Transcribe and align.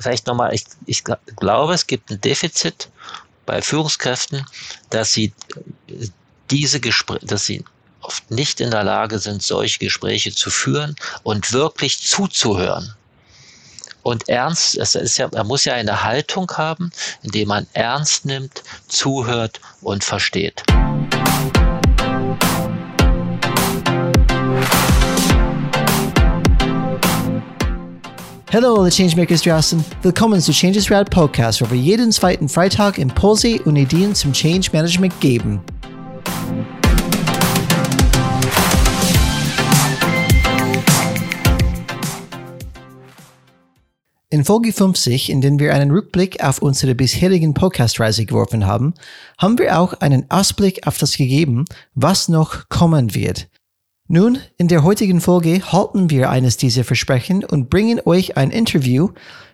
vielleicht 0.00 0.26
nochmal, 0.26 0.54
ich, 0.54 0.64
ich 0.86 1.04
glaube, 1.04 1.74
es 1.74 1.86
gibt 1.86 2.10
ein 2.10 2.20
Defizit 2.20 2.88
bei 3.46 3.62
Führungskräften, 3.62 4.46
dass 4.90 5.12
sie 5.12 5.32
diese 6.50 6.80
Gespräche, 6.80 7.26
dass 7.26 7.46
sie 7.46 7.64
oft 8.00 8.30
nicht 8.30 8.60
in 8.60 8.70
der 8.70 8.84
Lage 8.84 9.18
sind, 9.18 9.42
solche 9.42 9.78
Gespräche 9.78 10.32
zu 10.32 10.50
führen 10.50 10.96
und 11.22 11.52
wirklich 11.52 12.00
zuzuhören. 12.00 12.94
Und 14.02 14.28
ernst, 14.28 14.78
es 14.78 14.94
ist 14.94 15.18
ja, 15.18 15.28
er 15.32 15.44
muss 15.44 15.64
ja 15.64 15.74
eine 15.74 16.02
Haltung 16.02 16.50
haben, 16.52 16.90
indem 17.22 17.48
man 17.48 17.66
ernst 17.74 18.24
nimmt, 18.24 18.62
zuhört 18.88 19.60
und 19.82 20.02
versteht. 20.02 20.62
Hallo 28.52 28.80
alle 28.80 28.90
Changemakers 28.90 29.42
draußen. 29.42 29.84
Willkommen 30.02 30.40
zu 30.40 30.50
Changes 30.50 30.90
Rad 30.90 31.08
Podcast, 31.08 31.62
wo 31.62 31.70
wir 31.70 31.78
jeden 31.78 32.10
zweiten 32.10 32.48
Freitag 32.48 32.98
Impulse 32.98 33.62
und 33.62 33.76
Ideen 33.76 34.12
zum 34.12 34.32
Change 34.32 34.70
Management 34.72 35.20
geben. 35.20 35.60
In 44.30 44.44
Folge 44.44 44.72
50, 44.72 45.30
in 45.30 45.40
der 45.40 45.56
wir 45.60 45.72
einen 45.72 45.92
Rückblick 45.92 46.42
auf 46.42 46.60
unsere 46.60 46.96
bisherigen 46.96 47.54
Podcast-Reise 47.54 48.26
geworfen 48.26 48.66
haben, 48.66 48.94
haben 49.38 49.58
wir 49.58 49.78
auch 49.78 49.92
einen 49.94 50.28
Ausblick 50.28 50.88
auf 50.88 50.98
das 50.98 51.16
gegeben, 51.16 51.66
was 51.94 52.28
noch 52.28 52.68
kommen 52.68 53.14
wird. 53.14 53.49
Nun, 54.12 54.38
in 54.58 54.66
der 54.66 54.82
heutigen 54.82 55.20
Folge 55.20 55.62
halten 55.70 56.10
wir 56.10 56.30
eines 56.30 56.56
dieser 56.56 56.82
Versprechen 56.82 57.44
und 57.44 57.70
bringen 57.70 58.00
euch 58.04 58.36
ein 58.36 58.50
Interview 58.50 59.10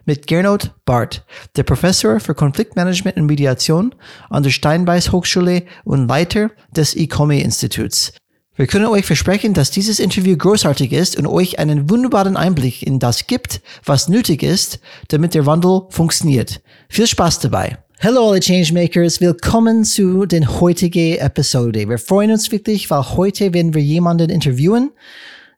mit 0.07 0.27
Gernot 0.27 0.71
Barth, 0.87 1.27
der 1.57 1.63
Professor 1.63 2.21
für 2.21 2.35
Konfliktmanagement 2.35 3.19
und 3.19 3.27
Mediation 3.27 3.95
an 4.31 4.43
der 4.43 4.49
Steinbeis 4.49 5.13
Hochschule 5.13 5.65
und 5.85 6.09
Leiter 6.09 6.51
des 6.75 6.97
ECOME 6.97 7.43
Instituts. 7.43 8.15
Wir 8.55 8.67
können 8.67 8.87
euch 8.87 9.05
versprechen, 9.05 9.53
dass 9.53 9.71
dieses 9.71 10.01
Interview 10.01 10.39
großartig 10.39 10.91
ist 10.91 11.19
und 11.19 11.27
euch 11.27 11.59
einen 11.59 11.91
wunderbaren 11.91 12.39
Einblick 12.39 12.83
in 12.83 12.99
das 12.99 13.27
gibt, 13.27 13.61
was 13.85 14.09
nötig 14.09 14.43
ist, 14.43 14.81
damit 15.09 15.35
der 15.35 15.45
Wandel 15.45 15.83
funktioniert. 15.91 16.63
Viel 16.89 17.07
Spaß 17.07 17.41
dabei! 17.41 17.77
Hallo 17.99 18.29
alle 18.29 18.41
Changemakers, 18.41 19.23
willkommen 19.23 19.83
zu 19.83 20.27
den 20.27 20.61
heutigen 20.61 21.17
Episode. 21.17 21.89
Wir 21.89 21.97
freuen 21.97 22.31
uns 22.31 22.53
wirklich, 22.53 22.91
weil 22.91 23.03
heute 23.17 23.55
werden 23.55 23.73
wir 23.73 23.81
jemanden 23.81 24.29
interviewen, 24.29 24.91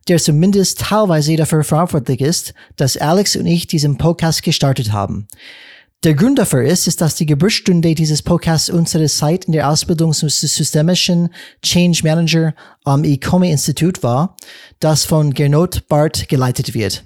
der 0.07 0.19
zumindest 0.19 0.79
teilweise 0.79 1.35
dafür 1.35 1.65
verantwortlich 1.65 2.21
ist, 2.21 2.53
dass 2.77 2.95
Alex 2.95 3.35
und 3.35 3.45
ich 3.45 3.67
diesen 3.67 3.97
Podcast 3.97 4.41
gestartet 4.41 4.93
haben. 4.93 5.27
Der 6.05 6.13
Grund 6.13 6.39
dafür 6.39 6.63
ist, 6.63 6.87
ist, 6.87 7.01
dass 7.01 7.15
die 7.15 7.25
Geburtsstunde 7.25 7.93
dieses 7.93 8.21
Podcasts 8.21 8.69
unsere 8.69 9.07
Zeit 9.07 9.43
in 9.43 9.51
der 9.51 9.69
Ausbildung 9.69 10.13
zum 10.13 10.29
systemischen 10.29 11.31
Change 11.61 11.99
Manager 12.05 12.55
am 12.85 13.03
ECOME 13.03 13.51
Institut 13.51 14.01
war, 14.01 14.37
das 14.79 15.03
von 15.03 15.33
Gernot 15.33 15.89
Barth 15.89 16.29
geleitet 16.29 16.73
wird. 16.73 17.03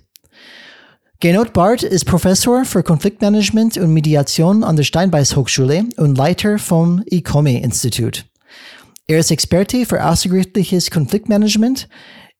Gernot 1.23 1.53
Barth 1.53 1.83
ist 1.83 2.03
Professor 2.03 2.65
für 2.65 2.83
Konfliktmanagement 2.83 3.77
und 3.77 3.93
Mediation 3.93 4.61
an 4.61 4.75
der 4.75 4.83
Steinbeis 4.83 5.37
Hochschule 5.37 5.85
und 5.95 6.17
Leiter 6.17 6.59
vom 6.59 7.01
ICOME 7.05 7.63
Institut. 7.63 8.25
Er 9.07 9.19
ist 9.19 9.31
Experte 9.31 9.85
für 9.85 10.03
außergerichtliches 10.03 10.91
Konfliktmanagement, 10.91 11.87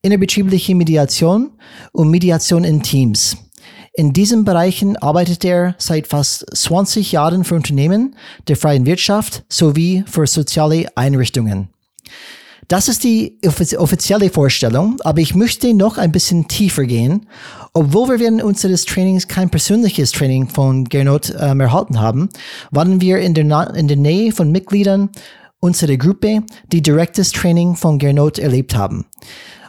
innerbetriebliche 0.01 0.75
Mediation 0.75 1.51
und 1.93 2.09
Mediation 2.09 2.65
in 2.65 2.83
Teams. 2.83 3.37
In 3.93 4.11
diesen 4.11 4.43
Bereichen 4.43 4.97
arbeitet 4.97 5.45
er 5.45 5.75
seit 5.77 6.07
fast 6.07 6.45
20 6.53 7.13
Jahren 7.13 7.45
für 7.45 7.55
Unternehmen 7.55 8.17
der 8.49 8.57
freien 8.57 8.85
Wirtschaft 8.85 9.45
sowie 9.47 10.03
für 10.07 10.27
soziale 10.27 10.87
Einrichtungen. 10.97 11.69
Das 12.67 12.87
ist 12.87 13.03
die 13.03 13.39
offizielle 13.77 14.29
Vorstellung, 14.29 14.97
aber 15.03 15.19
ich 15.19 15.35
möchte 15.35 15.73
noch 15.73 15.97
ein 15.97 16.11
bisschen 16.11 16.47
tiefer 16.47 16.85
gehen. 16.85 17.27
Obwohl 17.73 18.09
wir 18.09 18.19
während 18.19 18.43
unseres 18.43 18.85
Trainings 18.85 19.27
kein 19.27 19.49
persönliches 19.49 20.11
Training 20.11 20.47
von 20.47 20.85
Gernot 20.85 21.33
ähm, 21.39 21.59
erhalten 21.59 21.99
haben, 21.99 22.29
waren 22.71 23.01
wir 23.01 23.19
in 23.19 23.33
der, 23.33 23.73
in 23.75 23.87
der 23.87 23.97
Nähe 23.97 24.31
von 24.31 24.51
Mitgliedern 24.51 25.09
unserer 25.59 25.97
Gruppe, 25.97 26.43
die 26.71 26.81
direktes 26.81 27.31
Training 27.31 27.75
von 27.75 27.97
Gernot 27.97 28.37
erlebt 28.37 28.75
haben. 28.75 29.05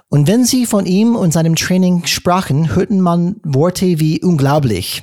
Und 0.08 0.28
wenn 0.28 0.44
sie 0.44 0.66
von 0.66 0.86
ihm 0.86 1.16
und 1.16 1.32
seinem 1.32 1.56
Training 1.56 2.06
sprachen, 2.06 2.74
hörten 2.74 3.00
man 3.00 3.36
Worte 3.42 3.98
wie 3.98 4.22
unglaublich, 4.22 5.02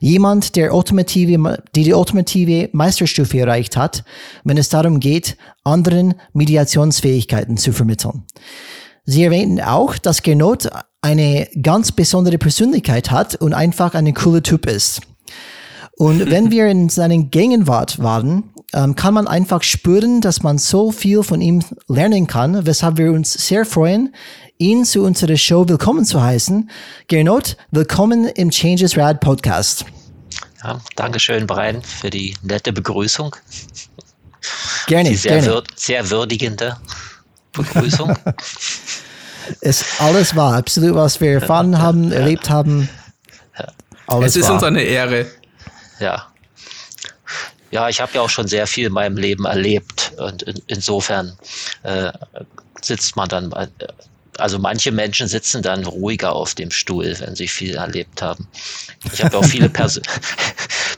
Jemand, 0.00 0.56
der 0.56 0.74
ultimative, 0.74 1.62
die 1.74 1.84
die 1.84 1.94
ultimative 1.94 2.68
Meisterstufe 2.72 3.38
erreicht 3.38 3.76
hat, 3.76 4.04
wenn 4.44 4.58
es 4.58 4.68
darum 4.68 5.00
geht, 5.00 5.36
anderen 5.64 6.14
Mediationsfähigkeiten 6.32 7.56
zu 7.56 7.72
vermitteln. 7.72 8.24
Sie 9.04 9.24
erwähnten 9.24 9.60
auch, 9.60 9.98
dass 9.98 10.22
Gernot 10.22 10.68
eine 11.02 11.48
ganz 11.62 11.92
besondere 11.92 12.38
Persönlichkeit 12.38 13.10
hat 13.10 13.34
und 13.36 13.54
einfach 13.54 13.94
ein 13.94 14.12
cooler 14.14 14.42
Typ 14.42 14.66
ist. 14.66 15.00
Und 15.96 16.30
wenn 16.30 16.50
wir 16.50 16.66
in 16.66 16.88
seinen 16.88 17.30
Gegenwart 17.30 18.02
waren, 18.02 18.50
ähm, 18.72 18.94
kann 18.94 19.14
man 19.14 19.26
einfach 19.26 19.62
spüren, 19.62 20.20
dass 20.20 20.42
man 20.42 20.58
so 20.58 20.92
viel 20.92 21.22
von 21.22 21.40
ihm 21.40 21.62
lernen 21.88 22.26
kann, 22.26 22.66
weshalb 22.66 22.98
wir 22.98 23.12
uns 23.12 23.32
sehr 23.32 23.64
freuen, 23.64 24.14
ihn 24.60 24.84
zu 24.84 25.02
unserer 25.02 25.38
Show 25.38 25.66
willkommen 25.66 26.04
zu 26.04 26.22
heißen. 26.22 26.70
Gernot, 27.08 27.56
willkommen 27.70 28.26
im 28.26 28.50
Changes 28.50 28.94
Rad 28.94 29.20
Podcast. 29.20 29.86
Ja, 30.62 30.78
Dankeschön, 30.96 31.46
Brian, 31.46 31.82
für 31.82 32.10
die 32.10 32.36
nette 32.42 32.70
Begrüßung. 32.70 33.34
Gerne, 34.86 35.08
die 35.08 35.16
sehr, 35.16 35.40
gerne. 35.40 35.46
Wür 35.46 35.62
sehr 35.76 36.10
würdigende 36.10 36.76
Begrüßung. 37.52 38.14
ist 39.62 39.84
alles 39.98 40.36
wahr, 40.36 40.56
absolut, 40.56 40.94
was 40.94 41.22
wir 41.22 41.32
erfahren 41.32 41.78
haben, 41.78 42.12
erlebt 42.12 42.50
haben. 42.50 42.90
Alles 44.06 44.32
es 44.32 44.36
ist 44.36 44.48
wahr. 44.48 44.56
uns 44.56 44.62
eine 44.64 44.82
Ehre. 44.82 45.26
Ja, 46.00 46.26
ja, 47.70 47.88
ich 47.88 48.00
habe 48.00 48.12
ja 48.14 48.20
auch 48.20 48.28
schon 48.28 48.48
sehr 48.48 48.66
viel 48.66 48.88
in 48.88 48.92
meinem 48.92 49.16
Leben 49.16 49.44
erlebt 49.44 50.12
und 50.18 50.42
in, 50.42 50.60
insofern 50.66 51.38
äh, 51.82 52.12
sitzt 52.82 53.16
man 53.16 53.28
dann, 53.28 53.52
also 54.40 54.58
manche 54.58 54.90
Menschen 54.92 55.28
sitzen 55.28 55.62
dann 55.62 55.84
ruhiger 55.84 56.32
auf 56.32 56.54
dem 56.54 56.70
Stuhl, 56.70 57.14
wenn 57.20 57.36
sie 57.36 57.48
viel 57.48 57.76
erlebt 57.76 58.22
haben. 58.22 58.48
Ich 59.12 59.22
habe 59.22 59.38
auch 59.38 59.44
viele 59.44 59.68
Pers 59.70 60.00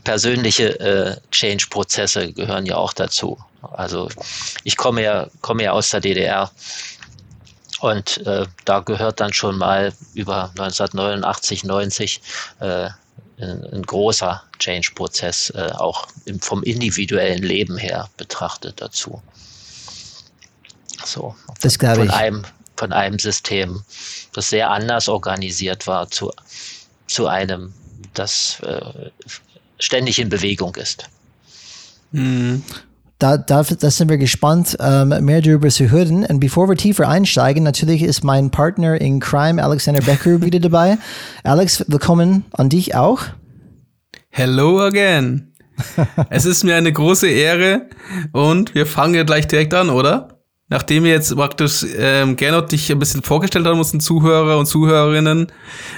persönliche 0.04 0.80
äh, 0.80 1.16
Change-Prozesse 1.30 2.32
gehören 2.32 2.66
ja 2.66 2.76
auch 2.76 2.92
dazu. 2.92 3.38
Also 3.72 4.08
ich 4.64 4.76
komme 4.76 5.02
ja, 5.02 5.28
komme 5.40 5.62
ja 5.62 5.72
aus 5.72 5.90
der 5.90 6.00
DDR 6.00 6.50
und 7.80 8.24
äh, 8.26 8.46
da 8.64 8.80
gehört 8.80 9.20
dann 9.20 9.32
schon 9.32 9.58
mal 9.58 9.92
über 10.14 10.50
1989, 10.58 11.64
90 11.64 12.20
äh, 12.60 12.88
ein, 13.40 13.66
ein 13.72 13.82
großer 13.82 14.42
Change-Prozess 14.58 15.50
äh, 15.50 15.72
auch 15.74 16.06
im, 16.24 16.40
vom 16.40 16.62
individuellen 16.62 17.42
Leben 17.42 17.76
her 17.76 18.08
betrachtet 18.16 18.80
dazu. 18.80 19.22
So, 21.04 21.34
das 21.60 21.78
glaube 21.78 21.96
von 21.96 22.06
ich. 22.06 22.12
Einem, 22.12 22.44
von 22.76 22.92
einem 22.92 23.18
System, 23.18 23.82
das 24.32 24.50
sehr 24.50 24.70
anders 24.70 25.08
organisiert 25.08 25.86
war, 25.86 26.10
zu, 26.10 26.32
zu 27.06 27.26
einem, 27.26 27.72
das 28.14 28.60
äh, 28.60 29.10
ständig 29.78 30.18
in 30.18 30.28
Bewegung 30.28 30.74
ist. 30.76 31.08
Mhm 32.12 32.62
da, 33.22 33.36
da, 33.36 33.62
da 33.62 33.90
sind 33.90 34.10
wir 34.10 34.18
gespannt, 34.18 34.76
ähm, 34.80 35.14
mehr 35.20 35.40
darüber 35.40 35.68
zu 35.68 35.90
hören. 35.90 36.24
Und 36.24 36.40
bevor 36.40 36.68
wir 36.68 36.76
tiefer 36.76 37.08
einsteigen, 37.08 37.62
natürlich 37.62 38.02
ist 38.02 38.24
mein 38.24 38.50
Partner 38.50 39.00
in 39.00 39.20
Crime, 39.20 39.62
Alexander 39.62 40.00
Becker, 40.00 40.42
wieder 40.42 40.58
dabei. 40.58 40.98
Alex, 41.44 41.84
willkommen 41.86 42.44
an 42.52 42.68
dich 42.68 42.96
auch. 42.96 43.22
Hello 44.30 44.80
again. 44.80 45.52
es 46.30 46.44
ist 46.46 46.64
mir 46.64 46.74
eine 46.74 46.92
große 46.92 47.28
Ehre 47.28 47.86
und 48.32 48.74
wir 48.74 48.86
fangen 48.86 49.14
ja 49.14 49.22
gleich 49.22 49.46
direkt 49.46 49.72
an, 49.74 49.90
oder? 49.90 50.41
Nachdem 50.72 51.04
wir 51.04 51.10
jetzt 51.10 51.36
praktisch 51.36 51.84
ähm, 51.98 52.34
Gernot 52.34 52.72
dich 52.72 52.90
ein 52.90 52.98
bisschen 52.98 53.22
vorgestellt 53.22 53.66
haben, 53.66 53.78
unseren 53.78 54.00
Zuhörer 54.00 54.56
und 54.56 54.64
Zuhörerinnen, 54.64 55.48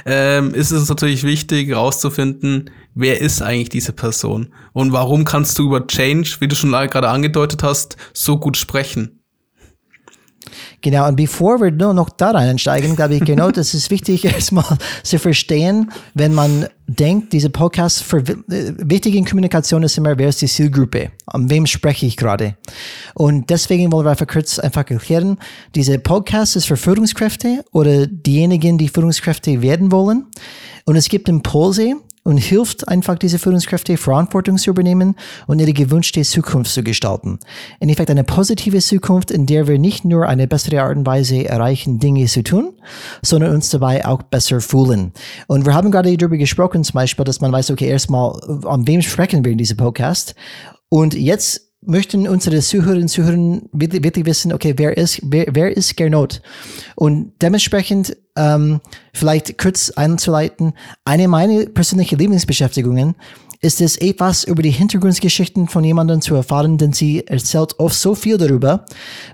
ähm, 0.05 0.53
ist 0.53 0.73
es 0.73 0.89
natürlich 0.89 1.23
wichtig 1.23 1.69
herauszufinden, 1.69 2.71
wer 2.93 3.21
ist 3.21 3.41
eigentlich 3.41 3.69
diese 3.69 3.93
Person 3.93 4.53
und 4.73 4.91
warum 4.91 5.25
kannst 5.25 5.61
du 5.61 5.67
über 5.67 5.87
Change, 5.87 6.39
wie 6.41 6.49
du 6.49 6.57
schon 6.57 6.73
gerade 6.73 7.09
angedeutet 7.09 7.63
hast, 7.63 7.97
so 8.13 8.37
gut 8.37 8.57
sprechen? 8.57 9.24
Genau, 10.85 11.09
und 11.09 11.17
bevor 11.17 11.63
wir 11.63 11.71
nur 11.71 11.95
noch 11.95 12.11
da 12.11 12.33
reinsteigen, 12.33 12.95
glaube 12.95 13.15
ich, 13.15 13.25
genau, 13.25 13.51
das 13.51 13.73
ist 13.73 13.91
wichtig, 13.91 14.23
erstmal 14.27 14.77
zu 15.03 15.19
verstehen, 15.19 15.91
wenn 16.13 16.35
man 16.35 16.67
denkt, 16.87 17.33
diese 17.33 17.49
Podcast 17.49 18.03
für 18.03 18.19
äh, 18.19 18.75
wichtige 18.77 19.17
in 19.17 19.25
Kommunikation 19.25 19.83
ist 19.83 19.97
immer, 19.97 20.19
wer 20.19 20.29
ist 20.29 20.43
die 20.43 20.47
Zielgruppe? 20.47 21.11
An 21.25 21.49
wem 21.49 21.65
spreche 21.65 22.05
ich 22.05 22.19
gerade? 22.19 22.57
Und 23.15 23.49
deswegen 23.49 23.91
wollen 23.93 24.05
wir 24.05 24.11
einfach 24.11 24.27
kurz 24.27 24.59
einfach 24.59 24.85
erklären, 24.91 25.39
diese 25.75 25.99
Podcast 25.99 26.55
ist 26.55 26.67
für 26.67 26.77
Führungskräfte 26.77 27.65
oder 27.73 28.07
diejenigen, 28.07 28.77
die 28.77 28.91
Führungskräfte 28.91 29.63
werden 29.63 29.91
wollen. 29.91 30.27
Und 30.85 30.97
es 30.97 31.09
gibt 31.09 31.31
Impulse, 31.31 31.95
und 32.25 32.39
hilft 32.39 32.89
einfach 32.89 33.17
diese 33.19 33.39
Führungskräfte 33.39 33.97
Verantwortung 33.97 34.57
zu 34.57 34.71
übernehmen 34.71 35.15
und 35.47 35.61
ihre 35.61 35.73
gewünschte 35.73 36.23
Zukunft 36.23 36.73
zu 36.73 36.83
gestalten. 36.83 37.39
In 37.81 37.91
Effekt 37.91 38.11
eine 38.11 38.25
positive 38.25 38.79
Zukunft, 38.79 39.31
in 39.31 39.47
der 39.47 39.69
wir 39.69 39.79
nicht 39.79 40.05
nur 40.05 40.27
eine 40.27 40.49
bessere 40.49 40.83
Art 40.83 40.97
und 40.97 41.07
Weise 41.07 41.47
erreichen, 41.47 41.99
Dinge 41.99 42.27
zu 42.27 42.43
tun, 42.43 42.73
sondern 43.23 43.55
uns 43.55 43.69
dabei 43.71 44.05
auch 44.07 44.23
besser 44.23 44.61
fühlen. 44.61 45.13
Und 45.47 45.67
wir 45.67 45.75
haben 45.75 45.91
gerade 45.91 46.17
darüber 46.17 46.39
gesprochen, 46.39 46.83
zum 46.83 46.95
Beispiel, 46.95 47.25
dass 47.25 47.41
man 47.41 47.53
weiß, 47.53 47.71
okay, 47.71 47.89
erstmal, 47.89 48.41
an 48.65 48.87
wem 48.87 49.03
sprechen 49.03 49.45
wir 49.45 49.53
in 49.53 49.59
diesem 49.59 49.77
Podcast? 49.77 50.35
Und 50.89 51.15
jetzt 51.15 51.74
möchten 51.87 52.29
unsere 52.29 52.61
Zuhörerinnen 52.61 53.03
und 53.03 53.09
Zuhörer 53.09 53.61
wirklich, 53.73 54.27
wissen, 54.27 54.53
okay, 54.53 54.75
wer 54.77 54.97
ist, 54.97 55.21
wer, 55.23 55.47
wer 55.53 55.77
ist 55.77 55.97
Gernot? 55.97 56.43
Und 56.97 57.33
dementsprechend 57.41 58.17
ähm, 58.37 58.81
vielleicht 59.13 59.59
kurz 59.59 59.91
einzuleiten, 59.91 60.73
eine 61.05 61.29
meiner 61.29 61.67
persönlichen 61.67 62.19
Lieblingsbeschäftigungen 62.19 63.15
ist 63.65 63.81
es 63.81 63.97
etwas 63.97 64.45
über 64.45 64.63
die 64.63 64.71
Hintergrundgeschichten 64.71 65.69
von 65.69 65.83
jemandem 65.85 66.21
zu 66.21 66.35
erfahren, 66.35 66.77
denn 66.77 66.93
sie 66.93 67.27
erzählt 67.27 67.79
oft 67.79 67.97
so 67.97 68.15
viel 68.15 68.37
darüber, 68.37 68.85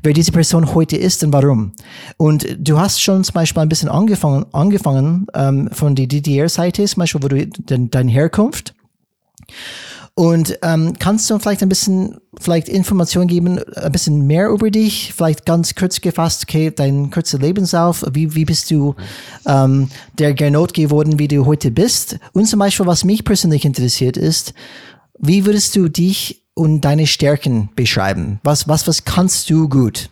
wer 0.05 0.13
diese 0.13 0.31
Person 0.31 0.73
heute 0.73 0.97
ist 0.97 1.25
und 1.25 1.33
warum. 1.33 1.73
Und 2.17 2.47
du 2.57 2.79
hast 2.79 3.03
schon 3.03 3.25
zum 3.25 3.35
Beispiel 3.35 3.63
ein 3.63 3.69
bisschen 3.69 3.89
angefangen, 3.89 4.47
angefangen 4.53 5.27
ähm, 5.35 5.69
von 5.73 5.97
der 5.97 6.07
DDR-Seite, 6.07 6.85
zum 6.85 7.01
Beispiel, 7.01 7.23
wo 7.23 7.29
du 7.29 7.47
deine 7.47 8.11
Herkunft. 8.13 8.75
Und 10.15 10.59
ähm, 10.63 10.95
kannst 10.99 11.31
du 11.31 11.39
vielleicht 11.39 11.63
ein 11.63 11.69
bisschen 11.69 12.21
vielleicht 12.39 12.69
Informationen 12.69 13.29
geben, 13.29 13.59
ein 13.75 13.93
bisschen 13.93 14.27
mehr 14.27 14.49
über 14.49 14.71
dich, 14.71 15.15
vielleicht 15.15 15.47
ganz 15.47 15.75
kurz 15.75 16.01
gefasst, 16.01 16.45
okay, 16.47 16.71
dein 16.75 17.11
kurzer 17.11 17.39
Lebenslauf, 17.39 18.05
wie, 18.13 18.35
wie 18.35 18.45
bist 18.45 18.71
du 18.71 18.95
ähm, 19.47 19.91
der 20.19 20.35
Gernot 20.35 20.75
geworden, 20.75 21.19
wie 21.19 21.29
du 21.29 21.47
heute 21.47 21.71
bist? 21.71 22.19
Und 22.33 22.47
zum 22.47 22.59
Beispiel, 22.59 22.87
was 22.87 23.05
mich 23.05 23.25
persönlich 23.25 23.65
interessiert 23.65 24.17
ist, 24.17 24.53
wie 25.19 25.47
würdest 25.47 25.77
du 25.77 25.89
dich 25.89 26.43
und 26.55 26.83
deine 26.83 27.07
Stärken 27.07 27.71
beschreiben? 27.75 28.41
Was, 28.43 28.69
was, 28.69 28.87
was 28.87 29.05
kannst 29.05 29.49
du 29.49 29.69
gut? 29.69 30.11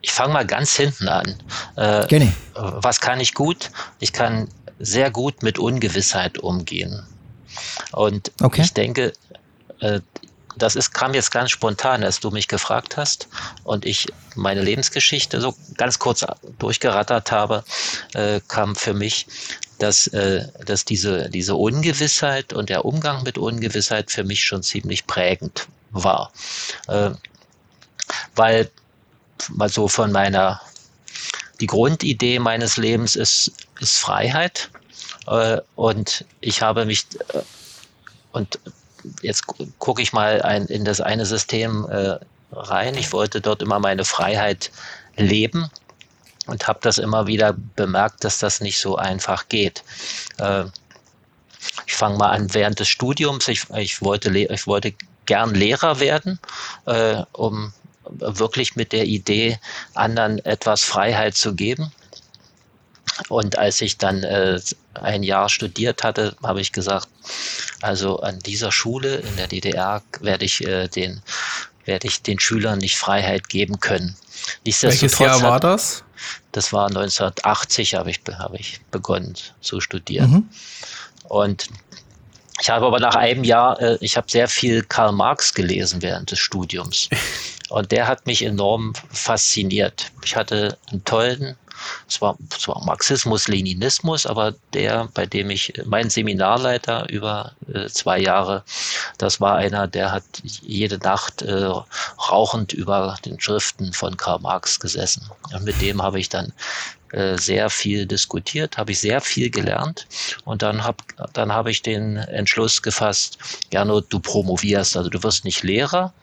Ich 0.00 0.10
fange 0.10 0.32
mal 0.32 0.46
ganz 0.46 0.74
hinten 0.74 1.08
an. 1.08 1.34
Äh, 1.76 2.06
Gerne. 2.08 2.32
Was 2.54 3.00
kann 3.00 3.20
ich 3.20 3.34
gut? 3.34 3.70
Ich 4.00 4.12
kann 4.12 4.48
sehr 4.82 5.10
gut 5.10 5.42
mit 5.42 5.58
Ungewissheit 5.58 6.38
umgehen. 6.38 7.06
Und 7.92 8.32
okay. 8.42 8.62
ich 8.62 8.72
denke, 8.72 9.12
äh, 9.80 10.00
das 10.58 10.76
ist, 10.76 10.92
kam 10.92 11.14
jetzt 11.14 11.30
ganz 11.30 11.50
spontan, 11.50 12.04
als 12.04 12.20
du 12.20 12.30
mich 12.30 12.48
gefragt 12.48 12.96
hast 12.96 13.28
und 13.64 13.86
ich 13.86 14.06
meine 14.34 14.60
Lebensgeschichte 14.60 15.40
so 15.40 15.54
ganz 15.76 15.98
kurz 15.98 16.24
durchgerattert 16.58 17.32
habe, 17.32 17.64
äh, 18.14 18.40
kam 18.48 18.76
für 18.76 18.92
mich, 18.92 19.26
dass, 19.78 20.08
äh, 20.08 20.46
dass 20.66 20.84
diese, 20.84 21.30
diese 21.30 21.54
Ungewissheit 21.54 22.52
und 22.52 22.68
der 22.68 22.84
Umgang 22.84 23.22
mit 23.22 23.38
Ungewissheit 23.38 24.10
für 24.10 24.24
mich 24.24 24.44
schon 24.44 24.62
ziemlich 24.62 25.06
prägend 25.06 25.68
war. 25.90 26.32
Äh, 26.88 27.10
weil 28.34 28.70
mal 29.48 29.68
so 29.68 29.88
von 29.88 30.12
meiner 30.12 30.60
die 31.60 31.66
Grundidee 31.66 32.40
meines 32.40 32.76
Lebens 32.76 33.14
ist, 33.14 33.52
ist 33.82 33.98
Freiheit. 33.98 34.70
Äh, 35.26 35.58
und 35.74 36.24
ich 36.40 36.62
habe 36.62 36.84
mich, 36.86 37.06
äh, 37.34 37.42
und 38.32 38.58
jetzt 39.20 39.46
gucke 39.78 40.00
ich 40.00 40.12
mal 40.12 40.40
ein, 40.42 40.66
in 40.66 40.84
das 40.84 41.00
eine 41.00 41.26
System 41.26 41.86
äh, 41.90 42.18
rein. 42.52 42.94
Ich 42.94 43.12
wollte 43.12 43.40
dort 43.40 43.62
immer 43.62 43.78
meine 43.78 44.04
Freiheit 44.04 44.70
leben 45.16 45.70
und 46.46 46.66
habe 46.68 46.78
das 46.82 46.98
immer 46.98 47.26
wieder 47.26 47.54
bemerkt, 47.76 48.24
dass 48.24 48.38
das 48.38 48.60
nicht 48.60 48.80
so 48.80 48.96
einfach 48.96 49.48
geht. 49.48 49.84
Ich 51.86 51.94
fange 51.94 52.18
mal 52.18 52.30
an 52.30 52.52
während 52.52 52.80
des 52.80 52.88
Studiums. 52.88 53.46
Ich, 53.48 53.70
ich, 53.70 54.02
wollte, 54.02 54.36
ich 54.36 54.66
wollte 54.66 54.94
gern 55.26 55.54
Lehrer 55.54 56.00
werden, 56.00 56.40
um 57.32 57.72
wirklich 58.04 58.74
mit 58.74 58.92
der 58.92 59.04
Idee, 59.06 59.58
anderen 59.94 60.44
etwas 60.44 60.82
Freiheit 60.82 61.36
zu 61.36 61.54
geben. 61.54 61.92
Und 63.28 63.58
als 63.58 63.80
ich 63.80 63.98
dann 63.98 64.22
äh, 64.22 64.60
ein 64.94 65.22
Jahr 65.22 65.48
studiert 65.48 66.02
hatte, 66.02 66.36
habe 66.42 66.60
ich 66.60 66.72
gesagt, 66.72 67.08
also 67.80 68.20
an 68.20 68.38
dieser 68.40 68.72
Schule 68.72 69.16
in 69.16 69.36
der 69.36 69.48
DDR 69.48 70.02
werde 70.20 70.44
ich 70.44 70.66
äh, 70.66 70.88
den 70.88 71.22
werde 71.84 72.06
ich 72.06 72.22
den 72.22 72.38
Schülern 72.38 72.78
nicht 72.78 72.96
Freiheit 72.96 73.48
geben 73.48 73.80
können. 73.80 74.16
Welches 74.64 75.18
Jahr 75.18 75.42
war 75.42 75.60
das? 75.60 76.04
Das 76.52 76.72
war 76.72 76.86
1980, 76.86 77.94
habe 77.94 78.10
ich, 78.10 78.20
habe 78.38 78.56
ich 78.56 78.80
begonnen 78.90 79.34
zu 79.60 79.80
studieren. 79.80 80.30
Mhm. 80.30 80.48
Und 81.24 81.68
ich 82.62 82.70
habe 82.70 82.86
aber 82.86 83.00
nach 83.00 83.16
einem 83.16 83.42
Jahr, 83.42 83.80
äh, 83.80 83.98
ich 84.00 84.16
habe 84.16 84.30
sehr 84.30 84.46
viel 84.46 84.84
Karl 84.84 85.10
Marx 85.10 85.52
gelesen 85.52 86.00
während 86.00 86.30
des 86.30 86.38
Studiums. 86.38 87.08
Und 87.70 87.90
der 87.90 88.06
hat 88.06 88.24
mich 88.26 88.42
enorm 88.44 88.92
fasziniert. 89.10 90.12
Ich 90.24 90.36
hatte 90.36 90.78
einen 90.90 91.04
tollen, 91.04 91.56
es 92.06 92.20
war, 92.20 92.36
es 92.56 92.68
war 92.68 92.84
Marxismus, 92.84 93.48
Leninismus, 93.48 94.26
aber 94.26 94.54
der, 94.74 95.08
bei 95.12 95.26
dem 95.26 95.50
ich, 95.50 95.72
mein 95.86 96.08
Seminarleiter 96.08 97.08
über 97.08 97.52
äh, 97.72 97.88
zwei 97.88 98.20
Jahre, 98.20 98.62
das 99.18 99.40
war 99.40 99.56
einer, 99.56 99.88
der 99.88 100.12
hat 100.12 100.22
jede 100.42 100.98
Nacht 100.98 101.42
äh, 101.42 101.68
rauchend 102.30 102.72
über 102.72 103.16
den 103.24 103.40
Schriften 103.40 103.92
von 103.92 104.16
Karl 104.16 104.38
Marx 104.38 104.78
gesessen. 104.78 105.28
Und 105.52 105.64
mit 105.64 105.80
dem 105.80 106.00
habe 106.00 106.20
ich 106.20 106.28
dann 106.28 106.52
äh, 107.12 107.36
sehr 107.36 107.68
viel 107.68 108.06
diskutiert, 108.06 108.78
habe 108.78 108.92
ich 108.92 109.00
sehr 109.00 109.20
viel 109.20 109.50
gelernt 109.50 110.06
und 110.44 110.62
dann 110.62 110.82
habe 110.82 110.96
dann 111.34 111.52
hab 111.52 111.66
ich 111.66 111.82
den 111.82 112.16
Entschluss 112.16 112.80
gefasst, 112.80 113.38
Gernot, 113.68 114.06
du 114.08 114.18
promovierst, 114.18 114.96
also 114.96 115.10
du 115.10 115.22
wirst 115.22 115.44
nicht 115.44 115.62
Lehrer, 115.62 116.14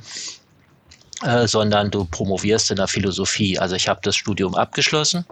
äh, 1.21 1.47
sondern 1.47 1.91
du 1.91 2.05
promovierst 2.05 2.71
in 2.71 2.77
der 2.77 2.87
Philosophie. 2.87 3.59
Also 3.59 3.75
ich 3.75 3.87
habe 3.87 3.99
das 4.01 4.15
Studium 4.15 4.55
abgeschlossen, 4.55 5.25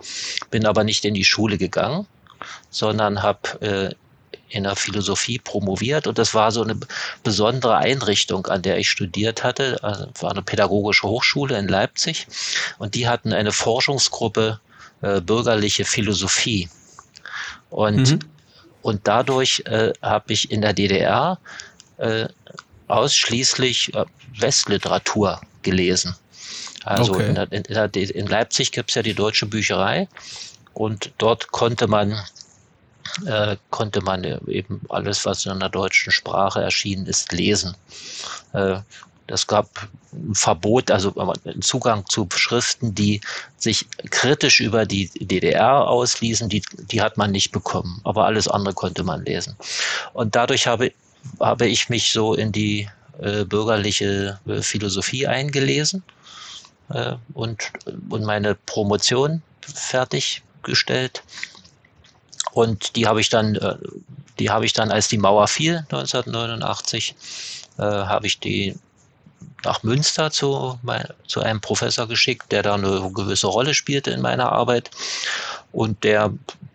bin 0.51 0.67
aber 0.67 0.83
nicht 0.83 1.05
in 1.05 1.15
die 1.15 1.25
Schule 1.25 1.57
gegangen, 1.57 2.05
sondern 2.69 3.23
habe 3.23 3.61
äh, 3.61 3.95
in 4.49 4.63
der 4.63 4.75
Philosophie 4.75 5.39
promoviert 5.39 6.05
und 6.05 6.19
das 6.19 6.33
war 6.35 6.51
so 6.51 6.61
eine 6.61 6.77
besondere 7.23 7.77
Einrichtung, 7.77 8.45
an 8.45 8.61
der 8.61 8.77
ich 8.77 8.89
studiert 8.91 9.43
hatte. 9.43 9.83
Also 9.83 10.07
war 10.19 10.31
eine 10.31 10.43
pädagogische 10.43 11.07
Hochschule 11.07 11.57
in 11.57 11.67
Leipzig 11.67 12.27
und 12.77 12.93
die 12.93 13.07
hatten 13.07 13.33
eine 13.33 13.51
Forschungsgruppe 13.51 14.59
äh, 15.01 15.21
bürgerliche 15.21 15.85
Philosophie. 15.85 16.69
Und, 17.69 18.11
mhm. 18.11 18.19
und 18.81 19.07
dadurch 19.07 19.63
äh, 19.65 19.93
habe 20.01 20.33
ich 20.33 20.51
in 20.51 20.61
der 20.61 20.73
DDR 20.73 21.39
äh, 21.97 22.27
ausschließlich 22.87 23.93
äh, 23.93 24.05
Westliteratur 24.39 25.41
gelesen. 25.61 26.15
Also 26.83 27.13
okay. 27.13 27.27
in, 27.27 27.35
der, 27.35 27.51
in, 27.51 27.63
der, 27.63 27.93
in, 27.93 28.27
Leipzig 28.27 28.71
gibt 28.71 28.89
es 28.89 28.95
ja 28.95 29.01
die 29.01 29.13
deutsche 29.13 29.45
Bücherei 29.45 30.07
und 30.73 31.11
dort 31.17 31.51
konnte 31.51 31.87
man 31.87 32.17
äh, 33.25 33.57
konnte 33.69 34.01
man 34.01 34.23
eben 34.47 34.81
alles, 34.89 35.25
was 35.25 35.45
in 35.45 35.59
der 35.59 35.69
deutschen 35.69 36.11
Sprache 36.11 36.61
erschienen 36.61 37.05
ist, 37.05 37.31
lesen. 37.31 37.75
Äh, 38.53 38.79
das 39.27 39.45
gab 39.45 39.69
ein 40.13 40.33
Verbot, 40.33 40.89
also 40.89 41.13
einen 41.17 41.61
Zugang 41.61 42.05
zu 42.07 42.27
Schriften, 42.33 42.95
die 42.95 43.21
sich 43.57 43.85
kritisch 44.09 44.59
über 44.61 44.85
die 44.85 45.09
DDR 45.09 45.87
ausließen, 45.87 46.49
die, 46.49 46.63
die 46.91 47.01
hat 47.01 47.17
man 47.17 47.31
nicht 47.31 47.51
bekommen. 47.51 47.99
Aber 48.03 48.25
alles 48.25 48.47
andere 48.47 48.73
konnte 48.73 49.03
man 49.03 49.25
lesen. 49.25 49.55
Und 50.13 50.35
dadurch 50.35 50.65
habe, 50.65 50.93
habe 51.39 51.67
ich 51.67 51.89
mich 51.89 52.11
so 52.11 52.33
in 52.33 52.51
die 52.51 52.89
äh, 53.19 53.43
bürgerliche 53.43 54.39
äh, 54.47 54.61
Philosophie 54.61 55.27
eingelesen 55.27 56.03
äh, 56.89 57.15
und, 57.33 57.71
und 58.09 58.23
meine 58.23 58.55
Promotion 58.55 59.41
fertiggestellt. 59.61 61.23
Und 62.53 62.95
die 62.95 63.07
habe 63.07 63.19
ich 63.21 63.29
dann, 63.29 63.55
äh, 63.55 63.75
die 64.39 64.49
habe 64.49 64.65
ich 64.65 64.73
dann, 64.73 64.89
als 64.89 65.09
die 65.09 65.17
Mauer 65.17 65.47
fiel, 65.47 65.85
1989, 65.89 67.15
äh, 67.77 67.81
habe 67.81 68.27
ich 68.27 68.39
die 68.39 68.75
nach 69.63 69.83
Münster 69.83 70.31
zu, 70.31 70.79
zu 71.27 71.41
einem 71.41 71.61
Professor 71.61 72.07
geschickt, 72.07 72.51
der 72.51 72.63
da 72.63 72.75
eine 72.75 73.11
gewisse 73.13 73.47
Rolle 73.47 73.73
spielte 73.73 74.11
in 74.11 74.21
meiner 74.21 74.51
Arbeit. 74.51 74.91
Und 75.71 76.03
der 76.03 76.33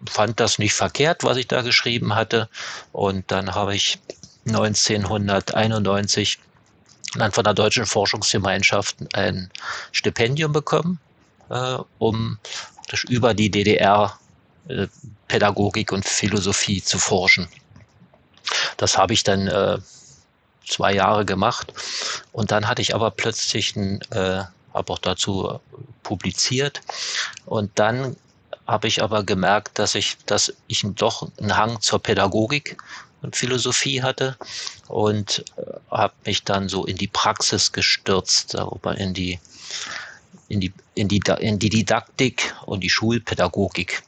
fand 0.09 0.41
das 0.41 0.59
nicht 0.59 0.75
verkehrt, 0.75 1.25
was 1.25 1.37
ich 1.37 1.49
da 1.49 1.63
geschrieben 1.63 2.15
hatte. 2.15 2.49
Und 2.93 3.31
dann 3.31 3.55
habe 3.55 3.75
ich 3.75 3.99
1991 4.47 6.39
dann 7.15 7.33
von 7.33 7.45
der 7.45 7.55
Deutschen 7.55 7.87
Forschungsgemeinschaft 7.87 8.97
ein 9.15 9.51
Stipendium 9.93 10.53
bekommen, 10.53 10.99
äh, 11.51 11.77
um 11.99 12.39
über 13.09 13.35
die 13.35 13.51
DDR 13.51 14.19
äh, 14.69 14.87
Pädagogik 15.29 15.93
und 15.93 16.05
Philosophie 16.05 16.83
zu 16.83 16.99
forschen. 16.99 17.49
Das 18.77 18.99
habe 18.99 19.13
ich 19.13 19.23
dann 19.23 19.47
äh, 19.47 19.79
zwei 20.67 20.95
Jahre 20.95 21.25
gemacht. 21.25 21.73
Und 22.33 22.51
dann 22.51 22.69
hatte 22.69 22.83
ich 22.83 22.95
aber 22.95 23.11
plötzlich 23.11 23.77
ein, 23.77 24.01
äh, 24.11 24.43
habe 24.75 24.93
auch 24.93 24.99
dazu 24.99 25.61
publiziert. 26.03 26.81
Und 27.47 27.71
dann 27.79 28.17
habe 28.67 28.89
ich 28.89 29.03
aber 29.03 29.25
gemerkt, 29.25 29.79
dass 29.79 29.95
ich, 29.95 30.17
dass 30.27 30.53
ich 30.67 30.85
doch 30.95 31.29
einen 31.39 31.57
Hang 31.57 31.81
zur 31.81 31.99
Pädagogik 31.99 32.77
und 33.23 33.37
Philosophie 33.37 34.03
hatte 34.03 34.37
und 34.89 35.45
äh, 35.57 35.63
habe 35.91 36.15
mich 36.25 36.45
dann 36.45 36.69
so 36.69 36.85
in 36.85 36.97
die 36.97 37.09
Praxis 37.09 37.73
gestürzt, 37.73 38.55
darüber 38.55 38.97
in 38.97 39.15
die 39.15 39.39
in 40.49 40.61
die, 40.61 40.73
in 40.95 41.09
die, 41.09 41.23
in 41.41 41.59
die 41.59 41.71
Didaktik 41.71 42.55
und 42.67 42.81
die 42.81 42.91
Schulpädagogik. 42.91 44.03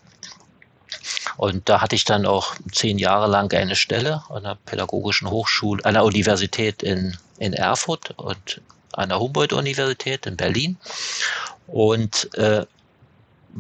Und 1.37 1.69
da 1.69 1.81
hatte 1.81 1.97
ich 1.97 2.05
dann 2.05 2.27
auch 2.27 2.55
zehn 2.73 2.99
Jahre 2.99 3.27
lang 3.29 3.53
eine 3.53 3.77
Stelle 3.77 4.23
an 4.29 4.45
der 4.45 4.57
pädagogischen 4.67 5.31
Hochschule, 5.31 5.85
an 5.85 5.95
der 5.95 6.05
Universität 6.05 6.83
in, 6.83 7.17
in 7.39 7.53
Erfurt 7.53 8.11
und 8.19 8.61
an 8.93 9.09
der 9.09 9.21
Humboldt-Universität 9.21 10.27
in 10.27 10.37
Berlin. 10.37 10.77
Und 11.67 12.33
äh, 12.35 12.67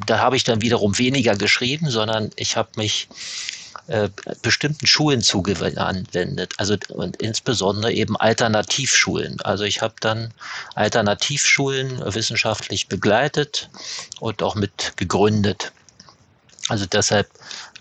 da 0.06 0.18
habe 0.18 0.36
ich 0.36 0.44
dann 0.44 0.60
wiederum 0.60 0.98
weniger 0.98 1.36
geschrieben, 1.36 1.90
sondern 1.90 2.30
ich 2.36 2.56
habe 2.56 2.70
mich 2.76 3.08
äh, 3.86 4.08
bestimmten 4.40 4.86
Schulen 4.86 5.20
zugewendet, 5.20 6.54
also 6.56 6.76
und 6.88 7.16
insbesondere 7.16 7.92
eben 7.92 8.16
Alternativschulen. 8.16 9.40
Also 9.42 9.64
ich 9.64 9.82
habe 9.82 9.94
dann 10.00 10.32
Alternativschulen 10.74 12.02
wissenschaftlich 12.14 12.88
begleitet 12.88 13.68
und 14.20 14.42
auch 14.42 14.54
mit 14.54 14.94
gegründet. 14.96 15.72
Also 16.68 16.86
deshalb 16.86 17.28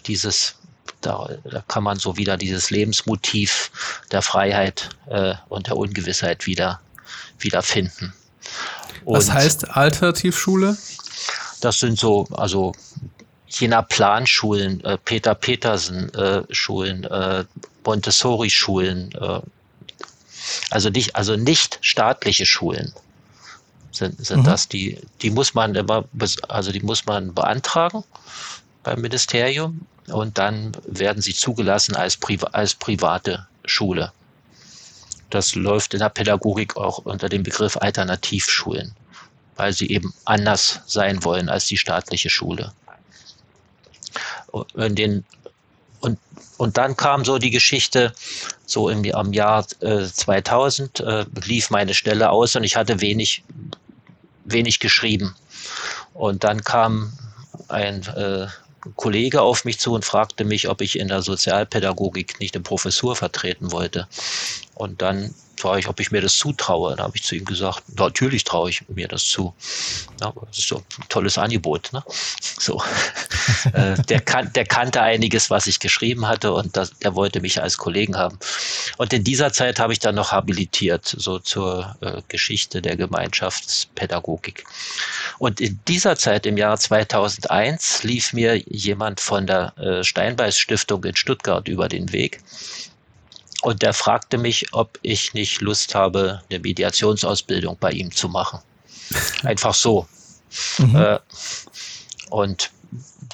dieses, 0.07 0.55
da, 1.01 1.29
da 1.43 1.63
kann 1.67 1.83
man 1.83 1.97
so 1.97 2.17
wieder 2.17 2.37
dieses 2.37 2.69
Lebensmotiv 2.69 3.71
der 4.11 4.21
Freiheit 4.21 4.89
äh, 5.07 5.35
und 5.49 5.67
der 5.67 5.77
Ungewissheit 5.77 6.45
wieder, 6.45 6.81
wieder 7.39 7.61
finden. 7.61 8.13
Und 9.05 9.17
Was 9.17 9.31
heißt 9.31 9.69
Alternativschule? 9.69 10.77
Das 11.61 11.79
sind 11.79 11.97
so, 11.97 12.27
also 12.31 12.73
Jena 13.47 13.81
Planschulen, 13.81 14.83
äh, 14.83 14.97
Peter 14.97 15.35
Petersen 15.35 16.13
äh, 16.13 16.43
Schulen, 16.49 17.03
äh, 17.05 17.45
Montessori 17.85 18.49
Schulen, 18.49 19.11
äh, 19.13 19.41
also 20.71 20.89
nicht, 20.89 21.15
also 21.15 21.35
nicht 21.35 21.79
staatliche 21.81 22.45
Schulen 22.45 22.93
sind, 23.91 24.25
sind 24.25 24.41
mhm. 24.41 24.45
das, 24.45 24.67
die, 24.67 24.99
die 25.21 25.29
muss 25.29 25.53
man 25.53 25.75
immer, 25.75 26.05
also 26.47 26.71
die 26.71 26.81
muss 26.81 27.05
man 27.05 27.33
beantragen 27.33 28.03
beim 28.83 29.01
Ministerium 29.01 29.85
und 30.07 30.37
dann 30.37 30.73
werden 30.85 31.21
sie 31.21 31.33
zugelassen 31.33 31.95
als, 31.95 32.17
Priva 32.17 32.47
als 32.47 32.75
private 32.75 33.47
Schule. 33.65 34.11
Das 35.29 35.55
läuft 35.55 35.93
in 35.93 35.99
der 35.99 36.09
Pädagogik 36.09 36.77
auch 36.77 36.99
unter 36.99 37.29
dem 37.29 37.43
Begriff 37.43 37.77
Alternativschulen, 37.77 38.93
weil 39.55 39.73
sie 39.73 39.89
eben 39.89 40.13
anders 40.25 40.81
sein 40.85 41.23
wollen 41.23 41.49
als 41.49 41.65
die 41.65 41.77
staatliche 41.77 42.29
Schule. 42.29 42.73
In 44.75 44.93
den, 44.93 45.25
und, 46.01 46.19
und 46.57 46.77
dann 46.77 46.95
kam 46.95 47.25
so 47.25 47.39
die 47.39 47.49
Geschichte, 47.49 48.13
so 48.65 48.89
im, 48.89 49.03
am 49.15 49.33
Jahr 49.33 49.65
äh, 49.79 50.05
2000 50.05 50.99
äh, 50.99 51.25
lief 51.45 51.71
meine 51.71 51.95
Stelle 51.95 52.29
aus 52.29 52.55
und 52.55 52.63
ich 52.63 52.75
hatte 52.75 53.01
wenig, 53.01 53.43
wenig 54.45 54.79
geschrieben. 54.79 55.35
Und 56.13 56.43
dann 56.43 56.63
kam 56.63 57.13
ein 57.69 58.03
äh, 58.15 58.47
Kollege 58.95 59.41
auf 59.41 59.65
mich 59.65 59.79
zu 59.79 59.93
und 59.93 60.05
fragte 60.05 60.43
mich, 60.43 60.69
ob 60.69 60.81
ich 60.81 60.99
in 60.99 61.07
der 61.07 61.21
Sozialpädagogik 61.21 62.39
nicht 62.39 62.55
eine 62.55 62.63
Professur 62.63 63.15
vertreten 63.15 63.71
wollte. 63.71 64.07
Und 64.75 65.01
dann 65.01 65.33
war 65.63 65.77
ich, 65.77 65.87
ob 65.87 65.99
ich 65.99 66.11
mir 66.11 66.21
das 66.21 66.35
zutraue. 66.35 66.95
Da 66.95 67.03
habe 67.03 67.15
ich 67.15 67.23
zu 67.23 67.35
ihm 67.35 67.45
gesagt, 67.45 67.83
natürlich 67.97 68.43
traue 68.43 68.69
ich 68.69 68.87
mir 68.89 69.07
das 69.07 69.23
zu. 69.23 69.53
Ja, 70.21 70.33
das 70.47 70.59
ist 70.59 70.67
so 70.67 70.77
ein 70.77 71.09
tolles 71.09 71.37
Angebot. 71.37 71.91
Ne? 71.93 72.03
So. 72.59 72.81
Äh, 73.73 74.01
der, 74.03 74.21
kan 74.21 74.51
der 74.53 74.65
kannte 74.65 75.01
einiges, 75.01 75.49
was 75.49 75.67
ich 75.67 75.79
geschrieben 75.79 76.27
hatte 76.27 76.53
und 76.53 76.75
das, 76.77 76.91
der 76.99 77.15
wollte 77.15 77.41
mich 77.41 77.61
als 77.61 77.77
Kollegen 77.77 78.17
haben. 78.17 78.37
Und 78.97 79.13
in 79.13 79.23
dieser 79.23 79.51
Zeit 79.51 79.79
habe 79.79 79.93
ich 79.93 79.99
dann 79.99 80.15
noch 80.15 80.31
habilitiert, 80.31 81.05
so 81.05 81.39
zur 81.39 81.95
äh, 82.01 82.21
Geschichte 82.27 82.81
der 82.81 82.95
Gemeinschaftspädagogik. 82.95 84.65
Und 85.39 85.59
in 85.61 85.79
dieser 85.87 86.15
Zeit, 86.17 86.45
im 86.45 86.57
Jahr 86.57 86.77
2001, 86.77 88.03
lief 88.03 88.33
mir 88.33 88.57
jemand 88.57 89.19
von 89.19 89.47
der 89.47 89.77
äh, 89.77 90.03
Steinbeis 90.03 90.57
Stiftung 90.57 91.03
in 91.03 91.15
Stuttgart 91.15 91.67
über 91.67 91.89
den 91.89 92.11
Weg 92.11 92.41
und 93.63 93.81
der 93.81 93.93
fragte 93.93 94.37
mich, 94.37 94.73
ob 94.73 94.99
ich 95.03 95.33
nicht 95.33 95.61
Lust 95.61 95.95
habe, 95.95 96.41
eine 96.49 96.59
Mediationsausbildung 96.59 97.77
bei 97.79 97.91
ihm 97.91 98.11
zu 98.11 98.27
machen. 98.27 98.59
Einfach 99.43 99.73
so. 99.73 100.05
Mhm. 100.77 100.95
Äh, 100.97 101.19
und 102.29 102.71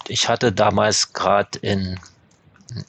ich 0.08 0.30
hatte 0.30 0.52
damals 0.52 1.14
gerade 1.14 1.58
in 1.60 2.00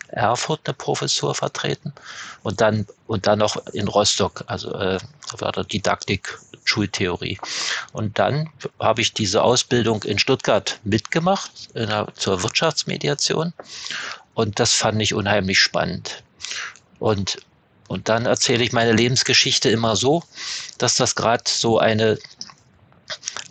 Erfurt 0.08 0.60
eine 0.66 0.74
Professur 0.74 1.34
vertreten 1.34 1.94
und 2.42 2.60
dann 2.60 2.86
und 3.06 3.26
dann 3.26 3.38
noch 3.38 3.56
in 3.68 3.88
Rostock, 3.88 4.44
also 4.46 4.74
äh, 4.74 4.98
Didaktik, 5.72 6.38
Schultheorie. 6.64 7.38
Und 7.92 8.18
dann 8.18 8.50
habe 8.78 9.00
ich 9.00 9.14
diese 9.14 9.42
Ausbildung 9.42 10.02
in 10.02 10.18
Stuttgart 10.18 10.78
mitgemacht 10.84 11.74
der, 11.74 12.06
zur 12.14 12.42
Wirtschaftsmediation 12.42 13.54
und 14.34 14.60
das 14.60 14.74
fand 14.74 15.00
ich 15.00 15.14
unheimlich 15.14 15.58
spannend. 15.58 16.22
Und, 17.00 17.38
und 17.88 18.08
dann 18.08 18.26
erzähle 18.26 18.62
ich 18.62 18.72
meine 18.72 18.92
Lebensgeschichte 18.92 19.68
immer 19.68 19.96
so, 19.96 20.22
dass 20.78 20.94
das 20.94 21.16
gerade 21.16 21.42
so 21.46 21.80
eine, 21.80 22.18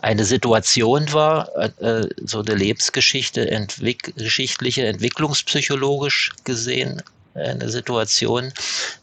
eine 0.00 0.24
Situation 0.24 1.12
war, 1.12 1.54
äh, 1.82 2.08
so 2.24 2.40
eine 2.40 2.54
Lebensgeschichte, 2.54 3.50
entwick 3.50 4.16
geschichtliche, 4.16 4.86
entwicklungspsychologisch 4.86 6.30
gesehen, 6.44 7.02
eine 7.34 7.68
Situation, 7.68 8.52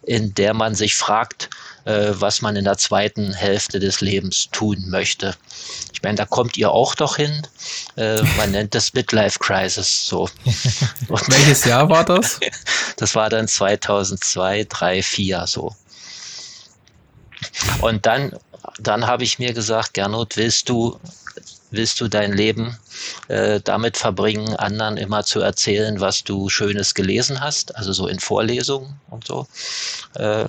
in 0.03 0.33
der 0.33 0.53
man 0.53 0.75
sich 0.75 0.95
fragt, 0.95 1.49
äh, 1.87 2.19
was 2.19 2.41
man 2.41 2.57
in 2.57 2.65
der 2.65 2.77
zweiten 2.77 3.33
Hälfte 3.33 3.79
des 3.79 4.01
Lebens 4.01 4.49
tun 4.51 4.83
möchte. 4.89 5.35
Ich 5.93 6.03
meine, 6.03 6.15
da 6.15 6.25
kommt 6.25 6.57
ihr 6.57 6.69
auch 6.69 6.95
doch 6.95 7.15
hin. 7.15 7.47
Äh, 7.95 8.21
man 8.35 8.51
nennt 8.51 8.75
das 8.75 8.93
Midlife 8.93 9.39
Crisis 9.39 10.05
so. 10.05 10.29
Und 11.07 11.27
Welches 11.31 11.63
Jahr 11.63 11.89
war 11.89 12.03
das? 12.03 12.39
Das 12.97 13.13
war 13.13 13.29
dann 13.29 13.47
2002, 13.47 14.65
3, 14.67 15.03
4 15.03 15.45
so. 15.45 15.75
Und 17.81 18.07
dann, 18.07 18.35
dann 18.79 19.05
habe 19.05 19.23
ich 19.23 19.37
mir 19.37 19.53
gesagt, 19.53 19.93
Gernot, 19.93 20.35
willst 20.35 20.67
du 20.67 20.99
willst 21.69 21.99
du 21.99 22.07
dein 22.07 22.33
Leben 22.33 22.77
äh, 23.27 23.59
damit 23.63 23.97
verbringen, 23.97 24.55
anderen 24.55 24.97
immer 24.97 25.23
zu 25.25 25.41
erzählen, 25.41 25.99
was 25.99 26.23
du 26.23 26.49
Schönes 26.49 26.93
gelesen 26.93 27.41
hast, 27.41 27.75
also 27.75 27.91
so 27.91 28.07
in 28.07 28.19
Vorlesungen 28.19 28.99
und 29.09 29.27
so. 29.27 29.47
Äh, 30.15 30.47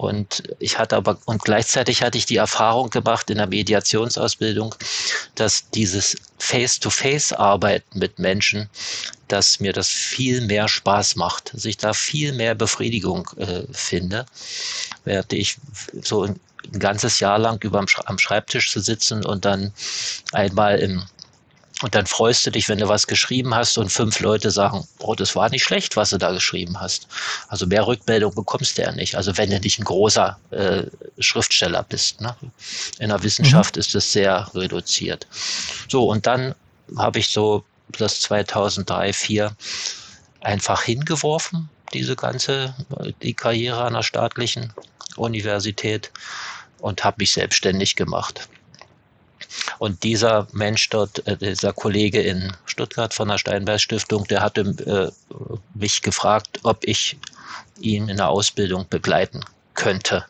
und 0.00 0.44
ich 0.58 0.78
hatte 0.78 0.96
aber, 0.96 1.18
und 1.26 1.44
gleichzeitig 1.44 2.02
hatte 2.02 2.16
ich 2.16 2.24
die 2.24 2.38
Erfahrung 2.38 2.88
gemacht 2.88 3.28
in 3.28 3.36
der 3.36 3.46
Mediationsausbildung, 3.46 4.74
dass 5.34 5.68
dieses 5.68 6.16
Face-to-Face-Arbeiten 6.38 7.98
mit 7.98 8.18
Menschen, 8.18 8.70
dass 9.28 9.60
mir 9.60 9.74
das 9.74 9.90
viel 9.90 10.40
mehr 10.40 10.68
Spaß 10.68 11.16
macht, 11.16 11.52
dass 11.52 11.66
ich 11.66 11.76
da 11.76 11.92
viel 11.92 12.32
mehr 12.32 12.54
Befriedigung 12.54 13.28
äh, 13.36 13.64
finde, 13.72 14.24
während 15.04 15.34
ich 15.34 15.58
so 16.00 16.22
ein, 16.22 16.40
ganzes 16.78 17.20
Jahr 17.20 17.38
lang 17.38 17.62
über 17.62 17.84
am 18.04 18.18
Schreibtisch 18.18 18.70
zu 18.70 18.80
sitzen 18.80 19.24
und 19.24 19.44
dann 19.44 19.72
einmal 20.32 20.78
im 20.78 21.02
und 21.82 21.94
dann 21.94 22.06
freust 22.06 22.46
du 22.46 22.50
dich, 22.50 22.68
wenn 22.68 22.78
du 22.78 22.88
was 22.88 23.06
geschrieben 23.06 23.54
hast 23.54 23.78
und 23.78 23.90
fünf 23.90 24.20
Leute 24.20 24.50
sagen, 24.50 24.86
oh, 24.98 25.14
das 25.14 25.34
war 25.34 25.48
nicht 25.48 25.64
schlecht, 25.64 25.96
was 25.96 26.10
du 26.10 26.18
da 26.18 26.32
geschrieben 26.32 26.80
hast. 26.80 27.08
Also 27.48 27.66
mehr 27.66 27.86
Rückmeldung 27.86 28.34
bekommst 28.34 28.76
du 28.76 28.82
ja 28.82 28.92
nicht. 28.92 29.14
Also 29.14 29.36
wenn 29.38 29.50
du 29.50 29.58
nicht 29.60 29.78
ein 29.78 29.84
großer 29.84 30.38
äh, 30.50 30.82
Schriftsteller 31.18 31.82
bist. 31.82 32.20
Ne? 32.20 32.36
In 32.98 33.08
der 33.08 33.22
Wissenschaft 33.22 33.76
mhm. 33.76 33.80
ist 33.80 33.94
das 33.94 34.12
sehr 34.12 34.50
reduziert. 34.54 35.26
So, 35.88 36.06
und 36.06 36.26
dann 36.26 36.54
habe 36.96 37.18
ich 37.18 37.28
so 37.28 37.64
das 37.98 38.20
2003, 38.20 39.12
2004 39.12 39.56
einfach 40.40 40.82
hingeworfen, 40.82 41.68
diese 41.92 42.16
ganze, 42.16 42.74
die 43.22 43.34
Karriere 43.34 43.84
an 43.84 43.94
der 43.94 44.02
staatlichen 44.02 44.72
Universität 45.16 46.10
und 46.78 47.04
habe 47.04 47.16
mich 47.18 47.32
selbstständig 47.32 47.96
gemacht. 47.96 48.48
Und 49.78 50.02
dieser 50.02 50.46
Mensch 50.52 50.88
dort, 50.90 51.26
äh, 51.26 51.36
dieser 51.36 51.72
Kollege 51.72 52.20
in 52.20 52.52
Stuttgart 52.66 53.12
von 53.14 53.28
der 53.28 53.38
Steinberg 53.38 53.80
Stiftung, 53.80 54.26
der 54.26 54.40
hatte 54.40 54.60
äh, 54.60 55.34
mich 55.74 56.02
gefragt, 56.02 56.60
ob 56.62 56.84
ich 56.84 57.16
ihn 57.80 58.08
in 58.08 58.18
der 58.18 58.28
Ausbildung 58.28 58.86
begleiten 58.88 59.40
könnte. 59.74 60.24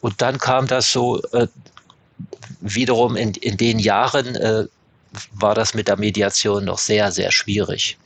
Und 0.00 0.20
dann 0.20 0.38
kam 0.38 0.66
das 0.66 0.92
so 0.92 1.22
äh, 1.32 1.48
wiederum 2.60 3.16
in, 3.16 3.34
in 3.34 3.56
den 3.56 3.78
Jahren 3.78 4.36
äh, 4.36 4.66
war 5.32 5.54
das 5.54 5.74
mit 5.74 5.88
der 5.88 5.96
Mediation 5.96 6.64
noch 6.64 6.78
sehr, 6.78 7.10
sehr 7.10 7.32
schwierig. 7.32 7.98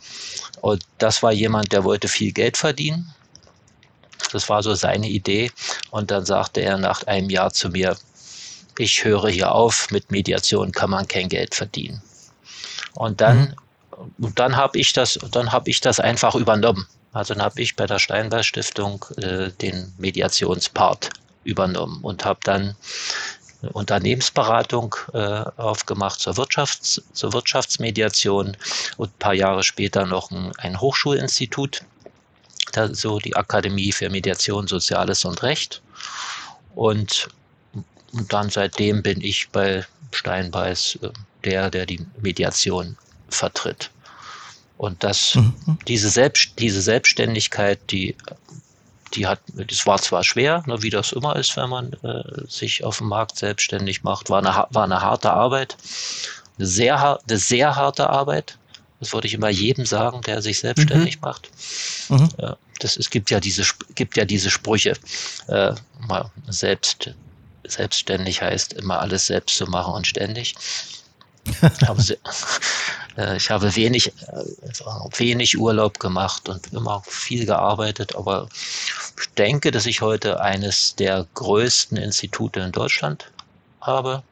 Und 0.61 0.85
das 0.99 1.23
war 1.23 1.33
jemand, 1.33 1.73
der 1.73 1.85
wollte 1.85 2.09
viel 2.09 2.33
Geld 2.33 2.57
verdienen. 2.57 3.13
Das 4.33 4.49
war 4.49 4.63
so 4.63 4.75
seine 4.75 5.09
Idee. 5.09 5.51
Und 5.91 6.11
dann 6.11 6.25
sagte 6.25 6.61
er 6.61 6.79
nach 6.79 7.07
einem 7.07 7.29
Jahr 7.29 7.53
zu 7.53 7.69
mir, 7.69 7.97
ich 8.79 9.05
höre 9.05 9.29
hier 9.29 9.53
auf, 9.53 9.91
mit 9.91 10.11
Mediation 10.11 10.73
kann 10.73 10.91
man 10.91 11.09
kein 11.09 11.29
Geld 11.29 11.55
verdienen. 11.55 12.03
Und 12.95 13.21
dann, 13.21 13.55
mhm. 13.99 14.25
und 14.25 14.39
dann 14.39 14.57
habe 14.57 14.79
ich 14.79 14.93
das, 14.93 15.19
dann 15.31 15.53
habe 15.53 15.71
ich 15.71 15.81
das 15.81 16.01
einfach 16.01 16.35
übernommen. 16.35 16.87
Also 17.13 17.35
dann 17.35 17.43
habe 17.43 17.61
ich 17.61 17.77
bei 17.77 17.87
der 17.87 17.99
Steinberg 17.99 18.45
Stiftung 18.45 19.05
äh, 19.17 19.51
den 19.51 19.93
Mediationspart 19.99 21.11
übernommen 21.45 22.01
und 22.03 22.25
habe 22.25 22.41
dann 22.43 22.77
Unternehmensberatung 23.73 24.95
äh, 25.13 25.45
aufgemacht 25.57 26.21
zur, 26.21 26.35
Wirtschafts-, 26.35 27.03
zur 27.13 27.33
Wirtschaftsmediation 27.33 28.57
und 28.97 29.09
ein 29.11 29.19
paar 29.19 29.35
Jahre 29.35 29.63
später 29.63 30.07
noch 30.07 30.31
ein, 30.31 30.53
ein 30.59 30.81
Hochschulinstitut, 30.81 31.83
da, 32.73 32.93
so 32.93 33.19
die 33.19 33.37
Akademie 33.37 33.93
für 33.93 34.11
Mediation, 34.11 34.67
Soziales 34.67 35.25
und 35.25 35.43
Recht. 35.43 35.83
Und, 36.75 37.29
und 38.15 38.33
dann 38.33 38.51
seitdem 38.51 39.03
bin 39.03 39.21
ich 39.21 39.49
bei 39.51 39.85
Steinbeiß 40.13 40.99
äh, 41.03 41.11
der, 41.45 41.71
der 41.71 41.87
die 41.87 42.07
Mediation 42.21 42.97
vertritt. 43.29 43.91
Und 44.77 45.05
das, 45.05 45.35
mhm. 45.35 45.79
diese, 45.87 46.09
Selbst, 46.09 46.59
diese 46.59 46.83
Selbstständigkeit, 46.83 47.79
die, 47.91 48.17
die 49.15 49.27
hat, 49.27 49.41
das 49.55 49.87
war 49.87 50.01
zwar 50.01 50.25
schwer, 50.25 50.63
ne, 50.67 50.83
wie 50.83 50.91
das 50.91 51.13
immer 51.13 51.37
ist, 51.37 51.57
wenn 51.57 51.71
man 51.71 51.93
äh, 52.03 52.23
sich 52.49 52.85
auf 52.85 52.99
dem 52.99 53.09
Markt 53.09 53.39
selbstständig 53.39 54.03
macht, 54.03 54.31
war 54.31 54.39
eine, 54.39 54.67
war 54.71 54.85
eine 54.85 55.01
harte 55.01 55.33
Arbeit, 55.33 55.77
eine 56.59 56.67
sehr, 56.67 57.21
eine 57.29 57.39
sehr 57.39 57.77
harte 57.77 58.11
Arbeit. 58.11 58.59
Das 59.01 59.13
würde 59.13 59.27
ich 59.27 59.35
immer 59.35 59.51
jedem 59.51 59.85
sagen, 59.85 60.23
der 60.23 60.41
sich 60.41 60.61
selbstständig 60.61 61.17
mhm. 61.17 61.21
macht. 61.23 61.51
Mhm. 62.09 62.29
Das, 62.81 62.97
es 62.97 63.11
gibt 63.11 63.31
ja 63.31 63.39
diese, 63.39 63.65
gibt 63.95 64.17
ja 64.17 64.25
diese 64.25 64.51
Sprüche, 64.51 64.97
äh, 65.49 65.75
mal 66.09 66.31
selbst, 66.49 67.15
selbstständig 67.67 68.43
heißt 68.43 68.75
immer 68.75 69.01
alles 69.01 69.27
selbst 69.27 69.57
zu 69.57 69.67
machen 69.67 69.95
und 69.95 70.07
ständig. 70.07 70.55
Äh, 73.17 73.37
ich 73.37 73.51
habe 73.51 73.75
wenig, 73.77 74.09
äh, 74.09 75.19
wenig 75.19 75.57
Urlaub 75.57 76.01
gemacht 76.01 76.49
und 76.49 76.73
immer 76.73 77.03
viel 77.07 77.47
gearbeitet, 77.47 78.17
aber 78.17 78.49
ich 79.21 79.29
denke, 79.35 79.71
dass 79.71 79.87
ich 79.87 80.01
heute 80.01 80.41
eines 80.41 80.97
der 80.97 81.27
größten 81.35 81.97
Institute 81.97 82.59
in 82.59 82.73
Deutschland 82.73 83.31
habe. 83.87 84.23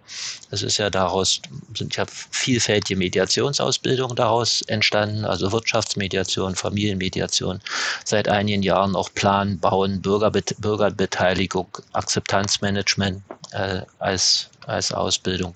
Es 0.50 0.62
ist 0.62 0.78
ja 0.78 0.90
daraus, 0.90 1.40
sind 1.76 1.96
ja 1.96 2.04
vielfältige 2.06 2.98
Mediationsausbildungen 2.98 4.16
daraus 4.16 4.62
entstanden, 4.62 5.24
also 5.24 5.52
Wirtschaftsmediation, 5.52 6.54
Familienmediation, 6.56 7.60
seit 8.04 8.28
einigen 8.28 8.62
Jahren 8.62 8.96
auch 8.96 9.12
Plan, 9.14 9.58
Bauen, 9.58 10.02
Bürgerbet 10.02 10.56
Bürgerbeteiligung, 10.58 11.68
Akzeptanzmanagement 11.92 13.22
äh, 13.52 13.82
als, 13.98 14.50
als 14.66 14.92
Ausbildung. 14.92 15.54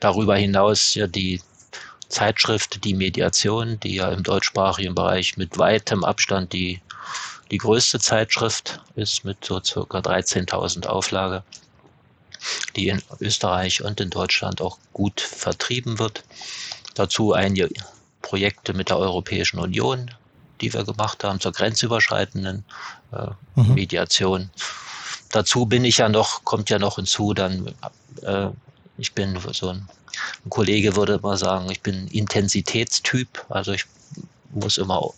Darüber 0.00 0.36
hinaus 0.36 0.94
ja 0.94 1.06
die 1.06 1.40
Zeitschrift 2.08 2.84
Die 2.84 2.94
Mediation, 2.94 3.80
die 3.80 3.96
ja 3.96 4.10
im 4.10 4.22
deutschsprachigen 4.22 4.94
Bereich 4.94 5.36
mit 5.36 5.58
weitem 5.58 6.04
Abstand 6.04 6.52
die, 6.52 6.80
die 7.50 7.58
größte 7.58 7.98
Zeitschrift 7.98 8.80
ist, 8.94 9.24
mit 9.24 9.44
so 9.44 9.60
circa 9.62 9.98
13.000 9.98 10.86
Auflage 10.86 11.42
die 12.76 12.88
in 12.88 13.02
Österreich 13.20 13.82
und 13.82 14.00
in 14.00 14.10
Deutschland 14.10 14.60
auch 14.60 14.78
gut 14.92 15.20
vertrieben 15.20 15.98
wird. 15.98 16.24
Dazu 16.94 17.32
einige 17.32 17.68
Projekte 18.22 18.74
mit 18.74 18.88
der 18.88 18.98
Europäischen 18.98 19.58
Union, 19.58 20.10
die 20.60 20.72
wir 20.72 20.84
gemacht 20.84 21.24
haben 21.24 21.40
zur 21.40 21.52
grenzüberschreitenden 21.52 22.64
äh, 23.12 23.28
mhm. 23.54 23.74
Mediation. 23.74 24.50
Dazu 25.30 25.66
bin 25.66 25.84
ich 25.84 25.98
ja 25.98 26.08
noch, 26.08 26.44
kommt 26.44 26.70
ja 26.70 26.78
noch 26.78 26.96
hinzu, 26.96 27.34
dann 27.34 27.74
äh, 28.22 28.48
ich 28.98 29.12
bin 29.12 29.38
so 29.52 29.68
ein, 29.68 29.88
ein 30.44 30.50
Kollege 30.50 30.96
würde 30.96 31.18
mal 31.22 31.36
sagen, 31.36 31.70
ich 31.70 31.82
bin 31.82 32.08
Intensitätstyp, 32.08 33.44
also 33.48 33.72
ich 33.72 33.84
muss 34.50 34.78
immer, 34.78 35.10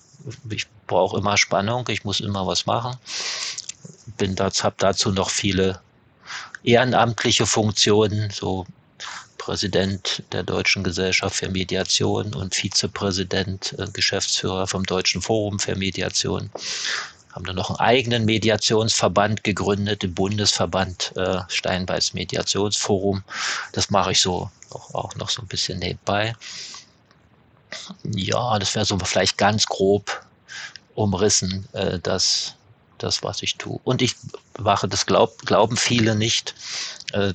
ich 0.50 0.66
brauche 0.87 1.18
immer 1.18 1.37
Spannung, 1.37 1.87
ich 1.88 2.04
muss 2.04 2.20
immer 2.20 2.47
was 2.47 2.66
machen. 2.66 2.97
Bin 4.16 4.35
das, 4.35 4.64
habe 4.64 4.74
dazu 4.79 5.12
noch 5.12 5.31
viele 5.31 5.81
ehrenamtliche 6.62 7.47
Funktionen, 7.47 8.31
so 8.31 8.66
Präsident 9.38 10.23
der 10.33 10.42
Deutschen 10.42 10.85
Gesellschaft 10.85 11.37
für 11.37 11.49
Mediation 11.49 12.35
und 12.35 12.55
Vizepräsident, 12.55 13.75
äh, 13.79 13.87
Geschäftsführer 13.92 14.66
vom 14.66 14.85
Deutschen 14.85 15.23
Forum 15.23 15.59
für 15.59 15.75
Mediation. 15.75 16.51
Haben 17.33 17.47
dann 17.47 17.57
noch 17.57 17.71
einen 17.71 17.79
eigenen 17.79 18.25
Mediationsverband 18.27 19.44
gegründet, 19.44 20.03
den 20.03 20.14
Bundesverband 20.14 21.16
äh, 21.16 21.40
Steinbeiß 21.49 22.12
Mediationsforum. 22.14 23.23
Das 23.73 23.90
mache 23.90 24.12
ich 24.12 24.21
so 24.21 24.51
auch, 24.71 24.94
auch 24.94 25.14
noch 25.16 25.31
so 25.31 25.40
ein 25.40 25.49
bisschen 25.49 25.79
nebenbei. 25.79 26.35
Ja, 28.05 28.59
das 28.59 28.75
wäre 28.75 28.85
so 28.85 28.99
vielleicht 28.99 29.38
ganz 29.38 29.66
grob 29.66 30.27
umrissen, 30.94 31.66
äh, 31.73 31.99
das, 32.01 32.55
das, 32.98 33.22
was 33.22 33.42
ich 33.42 33.56
tue. 33.56 33.80
Und 33.84 34.02
ich 34.02 34.16
wache, 34.54 34.88
das 34.88 35.06
glaub, 35.06 35.38
glauben 35.46 35.76
viele 35.76 36.14
nicht, 36.14 36.54
äh, 37.12 37.32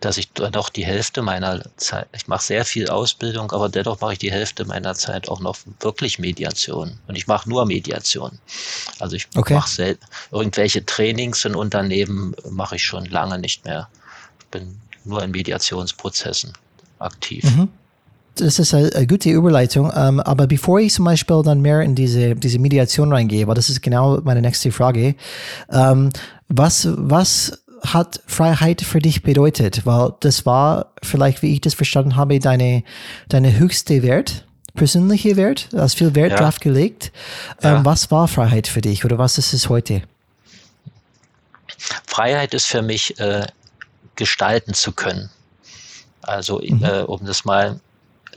dass 0.00 0.18
ich 0.18 0.30
doch 0.32 0.68
die 0.68 0.84
Hälfte 0.84 1.22
meiner 1.22 1.64
Zeit, 1.76 2.08
ich 2.12 2.28
mache 2.28 2.44
sehr 2.44 2.64
viel 2.64 2.88
Ausbildung, 2.88 3.50
aber 3.52 3.70
dennoch 3.70 4.00
mache 4.00 4.12
ich 4.14 4.18
die 4.18 4.30
Hälfte 4.30 4.66
meiner 4.66 4.94
Zeit 4.94 5.28
auch 5.28 5.40
noch 5.40 5.56
wirklich 5.80 6.18
Mediation. 6.18 6.98
Und 7.06 7.16
ich 7.16 7.26
mache 7.26 7.48
nur 7.48 7.64
Mediation. 7.64 8.38
Also 8.98 9.16
ich 9.16 9.28
okay. 9.34 9.54
mache 9.54 9.98
irgendwelche 10.30 10.84
Trainings 10.84 11.44
in 11.46 11.54
Unternehmen 11.54 12.34
mache 12.50 12.76
ich 12.76 12.84
schon 12.84 13.06
lange 13.06 13.38
nicht 13.38 13.64
mehr. 13.64 13.88
Ich 14.40 14.46
bin 14.46 14.78
nur 15.04 15.22
in 15.22 15.30
Mediationsprozessen 15.30 16.52
aktiv. 16.98 17.44
Mhm. 17.44 17.68
Das 18.36 18.58
ist 18.58 18.74
eine, 18.74 18.94
eine 18.94 19.06
gute 19.06 19.30
Überleitung. 19.30 19.92
Ähm, 19.94 20.20
aber 20.20 20.46
bevor 20.46 20.80
ich 20.80 20.92
zum 20.92 21.04
Beispiel 21.04 21.42
dann 21.44 21.60
mehr 21.60 21.80
in 21.80 21.94
diese, 21.94 22.34
diese 22.34 22.58
Mediation 22.58 23.12
reingehe, 23.12 23.46
weil 23.46 23.54
das 23.54 23.70
ist 23.70 23.82
genau 23.82 24.20
meine 24.22 24.42
nächste 24.42 24.72
Frage, 24.72 25.14
ähm, 25.70 26.10
was, 26.48 26.88
was 26.90 27.64
hat 27.82 28.20
Freiheit 28.26 28.80
für 28.80 28.98
dich 28.98 29.22
bedeutet? 29.22 29.86
Weil 29.86 30.14
das 30.20 30.46
war 30.46 30.92
vielleicht, 31.02 31.42
wie 31.42 31.52
ich 31.52 31.60
das 31.60 31.74
verstanden 31.74 32.16
habe, 32.16 32.38
deine, 32.38 32.82
deine 33.28 33.58
höchste 33.58 34.02
Wert, 34.02 34.46
persönliche 34.74 35.36
Wert, 35.36 35.68
du 35.72 35.80
hast 35.80 35.94
viel 35.94 36.14
Wert 36.14 36.32
ja. 36.32 36.38
drauf 36.38 36.60
gelegt. 36.60 37.12
Ja. 37.62 37.76
Ähm, 37.76 37.84
was 37.84 38.10
war 38.10 38.26
Freiheit 38.28 38.66
für 38.66 38.80
dich 38.80 39.04
oder 39.04 39.18
was 39.18 39.38
ist 39.38 39.52
es 39.52 39.68
heute? 39.68 40.02
Freiheit 42.06 42.54
ist 42.54 42.66
für 42.66 42.82
mich, 42.82 43.18
äh, 43.20 43.46
gestalten 44.16 44.74
zu 44.74 44.92
können. 44.92 45.30
Also, 46.22 46.60
mhm. 46.60 46.82
äh, 46.84 47.00
um 47.02 47.24
das 47.24 47.44
mal 47.44 47.80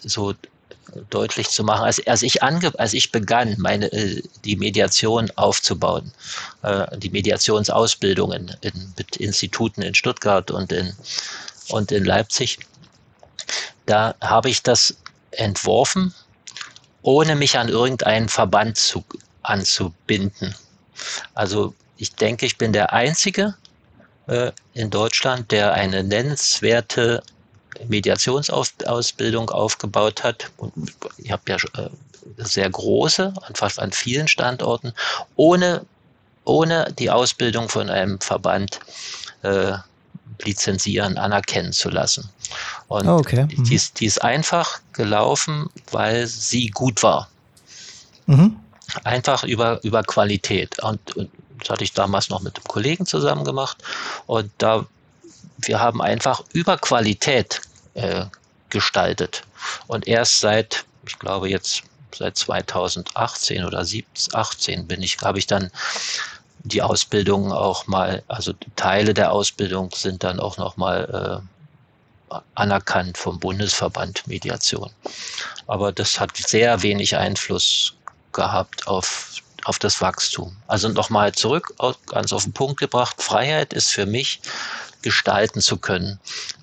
so 0.03 0.33
deutlich 1.09 1.49
zu 1.49 1.63
machen, 1.63 1.83
als, 1.83 2.05
als, 2.07 2.21
ich, 2.23 2.43
ange, 2.43 2.71
als 2.79 2.93
ich 2.93 3.11
begann, 3.11 3.55
meine, 3.57 3.91
äh, 3.91 4.21
die 4.45 4.55
Mediation 4.55 5.31
aufzubauen, 5.35 6.11
äh, 6.63 6.97
die 6.97 7.09
Mediationsausbildungen 7.09 8.55
in, 8.61 8.93
mit 8.97 9.17
Instituten 9.17 9.81
in 9.81 9.95
Stuttgart 9.95 10.49
und 10.51 10.71
in, 10.71 10.93
und 11.69 11.91
in 11.91 12.05
Leipzig, 12.05 12.59
da 13.85 14.15
habe 14.21 14.49
ich 14.49 14.63
das 14.63 14.95
entworfen, 15.31 16.13
ohne 17.01 17.35
mich 17.35 17.57
an 17.57 17.69
irgendeinen 17.69 18.29
Verband 18.29 18.77
zu, 18.77 19.03
anzubinden. 19.43 20.55
Also 21.33 21.73
ich 21.97 22.15
denke, 22.15 22.45
ich 22.45 22.57
bin 22.57 22.73
der 22.73 22.93
Einzige 22.93 23.55
äh, 24.27 24.51
in 24.73 24.89
Deutschland, 24.89 25.51
der 25.51 25.73
eine 25.73 26.03
nennenswerte 26.03 27.23
Mediationsausbildung 27.87 29.49
aufgebaut 29.49 30.23
hat. 30.23 30.51
Ich 31.17 31.31
habe 31.31 31.43
ja 31.47 31.55
äh, 31.55 31.89
sehr 32.37 32.69
große, 32.69 33.33
fast 33.53 33.79
an 33.79 33.91
vielen 33.91 34.27
Standorten, 34.27 34.93
ohne, 35.35 35.85
ohne 36.45 36.93
die 36.97 37.09
Ausbildung 37.09 37.69
von 37.69 37.89
einem 37.89 38.19
Verband 38.19 38.79
äh, 39.43 39.73
lizenzieren, 40.43 41.17
anerkennen 41.17 41.73
zu 41.73 41.89
lassen. 41.89 42.29
Und 42.87 43.07
oh, 43.07 43.17
okay. 43.17 43.43
mhm. 43.43 43.63
die, 43.63 43.75
ist, 43.75 43.99
die, 43.99 44.05
ist, 44.05 44.21
einfach 44.23 44.79
gelaufen, 44.93 45.69
weil 45.91 46.27
sie 46.27 46.67
gut 46.67 47.01
war. 47.03 47.27
Mhm. 48.27 48.57
Einfach 49.03 49.43
über, 49.43 49.83
über 49.83 50.03
Qualität. 50.03 50.81
Und, 50.83 51.15
und 51.15 51.31
das 51.59 51.69
hatte 51.69 51.83
ich 51.83 51.93
damals 51.93 52.29
noch 52.29 52.41
mit 52.41 52.55
einem 52.55 52.67
Kollegen 52.67 53.05
zusammen 53.05 53.43
gemacht. 53.43 53.77
Und 54.27 54.51
da 54.59 54.85
wir 55.59 55.79
haben 55.79 56.01
einfach 56.01 56.43
über 56.53 56.77
Qualität 56.77 57.61
äh, 57.97 58.25
gestaltet. 58.69 59.43
Und 59.87 60.07
erst 60.07 60.39
seit, 60.39 60.85
ich 61.05 61.19
glaube 61.19 61.49
jetzt 61.49 61.83
seit 62.15 62.37
2018 62.37 63.65
oder 63.65 63.83
2018 63.83 64.87
bin 64.87 65.01
ich, 65.01 65.19
habe 65.21 65.39
ich 65.39 65.47
dann 65.47 65.71
die 66.63 66.81
Ausbildung 66.81 67.51
auch 67.51 67.87
mal, 67.87 68.23
also 68.27 68.53
Teile 68.75 69.13
der 69.13 69.31
Ausbildung 69.31 69.89
sind 69.93 70.23
dann 70.23 70.39
auch 70.39 70.57
noch 70.57 70.77
mal 70.77 71.43
äh, 72.31 72.35
anerkannt 72.55 73.17
vom 73.17 73.39
Bundesverband 73.39 74.27
Mediation. 74.27 74.91
Aber 75.67 75.91
das 75.91 76.19
hat 76.19 76.35
sehr 76.35 76.81
wenig 76.81 77.15
Einfluss 77.15 77.93
gehabt 78.33 78.87
auf 78.87 79.31
auf 79.67 79.79
das 79.79 79.99
Wachstum. 79.99 80.55
Also 80.67 80.87
nochmal 80.87 81.33
zurück, 81.33 81.73
ganz 82.05 82.31
auf 82.31 82.43
den 82.43 82.53
Punkt 82.53 82.79
gebracht, 82.79 83.21
Freiheit 83.21 83.73
ist 83.73 83.89
für 83.89 84.05
mich 84.05 84.39
gestalten 85.01 85.61
zu 85.61 85.77
können. 85.77 86.19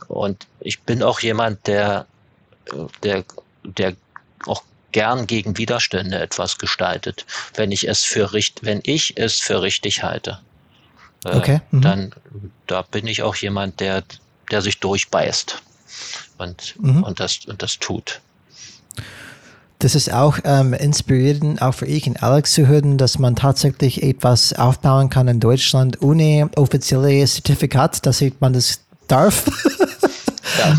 Und 0.09 0.47
ich 0.61 0.83
bin 0.83 1.03
auch 1.03 1.21
jemand, 1.21 1.67
der, 1.67 2.07
der 3.03 3.25
der 3.65 3.95
auch 4.47 4.63
gern 4.93 5.27
gegen 5.27 5.57
Widerstände 5.57 6.19
etwas 6.19 6.59
gestaltet, 6.59 7.27
wenn 7.55 7.73
ich 7.73 7.89
es 7.89 8.03
für 8.03 8.33
richtig, 8.33 8.65
wenn 8.65 8.81
ich 8.85 9.17
es 9.17 9.41
für 9.41 9.63
richtig 9.63 10.03
halte. 10.03 10.41
Äh, 11.25 11.37
okay. 11.37 11.61
Mhm. 11.71 11.81
Dann 11.81 12.15
da 12.67 12.83
bin 12.83 13.07
ich 13.07 13.23
auch 13.23 13.37
jemand, 13.37 13.81
der, 13.81 14.05
der 14.51 14.63
sich 14.63 14.79
durchbeißt 14.81 15.63
und, 16.39 16.75
mhm. 16.79 17.03
und, 17.03 17.21
das, 17.21 17.45
und 17.47 17.63
das 17.63 17.79
tut. 17.79 18.21
Das 19.85 19.95
ist 19.95 20.11
auch 20.11 20.39
ähm, 20.45 20.73
inspirierend, 20.73 21.61
auch 21.61 21.75
für 21.75 21.85
ich 21.85 22.07
und 22.07 22.23
Alex 22.23 22.53
zu 22.53 22.67
hören, 22.67 22.97
dass 22.97 23.19
man 23.19 23.37
tatsächlich 23.37 24.03
etwas 24.03 24.55
aufbauen 24.55 25.11
kann 25.11 25.29
in 25.29 25.41
Deutschland 25.41 26.01
ohne 26.01 26.49
offizielles 26.57 27.35
Zertifikat, 27.35 28.07
dass 28.07 28.25
man 28.41 28.55
das 28.55 28.81
darf. 29.09 29.45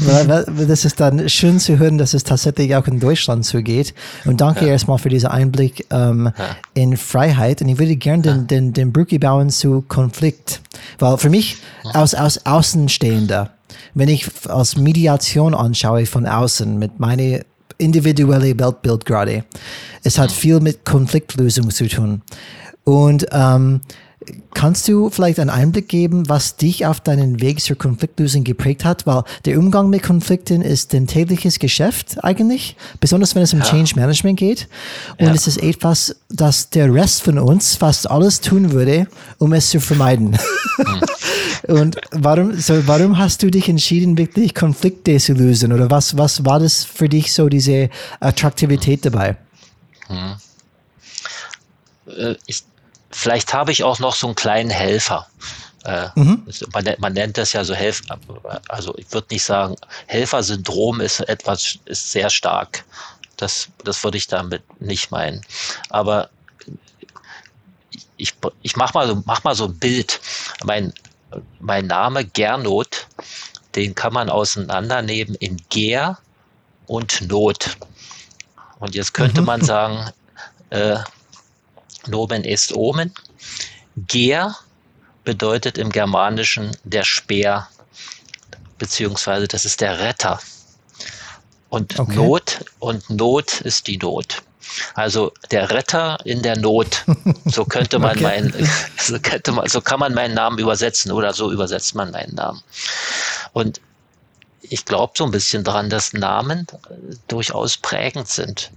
Ja. 0.08 0.44
das 0.44 0.86
ist 0.86 1.02
dann 1.02 1.28
schön 1.28 1.60
zu 1.60 1.78
hören, 1.78 1.98
dass 1.98 2.13
es 2.13 2.24
tatsächlich 2.24 2.76
auch 2.76 2.88
in 2.88 3.00
Deutschland 3.00 3.46
so 3.46 3.62
geht. 3.62 3.94
Und 4.24 4.39
danke 4.39 4.65
ja. 4.65 4.72
erstmal 4.72 5.00
für 5.00 5.10
diesen 5.10 5.28
Einblick 5.28 5.86
ähm, 5.91 6.32
ja. 6.38 6.46
in 6.74 6.96
Freiheit. 6.96 7.62
Und 7.62 7.68
ich 7.68 7.78
würde 7.78 7.96
gerne 7.98 8.24
den, 8.24 8.48
den, 8.48 8.74
den 8.74 8.94
Brücke 8.94 9.20
bauen 9.20 9.50
zu 9.50 9.84
Konflikt. 9.88 10.62
Weil 10.98 11.18
für 11.18 11.30
mich 11.30 11.58
als, 11.94 12.15
als 12.15 12.46
Außenstehender, 12.46 13.50
wenn 13.96 14.08
ich 14.08 14.28
als 14.48 14.78
Mediation 14.78 15.54
anschaue 15.54 16.06
von 16.06 16.26
außen 16.26 16.80
mit 16.80 17.00
meiner 17.00 17.41
individuelle 17.78 18.58
Weltbild 18.58 19.06
gerade, 19.06 19.46
es 20.04 20.18
hat 20.18 20.32
viel 20.32 20.60
mit 20.60 20.86
Konfliktlösung 20.86 21.70
zu 21.72 21.88
tun. 21.88 22.22
Und 22.84 23.26
ähm, 23.32 23.82
Kannst 24.54 24.88
du 24.88 25.10
vielleicht 25.10 25.40
einen 25.40 25.50
Einblick 25.50 25.90
geben, 25.90 26.30
was 26.30 26.56
dich 26.56 26.86
auf 26.86 27.00
deinen 27.00 27.42
Weg 27.42 27.62
zur 27.62 27.76
Konfliktlösung 27.78 28.44
geprägt 28.44 28.86
hat? 28.86 29.06
Weil 29.06 29.24
der 29.46 29.60
Umgang 29.60 29.90
mit 29.90 30.04
Konflikten 30.04 30.62
ist 30.62 30.94
ein 30.94 31.08
tägliches 31.08 31.60
Geschäft 31.60 32.24
eigentlich, 32.24 32.76
besonders 33.00 33.36
wenn 33.36 33.44
es 33.44 33.54
um 33.54 33.60
ja. 33.60 33.66
Change 33.66 33.96
Management 33.96 34.40
geht. 34.40 34.68
Und 35.18 35.28
ja. 35.28 35.34
es 35.34 35.48
ist 35.48 35.62
etwas, 35.62 36.16
das 36.30 36.70
der 36.70 36.94
Rest 36.94 37.24
von 37.24 37.38
uns 37.38 37.76
fast 37.76 38.10
alles 38.10 38.42
tun 38.42 38.72
würde, 38.72 39.08
um 39.38 39.54
es 39.54 39.70
zu 39.70 39.80
vermeiden. 39.80 40.38
Hm. 40.78 41.02
Und 41.68 41.98
warum, 42.12 42.60
so, 42.60 42.88
warum 42.88 43.18
hast 43.18 43.42
du 43.42 43.50
dich 43.50 43.70
entschieden, 43.70 44.18
wirklich 44.18 44.54
Konflikte 44.54 45.18
zu 45.18 45.34
lösen? 45.34 45.74
Oder 45.74 45.90
was, 45.90 46.18
was 46.18 46.46
war 46.46 46.60
das 46.60 46.84
für 46.84 47.10
dich 47.10 47.34
so, 47.34 47.50
diese 47.50 47.90
Attraktivität 48.20 49.06
dabei? 49.06 49.38
Hm. 50.08 50.36
Äh, 52.08 52.36
ich 52.46 52.64
Vielleicht 53.12 53.54
habe 53.54 53.72
ich 53.72 53.84
auch 53.84 54.00
noch 54.00 54.15
so 54.15 54.28
einen 54.28 54.36
kleinen 54.36 54.70
Helfer. 54.70 55.28
Äh, 55.86 56.08
mhm. 56.15 56.48
man, 56.74 56.96
man, 56.98 57.13
nennt 57.13 57.38
das 57.38 57.54
ja 57.54 57.63
so 57.63 57.76
Helfer, 57.76 58.18
also 58.70 58.96
ich 58.98 59.12
würde 59.13 59.28
nicht 59.30 59.44
sagen, 59.44 59.76
Helfersyndrom 60.08 61.00
ist 61.00 61.20
etwas, 61.22 61.78
ist 61.86 62.12
sehr 62.12 62.32
stark. 62.32 62.84
Das, 63.38 63.68
das 63.84 64.04
würde 64.04 64.18
ich 64.18 64.28
damit 64.28 64.63
nicht 64.82 65.12
meinen. 65.12 65.41
Aber 65.89 66.30
ich, 68.18 68.34
ich 68.62 68.76
mach 68.76 68.94
mal, 68.94 69.22
mach 69.26 69.44
mal 69.44 69.56
so 69.56 69.65
ein 69.65 69.78
Bild. 69.78 70.20
Mein, 70.63 70.94
mein 71.60 71.88
Name 71.88 72.26
Gernot, 72.26 73.08
den 73.76 73.94
kann 73.94 74.13
man 74.13 74.30
auseinandernehmen 74.30 75.36
in 75.36 75.62
Ger 75.70 76.18
und 76.88 77.22
Not. 77.30 77.78
Und 78.80 78.96
jetzt 78.96 79.13
könnte 79.13 79.41
mhm. 79.41 79.48
man 79.48 79.62
sagen, 79.62 80.10
äh, 80.70 80.98
Nomen 82.08 82.44
est 82.44 82.76
Omen. 82.76 83.13
Ger 83.96 84.56
bedeutet 85.24 85.78
im 85.78 85.89
Germanischen 85.91 86.76
der 86.84 87.04
Speer, 87.04 87.68
beziehungsweise 88.78 89.48
das 89.48 89.65
ist 89.65 89.82
der 89.82 90.00
Retter. 90.00 90.39
Und 91.70 92.00
okay. 92.00 92.15
Not 92.15 92.65
und 92.80 93.10
Not 93.10 93.62
ist 93.62 93.88
die 93.88 93.98
Not. 93.98 94.44
Also 94.94 95.32
der 95.52 95.70
Retter 95.72 96.18
in 96.26 96.41
der 96.41 96.58
Not. 96.58 97.04
So 97.46 97.63
könnte 97.65 98.00
man 98.00 98.12
okay. 98.12 98.24
meinen, 98.24 98.70
so 98.98 99.20
könnte 99.20 99.52
man, 99.52 99.68
so 99.70 99.82
kann 99.82 100.00
man 100.00 100.13
meinen 100.13 100.34
Namen 100.34 100.58
übersetzen 100.58 101.12
oder 101.12 101.34
so 101.34 101.52
übersetzt 101.52 101.96
man 101.96 102.12
meinen 102.12 102.36
Namen. 102.36 102.62
Und 103.54 103.82
ich 104.62 104.86
glaube 104.86 105.13
so 105.15 105.26
ein 105.26 105.32
bisschen 105.32 105.63
daran, 105.63 105.89
dass 105.89 106.13
Namen 106.13 106.68
durchaus 107.28 107.78
prägend 107.78 108.28
sind. 108.28 108.72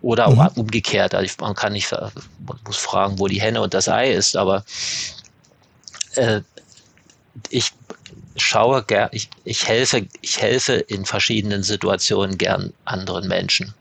Oder 0.00 0.30
mhm. 0.30 0.48
umgekehrt. 0.54 1.14
Also 1.14 1.34
man 1.40 1.54
kann 1.54 1.72
nicht, 1.72 1.90
man 1.90 2.58
muss 2.64 2.76
fragen, 2.76 3.18
wo 3.18 3.26
die 3.26 3.40
Henne 3.40 3.60
und 3.60 3.74
das 3.74 3.88
Ei 3.88 4.12
ist, 4.12 4.36
aber 4.36 4.64
äh, 6.14 6.40
ich 7.50 7.72
schaue 8.36 8.82
gern, 8.84 9.08
ich, 9.12 9.28
ich 9.44 9.66
helfe, 9.66 10.06
ich 10.20 10.40
helfe 10.40 10.74
in 10.74 11.04
verschiedenen 11.04 11.62
Situationen 11.62 12.38
gern 12.38 12.72
anderen 12.84 13.28
Menschen. 13.28 13.74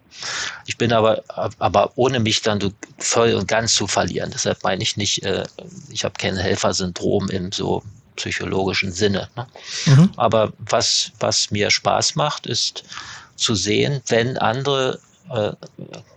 Ich 0.66 0.78
bin 0.78 0.92
aber, 0.92 1.24
aber 1.60 1.92
ohne 1.96 2.20
mich 2.20 2.42
dann 2.42 2.74
voll 2.98 3.34
und 3.34 3.48
ganz 3.48 3.76
zu 3.76 3.86
verlieren. 3.86 4.32
Deshalb 4.34 4.64
meine 4.64 4.82
ich 4.82 4.98
nicht, 4.98 5.24
äh, 5.24 5.44
ich 5.90 6.04
habe 6.04 6.16
kein 6.18 6.36
Helfersyndrom 6.36 7.30
im 7.30 7.52
so 7.52 7.84
psychologischen 8.16 8.92
Sinne. 8.92 9.30
Ne? 9.36 9.48
Mhm. 9.86 10.12
Aber 10.18 10.52
was, 10.58 11.12
was 11.20 11.52
mir 11.52 11.70
Spaß 11.70 12.16
macht, 12.16 12.48
ist 12.48 12.84
zu 13.36 13.54
sehen, 13.54 14.02
wenn 14.08 14.38
andere 14.40 15.00
äh, 15.30 15.54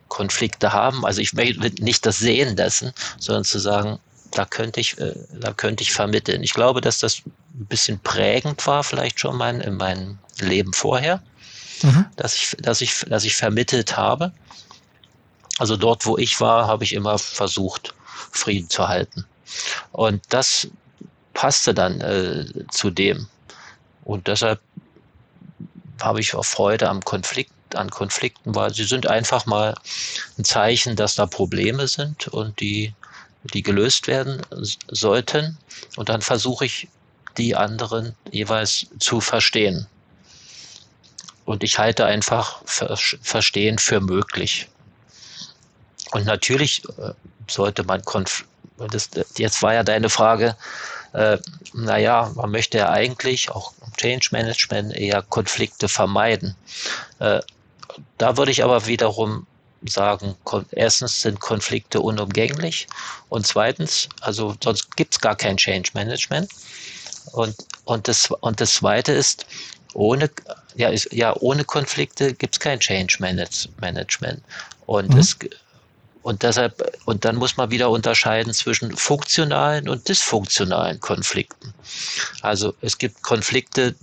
Konflikte 0.09 0.73
haben. 0.73 1.05
Also 1.05 1.21
ich 1.21 1.33
möchte 1.33 1.83
nicht 1.83 2.05
das 2.07 2.19
sehen 2.19 2.57
lassen, 2.57 2.93
sondern 3.19 3.45
zu 3.45 3.59
sagen, 3.59 3.99
da 4.33 4.45
könnte 4.45 4.81
ich, 4.81 4.99
äh, 4.99 5.15
da 5.41 5.53
könnte 5.53 5.83
ich 5.83 5.93
vermitteln. 5.93 6.43
Ich 6.43 6.55
glaube, 6.55 6.81
dass 6.81 6.99
das 6.99 7.23
ein 7.27 7.67
bisschen 7.67 7.99
prägend 8.01 8.67
war, 8.67 8.85
vielleicht 8.85 9.21
schon 9.21 9.37
mein, 9.37 9.61
in 9.61 9.77
meinem 9.77 10.19
Leben 10.41 10.73
vorher, 10.73 11.23
mhm. 11.83 12.07
dass 12.17 12.35
ich, 12.35 12.57
dass 12.61 12.81
ich, 12.81 13.05
dass 13.09 13.25
ich 13.25 13.37
vermittelt 13.37 13.97
habe. 13.97 14.33
Also 15.59 15.77
dort, 15.77 16.07
wo 16.07 16.17
ich 16.17 16.41
war, 16.41 16.67
habe 16.67 16.85
ich 16.85 16.93
immer 16.93 17.19
versucht, 17.19 17.95
Frieden 18.33 18.71
zu 18.71 18.89
halten. 18.89 19.27
Und 19.93 20.23
das 20.29 20.69
passte 21.35 21.75
dann 21.75 22.01
äh, 22.01 22.45
zu 22.71 22.91
dem. 22.91 23.27
Und 24.05 24.27
deshalb 24.27 24.61
habe 26.01 26.21
ich 26.21 26.35
auch 26.35 26.45
Freude 26.45 26.89
am 26.89 27.03
Konflikt 27.05 27.53
an 27.77 27.91
Konflikten, 27.91 28.55
weil 28.55 28.73
sie 28.73 28.85
sind 28.85 29.07
einfach 29.07 29.47
mal 29.47 29.75
ein 30.39 30.45
Zeichen, 30.45 30.97
dass 30.97 31.15
da 31.15 31.27
Probleme 31.27 31.89
sind 31.89 32.29
und 32.29 32.61
die, 32.61 32.95
die 33.55 33.63
gelöst 33.63 34.07
werden 34.07 34.43
sollten. 34.89 35.59
Und 35.97 36.09
dann 36.09 36.23
versuche 36.23 36.67
ich, 36.67 36.89
die 37.39 37.55
anderen 37.55 38.15
jeweils 38.33 38.87
zu 38.99 39.21
verstehen. 39.21 39.87
Und 41.45 41.63
ich 41.63 41.79
halte 41.79 42.05
einfach 42.05 42.61
Verstehen 42.67 43.79
für 43.79 44.01
möglich. 44.01 44.69
Und 46.13 46.27
natürlich 46.27 46.83
äh, 46.99 47.13
sollte 47.49 47.85
man 47.85 48.05
Konf 48.05 48.45
das, 48.89 49.11
jetzt 49.37 49.63
war 49.63 49.75
ja 49.75 49.83
deine 49.83 50.09
Frage, 50.09 50.57
äh, 51.13 51.39
naja, 51.75 52.31
man 52.35 52.51
möchte 52.51 52.79
ja 52.79 52.91
eigentlich 52.91 53.51
auch 53.51 53.73
Change 53.97 54.29
Management 54.33 54.95
eher 54.95 55.23
Konflikte 55.23 55.89
vermeiden. 55.89 56.55
Äh, 57.19 57.41
da 58.19 58.37
würde 58.37 58.53
ich 58.53 58.65
aber 58.65 58.87
wiederum 58.87 59.47
sagen, 59.87 60.37
erstens 60.73 61.23
sind 61.23 61.41
Konflikte 61.41 62.01
unumgänglich 62.01 62.87
und 63.29 63.47
zweitens, 63.47 64.09
also 64.21 64.55
sonst 64.63 64.97
gibt 64.97 65.15
es 65.15 65.21
gar 65.21 65.37
kein 65.37 65.57
Change 65.57 65.91
Management. 65.95 66.51
Und, 67.33 67.55
und, 67.85 68.09
das, 68.09 68.31
und 68.31 68.61
das 68.61 68.75
zweite 68.75 69.13
ist, 69.13 69.47
ohne, 69.95 70.31
ja, 70.75 70.89
ist, 70.89 71.13
ja, 71.13 71.35
ohne 71.37 71.65
Konflikte 71.65 72.35
gibt 72.35 72.55
es 72.57 72.61
kein 72.61 72.81
Change 72.81 73.17
Management. 73.21 74.43
Und 74.87 75.11
mhm. 75.11 75.19
es, 75.19 75.37
und 76.23 76.43
deshalb, 76.43 76.99
und 77.07 77.25
dann 77.25 77.37
muss 77.37 77.57
man 77.57 77.71
wieder 77.71 77.91
unterscheiden 77.91 78.53
zwischen 78.53 78.97
funktionalen 78.97 79.89
und 79.89 80.09
dysfunktionalen 80.09 81.01
Konflikten. 81.01 81.73
Also 82.43 82.75
es 82.83 82.99
gibt 82.99 83.23
Konflikte, 83.23 83.95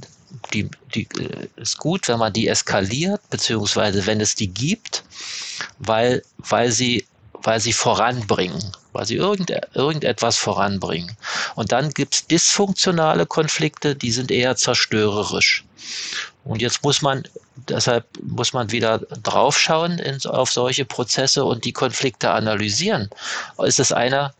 die, 0.53 0.69
die 0.93 1.07
äh, 1.19 1.47
ist 1.57 1.77
gut, 1.77 2.07
wenn 2.07 2.19
man 2.19 2.33
die 2.33 2.47
eskaliert, 2.47 3.21
beziehungsweise 3.29 4.05
wenn 4.05 4.21
es 4.21 4.35
die 4.35 4.47
gibt, 4.47 5.03
weil, 5.79 6.23
weil 6.37 6.71
sie, 6.71 7.05
weil 7.43 7.59
sie 7.59 7.73
voranbringen, 7.73 8.71
weil 8.93 9.05
sie 9.05 9.15
irgend, 9.15 9.51
irgendetwas 9.73 10.37
voranbringen. 10.37 11.15
Und 11.55 11.71
dann 11.71 11.91
gibt 11.91 12.15
es 12.15 12.27
dysfunktionale 12.27 13.25
Konflikte, 13.25 13.95
die 13.95 14.11
sind 14.11 14.31
eher 14.31 14.55
zerstörerisch. 14.55 15.63
Und 16.43 16.61
jetzt 16.61 16.83
muss 16.83 17.01
man, 17.01 17.23
deshalb 17.67 18.05
muss 18.21 18.53
man 18.53 18.71
wieder 18.71 18.99
draufschauen 18.99 19.99
in, 19.99 20.25
auf 20.25 20.51
solche 20.51 20.85
Prozesse 20.85 21.43
und 21.43 21.65
die 21.65 21.73
Konflikte 21.73 22.31
analysieren. 22.31 23.09
Ist 23.63 23.79
es 23.79 23.91
einer, 23.91 24.33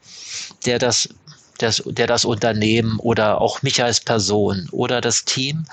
der 0.65 0.79
das 0.79 1.09
das, 1.57 1.83
der 1.85 2.07
das 2.07 2.25
Unternehmen 2.25 2.99
oder 2.99 3.41
auch 3.41 3.61
mich 3.61 3.83
als 3.83 3.99
Person 3.99 4.67
oder 4.71 5.01
das 5.01 5.25
Team 5.25 5.65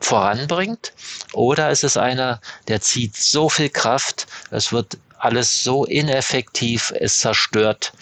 voranbringt? 0.00 0.92
Oder 1.32 1.70
ist 1.70 1.84
es 1.84 1.96
einer, 1.96 2.40
der 2.68 2.80
zieht 2.80 3.16
so 3.16 3.48
viel 3.48 3.70
Kraft, 3.70 4.26
es 4.50 4.72
wird 4.72 4.98
alles 5.18 5.62
so 5.62 5.84
ineffektiv, 5.84 6.92
es 6.98 7.20
zerstört 7.20 7.92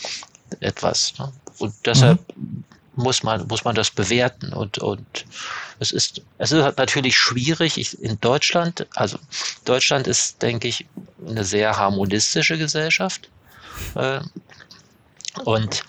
etwas. 0.61 1.13
Ne? 1.19 1.31
Und 1.59 1.75
deshalb 1.85 2.19
mhm. 2.37 2.65
muss 2.97 3.23
man, 3.23 3.47
muss 3.47 3.65
man 3.65 3.75
das 3.75 3.91
bewerten. 3.91 4.53
Und, 4.55 4.79
und 4.79 5.27
es 5.79 5.93
ist, 5.93 6.23
es 6.39 6.53
ist 6.53 6.79
natürlich 6.79 7.17
schwierig 7.17 7.77
ich, 7.77 8.03
in 8.03 8.19
Deutschland. 8.21 8.87
Also 8.95 9.19
Deutschland 9.67 10.07
ist, 10.07 10.41
denke 10.41 10.69
ich, 10.69 10.87
eine 11.27 11.45
sehr 11.45 11.77
harmonistische 11.77 12.57
Gesellschaft. 12.57 13.29
Äh, 13.95 14.21
und, 15.45 15.83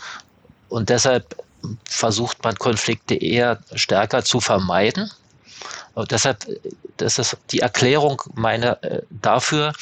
und 0.72 0.88
deshalb 0.88 1.36
versucht 1.84 2.44
man 2.46 2.56
Konflikte 2.56 3.14
eher 3.14 3.60
stärker 3.76 4.24
zu 4.24 4.40
vermeiden. 4.40 5.12
Und 5.94 6.12
deshalb, 6.12 6.48
das 6.96 7.20
ist 7.20 7.36
die 7.52 7.60
Erklärung 7.60 8.22
meiner 8.36 8.82
äh, 8.82 9.02
dafür, 9.10 9.74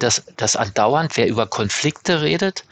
dass, 0.00 0.24
dass 0.36 0.56
andauernd, 0.56 1.16
wer 1.16 1.28
über 1.28 1.46
Konflikte 1.46 2.20
redet, 2.20 2.64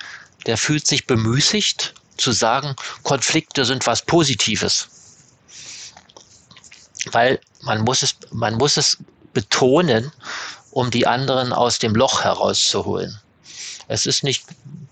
der 0.47 0.59
fühlt 0.59 0.89
sich 0.89 1.07
bemüßigt 1.07 1.95
zu 2.17 2.33
sagen, 2.33 2.75
Konflikte 3.05 3.65
sind 3.65 3.87
was 3.87 4.03
Positives. 4.03 4.89
Weil 7.13 7.39
man 7.61 7.83
muss 7.83 8.03
es, 8.03 8.17
man 8.33 8.57
muss 8.57 8.77
es 8.77 8.99
betonen, 9.33 10.13
um 10.73 10.91
die 10.91 11.07
anderen 11.07 11.53
aus 11.53 11.79
dem 11.79 11.95
Loch 11.95 12.25
herauszuholen. 12.25 13.21
Es 13.87 14.05
ist 14.05 14.25
nicht 14.25 14.45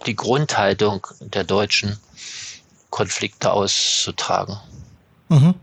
die 0.06 0.14
Grundhaltung 0.14 1.04
der 1.18 1.42
Deutschen, 1.42 1.98
Konflikte 2.90 3.52
auszutragen. 3.52 4.56
Mhm. 5.28 5.54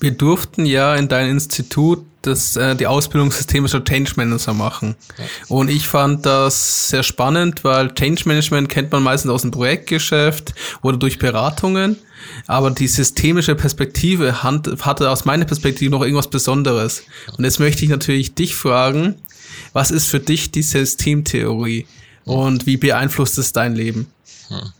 Wir 0.00 0.12
durften 0.12 0.64
ja 0.64 0.94
in 0.94 1.08
deinem 1.08 1.32
Institut 1.32 2.04
das, 2.22 2.56
äh, 2.56 2.76
die 2.76 2.86
Ausbildung 2.86 3.32
systemischer 3.32 3.84
Change 3.84 4.12
Manager 4.16 4.54
machen. 4.54 4.96
Und 5.48 5.70
ich 5.70 5.88
fand 5.88 6.26
das 6.26 6.88
sehr 6.88 7.02
spannend, 7.02 7.64
weil 7.64 7.92
Change 7.94 8.22
Management 8.26 8.68
kennt 8.68 8.92
man 8.92 9.02
meistens 9.02 9.30
aus 9.30 9.42
dem 9.42 9.50
Projektgeschäft 9.50 10.54
oder 10.82 10.96
durch 10.96 11.18
Beratungen. 11.18 11.96
Aber 12.46 12.70
die 12.70 12.88
systemische 12.88 13.54
Perspektive 13.54 14.42
hatte 14.42 15.10
aus 15.10 15.24
meiner 15.24 15.44
Perspektive 15.44 15.90
noch 15.90 16.02
irgendwas 16.02 16.28
Besonderes. 16.28 17.04
Und 17.36 17.44
jetzt 17.44 17.60
möchte 17.60 17.84
ich 17.84 17.90
natürlich 17.90 18.34
dich 18.34 18.54
fragen, 18.54 19.16
was 19.72 19.90
ist 19.90 20.08
für 20.08 20.20
dich 20.20 20.50
die 20.50 20.62
Systemtheorie 20.62 21.86
und 22.24 22.66
wie 22.66 22.76
beeinflusst 22.76 23.38
es 23.38 23.52
dein 23.52 23.74
Leben? 23.74 24.12
Hm. 24.48 24.72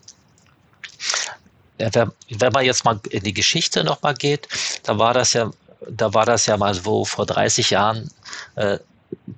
Wenn 1.78 2.52
man 2.52 2.64
jetzt 2.64 2.84
mal 2.84 3.00
in 3.10 3.22
die 3.22 3.34
Geschichte 3.34 3.84
nochmal 3.84 4.14
geht, 4.14 4.48
da 4.82 4.98
war 4.98 5.14
das 5.14 5.32
ja 5.32 5.50
da 5.88 6.12
war 6.14 6.26
das 6.26 6.46
ja 6.46 6.56
mal 6.56 6.74
so 6.74 7.04
vor 7.04 7.26
30 7.26 7.70
Jahren 7.70 8.10
äh, 8.56 8.78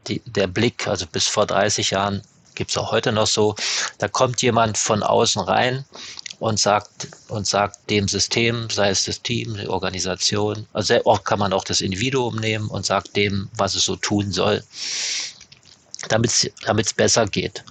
die, 0.07 0.21
der 0.27 0.47
Blick, 0.47 0.87
also 0.87 1.07
bis 1.07 1.27
vor 1.27 1.47
30 1.47 1.91
Jahren 1.91 2.23
gibt 2.55 2.71
es 2.71 2.77
auch 2.77 2.91
heute 2.91 3.13
noch 3.13 3.27
so, 3.27 3.55
da 3.99 4.09
kommt 4.09 4.43
jemand 4.43 4.77
von 4.77 5.03
außen 5.03 5.43
rein 5.43 5.85
und 6.41 6.59
sagt 6.59 7.09
und 7.29 7.47
sagt 7.47 7.89
dem 7.89 8.09
System, 8.09 8.69
sei 8.71 8.91
es 8.91 9.05
das 9.05 9.23
Team, 9.23 9.57
die 9.57 9.69
Organisation, 9.69 10.67
also 10.73 10.87
sehr 10.89 11.07
oft 11.07 11.25
kann 11.25 11.39
man 11.39 11.53
auch 11.53 11.65
das 11.65 11.81
Individuum 11.81 12.37
nehmen 12.37 12.69
und 12.69 12.85
sagt 12.85 13.17
dem, 13.17 13.49
was 13.57 13.75
es 13.75 13.85
so 13.85 13.97
tun 13.97 14.33
soll, 14.33 14.63
damit 16.09 16.33
es 16.33 16.93
besser 16.95 17.27
geht. 17.27 17.63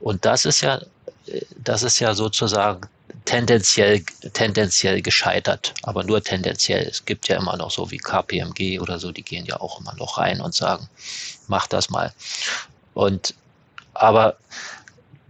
Und 0.00 0.24
das 0.24 0.44
ist 0.44 0.60
ja, 0.60 0.80
das 1.56 1.82
ist 1.82 1.98
ja 1.98 2.14
sozusagen 2.14 2.88
tendenziell, 3.24 4.02
tendenziell 4.32 5.02
gescheitert, 5.02 5.74
aber 5.82 6.04
nur 6.04 6.22
tendenziell. 6.22 6.86
Es 6.86 7.04
gibt 7.04 7.28
ja 7.28 7.36
immer 7.36 7.56
noch 7.56 7.70
so 7.70 7.90
wie 7.90 7.98
KPMG 7.98 8.80
oder 8.80 8.98
so, 8.98 9.12
die 9.12 9.22
gehen 9.22 9.46
ja 9.46 9.60
auch 9.60 9.80
immer 9.80 9.94
noch 9.94 10.18
rein 10.18 10.40
und 10.40 10.54
sagen, 10.54 10.88
mach 11.48 11.66
das 11.66 11.90
mal. 11.90 12.12
Und 12.94 13.34
aber 13.94 14.36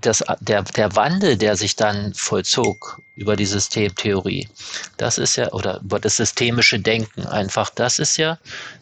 das, 0.01 0.23
der, 0.41 0.63
der 0.63 0.95
Wandel, 0.95 1.37
der 1.37 1.57
sich 1.57 1.77
dann 1.77 2.13
vollzog 2.15 3.01
über 3.15 3.35
die 3.35 3.47
Systemtheorie, 3.47 4.49
das 4.99 5.19
ist 5.19 5.37
ja, 5.37 5.51
oder 5.53 5.81
über 5.81 5.99
das 5.99 6.17
systemische 6.17 6.79
Denken 6.79 7.27
einfach, 7.27 7.71
das 7.71 7.99
ist 7.99 8.17
ja 8.17 8.39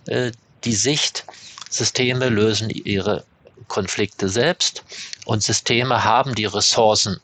äh, 0.06 0.32
die 0.64 0.74
Sicht, 0.74 1.24
Systeme 1.70 2.28
lösen 2.28 2.70
ihre 2.70 3.24
Konflikte 3.68 4.28
selbst 4.28 4.84
und 5.24 5.42
Systeme 5.42 6.04
haben 6.04 6.34
die 6.34 6.44
Ressourcen, 6.44 7.20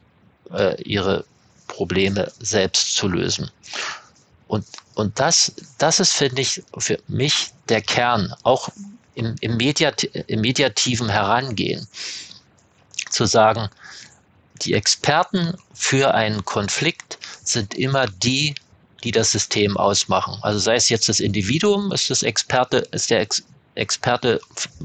äh, 0.53 0.81
ihre 0.83 1.25
Probleme 1.71 2.31
selbst 2.41 2.97
zu 2.97 3.09
lösen. 3.09 3.51
Und, 4.49 4.67
und 4.95 5.19
das, 5.19 5.53
das 5.79 6.01
ist, 6.01 6.13
finde 6.13 6.43
ich, 6.43 6.63
für 6.77 6.99
mich 7.07 7.53
der 7.69 7.81
Kern, 7.81 8.35
auch 8.43 8.69
im, 9.15 9.37
im, 9.41 9.57
Mediat, 9.57 10.03
im 10.03 10.41
mediativen 10.41 11.09
Herangehen, 11.09 11.87
zu 13.11 13.25
sagen, 13.27 13.69
die 14.63 14.75
Experten 14.75 15.55
für 15.73 16.13
einen 16.15 16.45
Konflikt 16.45 17.19
sind 17.45 17.75
immer 17.75 18.07
die, 18.07 18.55
die 19.05 19.13
das 19.13 19.31
System 19.31 19.77
ausmachen. 19.77 20.39
Also 20.43 20.59
sei 20.59 20.75
es 20.75 20.89
jetzt 20.89 21.09
das 21.09 21.21
Individuum, 21.21 21.93
ist 21.93 22.11
das 22.11 22.23
Experte, 22.23 22.79
ist 22.91 23.11
der 23.11 23.21
Ex 23.21 23.43
Experte 23.77 24.41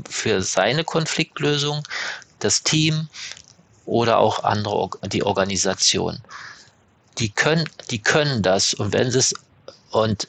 für 0.08 0.44
seine 0.44 0.84
Konfliktlösung, 0.84 1.82
das 2.40 2.62
Team 2.62 3.10
oder 3.86 4.20
auch 4.20 4.44
andere, 4.44 4.92
die 5.12 5.24
Organisation 5.24 6.22
die 7.18 7.30
können, 7.30 7.70
die 7.90 8.00
können 8.00 8.42
das. 8.42 8.74
Und 8.74 8.94
wenn 8.94 9.12
sie 9.12 9.20
es, 9.20 9.34
und 9.92 10.28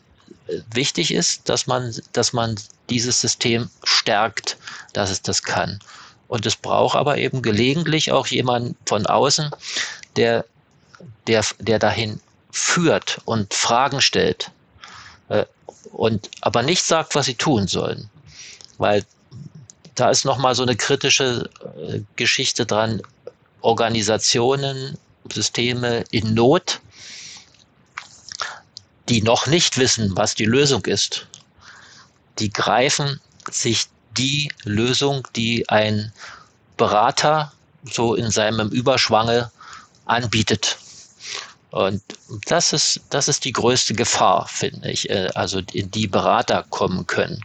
wichtig 0.72 1.12
ist, 1.12 1.48
dass 1.48 1.66
man, 1.66 1.94
dass 2.12 2.32
man 2.32 2.56
dieses 2.88 3.20
System 3.20 3.68
stärkt, 3.82 4.56
dass 4.92 5.10
es 5.10 5.22
das 5.22 5.42
kann. 5.42 5.80
Und 6.28 6.46
es 6.46 6.56
braucht 6.56 6.96
aber 6.96 7.18
eben 7.18 7.42
gelegentlich 7.42 8.12
auch 8.12 8.26
jemand 8.26 8.76
von 8.86 9.06
außen, 9.06 9.50
der, 10.16 10.44
der, 11.26 11.44
der 11.58 11.78
dahin 11.78 12.20
führt 12.50 13.20
und 13.24 13.54
Fragen 13.54 14.00
stellt. 14.00 14.50
Äh, 15.28 15.44
und 15.92 16.30
aber 16.40 16.62
nicht 16.62 16.84
sagt, 16.84 17.14
was 17.14 17.26
sie 17.26 17.34
tun 17.34 17.68
sollen. 17.68 18.10
Weil 18.78 19.04
da 19.94 20.10
ist 20.10 20.24
nochmal 20.24 20.54
so 20.54 20.62
eine 20.62 20.76
kritische 20.76 21.48
äh, 21.76 22.00
Geschichte 22.16 22.66
dran. 22.66 23.02
Organisationen 23.62 24.98
Systeme 25.32 26.04
in 26.10 26.34
Not, 26.34 26.80
die 29.08 29.22
noch 29.22 29.46
nicht 29.46 29.78
wissen, 29.78 30.16
was 30.16 30.34
die 30.34 30.44
Lösung 30.44 30.84
ist, 30.84 31.26
die 32.38 32.50
greifen 32.50 33.20
sich 33.50 33.86
die 34.16 34.50
Lösung, 34.64 35.26
die 35.36 35.68
ein 35.68 36.12
Berater 36.76 37.52
so 37.84 38.14
in 38.14 38.30
seinem 38.30 38.68
Überschwange 38.70 39.50
anbietet. 40.06 40.78
Und 41.70 42.02
das 42.46 42.72
ist, 42.72 43.00
das 43.10 43.28
ist 43.28 43.44
die 43.44 43.52
größte 43.52 43.94
Gefahr, 43.94 44.48
finde 44.48 44.90
ich, 44.90 45.10
äh, 45.10 45.28
also 45.34 45.60
in 45.72 45.90
die 45.90 46.06
Berater 46.06 46.64
kommen 46.70 47.06
können. 47.06 47.44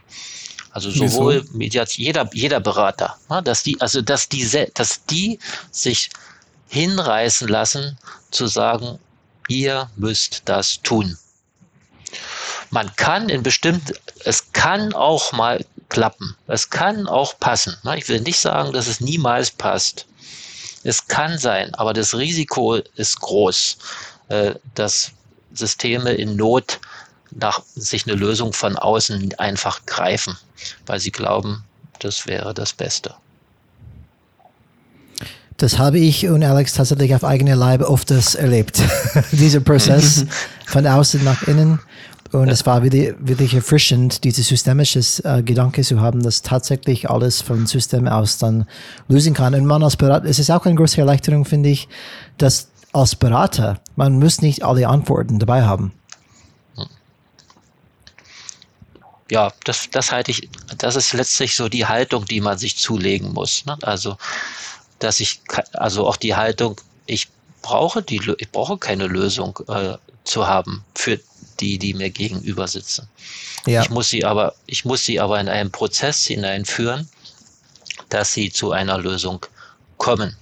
Also 0.72 0.89
sowohl 0.89 1.46
Mediat, 1.52 1.91
jeder, 1.98 2.30
jeder 2.34 2.62
Berater, 2.62 3.17
ne, 3.30 3.44
dass 3.44 3.63
die, 3.63 3.80
also 3.82 4.02
dass 4.02 4.30
die, 4.30 4.48
dass 4.74 5.06
die 5.06 5.38
sich 5.72 6.10
hinreißen 6.72 7.50
lassen, 7.50 7.98
zu 8.32 8.48
sagen, 8.48 8.98
ihr 9.50 9.90
müsst 9.98 10.44
das 10.46 10.82
tun. 10.82 11.18
Man 12.70 12.96
kann 12.96 13.28
in 13.28 13.44
bestimmten, 13.44 13.94
es 14.24 14.54
kann 14.54 14.94
auch 14.94 15.34
mal 15.34 15.66
klappen. 15.90 16.38
Es 16.48 16.70
kann 16.70 17.08
auch 17.08 17.38
passen. 17.40 17.76
Ich 17.98 18.08
will 18.08 18.22
nicht 18.22 18.40
sagen, 18.40 18.72
dass 18.72 18.88
es 18.88 19.02
niemals 19.02 19.52
passt. 19.52 20.06
Es 20.84 21.08
kann 21.08 21.38
sein, 21.38 21.76
aber 21.76 21.92
das 21.92 22.16
Risiko 22.16 22.76
ist 22.96 23.20
groß, 23.20 23.78
äh, 24.30 24.56
dass 24.74 25.12
Systeme 25.54 26.14
in 26.14 26.38
Not 26.38 26.80
nach 27.32 27.62
sich 27.76 28.08
eine 28.08 28.16
Lösung 28.16 28.54
von 28.54 28.78
außen 28.78 29.38
einfach 29.38 29.86
greifen, 29.86 30.38
weil 30.86 31.02
sie 31.02 31.12
glauben, 31.12 31.66
das 32.00 32.26
wäre 32.26 32.54
das 32.54 32.72
Beste. 32.72 33.14
Das 35.62 35.78
habe 35.78 36.00
ich 36.00 36.28
und 36.28 36.43
Alex 36.43 36.74
tatsächlich 36.74 37.13
auf 37.13 37.24
eigene 37.24 37.54
Leibe 37.54 37.88
oft 37.88 38.10
erlebt. 38.10 38.82
Dieser 39.32 39.60
Prozess 39.60 40.26
von 40.65 40.88
außen 40.88 41.24
nach 41.24 41.43
innen. 41.43 41.80
Und 42.32 42.50
es 42.50 42.65
war 42.65 42.82
wirklich, 42.82 43.13
wirklich 43.19 43.54
erfrischend, 43.54 44.24
dieses 44.24 44.47
systemische 44.47 45.02
äh, 45.24 45.43
Gedanke 45.43 45.84
zu 45.84 46.02
haben, 46.02 46.24
dass 46.24 46.41
tatsächlich 46.41 47.12
alles 47.12 47.41
vom 47.41 47.67
System 47.67 48.08
aus 48.08 48.39
dann 48.39 48.65
lösen 49.08 49.36
kann. 49.36 49.54
Und 49.54 49.67
man 49.67 49.84
als 49.84 49.97
Berater, 49.97 50.26
es 50.26 50.39
ist 50.39 50.50
auch 50.50 50.65
eine 50.65 50.74
große 50.74 51.00
Erleichterung, 51.00 51.45
finde 51.45 51.69
ich, 51.69 51.88
dass 52.39 52.69
als 52.91 53.15
Berater, 53.15 53.80
man 53.95 54.17
muss 54.17 54.41
nicht 54.41 54.63
alle 54.63 54.88
Antworten 54.88 55.38
dabei 55.38 55.62
haben. 55.62 55.91
Ja, 59.30 59.52
das, 59.65 59.89
das 59.91 60.12
halte 60.12 60.32
ich, 60.32 60.50
das 60.80 60.95
ist 60.95 61.13
letztlich 61.13 61.56
so 61.56 61.69
die 61.69 61.86
Haltung, 61.86 62.26
die 62.26 62.41
man 62.41 62.58
sich 62.58 62.78
zulegen 62.78 63.32
muss. 63.34 63.63
Ne? 63.65 63.78
Also 63.84 64.17
dass 65.02 65.20
ich, 65.20 65.42
also 65.74 66.08
auch 66.08 66.16
die 66.16 66.36
Haltung, 66.36 66.80
ich 67.08 67.28
brauche 67.62 68.02
die, 68.02 68.22
ich 68.38 68.52
brauche 68.52 68.78
keine 68.78 69.08
Lösung 69.08 69.60
äh, 69.68 69.98
zu 70.24 70.48
haben 70.48 70.84
für 70.96 71.20
die, 71.60 71.78
die 71.78 71.94
mir 71.94 72.10
gegenüber 72.10 72.68
sitzen. 72.68 73.08
Ja. 73.66 73.82
Ich 73.82 73.90
muss 73.90 74.10
sie 74.10 74.24
aber, 74.24 74.56
ich 74.68 74.86
muss 74.86 75.04
sie 75.06 75.20
aber 75.20 75.40
in 75.40 75.50
einen 75.50 75.72
Prozess 75.72 76.26
hineinführen, 76.26 77.10
dass 78.10 78.34
sie 78.34 78.52
zu 78.52 78.72
einer 78.72 78.98
Lösung 78.98 79.46
kommen. 79.98 80.36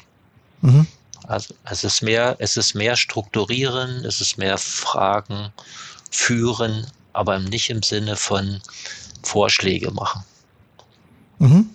Mhm. 0.62 0.88
Also 1.28 1.54
es 1.70 1.84
ist 1.84 2.02
mehr, 2.02 2.36
es 2.40 2.58
ist 2.58 2.74
mehr 2.74 2.96
strukturieren, 2.96 4.04
es 4.04 4.20
ist 4.20 4.38
mehr 4.38 4.58
Fragen 4.58 5.54
führen, 6.12 6.88
aber 7.14 7.40
nicht 7.40 7.70
im 7.70 7.84
Sinne 7.84 8.16
von 8.16 8.62
Vorschläge 9.24 9.92
machen. 9.92 10.24
Mhm. 11.40 11.70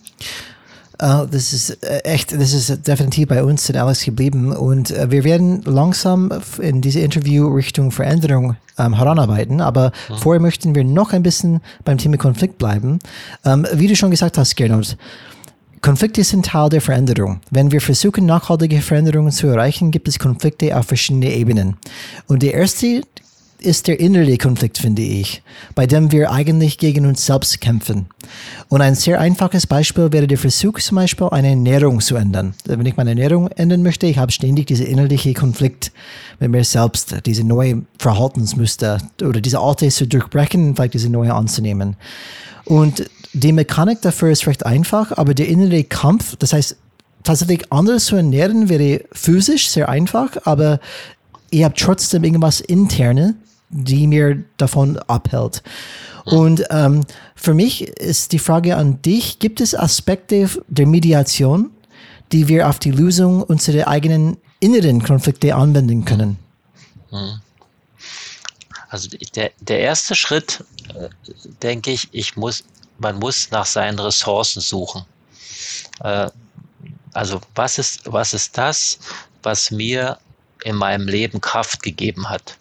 Uh, 1.03 1.27
das 1.29 1.53
ist 1.53 1.83
äh, 1.83 1.99
echt, 2.05 2.33
das 2.33 2.53
ist 2.53 2.87
definitiv 2.87 3.27
bei 3.29 3.43
uns 3.43 3.69
in 3.69 3.77
Alex 3.77 4.05
geblieben 4.05 4.53
und 4.53 4.93
uh, 4.93 5.11
wir 5.11 5.25
werden 5.25 5.61
langsam 5.65 6.31
in 6.61 6.83
diese 6.83 7.01
Interview 7.01 7.49
Richtung 7.49 7.91
Veränderung 7.91 8.51
um, 8.51 8.57
ähm, 8.79 8.97
heranarbeiten, 8.97 9.61
aber 9.61 9.91
mhm. 10.09 10.15
vorher 10.19 10.41
möchten 10.41 10.77
wir 10.77 10.85
noch 10.85 11.13
ein 11.13 11.25
bisschen 11.25 11.61
beim 11.85 11.99
Thema 11.99 12.17
Konflikt 12.17 12.59
bleiben. 12.59 13.01
Um, 13.43 13.67
wie 13.73 13.89
du 13.89 13.97
schon 13.97 14.13
gesagt 14.13 14.39
hast, 14.39 14.55
Gernot, 14.55 14.97
Konflikte 15.81 16.23
sind 16.23 16.47
Teil 16.47 16.71
der 16.71 16.81
Veränderung. 16.81 17.41
Wenn 17.51 17.73
wir 17.73 17.81
versuchen, 17.81 18.25
nachhaltige 18.25 18.81
Veränderungen 18.81 19.33
zu 19.33 19.49
erreichen, 19.49 19.91
gibt 19.91 20.09
es 20.09 20.19
Konflikte 20.19 20.75
auf 20.79 20.87
verschiedenen 20.87 21.31
Ebenen. 21.31 21.77
Und 22.27 22.43
die 22.43 22.53
erste 22.53 23.03
ist 23.59 23.87
der 23.87 24.01
innere 24.01 24.37
Konflikt, 24.37 24.79
finde 24.79 25.03
ich, 25.03 25.43
bei 25.75 25.87
dem 25.87 26.13
wir 26.13 26.31
eigentlich 26.31 26.79
gegen 26.79 27.07
uns 27.07 27.25
selbst 27.25 27.61
kämpfen. 27.61 28.07
Und 28.69 28.81
ein 28.81 28.95
sehr 28.95 29.21
einfaches 29.21 29.67
Beispiel 29.67 30.13
wäre 30.13 30.27
der 30.27 30.39
Versuch, 30.39 30.79
zum 30.81 30.97
Beispiel 30.97 31.29
eine 31.31 31.51
Ernährung 31.51 32.01
zu 32.01 32.17
ändern. 32.17 32.55
Wenn 32.65 32.85
ich 32.87 32.97
meine 32.97 33.11
Ernährung 33.11 33.49
ändern 33.49 33.83
möchte, 33.83 34.07
ich 34.07 34.19
habe 34.19 34.33
ständig 34.33 34.67
diese 34.67 34.85
innerliche 34.85 35.35
Konflikt 35.35 35.93
mit 36.41 36.51
mir 36.51 36.65
selbst, 36.65 37.17
diese 37.27 37.45
neue 37.45 37.83
Verhaltensmuster 37.99 38.99
oder 39.23 39.41
diese 39.41 39.61
alte 39.61 39.89
zu 39.89 40.07
durchbrechen 40.07 40.75
vielleicht 40.75 40.95
diese 40.95 41.09
neue 41.09 41.35
anzunehmen. 41.35 41.97
Und 42.65 43.09
die 43.33 43.53
Mechanik 43.53 44.01
dafür 44.03 44.31
ist 44.31 44.47
recht 44.47 44.65
einfach, 44.65 45.13
aber 45.13 45.35
der 45.35 45.49
innere 45.49 45.85
Kampf, 45.85 46.37
das 46.37 46.53
heißt, 46.53 46.77
tatsächlich 47.25 47.73
anders 47.73 48.05
zu 48.05 48.17
ernähren 48.17 48.69
wäre 48.69 49.05
physisch 49.13 49.69
sehr 49.69 49.89
einfach, 49.89 50.37
aber 50.45 50.79
ihr 51.51 51.65
habt 51.65 51.81
trotzdem 51.81 52.25
irgendwas 52.25 52.61
interne, 52.61 53.35
die 53.71 54.07
mir 54.07 54.45
davon 54.57 54.99
abhält. 54.99 55.63
Und 56.25 56.65
ähm, 56.71 57.05
für 57.35 57.55
mich 57.55 57.83
ist 57.83 58.33
die 58.33 58.39
Frage 58.39 58.77
an 58.77 59.03
dich, 59.03 59.39
gibt 59.39 59.61
es 59.61 59.75
Aspekte 59.75 60.49
der 60.69 60.87
Mediation, 60.87 61.71
die 62.33 62.49
wir 62.49 62.69
auf 62.69 62.79
die 62.79 62.91
Lösung 62.91 63.43
unserer 63.43 63.89
eigenen 63.89 64.39
inneren 64.61 65.03
Konflikte 65.03 65.55
anwenden 65.55 66.05
können? 66.05 66.39
Hm. 67.11 67.41
Also 68.89 69.09
der, 69.35 69.51
der 69.61 69.81
erste 69.81 70.15
Schritt, 70.15 70.65
äh, 70.95 71.09
denke 71.63 71.91
ich, 71.91 72.09
ich 72.13 72.37
muss, 72.37 72.65
man 72.99 73.19
muss 73.19 73.51
nach 73.51 73.67
seinen 73.67 73.99
Ressourcen 73.99 74.61
suchen. 74.61 75.05
Äh, 76.01 76.31
also 77.13 77.41
was 77.55 77.79
ist, 77.79 78.01
was 78.11 78.35
ist 78.35 78.57
das, 78.57 78.99
was 79.43 79.71
mir 79.71 80.19
in 80.65 80.77
meinem 80.77 81.07
Leben 81.07 81.41
Kraft 81.41 81.83
gegeben 81.83 82.31
hat? 82.31 82.57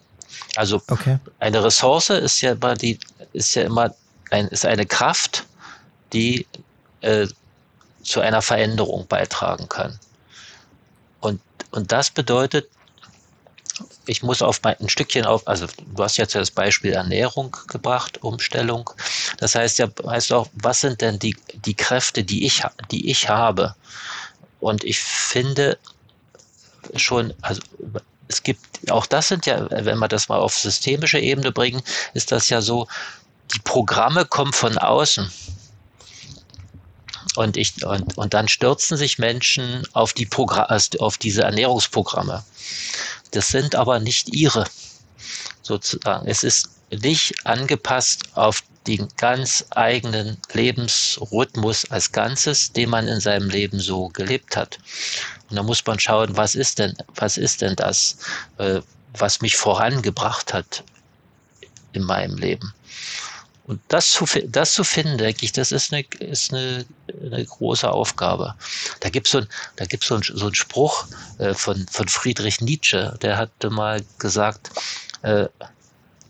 Also 0.55 0.81
okay. 0.89 1.19
eine 1.39 1.63
Ressource 1.63 2.09
ist 2.09 2.41
ja 2.41 2.53
immer 2.53 2.75
die, 2.75 2.99
ist 3.33 3.55
ja 3.55 3.63
immer 3.63 3.93
ein, 4.31 4.47
ist 4.47 4.65
eine 4.65 4.85
Kraft, 4.85 5.45
die 6.11 6.45
äh, 7.01 7.27
zu 8.03 8.19
einer 8.19 8.41
Veränderung 8.41 9.07
beitragen 9.07 9.67
kann. 9.69 9.99
Und, 11.21 11.41
und 11.71 11.91
das 11.91 12.09
bedeutet, 12.09 12.69
ich 14.05 14.21
muss 14.21 14.41
auf 14.41 14.59
mein, 14.63 14.75
ein 14.79 14.89
Stückchen 14.89 15.25
auf, 15.25 15.47
also 15.47 15.65
du 15.67 16.03
hast 16.03 16.17
jetzt 16.17 16.35
das 16.35 16.51
Beispiel 16.51 16.93
Ernährung 16.93 17.55
gebracht, 17.67 18.21
Umstellung. 18.21 18.89
Das 19.37 19.55
heißt 19.55 19.79
ja, 19.79 19.87
heißt 20.05 20.33
auch, 20.33 20.49
was 20.53 20.81
sind 20.81 21.01
denn 21.01 21.19
die, 21.19 21.35
die 21.65 21.73
Kräfte, 21.73 22.23
die 22.23 22.45
ich, 22.45 22.63
die 22.91 23.09
ich 23.09 23.29
habe? 23.29 23.75
Und 24.59 24.83
ich 24.83 24.99
finde 24.99 25.77
schon, 26.95 27.33
also 27.41 27.61
es 28.33 28.43
gibt, 28.43 28.91
auch 28.91 29.05
das 29.05 29.27
sind 29.27 29.45
ja, 29.45 29.67
wenn 29.69 29.99
wir 29.99 30.07
das 30.07 30.29
mal 30.29 30.39
auf 30.39 30.57
systemische 30.57 31.19
Ebene 31.19 31.51
bringen, 31.51 31.81
ist 32.13 32.31
das 32.31 32.49
ja 32.49 32.61
so, 32.61 32.87
die 33.53 33.59
Programme 33.59 34.25
kommen 34.25 34.53
von 34.53 34.77
außen. 34.77 35.31
Und, 37.35 37.57
ich, 37.57 37.83
und, 37.83 38.17
und 38.17 38.33
dann 38.33 38.47
stürzen 38.47 38.97
sich 38.97 39.17
Menschen 39.17 39.83
auf, 39.93 40.13
die 40.13 40.25
Progr 40.25 40.67
auf 40.99 41.17
diese 41.17 41.43
Ernährungsprogramme. 41.43 42.43
Das 43.31 43.47
sind 43.47 43.75
aber 43.75 43.99
nicht 43.99 44.29
ihre, 44.35 44.65
sozusagen. 45.63 46.27
Es 46.27 46.43
ist 46.43 46.69
nicht 46.91 47.33
angepasst 47.45 48.23
auf 48.35 48.63
den 48.85 49.07
ganz 49.17 49.65
eigenen 49.71 50.37
Lebensrhythmus 50.51 51.89
als 51.89 52.11
Ganzes, 52.11 52.73
den 52.73 52.89
man 52.89 53.07
in 53.07 53.19
seinem 53.19 53.49
Leben 53.49 53.79
so 53.79 54.09
gelebt 54.09 54.55
hat. 54.55 54.77
Und 55.53 55.57
da 55.57 55.63
muss 55.63 55.85
man 55.85 55.99
schauen, 55.99 56.35
was 56.35 56.55
ist 56.55 56.79
denn, 56.79 56.95
was 57.13 57.37
ist 57.37 57.61
denn 57.61 57.75
das, 57.75 58.17
äh, 58.57 58.81
was 59.15 59.39
mich 59.39 59.55
vorangebracht 59.55 60.51
hat 60.51 60.83
in 61.91 62.01
meinem 62.01 62.37
Leben. 62.37 62.73
Und 63.67 63.79
das 63.87 64.09
zu, 64.09 64.25
das 64.47 64.73
zu 64.73 64.83
finden, 64.83 65.19
denke 65.19 65.45
ich, 65.45 65.51
das 65.51 65.71
ist 65.71 65.93
eine, 65.93 66.03
ist 66.17 66.51
eine, 66.51 66.87
eine 67.23 67.45
große 67.45 67.87
Aufgabe. 67.87 68.55
Da 68.99 69.09
gibt 69.09 69.27
so 69.27 69.41
es 69.41 70.07
so, 70.07 70.19
so 70.23 70.45
einen 70.45 70.55
Spruch 70.55 71.05
äh, 71.37 71.53
von, 71.53 71.85
von 71.87 72.07
Friedrich 72.07 72.59
Nietzsche, 72.59 73.15
der 73.21 73.37
hatte 73.37 73.69
mal 73.69 74.03
gesagt, 74.17 74.71
äh, 75.21 75.47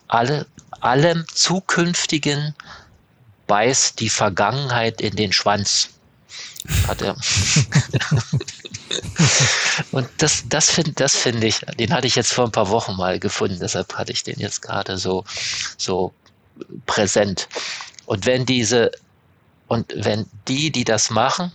alle, 0.09 0.45
allem 0.81 1.25
Zukünftigen 1.33 2.53
beißt 3.47 4.01
die 4.01 4.09
Vergangenheit 4.09 4.99
in 4.99 5.15
den 5.15 5.31
Schwanz. 5.31 5.92
Hat 6.87 7.01
er. 7.01 7.15
Und 9.91 10.07
das, 10.17 10.43
das 10.47 10.69
finde 10.69 10.93
das 10.93 11.15
finde 11.15 11.47
ich, 11.47 11.59
den 11.79 11.93
hatte 11.93 12.07
ich 12.07 12.15
jetzt 12.15 12.31
vor 12.31 12.45
ein 12.45 12.51
paar 12.51 12.69
Wochen 12.69 12.95
mal 12.95 13.19
gefunden, 13.19 13.57
deshalb 13.59 13.93
hatte 13.95 14.11
ich 14.11 14.23
den 14.23 14.39
jetzt 14.39 14.61
gerade 14.61 14.97
so, 14.97 15.25
so 15.77 16.13
präsent. 16.85 17.47
Und 18.05 18.25
wenn 18.25 18.45
diese, 18.45 18.91
und 19.67 19.91
wenn 19.95 20.25
die, 20.47 20.71
die 20.71 20.83
das 20.83 21.09
machen, 21.09 21.51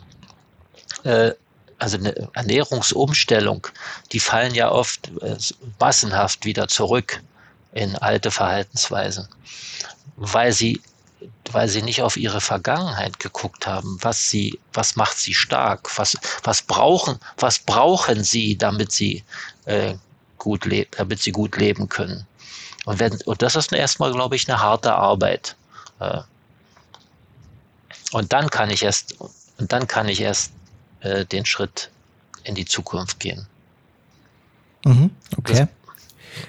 äh, 1.05 1.33
also 1.79 1.97
eine 1.97 2.29
Ernährungsumstellung, 2.33 3.67
die 4.13 4.21
fallen 4.21 4.55
ja 4.55 4.71
oft 4.71 5.11
äh, 5.23 5.37
massenhaft 5.79 6.45
wieder 6.45 6.69
zurück 6.69 7.23
in 7.73 7.95
alte 7.97 8.31
Verhaltensweisen, 8.31 9.29
weil 10.17 10.53
sie, 10.53 10.81
weil 11.53 11.69
sie 11.69 11.83
nicht 11.83 12.03
auf 12.03 12.17
ihre 12.17 12.41
Vergangenheit 12.41 13.19
geguckt 13.19 13.67
haben, 13.67 13.99
was 14.01 14.31
sie, 14.31 14.59
was 14.73 14.97
macht 14.97 15.19
sie 15.19 15.35
stark, 15.35 15.97
was, 15.99 16.17
was 16.43 16.63
brauchen, 16.63 17.19
was 17.37 17.59
brauchen 17.59 18.25
sie, 18.25 18.57
damit 18.57 18.93
sie 18.93 19.25
äh, 19.65 19.95
gut 20.39 20.65
leben, 20.65 20.91
damit 20.97 21.21
sie 21.21 21.33
gut 21.33 21.57
leben 21.57 21.89
können. 21.89 22.27
Und, 22.85 22.99
wenn, 23.01 23.21
und 23.23 23.43
das 23.43 23.57
ist 23.57 23.73
erstmal, 23.73 24.13
glaube 24.13 24.37
ich, 24.37 24.49
eine 24.49 24.61
harte 24.61 24.95
Arbeit. 24.95 25.57
Äh, 26.01 26.21
und 28.13 28.33
dann 28.33 28.49
kann 28.49 28.71
ich 28.71 28.83
erst, 28.83 29.17
und 29.59 29.73
dann 29.73 29.87
kann 29.87 30.09
ich 30.09 30.21
erst 30.21 30.53
äh, 31.01 31.25
den 31.25 31.45
Schritt 31.45 31.91
in 32.45 32.55
die 32.55 32.65
Zukunft 32.65 33.21
gehen. 33.21 33.47
Mhm, 34.85 35.11
okay. 35.37 35.53
Das, 35.53 35.69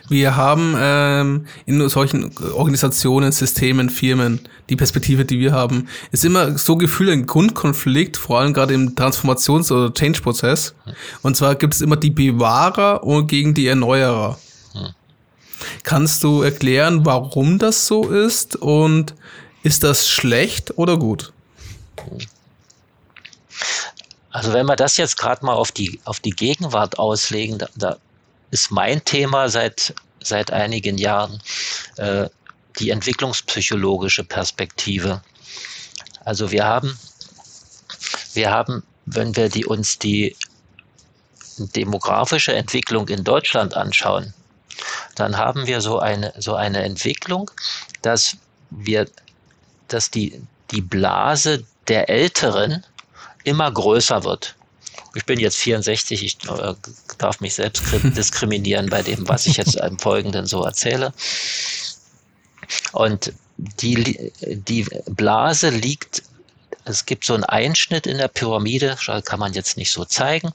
wir 0.10 0.36
haben 0.36 0.76
ähm, 0.78 1.46
in 1.66 1.88
solchen 1.90 2.32
Organisationen, 2.54 3.32
Systemen, 3.32 3.90
Firmen, 3.90 4.42
die 4.70 4.76
Perspektive, 4.76 5.26
die 5.26 5.40
wir 5.40 5.52
haben, 5.52 5.88
ist 6.12 6.26
immer 6.26 6.58
so 6.58 6.76
Gefühl 6.76 7.10
ein 7.10 7.26
Grundkonflikt, 7.26 8.18
vor 8.18 8.40
allem 8.40 8.54
gerade 8.54 8.74
im 8.74 8.96
Transformations- 8.96 9.72
oder 9.72 9.94
Change-Prozess. 9.94 10.74
Und 11.22 11.38
zwar 11.38 11.56
gibt 11.56 11.74
es 11.74 11.82
immer 11.82 11.96
die 11.96 12.12
Bewahrer 12.12 13.04
und 13.04 13.28
gegen 13.28 13.54
die 13.54 13.68
Erneuerer. 13.68 14.38
Kannst 15.84 16.24
du 16.24 16.42
erklären, 16.42 17.06
warum 17.06 17.60
das 17.60 17.88
so 17.88 18.10
ist 18.10 18.56
und 18.56 19.14
ist 19.64 19.84
das 19.84 20.10
schlecht 20.10 20.78
oder 20.78 20.98
gut? 20.98 21.34
Also 24.32 24.54
wenn 24.54 24.68
wir 24.68 24.76
das 24.76 24.98
jetzt 24.98 25.18
gerade 25.18 25.46
mal 25.46 25.54
auf 25.54 25.72
die, 25.72 26.00
auf 26.06 26.20
die 26.20 26.30
Gegenwart 26.30 27.00
auslegen, 27.00 27.58
da, 27.58 27.68
da 27.76 27.98
ist 28.52 28.72
mein 28.72 29.04
Thema 29.06 29.50
seit, 29.50 29.94
seit 30.22 30.52
einigen 30.52 30.98
Jahren 30.98 31.42
äh, 31.98 32.28
die 32.80 32.90
entwicklungspsychologische 32.90 34.24
Perspektive. 34.24 35.22
Also 36.26 36.52
wir 36.52 36.66
haben, 36.66 36.98
wir 38.34 38.52
haben, 38.52 38.84
wenn 39.06 39.36
wir 39.36 39.50
die, 39.50 39.66
uns 39.66 40.00
die 40.00 40.36
demografische 41.58 42.54
Entwicklung 42.54 43.08
in 43.10 43.24
Deutschland 43.24 43.74
anschauen, 43.76 44.34
dann 45.16 45.38
haben 45.38 45.68
wir 45.68 45.82
so 45.82 46.00
eine, 46.00 46.34
so 46.38 46.56
eine 46.56 46.84
Entwicklung, 46.84 47.52
dass 48.02 48.38
wir, 48.70 49.08
dass 49.88 50.10
die, 50.10 50.42
die 50.72 50.82
Blase 50.82 51.66
der 51.88 52.10
Älteren 52.10 52.86
immer 53.44 53.72
größer 53.72 54.24
wird 54.24 54.56
ich 55.16 55.26
bin 55.26 55.40
jetzt 55.40 55.58
64, 55.58 56.24
ich 56.24 56.38
äh, 56.50 56.74
darf 57.18 57.40
mich 57.40 57.56
selbst 57.56 57.84
diskriminieren 58.04 58.90
bei 58.90 59.02
dem, 59.02 59.28
was 59.28 59.46
ich 59.46 59.58
jetzt 59.58 59.76
im 59.76 60.00
Folgenden 60.00 60.46
so 60.46 60.64
erzähle. 60.64 61.14
Und 62.92 63.34
die, 63.58 64.32
die 64.42 64.86
Blase 65.08 65.70
liegt 65.70 66.24
es 66.86 67.06
gibt 67.06 67.26
so 67.26 67.34
einen 67.34 67.44
Einschnitt 67.44 68.08
in 68.08 68.18
der 68.18 68.28
Pyramide, 68.28 68.98
kann 69.26 69.40
man 69.40 69.54
jetzt 69.54 69.78
nicht 69.78 69.92
so 69.92 70.06
zeigen. 70.06 70.52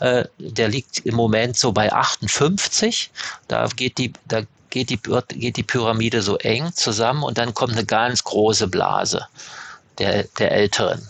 Äh, 0.00 0.24
der 0.38 0.68
liegt 0.68 1.00
im 1.00 1.14
Moment 1.14 1.56
so 1.56 1.72
bei 1.72 1.92
58. 1.92 3.10
Da 3.46 3.68
geht 3.68 3.98
die, 3.98 4.12
da 4.26 4.42
geht 4.70 4.90
die, 4.90 4.98
geht 5.28 5.56
die 5.56 5.62
Pyramide 5.62 6.22
so 6.22 6.36
eng 6.38 6.72
zusammen 6.74 7.22
und 7.22 7.38
dann 7.38 7.54
kommt 7.54 7.72
eine 7.72 7.84
ganz 7.84 8.24
große 8.24 8.66
Blase 8.66 9.26
der, 9.98 10.24
der 10.38 10.52
Älteren. 10.52 11.08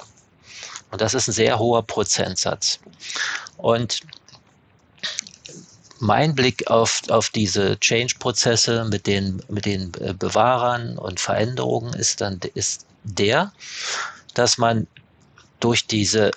Und 0.90 1.00
das 1.00 1.14
ist 1.14 1.28
ein 1.28 1.32
sehr 1.32 1.58
hoher 1.58 1.82
Prozentsatz. 1.82 2.78
Und 3.56 4.00
mein 5.98 6.34
Blick 6.34 6.70
auf, 6.70 7.02
auf 7.08 7.30
diese 7.30 7.78
Change-Prozesse 7.80 8.84
mit 8.84 9.06
den, 9.06 9.42
mit 9.48 9.64
den 9.64 9.92
äh, 10.00 10.12
Bewahrern 10.12 10.98
und 10.98 11.20
Veränderungen 11.20 11.94
ist 11.94 12.20
dann 12.20 12.38
ist 12.54 12.86
der, 13.02 13.52
dass 14.34 14.58
man 14.58 14.86
durch 15.60 15.86
diese 15.86 16.30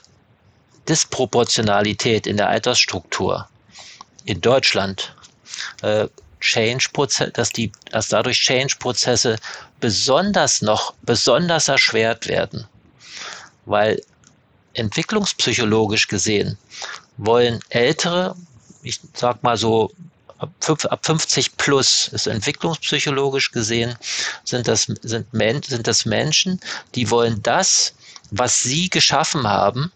Disproportionalität 0.87 2.25
in 2.25 2.37
der 2.37 2.49
Altersstruktur 2.49 3.47
in 4.25 4.41
Deutschland 4.41 5.13
äh, 5.81 6.07
Change-Prozesse, 6.39 7.31
dass 7.31 7.51
die, 7.51 7.71
dass 7.91 8.07
dadurch 8.07 8.39
Change-Prozesse 8.39 9.37
besonders 9.79 10.61
noch, 10.61 10.93
besonders 11.01 11.67
erschwert 11.67 12.27
werden. 12.27 12.65
Weil 13.65 14.01
entwicklungspsychologisch 14.79 16.07
gesehen 16.07 16.57
wollen 17.17 17.59
ältere, 17.69 18.35
ich 18.81 18.99
sag 19.13 19.43
mal 19.43 19.57
so 19.57 19.91
ab 20.39 21.05
50 21.05 21.57
plus 21.57 22.07
ist 22.07 22.27
entwicklungspsychologisch 22.27 23.51
gesehen, 23.51 23.97
sind 24.45 24.67
das, 24.67 24.83
sind, 25.01 25.25
sind 25.65 25.87
das 25.87 26.05
Menschen, 26.05 26.61
die 26.95 27.11
wollen 27.11 27.43
das, 27.43 27.93
was 28.31 28.63
sie 28.63 28.89
geschaffen 28.89 29.45
haben, 29.47 29.91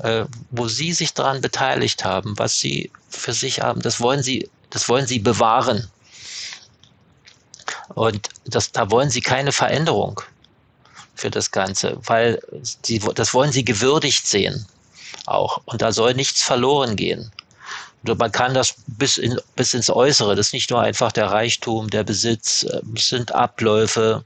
äh, 0.00 0.26
wo 0.50 0.68
sie 0.68 0.92
sich 0.92 1.14
daran 1.14 1.40
beteiligt 1.40 2.04
haben, 2.04 2.38
was 2.38 2.60
sie 2.60 2.90
für 3.08 3.32
sich 3.32 3.62
haben, 3.62 3.80
das 3.80 4.00
wollen 4.00 4.22
sie, 4.22 4.50
das 4.70 4.88
wollen 4.88 5.06
sie 5.06 5.20
bewahren. 5.20 5.90
Und 7.94 8.28
das, 8.44 8.70
da 8.70 8.90
wollen 8.90 9.08
sie 9.08 9.22
keine 9.22 9.52
Veränderung 9.52 10.20
für 11.18 11.30
das 11.30 11.50
Ganze, 11.50 11.98
weil 12.04 12.40
sie, 12.84 13.00
das 13.14 13.34
wollen 13.34 13.52
sie 13.52 13.64
gewürdigt 13.64 14.26
sehen 14.26 14.66
auch. 15.26 15.60
Und 15.64 15.82
da 15.82 15.92
soll 15.92 16.14
nichts 16.14 16.42
verloren 16.42 16.96
gehen. 16.96 17.30
Man 18.02 18.32
kann 18.32 18.54
das 18.54 18.74
bis, 18.86 19.18
in, 19.18 19.38
bis 19.56 19.74
ins 19.74 19.90
Äußere. 19.90 20.36
Das 20.36 20.48
ist 20.48 20.52
nicht 20.52 20.70
nur 20.70 20.80
einfach 20.80 21.12
der 21.12 21.26
Reichtum, 21.26 21.90
der 21.90 22.04
Besitz, 22.04 22.62
äh, 22.62 22.80
es 22.94 23.08
sind 23.08 23.34
Abläufe. 23.34 24.24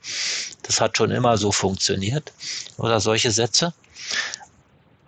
Das 0.63 0.81
hat 0.81 0.97
schon 0.97 1.11
immer 1.11 1.37
so 1.39 1.51
funktioniert. 1.51 2.33
Oder 2.77 3.01
solche 3.01 3.31
Sätze. 3.31 3.73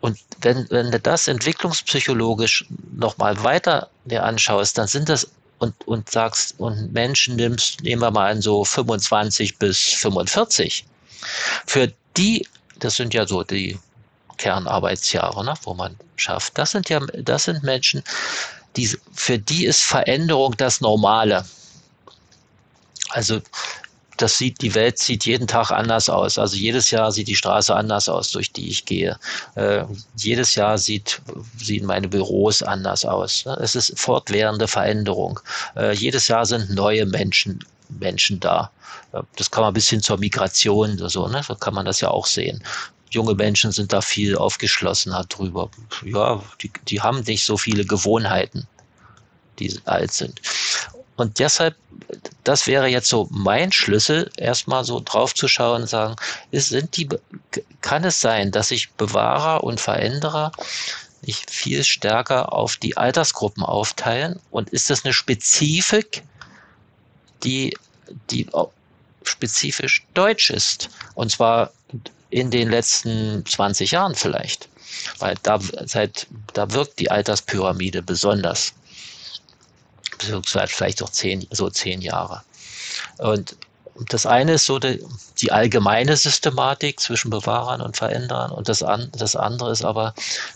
Und 0.00 0.18
wenn, 0.40 0.66
wenn 0.70 0.90
du 0.90 0.98
das 0.98 1.28
entwicklungspsychologisch 1.28 2.66
nochmal 2.96 3.42
weiter 3.44 3.88
dir 4.04 4.24
anschaust, 4.24 4.76
dann 4.76 4.88
sind 4.88 5.08
das 5.08 5.28
und, 5.58 5.74
und 5.86 6.10
sagst, 6.10 6.58
und 6.58 6.92
Menschen 6.92 7.36
nimmst, 7.36 7.82
nehmen 7.82 8.02
wir 8.02 8.10
mal 8.10 8.30
an, 8.30 8.42
so 8.42 8.64
25 8.64 9.58
bis 9.58 9.78
45. 9.78 10.84
Für 11.66 11.92
die, 12.16 12.46
das 12.78 12.96
sind 12.96 13.14
ja 13.14 13.26
so 13.26 13.42
die 13.42 13.78
Kernarbeitsjahre, 14.38 15.44
ne, 15.44 15.54
wo 15.62 15.74
man 15.74 15.96
schafft. 16.16 16.58
Das 16.58 16.72
sind 16.72 16.88
ja, 16.88 17.00
das 17.00 17.44
sind 17.44 17.62
Menschen, 17.62 18.02
die, 18.76 18.90
für 19.12 19.38
die 19.38 19.66
ist 19.66 19.82
Veränderung 19.82 20.56
das 20.56 20.80
Normale. 20.80 21.44
Also 23.10 23.40
das 24.16 24.38
sieht, 24.38 24.62
die 24.62 24.74
Welt 24.74 24.98
sieht 24.98 25.26
jeden 25.26 25.46
Tag 25.46 25.70
anders 25.70 26.08
aus. 26.08 26.38
Also 26.38 26.56
jedes 26.56 26.90
Jahr 26.90 27.10
sieht 27.10 27.28
die 27.28 27.36
Straße 27.36 27.74
anders 27.74 28.08
aus, 28.08 28.30
durch 28.30 28.52
die 28.52 28.68
ich 28.68 28.84
gehe. 28.84 29.18
Äh, 29.56 29.84
jedes 30.16 30.54
Jahr 30.54 30.78
sieht, 30.78 31.20
sehen 31.60 31.86
meine 31.86 32.08
Büros 32.08 32.62
anders 32.62 33.04
aus. 33.04 33.44
Es 33.60 33.74
ist 33.74 33.98
fortwährende 33.98 34.68
Veränderung. 34.68 35.40
Äh, 35.76 35.94
jedes 35.94 36.28
Jahr 36.28 36.46
sind 36.46 36.70
neue 36.70 37.06
Menschen, 37.06 37.64
Menschen 37.88 38.40
da. 38.40 38.70
Das 39.36 39.50
kann 39.50 39.62
man 39.62 39.74
bis 39.74 39.88
hin 39.88 40.00
zur 40.00 40.18
Migration 40.18 40.94
oder 40.94 41.08
so, 41.08 41.28
ne? 41.28 41.42
So 41.42 41.54
kann 41.54 41.74
man 41.74 41.86
das 41.86 42.00
ja 42.00 42.10
auch 42.10 42.26
sehen 42.26 42.62
junge 43.14 43.34
Menschen 43.34 43.72
sind 43.72 43.92
da 43.92 44.00
viel 44.00 44.36
aufgeschlossener 44.36 45.24
drüber. 45.24 45.70
Ja, 46.04 46.42
die, 46.60 46.70
die 46.88 47.00
haben 47.00 47.20
nicht 47.20 47.44
so 47.44 47.56
viele 47.56 47.84
Gewohnheiten, 47.84 48.66
die 49.58 49.80
alt 49.84 50.12
sind. 50.12 50.40
Und 51.16 51.38
deshalb, 51.38 51.76
das 52.42 52.66
wäre 52.66 52.88
jetzt 52.88 53.08
so 53.08 53.28
mein 53.30 53.70
Schlüssel, 53.70 54.30
erstmal 54.36 54.84
so 54.84 55.00
drauf 55.00 55.32
zu 55.34 55.46
schauen 55.46 55.82
und 55.82 55.88
sagen, 55.88 56.16
ist, 56.50 56.70
sind 56.70 56.96
die, 56.96 57.08
kann 57.80 58.04
es 58.04 58.20
sein, 58.20 58.50
dass 58.50 58.68
sich 58.68 58.90
Bewahrer 58.92 59.62
und 59.62 59.80
Veränderer 59.80 60.50
nicht 61.22 61.50
viel 61.50 61.84
stärker 61.84 62.52
auf 62.52 62.76
die 62.76 62.96
Altersgruppen 62.96 63.62
aufteilen? 63.62 64.40
Und 64.50 64.70
ist 64.70 64.90
das 64.90 65.04
eine 65.04 65.14
Spezifik, 65.14 66.24
die, 67.44 67.76
die 68.30 68.48
spezifisch 69.22 70.04
deutsch 70.14 70.50
ist? 70.50 70.90
Und 71.14 71.30
zwar 71.30 71.70
in 72.30 72.50
den 72.50 72.70
letzten 72.70 73.44
20 73.46 73.92
Jahren 73.92 74.14
vielleicht. 74.14 74.68
Weil 75.18 75.36
da, 75.42 75.58
seit, 75.84 76.26
da 76.52 76.70
wirkt 76.72 76.98
die 76.98 77.10
Alterspyramide 77.10 78.02
besonders. 78.02 78.72
Beziehungsweise 80.18 80.72
vielleicht 80.72 81.02
auch 81.02 81.10
zehn, 81.10 81.46
so 81.50 81.70
zehn 81.70 82.00
Jahre. 82.00 82.42
Und 83.18 83.56
das 84.08 84.26
eine 84.26 84.54
ist 84.54 84.66
so 84.66 84.78
die, 84.78 85.04
die 85.38 85.52
allgemeine 85.52 86.16
Systematik 86.16 87.00
zwischen 87.00 87.30
Bewahrern 87.30 87.80
und 87.80 87.96
Veränderern 87.96 88.50
und 88.50 88.68
das, 88.68 88.82
an, 88.82 89.10
das 89.12 89.36
andere 89.36 89.70
ist 89.70 89.84
aber, 89.84 90.14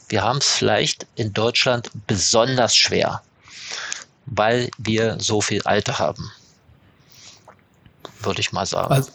wir 0.08 0.22
haben 0.22 0.38
es 0.38 0.48
vielleicht 0.48 1.06
in 1.14 1.32
Deutschland 1.32 1.90
besonders 2.06 2.74
schwer, 2.74 3.22
weil 4.26 4.70
wir 4.78 5.18
so 5.20 5.40
viel 5.40 5.62
Alter 5.62 5.98
haben. 5.98 6.32
Würde 8.22 8.40
ich 8.40 8.52
mal 8.52 8.66
sagen. 8.66 8.92
Also, 8.92 9.10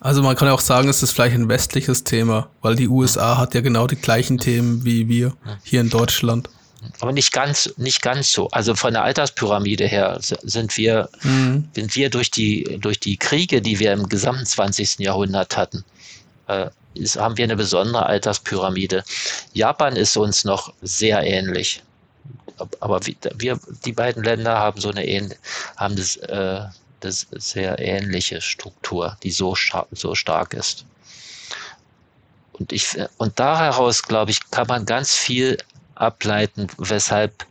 also 0.00 0.22
man 0.22 0.34
kann 0.34 0.48
auch 0.48 0.60
sagen, 0.60 0.88
es 0.88 1.02
ist 1.02 1.12
vielleicht 1.12 1.34
ein 1.34 1.48
westliches 1.48 2.04
Thema, 2.04 2.48
weil 2.62 2.74
die 2.74 2.88
USA 2.88 3.36
hat 3.36 3.54
ja 3.54 3.60
genau 3.60 3.86
die 3.86 3.96
gleichen 3.96 4.38
Themen 4.38 4.84
wie 4.84 5.08
wir 5.08 5.34
hier 5.62 5.80
in 5.80 5.90
Deutschland. 5.90 6.48
Aber 7.00 7.12
nicht 7.12 7.32
ganz, 7.32 7.72
nicht 7.76 8.00
ganz 8.00 8.32
so. 8.32 8.48
Also 8.50 8.74
von 8.74 8.94
der 8.94 9.02
Alterspyramide 9.02 9.86
her 9.86 10.18
sind 10.20 10.76
wir, 10.78 11.10
mhm. 11.22 11.68
sind 11.74 11.94
wir 11.94 12.08
durch 12.08 12.30
die, 12.30 12.78
durch 12.80 12.98
die 12.98 13.18
Kriege, 13.18 13.60
die 13.60 13.78
wir 13.78 13.92
im 13.92 14.08
gesamten 14.08 14.46
20. 14.46 14.98
Jahrhundert 15.00 15.56
hatten, 15.58 15.84
äh, 16.46 16.70
ist, 16.94 17.16
haben 17.16 17.36
wir 17.36 17.44
eine 17.44 17.56
besondere 17.56 18.06
Alterspyramide. 18.06 19.04
Japan 19.52 19.96
ist 19.96 20.16
uns 20.16 20.44
noch 20.44 20.72
sehr 20.80 21.22
ähnlich. 21.22 21.82
Aber 22.80 23.00
wir, 23.36 23.58
die 23.84 23.92
beiden 23.92 24.22
Länder 24.22 24.58
haben 24.58 24.80
so 24.80 24.90
eine, 24.90 25.30
haben 25.76 25.96
das, 25.96 26.16
äh, 26.16 26.62
das 27.00 27.26
sehr 27.32 27.78
ähnliche 27.78 28.40
Struktur, 28.40 29.16
die 29.22 29.30
so, 29.30 29.56
so 29.92 30.14
stark 30.14 30.54
ist. 30.54 30.84
Und 32.52 32.72
ich, 32.72 32.96
und 33.16 33.38
da 33.40 33.70
glaube 34.06 34.30
ich, 34.30 34.50
kann 34.50 34.66
man 34.66 34.84
ganz 34.84 35.14
viel 35.14 35.56
ableiten, 35.94 36.66
weshalb 36.78 37.46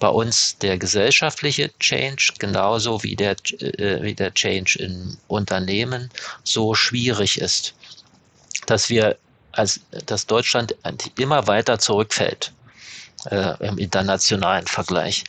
bei 0.00 0.08
uns 0.08 0.58
der 0.58 0.78
gesellschaftliche 0.78 1.70
Change 1.78 2.34
genauso 2.38 3.02
wie 3.02 3.16
der, 3.16 3.36
äh, 3.60 4.02
wie 4.02 4.14
der 4.14 4.34
Change 4.34 4.78
in 4.78 5.16
Unternehmen 5.28 6.10
so 6.42 6.74
schwierig 6.74 7.40
ist, 7.40 7.74
dass 8.66 8.90
wir 8.90 9.16
als, 9.52 9.80
dass 10.06 10.26
Deutschland 10.26 10.74
immer 11.18 11.46
weiter 11.46 11.78
zurückfällt 11.78 12.52
äh, 13.30 13.66
im 13.66 13.78
internationalen 13.78 14.66
Vergleich, 14.66 15.24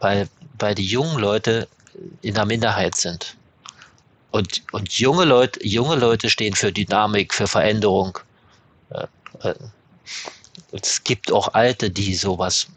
weil, 0.00 0.28
weil 0.58 0.74
die 0.74 0.86
jungen 0.86 1.18
Leute 1.18 1.68
in 2.22 2.34
der 2.34 2.46
Minderheit 2.46 2.96
sind. 2.96 3.36
Und, 4.30 4.62
und 4.72 4.92
junge 4.98 5.24
Leute, 5.24 5.64
junge 5.66 5.96
Leute 5.96 6.30
stehen 6.30 6.54
für 6.54 6.72
Dynamik, 6.72 7.34
für 7.34 7.46
Veränderung. 7.46 8.18
Äh, 8.90 9.06
äh, 9.42 9.54
es 10.72 11.02
gibt 11.02 11.32
auch 11.32 11.54
Alte, 11.54 11.90
die 11.90 12.14
sowas 12.14 12.68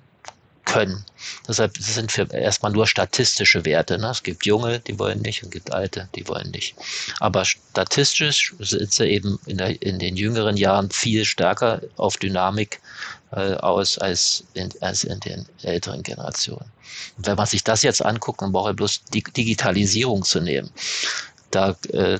können. 0.65 1.05
Deshalb 1.47 1.77
sind 1.77 2.15
wir 2.17 2.31
erstmal 2.31 2.71
nur 2.71 2.87
statistische 2.87 3.65
Werte. 3.65 3.97
Ne? 3.97 4.09
Es 4.09 4.23
gibt 4.23 4.45
Junge, 4.45 4.79
die 4.79 4.97
wollen 4.99 5.21
nicht, 5.21 5.43
und 5.43 5.49
es 5.49 5.53
gibt 5.53 5.73
Alte, 5.73 6.09
die 6.15 6.27
wollen 6.27 6.51
nicht. 6.51 6.75
Aber 7.19 7.45
statistisch 7.45 8.53
sind 8.59 8.93
sie 8.93 9.05
eben 9.05 9.39
in, 9.45 9.57
der, 9.57 9.81
in 9.81 9.99
den 9.99 10.15
jüngeren 10.15 10.57
Jahren 10.57 10.89
viel 10.89 11.25
stärker 11.25 11.81
auf 11.97 12.17
Dynamik 12.17 12.81
äh, 13.31 13.55
aus 13.55 13.97
als 13.97 14.43
in, 14.53 14.69
als 14.81 15.03
in 15.03 15.19
den 15.19 15.45
älteren 15.63 16.03
Generationen. 16.03 16.71
Und 17.17 17.27
wenn 17.27 17.35
man 17.35 17.47
sich 17.47 17.63
das 17.63 17.81
jetzt 17.81 18.03
anguckt, 18.03 18.41
dann 18.41 18.51
braucht 18.51 18.69
er 18.69 18.73
bloß 18.73 19.01
die 19.13 19.23
Digitalisierung 19.23 20.23
zu 20.23 20.39
nehmen. 20.39 20.69
Da, 21.51 21.75
äh, 21.91 22.19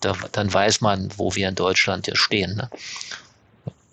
da, 0.00 0.16
dann 0.32 0.52
weiß 0.52 0.80
man, 0.80 1.10
wo 1.16 1.34
wir 1.34 1.48
in 1.48 1.54
Deutschland 1.54 2.06
hier 2.06 2.16
stehen. 2.16 2.56
Ne? 2.56 2.70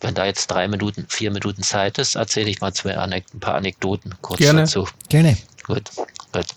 Wenn 0.01 0.15
da 0.15 0.25
jetzt 0.25 0.47
drei 0.47 0.67
Minuten, 0.67 1.05
vier 1.07 1.31
Minuten 1.31 1.63
Zeit 1.63 1.97
ist, 1.99 2.15
erzähle 2.15 2.49
ich 2.49 2.59
mal 2.59 2.73
zwei 2.73 2.97
Anek 2.97 3.25
ein 3.33 3.39
paar 3.39 3.55
Anekdoten 3.55 4.15
kurz 4.21 4.39
Gerne. 4.39 4.61
dazu. 4.61 4.87
Gerne. 5.09 5.37
Gut, 5.65 5.89
gut. 6.31 6.47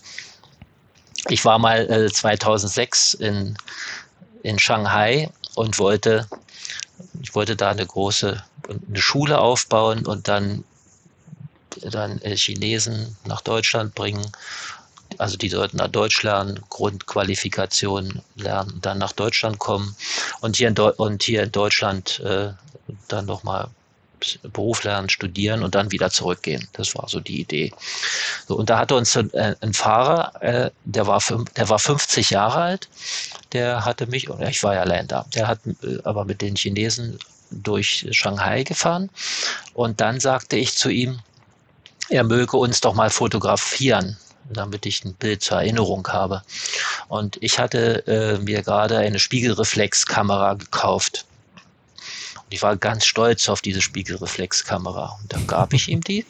Ich 1.29 1.45
war 1.45 1.59
mal 1.59 1.89
äh, 1.89 2.11
2006 2.11 3.13
in, 3.15 3.55
in 4.43 4.59
Shanghai 4.59 5.29
und 5.55 5.79
wollte 5.79 6.27
ich 7.21 7.35
wollte 7.35 7.55
da 7.55 7.71
eine 7.71 7.85
große 7.85 8.43
eine 8.67 9.01
Schule 9.01 9.39
aufbauen 9.39 10.05
und 10.05 10.27
dann 10.27 10.63
dann 11.81 12.19
Chinesen 12.19 13.17
nach 13.25 13.41
Deutschland 13.41 13.95
bringen. 13.95 14.25
Also 15.17 15.37
die 15.37 15.49
sollten 15.49 15.77
nach 15.77 15.87
Deutsch 15.87 16.23
lernen, 16.23 16.59
Grundqualifikation 16.69 18.21
lernen, 18.35 18.79
dann 18.81 18.97
nach 18.97 19.13
Deutschland 19.13 19.59
kommen. 19.59 19.95
Und 20.41 20.57
hier 20.57 20.67
in, 20.67 20.75
Deu 20.75 20.91
und 20.97 21.23
hier 21.23 21.43
in 21.43 21.51
Deutschland 21.51 22.19
äh, 22.21 22.51
dann 23.07 23.25
nochmal 23.25 23.69
Beruf 24.43 24.83
lernen, 24.83 25.09
studieren 25.09 25.63
und 25.63 25.75
dann 25.75 25.91
wieder 25.91 26.09
zurückgehen. 26.09 26.67
Das 26.73 26.95
war 26.95 27.07
so 27.07 27.19
die 27.19 27.41
Idee. 27.41 27.71
So, 28.47 28.55
und 28.55 28.69
da 28.69 28.79
hatte 28.79 28.95
uns 28.95 29.15
ein, 29.15 29.31
äh, 29.33 29.55
ein 29.61 29.73
Fahrer, 29.73 30.41
äh, 30.41 30.71
der, 30.83 31.07
war 31.07 31.21
der 31.55 31.69
war 31.69 31.79
50 31.79 32.29
Jahre 32.31 32.61
alt, 32.61 32.89
der 33.51 33.85
hatte 33.85 34.07
mich, 34.07 34.27
ich 34.29 34.63
war 34.63 34.73
ja 34.73 34.81
allein 34.81 35.07
da, 35.07 35.25
der 35.35 35.47
hat 35.47 35.59
äh, 35.83 35.99
aber 36.03 36.25
mit 36.25 36.41
den 36.41 36.55
Chinesen 36.55 37.19
durch 37.51 38.07
Shanghai 38.11 38.63
gefahren. 38.63 39.09
Und 39.73 40.01
dann 40.01 40.19
sagte 40.19 40.55
ich 40.55 40.75
zu 40.75 40.89
ihm, 40.89 41.19
er 42.09 42.23
möge 42.23 42.57
uns 42.57 42.81
doch 42.81 42.93
mal 42.93 43.09
fotografieren, 43.09 44.17
damit 44.49 44.85
ich 44.85 45.03
ein 45.03 45.13
Bild 45.15 45.43
zur 45.43 45.57
Erinnerung 45.57 46.07
habe. 46.07 46.43
Und 47.07 47.37
ich 47.41 47.59
hatte 47.59 48.05
äh, 48.07 48.37
mir 48.39 48.61
gerade 48.61 48.97
eine 48.97 49.19
Spiegelreflexkamera 49.19 50.55
gekauft. 50.55 51.25
Und 52.35 52.53
ich 52.53 52.61
war 52.61 52.77
ganz 52.77 53.05
stolz 53.05 53.49
auf 53.49 53.61
diese 53.61 53.81
Spiegelreflexkamera. 53.81 55.17
Und 55.21 55.33
dann 55.33 55.47
gab 55.47 55.73
ich 55.73 55.89
ihm 55.89 56.01
die. 56.01 56.25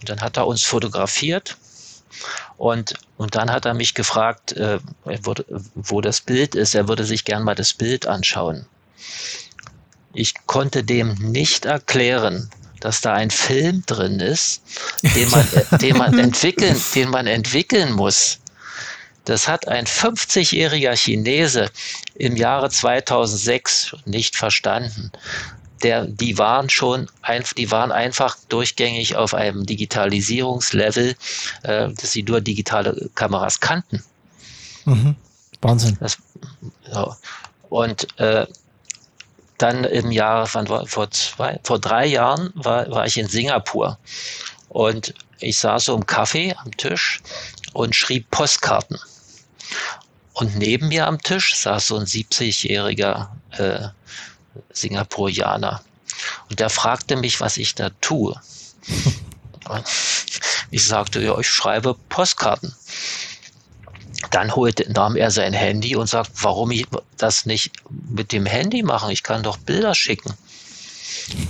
Und 0.00 0.08
dann 0.08 0.20
hat 0.20 0.36
er 0.36 0.46
uns 0.46 0.62
fotografiert. 0.62 1.56
Und, 2.56 2.94
und 3.16 3.34
dann 3.34 3.50
hat 3.50 3.64
er 3.64 3.74
mich 3.74 3.94
gefragt, 3.94 4.52
äh, 4.52 4.78
wurde, 5.04 5.44
wo 5.74 6.00
das 6.00 6.20
Bild 6.20 6.54
ist. 6.54 6.74
Er 6.74 6.88
würde 6.88 7.04
sich 7.04 7.24
gern 7.24 7.42
mal 7.42 7.54
das 7.54 7.74
Bild 7.74 8.06
anschauen. 8.06 8.66
Ich 10.14 10.34
konnte 10.46 10.84
dem 10.84 11.14
nicht 11.14 11.64
erklären, 11.64 12.50
dass 12.82 13.00
da 13.00 13.14
ein 13.14 13.30
Film 13.30 13.84
drin 13.86 14.18
ist, 14.18 14.62
den 15.14 15.30
man, 15.30 15.46
den 15.80 15.96
man 15.96 16.18
entwickeln, 16.18 16.78
den 16.94 17.10
man 17.10 17.26
entwickeln 17.26 17.92
muss. 17.92 18.40
Das 19.24 19.46
hat 19.46 19.68
ein 19.68 19.86
50-jähriger 19.86 20.96
Chinese 20.96 21.70
im 22.16 22.36
Jahre 22.36 22.70
2006 22.70 23.94
nicht 24.04 24.34
verstanden. 24.34 25.12
Der, 25.84 26.06
die 26.06 26.38
waren 26.38 26.68
schon, 26.70 27.08
die 27.56 27.70
waren 27.70 27.92
einfach 27.92 28.36
durchgängig 28.48 29.14
auf 29.14 29.32
einem 29.32 29.64
Digitalisierungslevel, 29.64 31.14
äh, 31.62 31.88
dass 31.92 32.12
sie 32.12 32.24
nur 32.24 32.40
digitale 32.40 33.10
Kameras 33.14 33.60
kannten. 33.60 34.02
Mhm. 34.84 35.14
Wahnsinn. 35.60 35.96
Das, 36.00 36.18
ja. 36.92 37.16
Und 37.68 38.06
äh, 38.18 38.46
dann 39.62 39.84
im 39.84 40.10
Jahr, 40.10 40.48
wann 40.52 40.68
war, 40.68 40.86
vor 40.86 41.10
zwei, 41.10 41.60
vor 41.62 41.78
drei 41.78 42.06
Jahren 42.06 42.50
war, 42.54 42.90
war 42.90 43.06
ich 43.06 43.16
in 43.16 43.28
Singapur 43.28 43.98
und 44.68 45.14
ich 45.38 45.58
saß 45.58 45.86
so 45.86 45.94
im 45.94 46.04
Café 46.04 46.56
am 46.56 46.76
Tisch 46.76 47.20
und 47.72 47.94
schrieb 47.94 48.30
Postkarten. 48.30 48.98
Und 50.34 50.56
neben 50.56 50.88
mir 50.88 51.06
am 51.06 51.20
Tisch 51.20 51.54
saß 51.56 51.88
so 51.88 51.96
ein 51.96 52.06
70-jähriger 52.06 53.28
äh, 53.52 53.88
Singapurianer. 54.72 55.82
Und 56.48 56.60
der 56.60 56.70
fragte 56.70 57.16
mich, 57.16 57.40
was 57.40 57.56
ich 57.56 57.74
da 57.74 57.90
tue. 58.00 58.40
Ich 60.72 60.86
sagte, 60.86 61.20
ja, 61.22 61.38
ich 61.38 61.48
schreibe 61.48 61.94
Postkarten. 62.08 62.74
Dann 64.30 64.54
holte, 64.54 64.90
nahm 64.92 65.16
er 65.16 65.30
sein 65.30 65.52
Handy 65.52 65.96
und 65.96 66.06
sagt, 66.06 66.30
warum 66.34 66.70
ich 66.70 66.86
das 67.16 67.44
nicht 67.44 67.72
mit 67.90 68.32
dem 68.32 68.46
Handy 68.46 68.82
machen? 68.82 69.10
Ich 69.10 69.22
kann 69.22 69.42
doch 69.42 69.58
Bilder 69.58 69.94
schicken. 69.94 70.34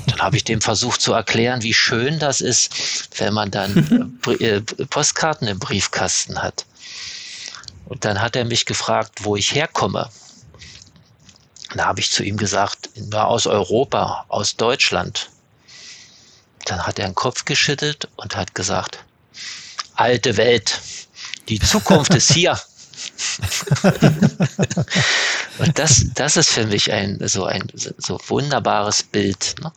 Dann 0.07 0.21
habe 0.21 0.37
ich 0.37 0.45
dem 0.45 0.61
versucht 0.61 1.01
zu 1.01 1.13
erklären, 1.13 1.63
wie 1.63 1.75
schön 1.75 2.19
das 2.19 2.41
ist, 2.41 3.11
wenn 3.19 3.35
man 3.35 3.51
dann 3.51 4.19
äh, 4.41 4.61
Postkarten 4.61 5.49
im 5.49 5.59
Briefkasten 5.59 6.43
hat. 6.43 6.67
Und 7.87 8.05
dann 8.05 8.21
hat 8.21 8.37
er 8.37 8.45
mich 8.45 8.67
gefragt, 8.67 9.25
wo 9.25 9.37
ich 9.37 9.55
herkomme. 9.55 10.09
Da 11.75 11.87
habe 11.87 12.01
ich 12.01 12.11
zu 12.11 12.23
ihm 12.23 12.37
gesagt, 12.37 12.91
na, 12.97 13.25
aus 13.25 13.47
Europa, 13.47 14.25
aus 14.29 14.57
Deutschland. 14.57 15.31
Dann 16.67 16.87
hat 16.87 16.99
er 16.99 17.07
den 17.07 17.15
Kopf 17.15 17.45
geschüttelt 17.45 18.09
und 18.17 18.37
hat 18.37 18.55
gesagt, 18.55 18.99
alte 19.95 20.37
Welt, 20.37 20.81
die 21.49 21.59
Zukunft 21.59 22.15
ist 22.15 22.33
hier. 22.33 22.59
und 25.59 25.79
das, 25.79 26.05
das 26.15 26.37
ist 26.37 26.51
für 26.51 26.67
mich 26.67 26.93
ein 26.93 27.19
so 27.27 27.45
ein 27.45 27.67
so 27.75 28.21
wunderbares 28.29 29.03
Bild. 29.03 29.57
Ne? 29.61 29.73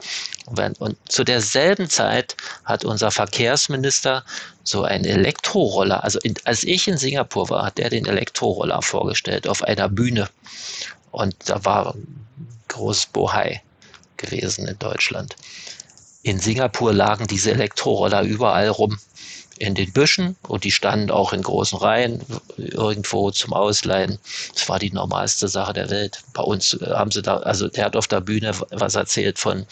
Und 0.80 0.98
zu 1.10 1.24
derselben 1.24 1.90
Zeit 1.90 2.36
hat 2.66 2.86
unser 2.86 3.12
Verkehrsminister 3.12 4.24
so 4.64 4.84
einen 4.84 5.06
Elektroroller, 5.06 6.04
also 6.04 6.20
in, 6.20 6.36
als 6.44 6.64
ich 6.64 6.88
in 6.88 6.98
Singapur 6.98 7.50
war, 7.50 7.66
hat 7.66 7.80
er 7.80 7.90
den 7.90 8.06
Elektroroller 8.06 8.82
vorgestellt 8.82 9.48
auf 9.48 9.64
einer 9.64 9.90
Bühne. 9.90 10.30
Und 11.12 11.36
da 11.46 11.64
war 11.64 11.96
ein 11.96 12.28
großes 12.68 13.08
Bohai 13.08 13.62
gewesen 14.18 14.68
in 14.68 14.78
Deutschland. 14.78 15.36
In 16.24 16.40
Singapur 16.40 16.94
lagen 16.94 17.28
diese 17.28 17.52
Elektroroller 17.52 18.24
überall 18.24 18.70
rum 18.70 18.98
in 19.58 19.74
den 19.74 19.92
Büschen 19.94 20.36
und 20.48 20.64
die 20.64 20.72
standen 20.72 21.12
auch 21.12 21.32
in 21.32 21.42
großen 21.42 21.78
Reihen 21.78 22.22
irgendwo 22.58 23.32
zum 23.32 23.54
Ausleihen. 23.54 24.20
Das 24.54 24.68
war 24.68 24.80
die 24.80 24.92
normalste 24.92 25.48
Sache 25.48 25.74
der 25.74 25.90
Welt. 25.90 26.24
Bei 26.34 26.44
uns 26.44 26.74
äh, 26.74 26.88
haben 26.88 27.12
sie 27.12 27.22
da, 27.22 27.38
also 27.38 27.68
der 27.68 27.86
hat 27.86 27.96
auf 27.96 28.08
der 28.08 28.22
Bühne 28.22 28.52
was 28.72 28.96
erzählt 28.96 29.40
von 29.40 29.66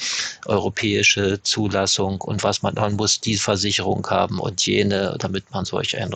europäische 0.45 1.41
Zulassung 1.43 2.21
und 2.21 2.43
was 2.43 2.61
man, 2.61 2.75
man 2.75 2.93
muss 2.93 3.19
die 3.19 3.35
Versicherung 3.35 4.05
haben 4.09 4.39
und 4.39 4.65
jene, 4.65 5.15
damit 5.19 5.51
man 5.51 5.65
solch 5.65 5.97
einen 5.97 6.15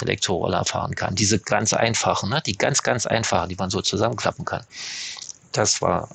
Elektroroller 0.00 0.64
fahren 0.64 0.94
kann. 0.94 1.16
Diese 1.16 1.38
ganz 1.38 1.72
einfachen, 1.72 2.30
ne? 2.30 2.42
die 2.46 2.56
ganz, 2.56 2.82
ganz 2.82 3.06
einfachen, 3.06 3.48
die 3.48 3.56
man 3.56 3.70
so 3.70 3.80
zusammenklappen 3.80 4.44
kann. 4.44 4.64
Das 5.52 5.82
war 5.82 6.08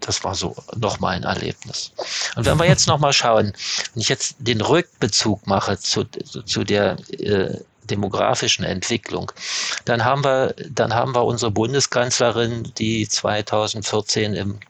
das 0.00 0.24
war 0.24 0.34
so 0.34 0.56
nochmal 0.76 1.16
ein 1.16 1.24
Erlebnis. 1.24 1.92
Und 2.36 2.46
wenn 2.46 2.58
wir 2.58 2.66
jetzt 2.66 2.86
nochmal 2.86 3.12
schauen, 3.12 3.52
wenn 3.94 4.00
ich 4.00 4.08
jetzt 4.08 4.36
den 4.38 4.60
Rückbezug 4.60 5.46
mache 5.46 5.78
zu, 5.78 6.04
zu 6.04 6.64
der 6.64 6.96
äh, 7.18 7.58
demografischen 7.84 8.64
Entwicklung, 8.64 9.32
dann 9.84 10.04
haben 10.04 10.24
wir, 10.24 10.54
dann 10.70 10.94
haben 10.94 11.14
wir 11.14 11.24
unsere 11.24 11.50
Bundeskanzlerin, 11.50 12.72
die 12.78 13.08
2014 13.08 14.34
im 14.34 14.60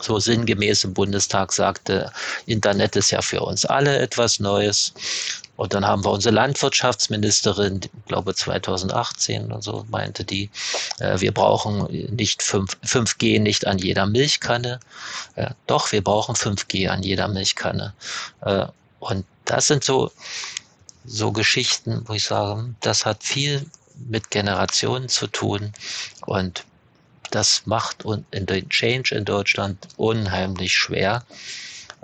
so 0.00 0.18
sinngemäß 0.18 0.84
im 0.84 0.94
Bundestag 0.94 1.52
sagte, 1.52 2.12
Internet 2.46 2.96
ist 2.96 3.10
ja 3.10 3.22
für 3.22 3.40
uns 3.40 3.64
alle 3.64 3.98
etwas 3.98 4.40
Neues. 4.40 4.92
Und 5.56 5.74
dann 5.74 5.86
haben 5.86 6.04
wir 6.04 6.10
unsere 6.10 6.34
Landwirtschaftsministerin, 6.34 7.80
glaube 8.08 8.34
2018 8.34 9.52
und 9.52 9.62
so, 9.62 9.84
meinte 9.90 10.24
die, 10.24 10.50
äh, 10.98 11.20
wir 11.20 11.32
brauchen 11.32 11.84
nicht 12.14 12.42
5, 12.42 12.78
5G 12.84 13.40
nicht 13.40 13.66
an 13.66 13.78
jeder 13.78 14.06
Milchkanne. 14.06 14.80
Äh, 15.36 15.50
doch, 15.66 15.92
wir 15.92 16.02
brauchen 16.02 16.34
5G 16.34 16.88
an 16.88 17.02
jeder 17.02 17.28
Milchkanne. 17.28 17.92
Äh, 18.40 18.66
und 19.00 19.26
das 19.44 19.66
sind 19.66 19.84
so, 19.84 20.10
so 21.04 21.32
Geschichten, 21.32 22.02
wo 22.06 22.14
ich 22.14 22.24
sage, 22.24 22.74
das 22.80 23.04
hat 23.04 23.22
viel 23.22 23.66
mit 24.08 24.30
Generationen 24.30 25.08
zu 25.08 25.26
tun 25.26 25.72
und 26.26 26.64
das 27.30 27.62
macht 27.66 28.04
den 28.32 28.68
Change 28.68 29.14
in 29.14 29.24
Deutschland 29.24 29.88
unheimlich 29.96 30.76
schwer. 30.76 31.24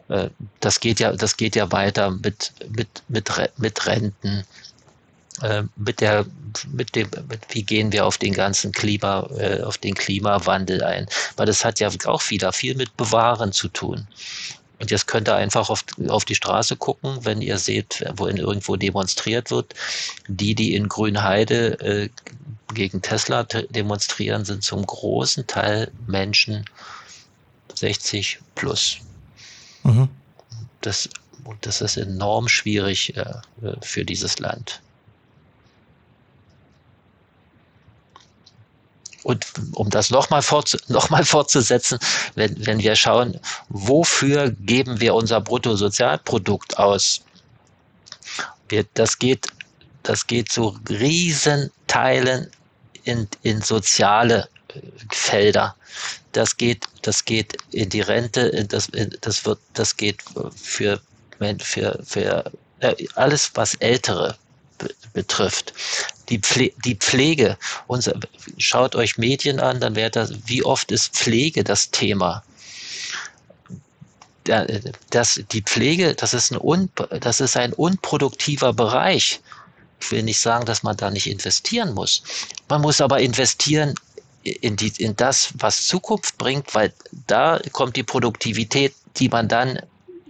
Äh, 0.09 0.31
das 0.61 0.81
geht 0.81 1.01
ja, 1.01 1.13
das 1.13 1.37
geht 1.37 1.57
ja 1.57 1.71
weiter 1.73 2.11
mit, 2.11 2.53
mit, 2.69 2.89
mit, 3.09 3.31
mit 3.57 3.87
Renten, 3.87 4.45
äh, 5.43 5.63
mit 5.77 6.01
der, 6.01 6.27
mit 6.73 6.95
dem, 6.97 7.09
mit, 7.29 7.41
wie 7.51 7.63
gehen 7.63 7.93
wir 7.93 8.07
auf 8.07 8.19
den 8.19 8.33
ganzen 8.33 8.73
Klima, 8.73 9.29
äh, 9.39 9.63
auf 9.63 9.79
den 9.79 9.95
Klimawandel 9.95 10.83
ein? 10.83 11.07
Weil 11.37 11.47
das 11.47 11.65
hat 11.65 11.81
ja 11.81 11.91
auch 12.07 12.31
wieder 12.31 12.53
viel 12.53 12.75
mit 12.75 12.97
Bewahren 12.97 13.53
zu 13.53 13.69
tun. 13.69 14.07
Und 14.81 14.91
jetzt 14.91 15.07
könnt 15.09 15.29
ihr 15.29 15.35
einfach 15.35 15.71
auf, 15.71 15.85
auf 16.09 16.25
die 16.25 16.37
Straße 16.37 16.77
gucken, 16.77 17.25
wenn 17.25 17.43
ihr 17.43 17.59
seht, 17.59 18.05
wo 18.17 18.27
in 18.27 18.37
irgendwo 18.37 18.77
demonstriert 18.77 19.51
wird. 19.51 19.75
Die, 20.29 20.55
die 20.55 20.75
in 20.75 20.89
Grünheide 20.89 21.81
äh, 21.81 22.09
gegen 22.75 23.03
Tesla 23.03 23.43
demonstrieren, 23.45 24.45
sind 24.45 24.63
zum 24.63 24.87
großen 24.87 25.47
Teil 25.47 25.91
Menschen 26.07 26.65
60 27.75 28.39
plus. 28.55 28.99
Mhm. 29.89 30.09
Das, 30.82 31.09
das 31.62 31.80
ist 31.80 31.97
enorm 31.97 32.49
schwierig 32.49 33.16
äh, 33.16 33.24
für 33.80 34.05
dieses 34.05 34.39
Land. 34.39 34.80
Und 39.24 39.45
um 39.72 39.91
das 39.91 40.11
nochmal 40.11 40.43
fortzu 40.43 40.78
noch 40.89 41.09
fortzusetzen, 41.26 41.99
wenn, 42.34 42.66
wenn 42.66 42.78
wir 42.78 42.97
schauen, 42.97 43.41
wofür 43.68 44.51
geben 44.51 45.01
wir 45.01 45.14
unser 45.14 45.41
Bruttosozialprodukt 45.41 46.78
aus? 46.78 47.22
Wir, 48.68 48.86
das, 48.95 49.18
geht, 49.18 49.49
das 50.03 50.26
geht 50.26 50.53
zu 50.53 50.78
Riesenteilen 50.89 52.51
in, 53.05 53.28
in 53.43 53.61
soziale 53.61 54.49
Felder. 55.11 55.74
Das 56.32 56.57
geht, 56.57 56.86
das 57.09 57.25
geht 57.25 57.57
in 57.71 57.89
die 57.89 58.03
Rente, 58.03 58.67
das, 58.67 58.91
das 59.23 59.47
wird, 59.47 59.59
das 59.73 59.97
geht 59.97 60.23
für, 60.55 61.01
für, 61.59 61.99
für 62.05 62.53
äh, 62.81 62.95
alles, 63.15 63.51
was 63.55 63.75
Ältere 63.77 64.37
betrifft. 65.15 65.73
Die, 66.29 66.39
Pfle 66.39 66.71
die 66.85 66.97
Pflege, 66.97 67.57
unser, 67.87 68.13
schaut 68.59 68.95
euch 68.95 69.17
Medien 69.17 69.59
an, 69.59 69.81
dann 69.81 69.97
wäre 69.97 70.11
das, 70.11 70.33
wie 70.45 70.63
oft 70.63 70.93
ist 70.93 71.15
Pflege 71.17 71.65
das 71.65 71.91
Thema? 71.91 72.43
Das, 75.09 75.41
die 75.51 75.63
Pflege, 75.63 76.15
das 76.15 76.35
ist, 76.35 76.53
ein 76.53 76.59
un, 76.61 76.91
das 77.21 77.41
ist 77.41 77.57
ein 77.57 77.73
unproduktiver 77.73 78.75
Bereich. 78.75 79.41
Ich 80.01 80.11
will 80.11 80.23
nicht 80.23 80.41
sagen, 80.41 80.67
dass 80.67 80.83
man 80.83 80.97
da 80.99 81.11
nicht 81.11 81.27
investieren 81.27 81.95
muss. 81.95 82.23
Man 82.69 82.83
muss 82.83 83.01
aber 83.01 83.21
investieren 83.21 83.95
in, 84.51 84.77
die, 84.77 84.93
in 84.99 85.17
das, 85.17 85.51
was 85.59 85.87
Zukunft 85.87 86.39
bringt, 86.39 86.75
weil 86.75 86.93
da 87.27 87.61
kommt 87.73 87.97
die 87.97 88.03
Produktivität, 88.03 88.95
die 89.17 89.29
man 89.29 89.49
dann 89.49 89.81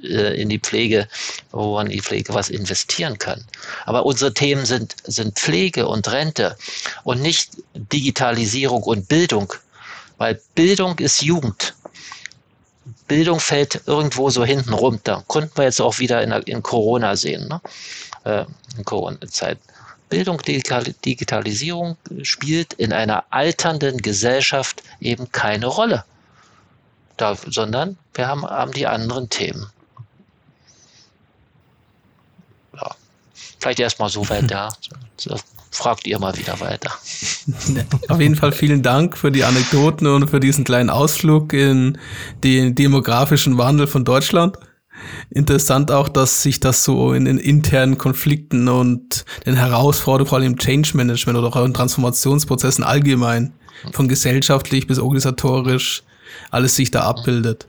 äh, 0.03 0.41
in 0.41 0.49
die 0.49 0.59
Pflege, 0.59 1.09
wo 1.51 1.75
man 1.75 1.87
in 1.87 1.93
die 1.93 2.03
Pflege 2.03 2.35
was 2.35 2.51
investieren 2.51 3.19
kann. 3.19 3.45
Aber 3.87 4.07
unsere 4.07 4.33
Themen 4.33 4.65
sind, 4.65 4.95
sind 5.05 5.39
Pflege 5.39 5.87
und 5.89 6.11
Rente 6.11 6.57
und 7.05 7.21
nicht 7.21 7.51
Digitalisierung 7.75 8.83
und 8.83 9.09
Bildung, 9.09 9.53
weil 10.19 10.41
Bildung 10.55 10.99
ist 10.99 11.23
Jugend. 11.23 11.75
Bildung 13.07 13.41
fällt 13.41 13.81
irgendwo 13.87 14.31
so 14.31 14.45
hinten 14.45 14.73
runter. 14.73 15.25
Konnten 15.27 15.57
wir 15.57 15.65
jetzt 15.65 15.81
auch 15.81 15.99
wieder 15.99 16.23
in, 16.23 16.31
in 16.31 16.63
Corona 16.63 17.17
sehen, 17.17 17.49
ne? 17.49 17.61
äh, 18.25 18.45
in 18.77 18.85
Corona-Zeit. 18.85 19.59
Bildung, 20.09 20.41
Digitalisierung 20.43 21.97
spielt 22.23 22.73
in 22.75 22.93
einer 22.93 23.25
alternden 23.31 23.99
Gesellschaft 23.99 24.83
eben 25.01 25.31
keine 25.33 25.67
Rolle, 25.67 26.05
da, 27.17 27.37
sondern 27.47 27.99
wir 28.15 28.29
haben, 28.29 28.45
haben 28.45 28.73
die 28.73 28.87
anderen 28.87 29.29
Themen. 29.29 29.71
Ja. 32.75 32.91
Vielleicht 33.59 33.81
erstmal 33.81 34.09
so 34.09 34.29
weit 34.29 34.51
da. 34.51 34.71
Fragt 35.71 36.07
ihr 36.07 36.19
mal 36.19 36.37
wieder 36.37 36.59
weiter. 36.61 36.91
Auf 38.09 38.21
jeden 38.21 38.37
Fall 38.37 38.53
vielen 38.53 38.83
Dank 38.83 39.19
für 39.19 39.31
die 39.31 39.45
Anekdoten 39.45 40.07
und 40.07 40.29
für 40.29 40.41
diesen 40.41 40.65
kleinen 40.65 40.89
Ausflug 40.89 41.53
in 41.53 41.99
den 42.43 42.75
demografischen 42.75 43.59
Wandel 43.59 43.87
von 43.87 44.05
Deutschland. 44.05 44.57
Interessant 45.31 45.91
auch, 45.91 46.09
dass 46.09 46.43
sich 46.43 46.61
das 46.61 46.85
so 46.85 47.13
in 47.13 47.25
den 47.25 47.39
internen 47.39 47.99
Konflikten 47.99 48.69
und 48.69 49.25
den 49.47 49.57
Herausforderungen, 49.57 50.29
vor 50.29 50.39
allem 50.39 50.53
im 50.53 50.59
Change 50.59 50.97
Management 50.97 51.39
oder 51.39 51.49
auch 51.49 51.65
in 51.65 51.75
Transformationsprozessen 51.75 52.85
allgemein, 52.85 53.53
von 53.93 54.09
gesellschaftlich 54.09 54.87
bis 54.87 54.99
organisatorisch, 54.99 56.03
alles 56.51 56.77
sich 56.77 56.91
da 56.91 57.03
abbildet. 57.03 57.69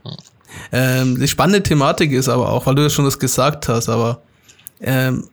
Ähm, 0.72 1.18
die 1.20 1.28
spannende 1.28 1.62
Thematik 1.62 2.12
ist 2.12 2.28
aber 2.28 2.48
auch, 2.48 2.66
weil 2.66 2.74
du 2.74 2.82
ja 2.82 2.90
schon 2.90 3.04
das 3.04 3.18
gesagt 3.18 3.68
hast, 3.68 3.88
aber 3.88 4.22
ähm, 4.80 5.28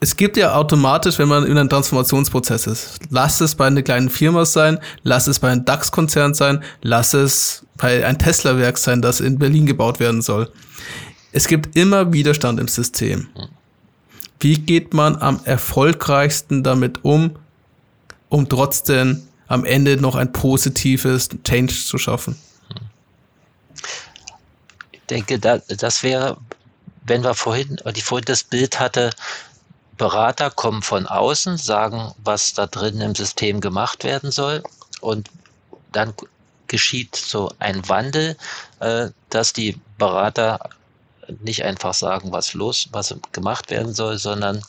es 0.00 0.16
gibt 0.16 0.36
ja 0.36 0.56
automatisch, 0.56 1.20
wenn 1.20 1.28
man 1.28 1.46
in 1.46 1.56
einem 1.56 1.68
Transformationsprozess 1.68 2.66
ist, 2.66 2.98
lass 3.10 3.40
es 3.40 3.54
bei 3.54 3.68
einer 3.68 3.82
kleinen 3.82 4.10
Firma 4.10 4.44
sein, 4.44 4.80
lass 5.04 5.28
es 5.28 5.38
bei 5.38 5.48
einem 5.48 5.64
DAX-Konzern 5.64 6.34
sein, 6.34 6.64
lass 6.82 7.14
es 7.14 7.64
bei 7.76 8.04
einem 8.04 8.18
Tesla-Werk 8.18 8.78
sein, 8.78 9.00
das 9.00 9.20
in 9.20 9.38
Berlin 9.38 9.64
gebaut 9.64 10.00
werden 10.00 10.20
soll. 10.20 10.50
Es 11.32 11.48
gibt 11.48 11.76
immer 11.76 12.12
Widerstand 12.12 12.60
im 12.60 12.68
System. 12.68 13.28
Wie 14.38 14.58
geht 14.58 14.92
man 14.92 15.16
am 15.16 15.40
erfolgreichsten 15.44 16.62
damit 16.62 17.04
um, 17.04 17.38
um 18.28 18.48
trotzdem 18.48 19.26
am 19.48 19.64
Ende 19.64 19.96
noch 19.96 20.14
ein 20.14 20.32
positives 20.32 21.30
Change 21.44 21.74
zu 21.74 21.96
schaffen? 21.96 22.36
Ich 24.90 25.00
denke, 25.08 25.38
das 25.38 26.02
wäre, 26.02 26.36
wenn 27.04 27.24
wir 27.24 27.34
vorhin, 27.34 27.78
ich 27.94 28.04
vorhin 28.04 28.26
das 28.26 28.44
Bild 28.44 28.78
hatte, 28.78 29.10
Berater 29.96 30.50
kommen 30.50 30.82
von 30.82 31.06
außen, 31.06 31.56
sagen, 31.56 32.12
was 32.24 32.54
da 32.54 32.66
drin 32.66 33.00
im 33.00 33.14
System 33.14 33.60
gemacht 33.60 34.04
werden 34.04 34.30
soll 34.30 34.62
und 35.00 35.30
dann 35.92 36.14
geschieht 36.66 37.14
so 37.14 37.52
ein 37.58 37.88
Wandel, 37.88 38.36
äh, 38.80 39.10
dass 39.28 39.52
die 39.52 39.78
Berater 39.98 40.70
nicht 41.40 41.64
einfach 41.64 41.94
sagen, 41.94 42.32
was 42.32 42.54
los, 42.54 42.88
was 42.92 43.14
gemacht 43.32 43.70
werden 43.70 43.94
soll, 43.94 44.18
sondern 44.18 44.62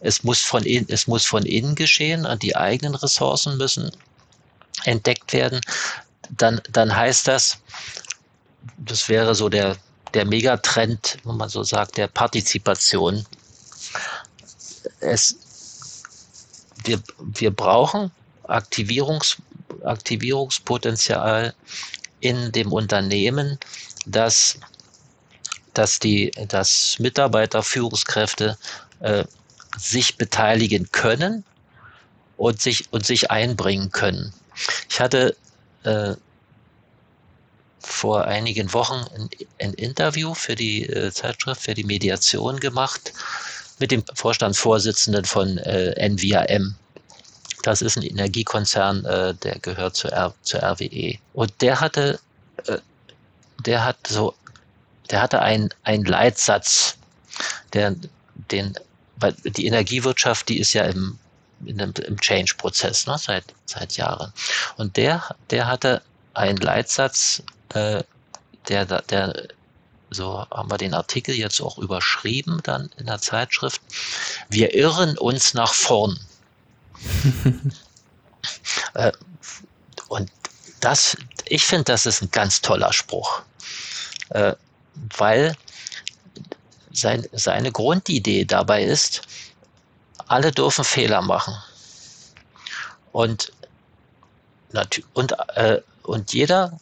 es 0.00 0.24
muss 0.24 0.40
von 0.40 0.64
innen, 0.64 0.86
es 0.88 1.06
muss 1.06 1.24
von 1.24 1.44
innen 1.44 1.74
geschehen 1.74 2.26
und 2.26 2.42
die 2.42 2.56
eigenen 2.56 2.94
Ressourcen 2.94 3.56
müssen 3.56 3.90
entdeckt 4.84 5.32
werden. 5.32 5.60
Dann, 6.30 6.60
dann 6.70 6.94
heißt 6.94 7.28
das, 7.28 7.58
das 8.78 9.08
wäre 9.08 9.34
so 9.34 9.48
der, 9.48 9.76
der 10.14 10.24
Megatrend, 10.24 11.18
wenn 11.24 11.36
man 11.36 11.48
so 11.48 11.62
sagt, 11.62 11.96
der 11.96 12.08
Partizipation. 12.08 13.24
Es, 15.00 15.36
wir, 16.84 17.02
wir 17.18 17.50
brauchen 17.50 18.10
Aktivierungs, 18.44 19.36
Aktivierungspotenzial 19.84 21.54
in 22.20 22.52
dem 22.52 22.72
Unternehmen, 22.72 23.58
das 24.04 24.58
dass 25.78 25.98
die, 25.98 26.30
dass 26.48 26.98
Mitarbeiter, 26.98 27.62
Führungskräfte 27.62 28.56
äh, 29.00 29.24
sich 29.76 30.16
beteiligen 30.16 30.90
können 30.90 31.44
und 32.36 32.60
sich 32.62 32.92
und 32.92 33.04
sich 33.04 33.30
einbringen 33.30 33.90
können. 33.90 34.32
Ich 34.88 35.00
hatte 35.00 35.36
äh, 35.84 36.14
vor 37.80 38.24
einigen 38.24 38.72
Wochen 38.72 39.04
ein, 39.14 39.28
ein 39.60 39.74
Interview 39.74 40.34
für 40.34 40.54
die 40.54 40.84
äh, 40.86 41.12
Zeitschrift 41.12 41.62
für 41.62 41.74
die 41.74 41.84
Mediation 41.84 42.58
gemacht 42.58 43.12
mit 43.78 43.90
dem 43.90 44.02
Vorstandsvorsitzenden 44.14 45.24
von 45.26 45.58
äh, 45.58 45.92
NVRM. 46.08 46.74
Das 47.62 47.82
ist 47.82 47.96
ein 47.96 48.02
Energiekonzern, 48.02 49.04
äh, 49.04 49.34
der 49.34 49.58
gehört 49.58 49.96
zur, 49.96 50.12
R, 50.12 50.34
zur 50.42 50.62
RWE. 50.62 51.18
Und 51.34 51.52
der 51.60 51.80
hatte, 51.80 52.18
äh, 52.66 52.78
der 53.64 53.84
hat 53.84 53.98
so 54.06 54.34
der 55.10 55.22
hatte 55.22 55.40
einen, 55.42 55.70
einen 55.82 56.04
Leitsatz, 56.04 56.96
der 57.72 57.94
den, 58.50 58.78
weil 59.16 59.34
die 59.44 59.66
Energiewirtschaft, 59.66 60.48
die 60.48 60.58
ist 60.58 60.72
ja 60.72 60.84
im, 60.84 61.18
dem, 61.60 61.92
im 62.06 62.20
Change-Prozess 62.20 63.06
ne, 63.06 63.16
seit, 63.18 63.44
seit 63.66 63.96
Jahren. 63.96 64.32
Und 64.76 64.96
der, 64.96 65.36
der 65.50 65.66
hatte 65.66 66.02
einen 66.34 66.58
Leitsatz, 66.58 67.42
äh, 67.74 68.02
der, 68.68 68.84
der, 68.84 69.48
so 70.10 70.46
haben 70.50 70.70
wir 70.70 70.78
den 70.78 70.94
Artikel 70.94 71.34
jetzt 71.34 71.60
auch 71.60 71.78
überschrieben 71.78 72.60
dann 72.62 72.90
in 72.98 73.06
der 73.06 73.20
Zeitschrift. 73.20 73.80
Wir 74.48 74.74
irren 74.74 75.16
uns 75.18 75.54
nach 75.54 75.72
vorn. 75.72 76.18
äh, 78.94 79.12
und 80.08 80.30
das, 80.80 81.16
ich 81.46 81.64
finde, 81.64 81.84
das 81.84 82.06
ist 82.06 82.22
ein 82.22 82.30
ganz 82.30 82.60
toller 82.60 82.92
Spruch. 82.92 83.42
Äh, 84.30 84.54
weil 85.16 85.54
sein, 86.92 87.26
seine 87.32 87.72
Grundidee 87.72 88.44
dabei 88.44 88.84
ist, 88.84 89.22
alle 90.26 90.50
dürfen 90.50 90.84
Fehler 90.84 91.22
machen. 91.22 91.54
Und, 93.12 93.52
und, 95.14 95.32
äh, 95.54 95.80
und 96.02 96.32
jeder 96.32 96.78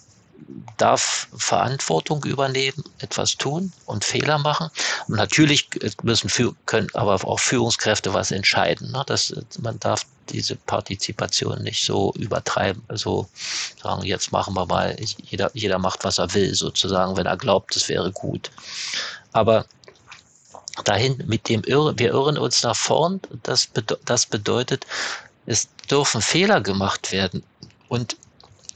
darf 0.76 1.28
Verantwortung 1.36 2.22
übernehmen, 2.24 2.82
etwas 2.98 3.36
tun 3.36 3.72
und 3.86 4.04
Fehler 4.04 4.38
machen. 4.38 4.68
Und 5.08 5.16
natürlich 5.16 5.68
müssen 6.02 6.30
können 6.66 6.88
aber 6.94 7.14
auch 7.24 7.40
Führungskräfte 7.40 8.12
was 8.14 8.30
entscheiden. 8.30 8.90
Ne? 8.92 9.04
Das, 9.06 9.34
man 9.60 9.78
darf 9.80 10.06
diese 10.30 10.56
Partizipation 10.56 11.62
nicht 11.62 11.84
so 11.84 12.12
übertreiben, 12.16 12.82
so 12.94 13.28
sagen, 13.82 14.04
jetzt 14.04 14.32
machen 14.32 14.54
wir 14.54 14.66
mal, 14.66 14.96
jeder, 15.22 15.50
jeder 15.54 15.78
macht, 15.78 16.04
was 16.04 16.18
er 16.18 16.32
will, 16.34 16.54
sozusagen, 16.54 17.16
wenn 17.16 17.26
er 17.26 17.36
glaubt, 17.36 17.76
es 17.76 17.88
wäre 17.88 18.10
gut. 18.12 18.50
Aber 19.32 19.66
dahin 20.84 21.22
mit 21.26 21.48
dem 21.48 21.62
Irren, 21.64 21.98
wir 21.98 22.10
irren 22.10 22.38
uns 22.38 22.62
nach 22.62 22.76
vorn, 22.76 23.20
das, 23.42 23.68
das 24.04 24.26
bedeutet, 24.26 24.86
es 25.46 25.68
dürfen 25.90 26.20
Fehler 26.20 26.60
gemacht 26.60 27.12
werden. 27.12 27.42
Und 27.88 28.16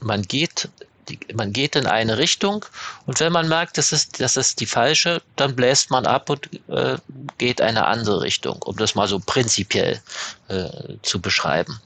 man 0.01 0.21
geht 0.21 0.69
die, 1.09 1.19
man 1.33 1.51
geht 1.51 1.75
in 1.75 1.87
eine 1.87 2.17
Richtung 2.17 2.65
und 3.05 3.19
wenn 3.19 3.31
man 3.31 3.49
merkt, 3.49 3.77
das 3.77 3.91
ist, 3.91 4.19
das 4.19 4.37
ist 4.37 4.59
die 4.59 4.65
falsche, 4.65 5.21
dann 5.35 5.55
bläst 5.55 5.91
man 5.91 6.05
ab 6.05 6.29
und 6.29 6.49
äh, 6.69 6.97
geht 7.37 7.61
eine 7.61 7.85
andere 7.85 8.21
Richtung, 8.21 8.61
um 8.61 8.75
das 8.77 8.95
mal 8.95 9.07
so 9.07 9.19
prinzipiell 9.19 10.01
äh, 10.47 10.69
zu 11.01 11.19
beschreiben. 11.19 11.79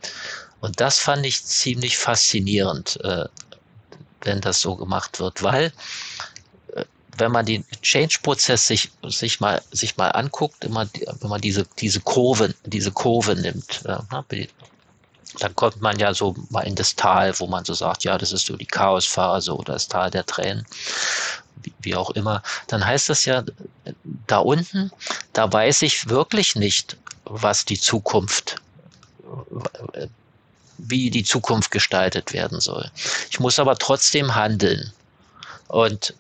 Und 0.62 0.80
das 0.80 1.00
fand 1.00 1.26
ich 1.26 1.44
ziemlich 1.44 1.98
faszinierend, 1.98 3.00
äh, 3.04 3.26
wenn 4.22 4.42
das 4.42 4.62
so 4.62 4.76
gemacht 4.76 5.20
wird, 5.20 5.44
weil 5.44 5.74
äh, 6.76 6.86
wenn 7.18 7.32
man 7.32 7.46
den 7.46 7.66
Change-Prozess 7.82 8.68
sich, 8.68 8.92
sich 9.04 9.40
mal, 9.40 9.62
sich 9.72 9.98
mal 9.98 10.10
anguckt, 10.10 10.64
immer, 10.64 10.88
wenn 11.20 11.30
man 11.30 11.42
diese, 11.42 11.66
diese 11.80 12.00
Kurven, 12.00 12.54
diese 12.66 12.92
Kurve 12.92 13.36
nimmt, 13.36 13.82
dann 15.40 15.56
kommt 15.56 15.82
man 15.82 16.00
ja 16.00 16.14
so 16.14 16.36
mal 16.50 16.62
in 16.62 16.76
das 16.76 16.96
Tal, 16.96 17.38
wo 17.40 17.48
man 17.48 17.66
so 17.66 17.74
sagt, 17.74 18.04
ja, 18.04 18.18
das 18.18 18.32
ist 18.32 18.46
so 18.46 18.56
die 18.56 18.66
Chaosphase 18.66 19.56
oder 19.56 19.74
das 19.74 19.88
Tal 19.88 20.12
der 20.12 20.26
Tränen, 20.26 20.66
wie, 21.64 21.74
wie 21.82 21.96
auch 21.96 22.12
immer. 22.12 22.44
Dann 22.68 22.86
heißt 22.86 23.10
das 23.10 23.26
ja, 23.26 23.44
da 24.28 24.38
unten, 24.40 24.92
da 25.34 25.52
weiß 25.52 25.82
ich 25.84 26.10
wirklich 26.10 26.56
nicht, 26.56 26.98
was 27.26 27.66
die 27.66 27.80
Zukunft, 27.80 28.58
wie 30.78 31.10
die 31.10 31.24
Zukunft 31.24 31.72
gestaltet 31.72 32.34
werden 32.34 32.60
soll. 32.60 32.90
Ich 33.30 33.40
muss 33.40 33.60
aber 33.60 33.78
trotzdem 33.78 34.36
handeln. 34.36 34.92
Und 35.68 36.14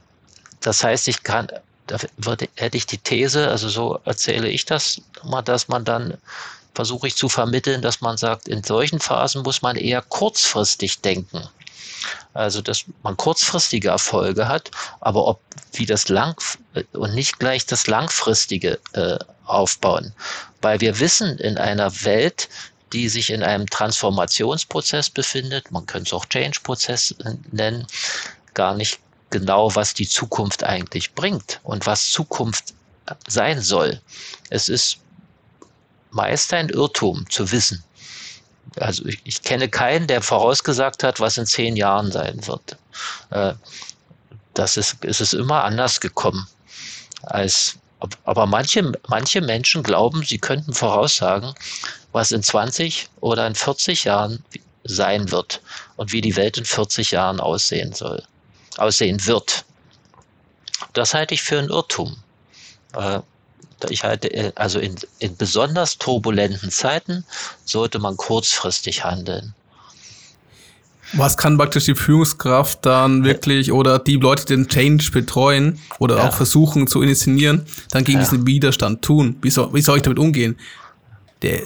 das 0.61 0.83
heißt, 0.83 1.07
ich 1.07 1.23
kann, 1.23 1.47
da 1.87 1.97
würde, 2.17 2.47
hätte 2.55 2.77
ich 2.77 2.85
die 2.85 2.97
These, 2.97 3.49
also 3.49 3.69
so 3.69 3.99
erzähle 4.05 4.47
ich 4.49 4.65
das 4.65 5.01
mal, 5.23 5.41
dass 5.41 5.67
man 5.67 5.83
dann 5.85 6.17
versuche 6.73 7.07
ich 7.07 7.15
zu 7.15 7.29
vermitteln, 7.29 7.81
dass 7.81 8.01
man 8.01 8.17
sagt, 8.17 8.47
in 8.47 8.63
solchen 8.63 8.99
Phasen 8.99 9.43
muss 9.43 9.61
man 9.61 9.75
eher 9.75 10.01
kurzfristig 10.01 11.01
denken. 11.01 11.47
Also, 12.33 12.61
dass 12.61 12.85
man 13.03 13.15
kurzfristige 13.15 13.89
Erfolge 13.89 14.47
hat, 14.47 14.71
aber 14.99 15.25
ob 15.25 15.41
wie 15.73 15.85
das 15.85 16.09
lang 16.09 16.35
und 16.91 17.13
nicht 17.13 17.39
gleich 17.39 17.65
das 17.65 17.87
langfristige 17.87 18.79
äh, 18.93 19.17
aufbauen. 19.45 20.13
Weil 20.61 20.81
wir 20.81 20.99
wissen 20.99 21.37
in 21.37 21.57
einer 21.57 22.03
Welt, 22.03 22.49
die 22.91 23.09
sich 23.09 23.29
in 23.29 23.43
einem 23.43 23.67
Transformationsprozess 23.67 25.09
befindet, 25.09 25.71
man 25.71 25.85
könnte 25.85 26.09
es 26.09 26.13
auch 26.13 26.25
Change-Prozess 26.25 27.15
nennen, 27.51 27.87
gar 28.53 28.75
nicht 28.75 28.99
genau, 29.29 29.73
was 29.75 29.93
die 29.93 30.07
Zukunft 30.07 30.63
eigentlich 30.63 31.13
bringt 31.13 31.59
und 31.63 31.87
was 31.87 32.11
Zukunft 32.11 32.73
sein 33.27 33.61
soll. 33.61 33.99
Es 34.49 34.69
ist 34.69 34.99
meist 36.13 36.53
ein 36.53 36.69
Irrtum 36.69 37.29
zu 37.29 37.51
wissen. 37.51 37.83
Also 38.79 39.05
ich, 39.05 39.19
ich 39.23 39.41
kenne 39.41 39.69
keinen, 39.69 40.07
der 40.07 40.21
vorausgesagt 40.21 41.03
hat, 41.03 41.19
was 41.19 41.37
in 41.37 41.45
zehn 41.45 41.75
Jahren 41.75 42.11
sein 42.11 42.45
wird. 42.47 42.77
Äh, 43.29 43.53
das 44.53 44.77
ist, 44.77 45.03
ist 45.03 45.21
es 45.21 45.33
immer 45.33 45.63
anders 45.63 45.99
gekommen. 45.99 46.47
Als, 47.23 47.77
aber 48.25 48.45
manche, 48.45 48.91
manche 49.07 49.41
Menschen 49.41 49.83
glauben, 49.83 50.23
sie 50.23 50.37
könnten 50.37 50.73
voraussagen, 50.73 51.53
was 52.11 52.31
in 52.31 52.43
20 52.43 53.09
oder 53.19 53.47
in 53.47 53.55
40 53.55 54.03
Jahren 54.03 54.43
sein 54.83 55.31
wird 55.31 55.61
und 55.95 56.11
wie 56.11 56.21
die 56.21 56.35
Welt 56.35 56.57
in 56.57 56.65
40 56.65 57.11
Jahren 57.11 57.39
aussehen 57.39 57.93
soll, 57.93 58.23
aussehen 58.77 59.25
wird. 59.25 59.65
Das 60.93 61.13
halte 61.13 61.33
ich 61.33 61.41
für 61.41 61.59
ein 61.59 61.69
Irrtum. 61.69 62.17
Ich 63.91 64.03
halte, 64.03 64.33
äh, 64.33 64.51
also 64.55 64.79
in, 64.79 64.95
in 65.19 65.35
besonders 65.35 65.97
turbulenten 65.97 66.71
Zeiten 66.71 67.25
sollte 67.65 67.99
man 67.99 68.17
kurzfristig 68.17 69.03
handeln. 69.03 69.53
Was 71.15 71.37
kann 71.37 71.57
praktisch 71.57 71.85
die 71.85 71.95
Führungskraft 71.95 72.85
dann 72.85 73.23
wirklich 73.23 73.71
oder 73.71 73.99
die 73.99 74.15
Leute, 74.15 74.45
die 74.45 74.55
den 74.55 74.67
Change 74.67 75.11
betreuen 75.11 75.79
oder 75.99 76.17
ja. 76.17 76.27
auch 76.27 76.33
versuchen 76.33 76.87
zu 76.87 77.03
initiieren, 77.03 77.65
dann 77.91 78.03
gegen 78.03 78.19
ja. 78.19 78.23
diesen 78.23 78.47
Widerstand 78.47 79.03
tun? 79.03 79.35
Wie 79.41 79.51
soll, 79.51 79.73
wie 79.73 79.81
soll 79.81 79.97
ich 79.97 80.03
damit 80.03 80.17
umgehen? 80.17 80.57
Der, 81.43 81.61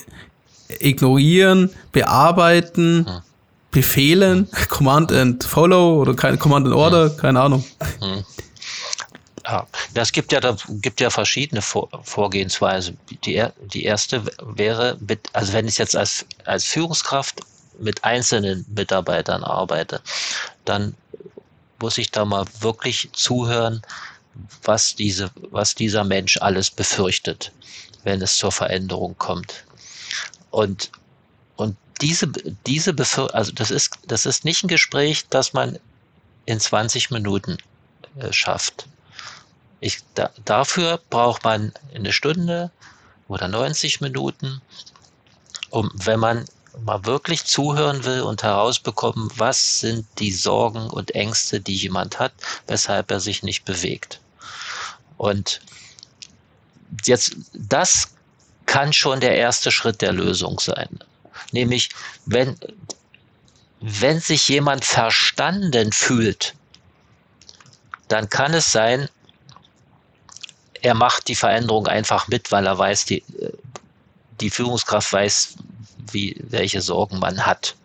ignorieren, 0.79 1.69
bearbeiten, 1.91 3.05
hm. 3.07 3.21
befehlen, 3.71 4.49
Command 4.69 5.11
and 5.11 5.43
Follow 5.43 6.01
oder 6.01 6.13
kein 6.13 6.37
Command 6.39 6.65
and 6.65 6.75
Order, 6.75 7.09
hm. 7.09 7.17
keine 7.17 7.39
Ahnung. 7.41 7.63
Hm. 8.01 8.25
Ja, 9.47 9.65
das 9.93 10.11
gibt 10.11 10.33
ja, 10.33 10.41
da 10.41 10.57
gibt 10.67 10.99
ja 10.99 11.09
verschiedene 11.09 11.61
Vor 11.61 11.87
Vorgehensweisen. 12.03 12.99
Die, 13.23 13.45
die 13.61 13.83
erste 13.85 14.25
wäre, 14.41 14.97
mit, 14.99 15.29
also 15.31 15.53
wenn 15.53 15.69
ich 15.69 15.77
jetzt 15.77 15.95
als, 15.95 16.25
als 16.43 16.65
Führungskraft 16.65 17.39
mit 17.79 18.03
einzelnen 18.03 18.65
Mitarbeitern 18.75 19.45
arbeite, 19.45 20.01
dann 20.65 20.95
muss 21.79 21.97
ich 21.97 22.11
da 22.11 22.25
mal 22.25 22.45
wirklich 22.59 23.09
zuhören, 23.13 23.81
was 24.63 24.95
diese, 24.95 25.31
was 25.51 25.75
dieser 25.75 26.03
Mensch 26.03 26.37
alles 26.41 26.69
befürchtet, 26.69 27.53
wenn 28.03 28.21
es 28.21 28.35
zur 28.37 28.51
Veränderung 28.51 29.17
kommt. 29.17 29.63
Und, 30.51 30.91
und 31.55 31.77
diese, 32.01 32.27
diese 32.65 32.93
Befür 32.93 33.33
also 33.33 33.53
das 33.53 33.71
ist, 33.71 33.91
das 34.07 34.25
ist 34.25 34.43
nicht 34.43 34.63
ein 34.63 34.67
Gespräch, 34.67 35.25
das 35.29 35.53
man 35.53 35.79
in 36.45 36.59
20 36.59 37.11
Minuten 37.11 37.57
äh, 38.19 38.33
schafft. 38.33 38.87
Ich, 39.79 39.99
da, 40.15 40.31
dafür 40.45 40.99
braucht 41.09 41.43
man 41.43 41.71
eine 41.93 42.11
Stunde 42.11 42.71
oder 43.27 43.47
90 43.47 44.01
Minuten, 44.01 44.61
um, 45.69 45.91
wenn 45.93 46.19
man 46.19 46.45
mal 46.83 47.05
wirklich 47.05 47.45
zuhören 47.45 48.03
will 48.05 48.21
und 48.21 48.43
herausbekommen, 48.43 49.29
was 49.35 49.79
sind 49.79 50.05
die 50.19 50.31
Sorgen 50.31 50.89
und 50.89 51.15
Ängste, 51.15 51.59
die 51.59 51.75
jemand 51.75 52.19
hat, 52.19 52.33
weshalb 52.67 53.11
er 53.11 53.19
sich 53.19 53.43
nicht 53.43 53.65
bewegt. 53.65 54.19
Und 55.17 55.61
jetzt, 57.05 57.35
das 57.53 58.09
kann 58.65 58.93
schon 58.93 59.19
der 59.19 59.35
erste 59.35 59.71
Schritt 59.71 60.01
der 60.01 60.13
Lösung 60.13 60.59
sein. 60.59 60.99
Nämlich, 61.51 61.89
wenn, 62.25 62.57
wenn 63.79 64.19
sich 64.19 64.47
jemand 64.47 64.85
verstanden 64.85 65.91
fühlt, 65.91 66.53
dann 68.07 68.29
kann 68.29 68.53
es 68.53 68.71
sein, 68.71 69.09
er 70.81 70.93
macht 70.93 71.27
die 71.27 71.35
Veränderung 71.35 71.87
einfach 71.87 72.27
mit, 72.27 72.51
weil 72.51 72.65
er 72.65 72.77
weiß, 72.77 73.05
die, 73.05 73.23
die 74.39 74.49
Führungskraft 74.49 75.11
weiß, 75.11 75.55
wie, 76.11 76.35
welche 76.49 76.81
Sorgen 76.81 77.19
man 77.19 77.45
hat. 77.45 77.75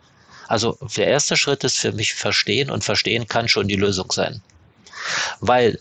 Also 0.48 0.76
der 0.96 1.06
erste 1.06 1.36
Schritt 1.36 1.64
ist 1.64 1.78
für 1.78 1.92
mich 1.92 2.14
verstehen 2.14 2.70
und 2.70 2.84
verstehen 2.84 3.26
kann 3.26 3.48
schon 3.48 3.68
die 3.68 3.76
Lösung 3.76 4.12
sein. 4.12 4.42
Weil 5.40 5.78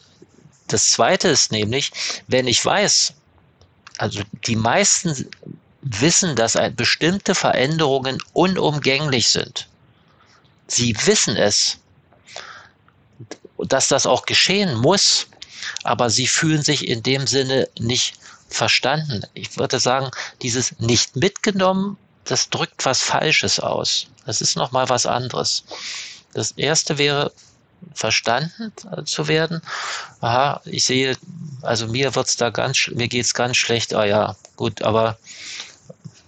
das 0.67 0.91
zweite 0.91 1.27
ist 1.27 1.51
nämlich, 1.51 1.91
wenn 2.27 2.47
ich 2.47 2.63
weiß, 2.63 3.13
also 3.97 4.21
die 4.47 4.55
meisten 4.55 5.29
wissen, 5.81 6.35
dass 6.35 6.57
bestimmte 6.75 7.35
Veränderungen 7.35 8.19
unumgänglich 8.33 9.29
sind. 9.29 9.67
Sie 10.67 10.95
wissen 11.05 11.35
es, 11.35 11.77
dass 13.57 13.89
das 13.89 14.05
auch 14.05 14.25
geschehen 14.25 14.75
muss 14.75 15.27
aber 15.83 16.09
sie 16.09 16.27
fühlen 16.27 16.61
sich 16.61 16.87
in 16.87 17.03
dem 17.03 17.27
Sinne 17.27 17.67
nicht 17.79 18.15
verstanden. 18.49 19.23
Ich 19.33 19.57
würde 19.57 19.79
sagen, 19.79 20.11
dieses 20.41 20.77
nicht 20.79 21.15
mitgenommen, 21.15 21.97
das 22.25 22.49
drückt 22.49 22.85
was 22.85 23.01
Falsches 23.01 23.59
aus. 23.59 24.07
Das 24.25 24.41
ist 24.41 24.55
nochmal 24.55 24.89
was 24.89 25.05
anderes. 25.05 25.63
Das 26.33 26.51
erste 26.51 26.97
wäre, 26.97 27.31
verstanden 27.93 28.71
zu 29.05 29.27
werden. 29.27 29.61
Aha, 30.21 30.61
ich 30.65 30.85
sehe, 30.85 31.17
also 31.61 31.87
mir 31.87 32.13
wird's 32.15 32.37
da 32.37 32.49
ganz, 32.49 32.89
mir 32.93 33.07
geht's 33.07 33.33
ganz 33.33 33.57
schlecht. 33.57 33.93
Ah 33.93 34.05
ja, 34.05 34.35
gut, 34.55 34.81
aber 34.81 35.17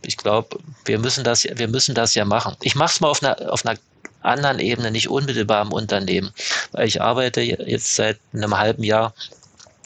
ich 0.02 0.18
glaube, 0.18 0.60
wir 0.86 1.00
müssen 1.00 1.24
das, 1.24 1.44
wir 1.44 1.68
müssen 1.68 1.96
das 1.96 2.16
ja 2.16 2.26
machen. 2.26 2.56
Ich 2.62 2.76
mache 2.76 2.94
es 2.94 3.00
mal 3.00 3.10
auf 3.10 3.24
einer, 3.24 3.54
auf 3.54 3.66
einer 3.66 3.78
anderen 4.24 4.60
Ebene, 4.60 4.92
nicht 4.92 5.10
unmittelbar 5.10 5.64
im 5.64 5.74
Unternehmen. 5.74 6.32
Weil 6.72 6.88
ich 6.88 7.02
arbeite 7.02 7.42
jetzt 7.42 7.96
seit 7.96 8.20
einem 8.34 8.58
halben 8.58 8.84
Jahr 8.84 9.14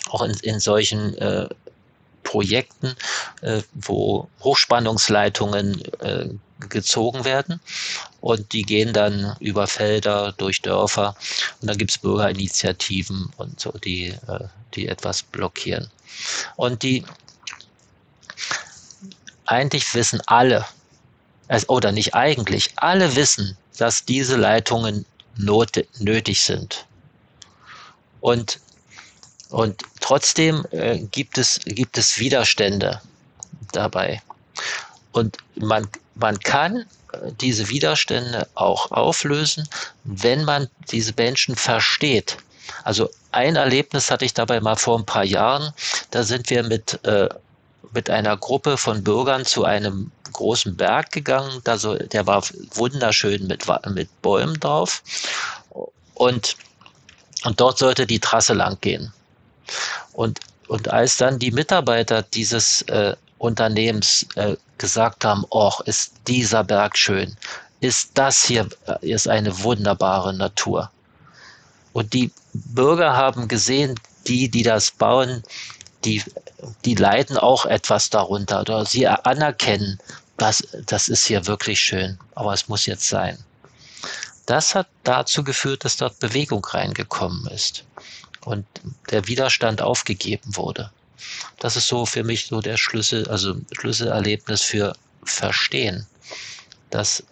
auch 0.09 0.21
in, 0.21 0.31
in 0.41 0.59
solchen 0.59 1.17
äh, 1.17 1.47
Projekten, 2.23 2.95
äh, 3.41 3.61
wo 3.73 4.27
Hochspannungsleitungen 4.43 5.81
äh, 5.99 6.29
gezogen 6.69 7.23
werden 7.23 7.61
und 8.19 8.51
die 8.51 8.63
gehen 8.63 8.91
dann 8.91 9.35
über 9.39 9.67
Felder, 9.67 10.33
durch 10.33 10.61
Dörfer 10.61 11.15
und 11.61 11.69
dann 11.69 11.77
gibt 11.77 11.91
es 11.91 11.97
Bürgerinitiativen 11.99 13.31
und 13.37 13.59
so, 13.59 13.71
die, 13.71 14.07
äh, 14.07 14.47
die 14.73 14.87
etwas 14.87 15.23
blockieren. 15.23 15.89
Und 16.55 16.83
die 16.83 17.05
eigentlich 19.45 19.93
wissen 19.93 20.21
alle, 20.25 20.65
also, 21.47 21.67
oder 21.67 21.91
nicht 21.91 22.13
eigentlich, 22.15 22.71
alle 22.75 23.15
wissen, 23.15 23.57
dass 23.77 24.05
diese 24.05 24.35
Leitungen 24.35 25.05
not, 25.37 25.85
nötig 25.99 26.41
sind. 26.41 26.85
Und, 28.21 28.59
und 29.49 29.83
trotzdem 30.01 30.65
äh, 30.71 30.99
gibt, 30.99 31.37
es, 31.37 31.59
gibt 31.65 31.97
es 31.97 32.19
Widerstände 32.19 33.01
dabei. 33.71 34.21
Und 35.11 35.37
man, 35.55 35.87
man 36.15 36.39
kann 36.39 36.85
äh, 37.13 37.31
diese 37.39 37.69
Widerstände 37.69 38.47
auch 38.55 38.91
auflösen, 38.91 39.67
wenn 40.03 40.43
man 40.43 40.67
diese 40.91 41.13
Menschen 41.15 41.55
versteht. 41.55 42.37
Also 42.83 43.09
ein 43.31 43.55
Erlebnis 43.55 44.09
hatte 44.09 44.25
ich 44.25 44.33
dabei 44.33 44.59
mal 44.59 44.75
vor 44.75 44.97
ein 44.97 45.05
paar 45.05 45.23
Jahren. 45.23 45.73
Da 46.11 46.23
sind 46.23 46.49
wir 46.49 46.63
mit, 46.63 46.99
äh, 47.05 47.29
mit 47.97 48.11
einer 48.11 48.37
Gruppe 48.37 48.77
von 48.77 49.03
Bürgern 49.03 49.43
zu 49.43 49.65
einem 49.65 50.11
großen 50.31 50.77
Berg 50.77 51.11
gegangen. 51.11 51.61
Da 51.63 51.79
so, 51.79 51.95
der 51.95 52.27
war 52.27 52.43
wunderschön 52.75 53.47
mit, 53.47 53.65
mit 53.89 54.21
Bäumen 54.21 54.59
drauf. 54.59 55.01
Und, 56.13 56.55
und 57.43 57.59
dort 57.59 57.79
sollte 57.79 58.05
die 58.05 58.19
Trasse 58.19 58.53
lang 58.53 58.77
gehen. 58.81 59.11
Und, 60.13 60.39
und 60.67 60.89
als 60.89 61.17
dann 61.17 61.39
die 61.39 61.49
Mitarbeiter 61.49 62.21
dieses 62.21 62.83
äh, 62.83 63.15
Unternehmens 63.39 64.27
äh, 64.35 64.55
gesagt 64.77 65.25
haben, 65.25 65.43
oh, 65.49 65.73
ist 65.85 66.13
dieser 66.27 66.63
Berg 66.63 66.95
schön, 66.99 67.35
ist 67.79 68.11
das 68.13 68.43
hier, 68.43 68.69
ist 69.01 69.27
eine 69.27 69.63
wunderbare 69.63 70.35
Natur. 70.35 70.91
Und 71.93 72.13
die 72.13 72.29
Bürger 72.53 73.15
haben 73.15 73.47
gesehen, 73.47 73.99
die, 74.27 74.49
die 74.49 74.61
das 74.61 74.91
bauen, 74.91 75.41
die, 76.05 76.21
die 76.85 76.95
leiden 76.95 77.37
auch 77.37 77.65
etwas 77.65 78.09
darunter 78.09 78.61
oder 78.61 78.85
sie 78.85 79.07
anerkennen, 79.07 79.99
das, 80.37 80.67
das 80.85 81.07
ist 81.07 81.25
hier 81.25 81.47
wirklich 81.47 81.79
schön, 81.79 82.19
aber 82.35 82.53
es 82.53 82.67
muss 82.67 82.85
jetzt 82.85 83.07
sein. 83.07 83.37
Das 84.45 84.75
hat 84.75 84.87
dazu 85.03 85.43
geführt, 85.43 85.83
dass 85.83 85.97
dort 85.97 86.19
Bewegung 86.19 86.63
reingekommen 86.63 87.47
ist 87.47 87.83
und 88.45 88.65
der 89.09 89.27
Widerstand 89.27 89.81
aufgegeben 89.81 90.55
wurde. 90.55 90.91
Das 91.59 91.75
ist 91.75 91.87
so 91.87 92.05
für 92.05 92.23
mich 92.23 92.45
so 92.45 92.61
der 92.61 92.77
Schlüssel, 92.77 93.27
also 93.27 93.55
Schlüsselerlebnis 93.71 94.61
für 94.61 94.95
Verstehen. 95.23 96.07
Das 96.89 97.23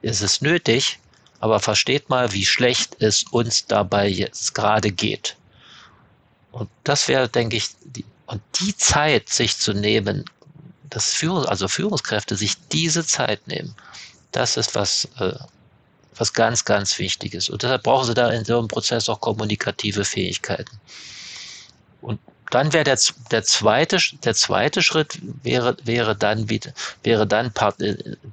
ist 0.00 0.22
es 0.22 0.40
nötig, 0.40 0.98
aber 1.40 1.60
versteht 1.60 2.08
mal, 2.08 2.32
wie 2.32 2.46
schlecht 2.46 2.96
es 3.00 3.24
uns 3.24 3.66
dabei 3.66 4.08
jetzt 4.08 4.54
gerade 4.54 4.90
geht. 4.90 5.36
Und 6.52 6.70
das 6.84 7.08
wäre, 7.08 7.28
denke 7.28 7.56
ich, 7.56 7.68
die, 7.84 8.04
und 8.28 8.42
die 8.60 8.76
Zeit 8.76 9.30
sich 9.30 9.56
zu 9.56 9.72
nehmen, 9.72 10.24
das 10.90 11.14
Führung, 11.14 11.46
also 11.46 11.66
Führungskräfte 11.66 12.36
sich 12.36 12.56
diese 12.68 13.04
Zeit 13.04 13.48
nehmen, 13.48 13.74
das 14.32 14.58
ist 14.58 14.74
was, 14.74 15.08
äh, 15.18 15.34
was 16.14 16.34
ganz, 16.34 16.66
ganz 16.66 16.98
wichtig 16.98 17.32
ist. 17.32 17.48
Und 17.48 17.62
deshalb 17.62 17.84
brauchen 17.84 18.06
sie 18.06 18.14
da 18.14 18.30
in 18.30 18.44
so 18.44 18.58
einem 18.58 18.68
Prozess 18.68 19.08
auch 19.08 19.22
kommunikative 19.22 20.04
Fähigkeiten. 20.04 20.78
Und 22.02 22.20
dann 22.50 22.74
wäre 22.74 22.84
der, 22.84 22.98
der 23.30 23.44
zweite, 23.44 23.98
der 24.24 24.34
zweite 24.34 24.82
Schritt 24.82 25.18
wäre, 25.42 25.76
wäre 25.84 26.14
dann, 26.14 26.48
wäre 27.02 27.26
dann 27.26 27.52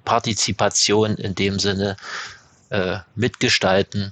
Partizipation 0.03 1.15
in 1.15 1.35
dem 1.35 1.57
Sinne, 1.57 1.95
äh, 2.69 2.97
mitgestalten, 3.15 4.11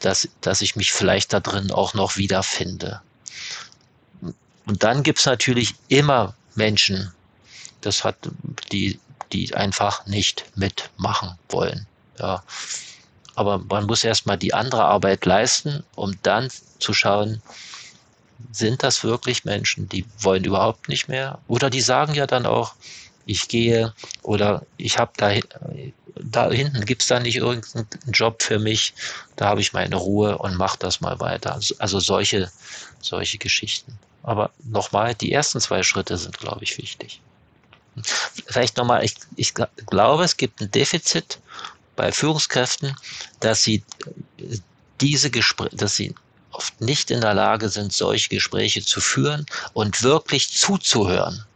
dass, 0.00 0.28
dass 0.40 0.62
ich 0.62 0.74
mich 0.74 0.92
vielleicht 0.92 1.34
da 1.34 1.40
drin 1.40 1.70
auch 1.70 1.92
noch 1.92 2.16
wiederfinde. 2.16 3.02
Und 4.66 4.82
dann 4.82 5.02
gibt's 5.02 5.26
natürlich 5.26 5.74
immer 5.88 6.34
Menschen, 6.54 7.12
das 7.80 8.04
hat 8.04 8.16
die, 8.72 8.98
die 9.32 9.54
einfach 9.54 10.06
nicht 10.06 10.44
mitmachen 10.56 11.38
wollen. 11.48 11.86
Ja. 12.18 12.42
Aber 13.34 13.58
man 13.58 13.86
muss 13.86 14.02
erstmal 14.02 14.38
die 14.38 14.54
andere 14.54 14.84
Arbeit 14.84 15.24
leisten, 15.24 15.84
um 15.94 16.16
dann 16.22 16.48
zu 16.78 16.92
schauen, 16.92 17.42
sind 18.52 18.82
das 18.82 19.04
wirklich 19.04 19.44
Menschen, 19.44 19.88
die 19.88 20.04
wollen 20.18 20.44
überhaupt 20.44 20.88
nicht 20.88 21.08
mehr? 21.08 21.38
Oder 21.46 21.70
die 21.70 21.80
sagen 21.80 22.14
ja 22.14 22.26
dann 22.26 22.46
auch, 22.46 22.74
ich 23.26 23.48
gehe 23.48 23.92
oder 24.22 24.64
ich 24.76 24.98
habe 24.98 25.12
da, 25.16 25.32
da 26.14 26.50
hinten 26.50 26.84
gibt's 26.86 27.08
da 27.08 27.20
nicht 27.20 27.36
irgendeinen 27.36 27.86
Job 28.12 28.42
für 28.42 28.58
mich, 28.58 28.94
da 29.34 29.46
habe 29.46 29.60
ich 29.60 29.72
meine 29.72 29.96
Ruhe 29.96 30.38
und 30.38 30.56
mache 30.56 30.78
das 30.78 31.00
mal 31.00 31.18
weiter. 31.20 31.54
Also, 31.54 31.74
also 31.78 32.00
solche, 32.00 32.50
solche 33.00 33.38
Geschichten. 33.38 33.98
Aber 34.26 34.50
nochmal, 34.64 35.14
die 35.14 35.32
ersten 35.32 35.60
zwei 35.60 35.84
Schritte 35.84 36.18
sind, 36.18 36.36
glaube 36.38 36.64
ich, 36.64 36.76
wichtig. 36.78 37.20
Vielleicht 38.46 38.76
nochmal, 38.76 39.04
ich, 39.04 39.14
ich 39.36 39.54
glaube, 39.54 40.24
es 40.24 40.36
gibt 40.36 40.60
ein 40.60 40.70
Defizit 40.70 41.38
bei 41.94 42.10
Führungskräften, 42.10 42.96
dass 43.38 43.62
sie 43.62 43.84
diese 45.00 45.30
Gespräche, 45.30 45.76
dass 45.76 45.94
sie 45.94 46.12
oft 46.50 46.80
nicht 46.80 47.12
in 47.12 47.20
der 47.20 47.34
Lage 47.34 47.68
sind, 47.68 47.92
solche 47.92 48.28
Gespräche 48.28 48.84
zu 48.84 49.00
führen 49.00 49.46
und 49.74 50.02
wirklich 50.02 50.50
zuzuhören 50.50 51.46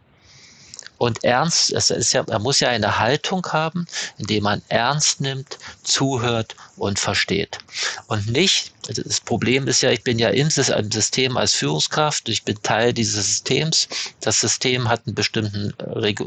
und 1.01 1.23
ernst, 1.23 1.73
es 1.73 1.89
ist 1.89 2.13
ja, 2.13 2.23
man 2.27 2.43
muss 2.43 2.59
ja 2.59 2.69
eine 2.69 2.99
Haltung 2.99 3.43
haben, 3.47 3.87
indem 4.19 4.43
man 4.43 4.61
ernst 4.69 5.19
nimmt, 5.19 5.57
zuhört 5.81 6.55
und 6.77 6.99
versteht. 6.99 7.57
Und 8.05 8.27
nicht, 8.27 8.71
das 8.87 9.19
Problem 9.19 9.67
ist 9.67 9.81
ja, 9.81 9.89
ich 9.89 10.03
bin 10.03 10.19
ja 10.19 10.29
im 10.29 10.51
System 10.51 11.37
als 11.37 11.55
Führungskraft, 11.55 12.29
ich 12.29 12.43
bin 12.43 12.61
Teil 12.61 12.93
dieses 12.93 13.25
Systems. 13.25 13.87
Das 14.19 14.41
System 14.41 14.89
hat 14.89 15.07
ein 15.07 15.15
bestimmten, 15.15 15.73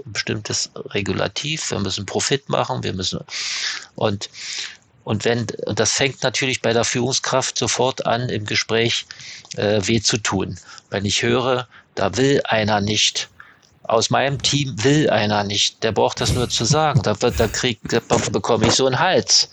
bestimmtes 0.06 0.70
Regulativ, 0.86 1.70
wir 1.70 1.78
müssen 1.78 2.04
Profit 2.04 2.48
machen, 2.48 2.82
wir 2.82 2.94
müssen, 2.94 3.20
und 3.94 4.28
und 5.04 5.24
wenn, 5.24 5.46
und 5.66 5.78
das 5.78 5.92
fängt 5.92 6.22
natürlich 6.24 6.62
bei 6.62 6.72
der 6.72 6.84
Führungskraft 6.84 7.58
sofort 7.58 8.06
an, 8.06 8.28
im 8.30 8.44
Gespräch 8.46 9.06
äh, 9.54 9.80
weh 9.86 10.00
zu 10.00 10.16
tun. 10.16 10.58
Wenn 10.90 11.04
ich 11.04 11.22
höre, 11.22 11.68
da 11.94 12.16
will 12.16 12.40
einer 12.44 12.80
nicht, 12.80 13.28
aus 13.84 14.08
meinem 14.08 14.40
Team 14.40 14.82
will 14.82 15.10
einer 15.10 15.44
nicht. 15.44 15.82
Der 15.82 15.92
braucht 15.92 16.20
das 16.20 16.32
nur 16.32 16.48
zu 16.48 16.64
sagen. 16.64 17.02
Da, 17.02 17.20
wird, 17.20 17.38
da, 17.38 17.48
krieg, 17.48 17.78
da 17.88 18.00
bekomme 18.30 18.66
ich 18.66 18.72
so 18.72 18.86
einen 18.86 18.98
Hals. 18.98 19.50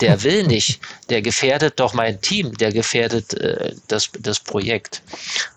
Der 0.00 0.22
will 0.22 0.46
nicht. 0.46 0.80
Der 1.10 1.20
gefährdet 1.20 1.78
doch 1.80 1.92
mein 1.92 2.20
Team. 2.20 2.56
Der 2.56 2.72
gefährdet 2.72 3.34
äh, 3.34 3.74
das, 3.88 4.10
das 4.20 4.38
Projekt. 4.38 5.02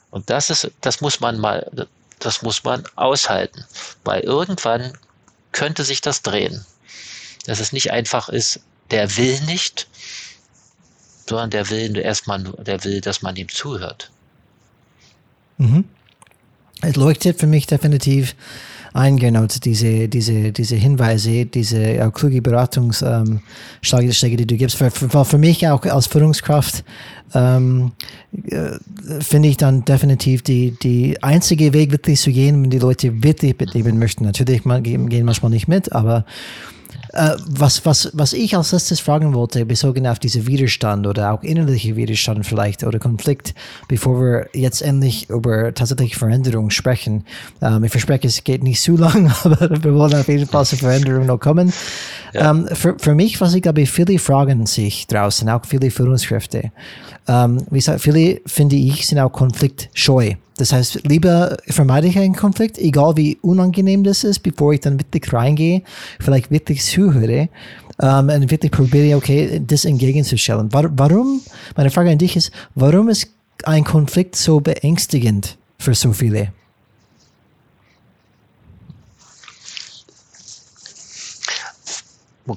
Und 0.09 0.29
das 0.29 0.49
ist, 0.49 0.71
das 0.81 1.01
muss 1.01 1.19
man 1.19 1.39
mal, 1.39 1.69
das 2.17 2.41
muss 2.41 2.63
man 2.63 2.83
aushalten. 2.95 3.63
Weil 4.03 4.21
irgendwann 4.21 4.97
könnte 5.51 5.83
sich 5.83 6.01
das 6.01 6.23
drehen. 6.23 6.65
Dass 7.45 7.59
es 7.59 7.71
nicht 7.73 7.91
einfach 7.91 8.27
ist, 8.29 8.59
der 8.89 9.17
will 9.17 9.39
nicht, 9.41 9.87
sondern 11.27 11.51
der 11.51 11.69
will 11.69 11.95
erstmal, 11.95 12.41
der 12.41 12.83
will, 12.83 13.01
dass 13.01 13.21
man 13.21 13.35
ihm 13.35 13.49
zuhört. 13.49 14.09
Mhm 15.59 15.87
es 16.81 16.95
leuchtet 16.95 17.39
für 17.39 17.47
mich 17.47 17.67
definitiv 17.67 18.35
ein, 18.93 19.17
genau, 19.17 19.45
diese, 19.45 20.07
diese, 20.07 20.51
diese 20.51 20.75
Hinweise, 20.75 21.45
diese 21.45 21.93
ja, 21.93 22.09
kluge 22.09 22.41
Beratungsschläge, 22.41 23.41
ähm, 23.83 24.37
die 24.37 24.47
du 24.47 24.57
gibst. 24.57 24.77
Für, 24.77 24.89
für, 24.89 25.25
für 25.25 25.37
mich 25.37 25.67
auch 25.67 25.85
als 25.85 26.07
Führungskraft 26.07 26.83
ähm, 27.35 27.91
äh, 28.47 28.71
finde 29.19 29.49
ich 29.49 29.57
dann 29.57 29.85
definitiv 29.85 30.41
die, 30.41 30.75
die 30.81 31.21
einzige 31.21 31.73
Weg 31.73 31.91
wirklich 31.91 32.19
zu 32.19 32.31
gehen, 32.31 32.63
wenn 32.63 32.69
die 32.69 32.79
Leute 32.79 33.23
wirklich 33.23 33.57
mitnehmen 33.59 33.99
möchten. 33.99 34.23
Natürlich 34.23 34.65
man, 34.65 34.81
gehen 34.81 35.25
manchmal 35.25 35.51
nicht 35.51 35.67
mit, 35.67 35.91
aber 35.91 36.25
äh, 37.13 37.35
was, 37.47 37.85
was, 37.85 38.11
was 38.13 38.33
ich 38.33 38.55
als 38.55 38.71
letztes 38.71 38.99
fragen 38.99 39.33
wollte, 39.33 39.65
bezogen 39.65 40.07
auf 40.07 40.19
diese 40.19 40.45
Widerstand 40.45 41.07
oder 41.07 41.33
auch 41.33 41.43
innerliche 41.43 41.95
Widerstand 41.95 42.45
vielleicht 42.45 42.83
oder 42.83 42.99
Konflikt, 42.99 43.55
bevor 43.87 44.21
wir 44.21 44.47
jetzt 44.53 44.81
endlich 44.81 45.29
über 45.29 45.73
tatsächliche 45.73 46.17
Veränderung 46.17 46.69
sprechen. 46.69 47.25
Ähm, 47.61 47.83
ich 47.83 47.91
verspreche, 47.91 48.27
es 48.27 48.43
geht 48.43 48.63
nicht 48.63 48.81
zu 48.81 48.95
lang, 48.95 49.31
aber 49.43 49.83
wir 49.83 49.93
wollen 49.93 50.13
auf 50.13 50.27
jeden 50.27 50.47
Fall 50.47 50.65
zur 50.65 50.79
Veränderung 50.79 51.25
noch 51.25 51.39
kommen. 51.39 51.73
Ja. 52.33 52.51
Ähm, 52.51 52.67
für, 52.73 52.95
für 52.99 53.15
mich, 53.15 53.41
was 53.41 53.53
ich 53.53 53.61
glaube, 53.61 53.85
viele 53.85 54.19
fragen 54.19 54.65
sich 54.65 55.07
draußen, 55.07 55.49
auch 55.49 55.65
viele 55.65 55.89
Führungskräfte. 55.91 56.71
Ähm, 57.27 57.65
wie 57.69 57.79
gesagt, 57.79 58.01
viele, 58.01 58.41
finde 58.45 58.75
ich, 58.75 59.07
sind 59.07 59.19
auch 59.19 59.31
konfliktscheu. 59.31 60.35
Das 60.59 60.73
heißt, 60.73 61.07
lieber 61.07 61.55
vermeide 61.67 62.07
ich 62.07 62.19
einen 62.19 62.35
Konflikt, 62.35 62.77
egal 62.77 63.15
wie 63.15 63.37
unangenehm 63.41 64.03
das 64.03 64.25
ist, 64.25 64.39
bevor 64.39 64.73
ich 64.73 64.81
dann 64.81 64.99
wirklich 64.99 65.31
reingehe, 65.31 65.83
vielleicht 66.19 66.51
wirklich 66.51 66.83
zuhöre 66.83 67.47
ähm, 68.01 68.29
und 68.29 68.51
wirklich 68.51 68.69
probiere, 68.69 69.15
okay, 69.15 69.61
das 69.65 69.85
entgegenzustellen. 69.85 70.67
Warum, 70.73 71.39
meine 71.77 71.89
Frage 71.89 72.11
an 72.11 72.17
dich 72.17 72.35
ist, 72.35 72.51
warum 72.75 73.07
ist 73.07 73.29
ein 73.63 73.85
Konflikt 73.85 74.35
so 74.35 74.59
beängstigend 74.59 75.57
für 75.77 75.95
so 75.95 76.11
viele? 76.11 76.51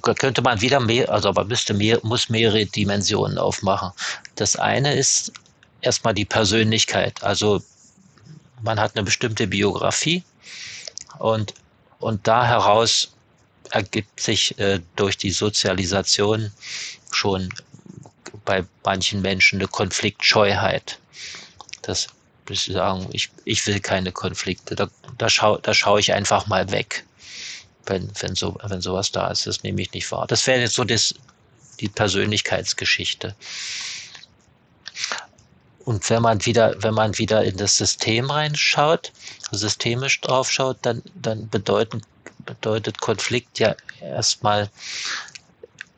könnte 0.00 0.40
man 0.40 0.60
wieder 0.60 0.80
mehr, 0.80 1.08
also 1.10 1.28
aber 1.28 1.44
müsste 1.44 1.74
mehr, 1.74 2.00
muss 2.02 2.30
mehrere 2.30 2.64
Dimensionen 2.64 3.36
aufmachen. 3.36 3.90
Das 4.36 4.56
eine 4.56 4.94
ist 4.94 5.32
erstmal 5.82 6.14
die 6.14 6.24
Persönlichkeit. 6.24 7.22
Also 7.22 7.60
man 8.62 8.80
hat 8.80 8.96
eine 8.96 9.04
bestimmte 9.04 9.46
Biografie 9.46 10.22
und, 11.18 11.54
und 11.98 12.26
da 12.26 12.46
heraus 12.46 13.12
ergibt 13.70 14.20
sich 14.20 14.58
äh, 14.58 14.80
durch 14.96 15.16
die 15.16 15.30
Sozialisation 15.30 16.52
schon 17.10 17.48
bei 18.44 18.64
manchen 18.84 19.22
Menschen 19.22 19.58
eine 19.60 19.68
Konfliktscheuheit. 19.68 20.98
Das 21.82 22.08
ich 22.48 22.64
sagen, 22.64 23.08
ich, 23.12 23.30
ich 23.44 23.66
will 23.66 23.80
keine 23.80 24.12
Konflikte. 24.12 24.74
Da, 24.74 24.88
da 25.18 25.28
schaue 25.28 25.60
da 25.62 25.74
schau 25.74 25.98
ich 25.98 26.12
einfach 26.12 26.46
mal 26.46 26.70
weg, 26.70 27.04
wenn, 27.86 28.10
wenn, 28.20 28.34
so, 28.34 28.56
wenn 28.64 28.80
sowas 28.80 29.12
da 29.12 29.30
ist. 29.30 29.46
Das 29.46 29.62
nehme 29.62 29.80
ich 29.80 29.92
nicht 29.92 30.10
wahr. 30.12 30.26
Das 30.26 30.46
wäre 30.46 30.60
jetzt 30.60 30.74
so 30.74 30.84
das, 30.84 31.14
die 31.80 31.88
Persönlichkeitsgeschichte. 31.88 33.34
Und 35.84 36.08
wenn 36.10 36.22
man 36.22 36.44
wieder, 36.46 36.74
wenn 36.82 36.94
man 36.94 37.18
wieder 37.18 37.44
in 37.44 37.56
das 37.56 37.76
System 37.76 38.30
reinschaut, 38.30 39.12
systemisch 39.50 40.20
draufschaut, 40.20 40.78
dann, 40.82 41.02
dann 41.14 41.48
bedeuten, 41.48 42.02
bedeutet 42.46 43.00
Konflikt 43.00 43.58
ja 43.58 43.74
erstmal 44.00 44.70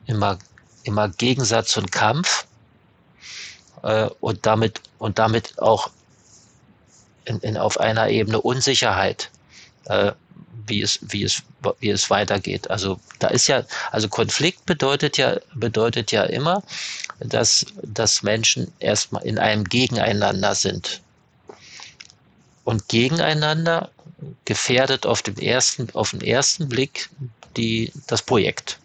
immer, 0.07 0.39
immer 0.85 1.09
Gegensatz 1.09 1.77
und 1.77 1.93
Kampf 1.93 2.47
äh, 3.83 4.09
und 4.21 4.47
damit 4.47 4.81
und 4.99 5.19
damit 5.19 5.59
auch 5.59 5.91
in, 7.25 7.39
in, 7.41 7.57
auf 7.57 7.79
einer 7.81 8.09
Ebene 8.09 8.41
Unsicherheit. 8.41 9.31
äh, 9.87 10.13
wie 10.67 10.83
es, 10.83 10.99
wie 11.03 11.25
es, 11.25 11.43
wie 11.81 11.91
es 11.91 12.11
weitergeht. 12.11 12.71
Also 12.71 12.99
da 13.19 13.29
ist 13.29 13.47
ja, 13.49 13.65
also 13.91 14.09
Konflikt 14.09 14.65
bedeutet 14.67 15.17
ja, 15.17 15.37
bedeutet 15.55 16.13
ja 16.13 16.25
immer, 16.25 16.63
dass, 17.21 17.67
dass 17.83 18.23
Menschen 18.23 18.73
erstmal 18.79 19.25
in 19.25 19.39
einem 19.39 19.65
Gegeneinander 19.65 20.55
sind. 20.55 21.01
Und 22.65 22.89
gegeneinander 22.89 23.91
gefährdet 24.45 25.07
auf 25.07 25.23
dem 25.23 25.37
ersten, 25.37 25.89
auf 25.95 26.11
den 26.11 26.23
ersten 26.23 26.69
Blick 26.69 27.11
die, 27.57 27.93
das 28.07 28.23
Projekt. 28.23 28.79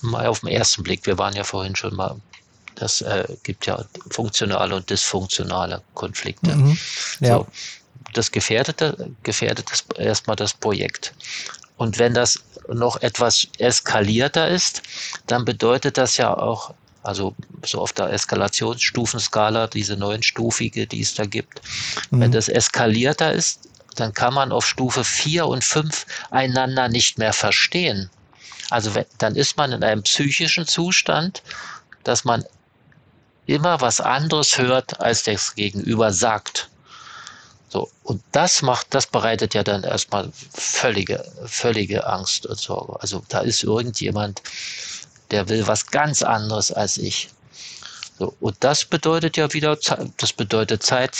Mal 0.00 0.26
auf 0.26 0.40
den 0.40 0.48
ersten 0.48 0.82
Blick, 0.82 1.06
wir 1.06 1.18
waren 1.18 1.36
ja 1.36 1.44
vorhin 1.44 1.76
schon 1.76 1.94
mal, 1.94 2.16
das 2.74 3.02
äh, 3.02 3.26
gibt 3.42 3.66
ja 3.66 3.84
funktionale 4.10 4.74
und 4.74 4.88
dysfunktionale 4.88 5.82
Konflikte. 5.94 6.56
Mhm, 6.56 6.78
ja. 7.20 7.38
So, 7.38 7.46
das 8.14 8.30
gefährdet, 8.30 8.82
gefährdet 9.22 9.70
erstmal 9.96 10.36
das 10.36 10.54
Projekt. 10.54 11.12
Und 11.76 11.98
wenn 11.98 12.14
das 12.14 12.42
noch 12.68 13.00
etwas 13.02 13.48
eskalierter 13.58 14.48
ist, 14.48 14.82
dann 15.26 15.44
bedeutet 15.44 15.98
das 15.98 16.16
ja 16.16 16.36
auch, 16.36 16.74
also 17.02 17.34
so 17.64 17.80
auf 17.80 17.92
der 17.92 18.12
Eskalationsstufenskala, 18.12 19.66
diese 19.66 19.96
neunstufige, 19.96 20.86
die 20.86 21.00
es 21.00 21.14
da 21.14 21.24
gibt, 21.24 21.60
mhm. 22.10 22.20
wenn 22.20 22.32
das 22.32 22.48
eskalierter 22.48 23.32
ist, 23.32 23.68
dann 23.96 24.12
kann 24.12 24.34
man 24.34 24.52
auf 24.52 24.66
Stufe 24.66 25.04
4 25.04 25.46
und 25.46 25.64
5 25.64 26.06
einander 26.30 26.88
nicht 26.88 27.18
mehr 27.18 27.32
verstehen. 27.32 28.10
Also 28.70 28.94
wenn, 28.94 29.04
dann 29.18 29.36
ist 29.36 29.56
man 29.56 29.72
in 29.72 29.84
einem 29.84 30.02
psychischen 30.02 30.66
Zustand, 30.66 31.42
dass 32.02 32.24
man 32.24 32.44
immer 33.46 33.80
was 33.80 34.00
anderes 34.00 34.58
hört, 34.58 35.00
als 35.00 35.24
das 35.24 35.54
Gegenüber 35.54 36.12
sagt. 36.12 36.70
So, 37.74 37.90
und 38.04 38.22
das 38.30 38.62
macht, 38.62 38.94
das 38.94 39.04
bereitet 39.08 39.52
ja 39.52 39.64
dann 39.64 39.82
erstmal 39.82 40.30
völlige, 40.52 41.24
völlige 41.44 42.06
Angst 42.06 42.46
und 42.46 42.56
Sorge. 42.56 43.00
Also 43.00 43.24
da 43.28 43.40
ist 43.40 43.64
irgendjemand, 43.64 44.42
der 45.32 45.48
will 45.48 45.66
was 45.66 45.88
ganz 45.88 46.22
anderes 46.22 46.70
als 46.70 46.98
ich. 46.98 47.30
So, 48.16 48.32
und 48.38 48.54
das 48.60 48.84
bedeutet 48.84 49.36
ja 49.36 49.52
wieder, 49.52 49.76
das 50.18 50.32
bedeutet 50.32 50.84
Zeit, 50.84 51.16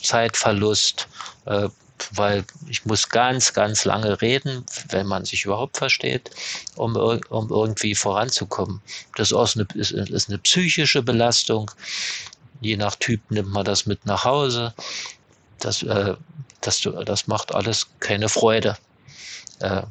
Zeitverlust, 0.00 1.08
äh, 1.46 1.68
weil 2.12 2.44
ich 2.68 2.86
muss 2.86 3.08
ganz, 3.08 3.52
ganz 3.52 3.84
lange 3.84 4.22
reden, 4.22 4.64
wenn 4.90 5.08
man 5.08 5.24
sich 5.24 5.44
überhaupt 5.44 5.76
versteht, 5.76 6.30
um, 6.76 6.94
um 6.94 7.50
irgendwie 7.50 7.96
voranzukommen. 7.96 8.80
Das 9.16 9.32
ist, 9.32 9.56
eine, 9.56 9.66
ist, 9.74 9.90
ist 9.90 10.28
eine 10.28 10.38
psychische 10.38 11.02
Belastung. 11.02 11.68
Je 12.60 12.76
nach 12.76 12.94
Typ 12.94 13.28
nimmt 13.30 13.50
man 13.50 13.64
das 13.64 13.86
mit 13.86 14.06
nach 14.06 14.24
Hause 14.24 14.72
das, 15.60 15.82
äh, 15.82 16.14
das, 16.60 16.88
das 17.04 17.26
macht 17.26 17.54
alles 17.54 17.86
keine 18.00 18.28
Freude. 18.28 18.76
Äh, 19.60 19.82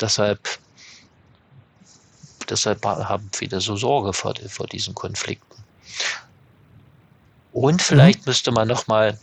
deshalb, 0.00 0.58
deshalb 2.48 2.84
haben 2.84 3.30
viele 3.32 3.60
so 3.60 3.76
Sorge 3.76 4.12
vor, 4.12 4.34
vor 4.48 4.66
diesen 4.66 4.94
Konflikten. 4.94 5.62
Und 7.52 7.82
vielleicht 7.82 8.20
mhm. 8.20 8.30
müsste 8.30 8.50
man 8.50 8.68
noch 8.68 8.86
mal, 8.86 9.18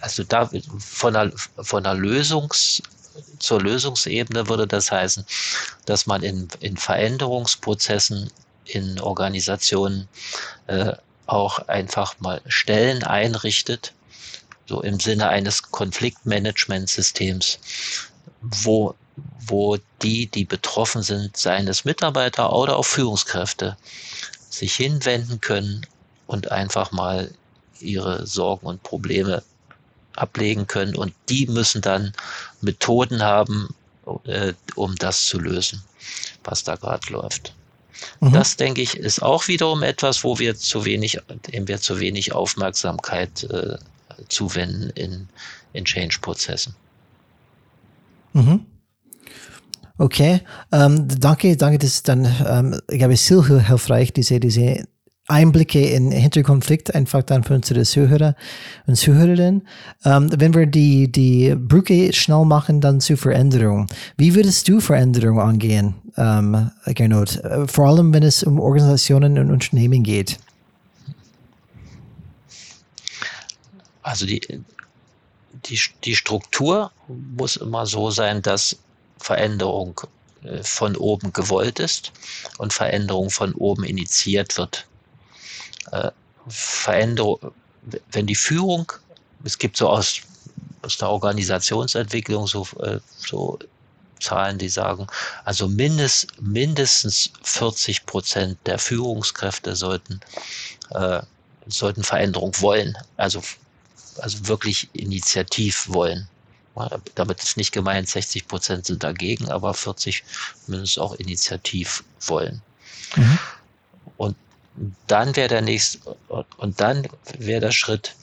also 0.00 0.22
da 0.24 0.50
von 0.78 1.16
einer, 1.16 1.32
von 1.62 1.84
einer 1.84 1.98
Lösungs 1.98 2.82
zur 3.38 3.60
Lösungsebene 3.60 4.48
würde 4.48 4.66
das 4.66 4.90
heißen, 4.90 5.24
dass 5.86 6.06
man 6.06 6.22
in, 6.22 6.48
in 6.60 6.76
Veränderungsprozessen 6.76 8.30
in 8.64 9.00
Organisationen 9.00 10.08
äh, 10.66 10.94
auch 11.26 11.68
einfach 11.68 12.20
mal 12.20 12.40
Stellen 12.46 13.02
einrichtet, 13.02 13.92
so 14.66 14.80
im 14.82 14.98
Sinne 15.00 15.28
eines 15.28 15.62
Konfliktmanagementsystems, 15.70 17.58
wo, 18.40 18.94
wo 19.46 19.78
die, 20.02 20.26
die 20.26 20.44
betroffen 20.44 21.02
sind, 21.02 21.36
seien 21.36 21.68
es 21.68 21.84
Mitarbeiter 21.84 22.52
oder 22.52 22.76
auch 22.76 22.84
Führungskräfte, 22.84 23.76
sich 24.50 24.74
hinwenden 24.74 25.40
können 25.40 25.86
und 26.26 26.50
einfach 26.50 26.92
mal 26.92 27.30
ihre 27.80 28.26
Sorgen 28.26 28.66
und 28.66 28.82
Probleme 28.82 29.42
ablegen 30.16 30.66
können. 30.66 30.96
Und 30.96 31.14
die 31.28 31.46
müssen 31.46 31.82
dann 31.82 32.12
Methoden 32.60 33.22
haben, 33.22 33.74
äh, 34.24 34.52
um 34.76 34.94
das 34.96 35.26
zu 35.26 35.38
lösen, 35.38 35.82
was 36.44 36.64
da 36.64 36.76
gerade 36.76 37.12
läuft. 37.12 37.54
Mhm. 38.20 38.32
Das, 38.32 38.56
denke 38.56 38.82
ich, 38.82 38.96
ist 38.96 39.22
auch 39.22 39.48
wiederum 39.48 39.82
etwas, 39.82 40.24
wo 40.24 40.38
wir 40.38 40.56
zu 40.56 40.84
wenig, 40.84 41.18
dem 41.52 41.68
wir 41.68 41.80
zu 41.80 42.00
wenig 42.00 42.32
Aufmerksamkeit 42.32 43.44
äh, 43.44 43.76
zuwenden 44.28 44.90
in, 44.90 45.28
in 45.72 45.84
Change-Prozessen. 45.84 46.74
Mhm. 48.32 48.66
Okay, 49.96 50.40
ähm, 50.72 51.06
danke, 51.20 51.56
danke, 51.56 51.78
das 51.78 51.90
ist 51.90 52.08
dann, 52.08 52.24
ähm, 52.46 52.80
ich 52.90 52.98
glaube, 52.98 53.16
sehr 53.16 53.44
hilfreich, 53.44 54.12
diese, 54.12 54.40
diese 54.40 54.86
Einblicke 55.26 55.80
in 55.80 56.10
Hinterkonflikt 56.10 56.94
einfach 56.94 57.22
dann 57.22 57.44
für 57.44 57.54
unsere 57.54 57.82
Zuhörer 57.84 58.36
und 58.86 58.96
Zuhörerinnen. 58.96 59.66
Ähm, 60.04 60.28
wenn 60.36 60.52
wir 60.52 60.66
die, 60.66 61.10
die 61.10 61.54
Brücke 61.54 62.12
schnell 62.12 62.44
machen, 62.44 62.82
dann 62.82 63.00
zu 63.00 63.16
Veränderung. 63.16 63.86
Wie 64.18 64.34
würdest 64.34 64.68
du 64.68 64.80
Veränderung 64.80 65.40
angehen, 65.40 65.94
ähm, 66.18 66.70
Gernot? 66.86 67.40
Vor 67.66 67.88
allem, 67.88 68.12
wenn 68.12 68.22
es 68.22 68.42
um 68.42 68.60
Organisationen 68.60 69.38
und 69.38 69.50
Unternehmen 69.50 70.02
geht. 70.02 70.38
Also 74.02 74.26
die, 74.26 74.42
die, 75.64 75.80
die 76.04 76.14
Struktur 76.14 76.92
muss 77.08 77.56
immer 77.56 77.86
so 77.86 78.10
sein, 78.10 78.42
dass 78.42 78.76
Veränderung 79.16 79.98
äh, 80.42 80.62
von 80.62 80.94
oben 80.96 81.32
gewollt 81.32 81.78
ist 81.78 82.12
und 82.58 82.74
Veränderung 82.74 83.30
von 83.30 83.54
oben 83.54 83.84
initiiert 83.84 84.58
wird 84.58 84.86
äh, 85.92 86.10
Veränderung, 86.48 87.52
wenn 88.12 88.26
die 88.26 88.34
Führung, 88.34 88.90
es 89.44 89.58
gibt 89.58 89.76
so 89.76 89.88
aus, 89.88 90.20
aus 90.82 90.98
der 90.98 91.10
Organisationsentwicklung 91.10 92.46
so, 92.46 92.66
äh, 92.80 93.00
so 93.18 93.58
Zahlen, 94.20 94.58
die 94.58 94.68
sagen, 94.68 95.06
also 95.44 95.68
mindest, 95.68 96.28
mindestens 96.40 97.30
40 97.42 98.06
Prozent 98.06 98.58
der 98.66 98.78
Führungskräfte 98.78 99.76
sollten, 99.76 100.20
äh, 100.90 101.20
sollten 101.66 102.02
Veränderung 102.02 102.52
wollen, 102.60 102.96
also, 103.16 103.42
also 104.18 104.46
wirklich 104.48 104.88
initiativ 104.94 105.88
wollen. 105.88 106.28
Damit 107.14 107.42
ist 107.42 107.56
nicht 107.56 107.72
gemeint, 107.72 108.08
60 108.08 108.48
Prozent 108.48 108.86
sind 108.86 109.04
dagegen, 109.04 109.48
aber 109.48 109.74
40 109.74 110.24
mindestens 110.66 110.98
auch 110.98 111.14
initiativ 111.14 112.02
wollen. 112.20 112.62
Mhm. 113.14 113.38
Und 114.16 114.36
dann 115.06 115.34
wäre 115.36 115.48
der 115.48 115.62
nächste, 115.62 116.16
und 116.56 116.80
dann 116.80 117.06
wäre 117.38 117.60
der 117.60 117.70
Schritt, 117.70 118.14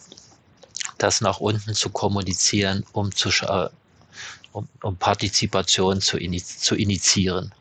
das 0.97 1.21
nach 1.21 1.39
unten 1.39 1.73
zu 1.73 1.89
kommunizieren, 1.89 2.85
um 2.91 3.13
zu 3.15 3.29
um, 4.51 4.67
um 4.81 4.97
Partizipation 4.97 6.01
zu, 6.01 6.17
zu 6.17 6.75
initiieren. 6.75 7.53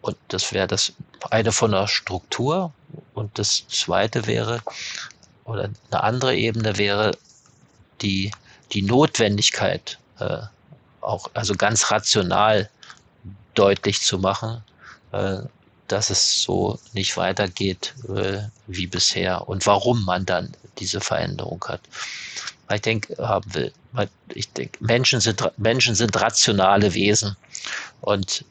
Und 0.00 0.16
das 0.28 0.52
wäre 0.52 0.68
das 0.68 0.92
eine 1.30 1.50
von 1.50 1.72
der 1.72 1.88
Struktur. 1.88 2.72
Und 3.14 3.38
das 3.38 3.66
zweite 3.68 4.26
wäre, 4.26 4.62
oder 5.44 5.64
eine 5.90 6.02
andere 6.02 6.36
Ebene 6.36 6.78
wäre 6.78 7.16
die, 8.00 8.30
die 8.72 8.82
Notwendigkeit, 8.82 9.98
äh, 10.20 10.38
auch, 11.00 11.28
also 11.34 11.54
ganz 11.54 11.90
rational 11.90 12.70
deutlich 13.54 14.00
zu 14.00 14.18
machen, 14.18 14.62
äh, 15.12 15.38
dass 15.88 16.10
es 16.10 16.42
so 16.42 16.78
nicht 16.92 17.16
weitergeht 17.16 17.94
äh, 18.08 18.42
wie 18.66 18.86
bisher 18.86 19.48
und 19.48 19.66
warum 19.66 20.04
man 20.04 20.26
dann 20.26 20.52
diese 20.78 21.00
Veränderung 21.00 21.64
hat. 21.68 21.80
Ich 22.72 22.80
denke, 22.82 23.16
haben 23.18 23.54
will. 23.54 23.72
Ich 24.34 24.52
denke, 24.52 24.76
Menschen 24.84 25.20
sind, 25.20 25.42
Menschen 25.56 25.94
sind 25.94 26.20
rationale 26.20 26.92
Wesen 26.92 27.36
und 28.00 28.44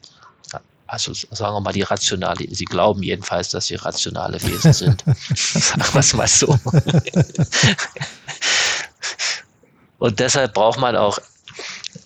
also 0.86 1.12
sagen 1.12 1.54
wir 1.54 1.60
mal 1.60 1.72
die 1.72 1.82
rationale, 1.82 2.46
sie 2.54 2.64
glauben 2.64 3.02
jedenfalls, 3.02 3.50
dass 3.50 3.66
sie 3.66 3.74
rationale 3.74 4.40
Wesen 4.42 4.72
sind. 4.72 5.04
sagen 5.34 5.84
wir 5.92 6.00
es 6.00 6.14
mal 6.14 6.28
so. 6.28 6.58
und 9.98 10.20
deshalb 10.20 10.54
braucht 10.54 10.78
man 10.78 10.96
auch 10.96 11.18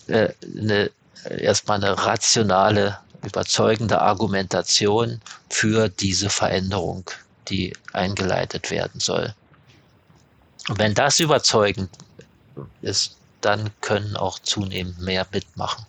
äh, 0.07 0.29
eine, 0.57 0.91
erstmal 1.29 1.83
eine 1.83 1.97
rationale 2.05 2.97
überzeugende 3.23 4.01
Argumentation 4.01 5.21
für 5.49 5.89
diese 5.89 6.29
Veränderung, 6.29 7.09
die 7.49 7.73
eingeleitet 7.93 8.71
werden 8.71 8.99
soll. 8.99 9.33
Und 10.69 10.79
wenn 10.79 10.93
das 10.93 11.19
überzeugend 11.19 11.89
ist, 12.81 13.17
dann 13.41 13.71
können 13.81 14.15
auch 14.15 14.39
zunehmend 14.39 14.99
mehr 14.99 15.27
mitmachen. 15.31 15.85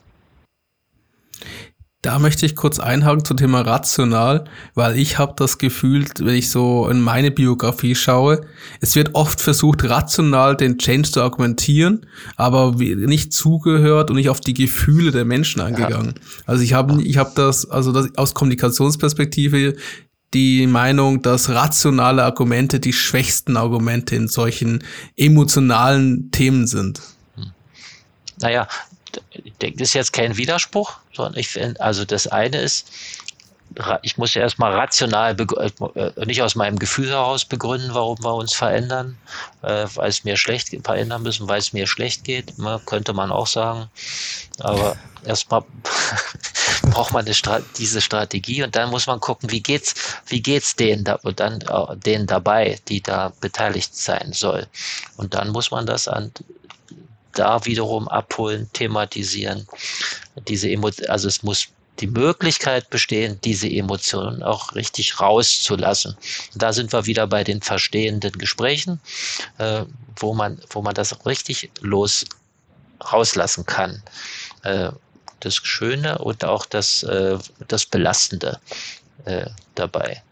Da 2.02 2.18
möchte 2.18 2.44
ich 2.46 2.56
kurz 2.56 2.80
einhaken 2.80 3.24
zum 3.24 3.36
Thema 3.36 3.60
rational, 3.60 4.44
weil 4.74 4.98
ich 4.98 5.18
habe 5.18 5.34
das 5.36 5.58
Gefühl, 5.58 6.04
wenn 6.18 6.34
ich 6.34 6.50
so 6.50 6.88
in 6.88 7.00
meine 7.00 7.30
Biografie 7.30 7.94
schaue, 7.94 8.40
es 8.80 8.96
wird 8.96 9.14
oft 9.14 9.40
versucht, 9.40 9.88
rational 9.88 10.56
den 10.56 10.78
Change 10.78 11.12
zu 11.12 11.22
argumentieren, 11.22 12.04
aber 12.36 12.72
nicht 12.72 13.32
zugehört 13.32 14.10
und 14.10 14.16
nicht 14.16 14.30
auf 14.30 14.40
die 14.40 14.52
Gefühle 14.52 15.12
der 15.12 15.24
Menschen 15.24 15.60
eingegangen. 15.60 16.14
Ja. 16.16 16.42
Also 16.46 16.64
ich 16.64 16.72
habe 16.72 17.00
ich 17.00 17.18
hab 17.18 17.36
das, 17.36 17.70
also 17.70 17.92
das 17.92 18.08
aus 18.16 18.34
Kommunikationsperspektive 18.34 19.76
die 20.34 20.66
Meinung, 20.66 21.22
dass 21.22 21.50
rationale 21.50 22.24
Argumente 22.24 22.80
die 22.80 22.92
schwächsten 22.92 23.56
Argumente 23.56 24.16
in 24.16 24.26
solchen 24.26 24.82
emotionalen 25.16 26.32
Themen 26.32 26.66
sind. 26.66 27.00
Naja, 28.40 28.66
ich 29.30 29.54
denke, 29.58 29.78
das 29.78 29.88
ist 29.88 29.94
jetzt 29.94 30.12
kein 30.12 30.36
Widerspruch, 30.36 30.98
sondern 31.12 31.38
ich 31.38 31.48
finde, 31.48 31.80
also 31.80 32.04
das 32.04 32.26
eine 32.26 32.60
ist, 32.60 32.90
ich 34.02 34.18
muss 34.18 34.34
ja 34.34 34.42
erstmal 34.42 34.72
rational, 34.72 35.36
äh, 35.94 36.26
nicht 36.26 36.42
aus 36.42 36.54
meinem 36.54 36.78
Gefühl 36.78 37.08
heraus 37.08 37.44
begründen, 37.44 37.94
warum 37.94 38.22
wir 38.22 38.34
uns 38.34 38.52
verändern, 38.52 39.16
äh, 39.62 39.86
weil 39.94 40.08
es 40.08 40.24
mir 40.24 40.36
schlecht 40.36 40.76
verändern 40.84 41.22
müssen, 41.22 41.48
weil 41.48 41.58
es 41.58 41.72
mir 41.72 41.86
schlecht 41.86 42.24
geht, 42.24 42.58
ne, 42.58 42.80
könnte 42.86 43.12
man 43.12 43.30
auch 43.32 43.46
sagen. 43.46 43.88
Aber 44.60 44.96
erstmal 45.24 45.64
braucht 46.82 47.12
man 47.12 47.32
Strat 47.32 47.62
diese 47.78 48.00
Strategie 48.00 48.62
und 48.62 48.76
dann 48.76 48.90
muss 48.90 49.06
man 49.06 49.20
gucken, 49.20 49.50
wie 49.50 49.62
geht's, 49.62 49.94
wie 50.26 50.42
geht's 50.42 50.76
denen 50.76 51.04
da, 51.04 51.14
und 51.22 51.40
dann 51.40 51.60
äh, 51.62 51.96
denen 51.96 52.26
dabei, 52.26 52.78
die 52.88 53.00
da 53.00 53.32
beteiligt 53.40 53.96
sein 53.96 54.32
soll. 54.32 54.66
Und 55.16 55.34
dann 55.34 55.50
muss 55.50 55.70
man 55.70 55.86
das 55.86 56.08
an 56.08 56.32
da 57.34 57.64
wiederum 57.64 58.08
abholen, 58.08 58.68
thematisieren. 58.72 59.66
Diese 60.48 60.70
Emo 60.70 60.90
also 61.08 61.28
es 61.28 61.42
muss 61.42 61.68
die 62.00 62.06
Möglichkeit 62.06 62.88
bestehen, 62.90 63.38
diese 63.44 63.68
Emotionen 63.68 64.42
auch 64.42 64.74
richtig 64.74 65.20
rauszulassen. 65.20 66.16
Und 66.52 66.62
da 66.62 66.72
sind 66.72 66.92
wir 66.92 67.06
wieder 67.06 67.26
bei 67.26 67.44
den 67.44 67.60
verstehenden 67.60 68.32
Gesprächen, 68.32 69.00
äh, 69.58 69.84
wo 70.16 70.34
man, 70.34 70.60
wo 70.70 70.82
man 70.82 70.94
das 70.94 71.26
richtig 71.26 71.70
los 71.80 72.24
rauslassen 73.12 73.66
kann. 73.66 74.02
Äh, 74.62 74.90
das 75.40 75.56
Schöne 75.56 76.18
und 76.18 76.44
auch 76.44 76.66
das, 76.66 77.02
äh, 77.02 77.38
das 77.68 77.86
Belastende 77.86 78.60
äh, 79.24 79.46
dabei. 79.74 80.22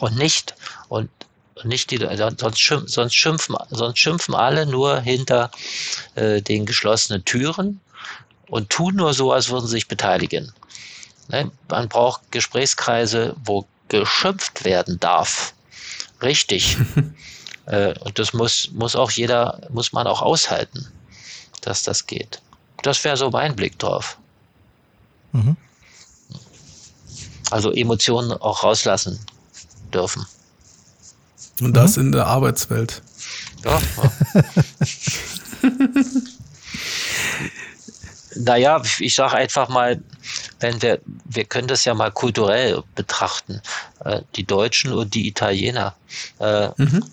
Und 0.00 0.16
nicht, 0.16 0.54
und 0.88 1.10
nicht 1.64 1.90
die, 1.90 1.98
sonst, 1.98 2.60
schimpfen, 2.60 2.88
sonst, 2.88 3.14
schimpfen, 3.14 3.56
sonst 3.70 3.98
schimpfen 3.98 4.34
alle 4.34 4.66
nur 4.66 5.00
hinter 5.00 5.50
äh, 6.14 6.40
den 6.40 6.66
geschlossenen 6.66 7.24
Türen 7.24 7.80
und 8.48 8.70
tun 8.70 8.96
nur 8.96 9.14
so, 9.14 9.32
als 9.32 9.50
würden 9.50 9.66
sie 9.66 9.72
sich 9.72 9.88
beteiligen. 9.88 10.52
Ne? 11.28 11.50
Man 11.68 11.88
braucht 11.88 12.32
Gesprächskreise, 12.32 13.36
wo 13.44 13.66
geschimpft 13.88 14.64
werden 14.64 14.98
darf. 15.00 15.54
Richtig. 16.22 16.76
äh, 17.66 17.98
und 18.00 18.18
das 18.18 18.32
muss, 18.32 18.70
muss 18.72 18.96
auch 18.96 19.10
jeder, 19.10 19.60
muss 19.70 19.92
man 19.92 20.06
auch 20.06 20.22
aushalten, 20.22 20.86
dass 21.62 21.82
das 21.82 22.06
geht. 22.06 22.40
Das 22.82 23.02
wäre 23.04 23.16
so 23.16 23.30
mein 23.30 23.54
Blick 23.54 23.78
drauf. 23.78 24.18
Mhm. 25.32 25.56
Also 27.50 27.72
Emotionen 27.72 28.32
auch 28.32 28.62
rauslassen 28.62 29.18
dürfen. 29.92 30.24
Und 31.60 31.76
das 31.76 31.96
mhm. 31.96 32.06
in 32.06 32.12
der 32.12 32.26
Arbeitswelt. 32.26 33.02
Ja. 33.64 33.80
naja, 38.36 38.82
ich 38.98 39.14
sage 39.14 39.36
einfach 39.36 39.68
mal, 39.68 40.00
wenn 40.60 40.80
wir, 40.82 41.00
wir 41.24 41.44
können 41.44 41.68
das 41.68 41.84
ja 41.84 41.94
mal 41.94 42.10
kulturell 42.10 42.82
betrachten, 42.94 43.60
äh, 44.04 44.22
die 44.36 44.44
Deutschen 44.44 44.92
und 44.92 45.14
die 45.14 45.26
Italiener, 45.28 45.94
äh, 46.38 46.68
mhm. 46.76 47.04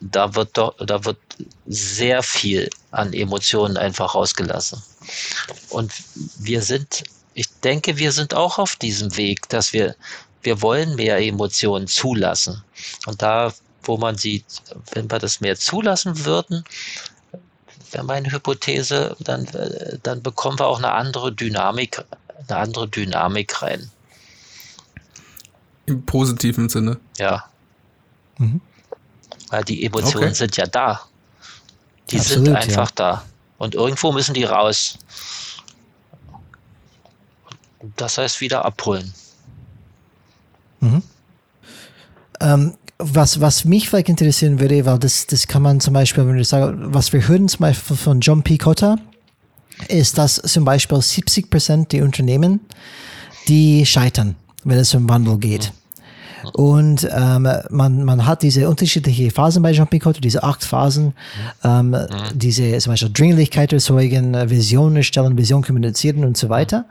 da 0.00 0.34
wird 0.34 0.56
doch, 0.56 0.74
da 0.78 1.04
wird 1.04 1.18
sehr 1.66 2.22
viel 2.22 2.70
an 2.90 3.12
Emotionen 3.12 3.76
einfach 3.76 4.14
rausgelassen. 4.14 4.82
Und 5.70 5.92
wir 6.38 6.62
sind, 6.62 7.04
ich 7.34 7.48
denke, 7.60 7.96
wir 7.98 8.12
sind 8.12 8.34
auch 8.34 8.58
auf 8.58 8.76
diesem 8.76 9.16
Weg, 9.16 9.48
dass 9.48 9.72
wir 9.72 9.94
wir 10.42 10.62
wollen 10.62 10.94
mehr 10.94 11.18
Emotionen 11.18 11.86
zulassen. 11.86 12.62
Und 13.06 13.22
da, 13.22 13.52
wo 13.82 13.96
man 13.96 14.16
sieht, 14.16 14.44
wenn 14.92 15.10
wir 15.10 15.18
das 15.18 15.40
mehr 15.40 15.56
zulassen 15.56 16.24
würden, 16.24 16.64
wäre 17.90 18.04
meine 18.04 18.30
Hypothese, 18.30 19.16
dann, 19.20 19.48
dann 20.02 20.22
bekommen 20.22 20.58
wir 20.58 20.66
auch 20.66 20.78
eine 20.78 20.92
andere 20.92 21.32
Dynamik, 21.32 22.04
eine 22.48 22.58
andere 22.58 22.88
Dynamik 22.88 23.62
rein. 23.62 23.90
Im 25.86 26.04
positiven 26.04 26.68
Sinne. 26.68 26.98
Ja. 27.18 27.44
Mhm. 28.38 28.60
Weil 29.50 29.64
die 29.64 29.84
Emotionen 29.84 30.26
okay. 30.26 30.34
sind 30.34 30.56
ja 30.56 30.66
da. 30.66 31.02
Die 32.10 32.18
Absolut, 32.18 32.46
sind 32.46 32.56
einfach 32.56 32.90
ja. 32.90 32.94
da. 32.94 33.24
Und 33.58 33.74
irgendwo 33.74 34.12
müssen 34.12 34.34
die 34.34 34.44
raus. 34.44 34.98
Das 37.96 38.18
heißt 38.18 38.40
wieder 38.40 38.64
abholen. 38.64 39.14
Mhm. 40.80 41.02
Ähm, 42.46 42.74
was, 42.98 43.40
was 43.40 43.64
mich 43.64 43.88
vielleicht 43.88 44.08
interessieren 44.08 44.58
würde, 44.58 44.86
weil 44.86 44.98
das, 44.98 45.26
das 45.26 45.46
kann 45.46 45.62
man 45.62 45.80
zum 45.80 45.92
Beispiel, 45.92 46.26
wenn 46.26 46.38
ich 46.38 46.48
sage, 46.48 46.74
was 46.78 47.12
wir 47.12 47.26
hören 47.28 47.48
zum 47.48 47.60
Beispiel 47.60 47.96
von 47.96 48.20
John 48.20 48.42
P. 48.42 48.56
Cotta, 48.56 48.96
ist, 49.88 50.16
dass 50.16 50.36
zum 50.36 50.64
Beispiel 50.64 51.00
70 51.02 51.50
Prozent 51.50 51.92
der 51.92 52.04
Unternehmen, 52.04 52.60
die 53.48 53.84
scheitern, 53.84 54.36
wenn 54.64 54.78
es 54.78 54.94
um 54.94 55.08
Wandel 55.08 55.38
geht. 55.38 55.72
Mhm. 55.72 55.85
Und 56.52 57.08
ähm, 57.10 57.48
man, 57.70 58.04
man 58.04 58.26
hat 58.26 58.42
diese 58.42 58.68
unterschiedlichen 58.68 59.30
Phasen 59.30 59.62
bei 59.62 59.72
Jean 59.72 59.86
Picot, 59.86 60.22
diese 60.22 60.42
acht 60.42 60.64
Phasen, 60.64 61.14
ähm, 61.64 61.90
mhm. 61.90 62.06
diese 62.34 62.78
zum 62.78 62.92
Beispiel 62.92 63.10
Dringlichkeit 63.12 63.72
erzeugen, 63.72 64.34
Vision 64.50 64.96
erstellen, 64.96 65.36
Vision 65.36 65.62
kommunizieren 65.62 66.24
und 66.24 66.36
so 66.36 66.48
weiter. 66.48 66.86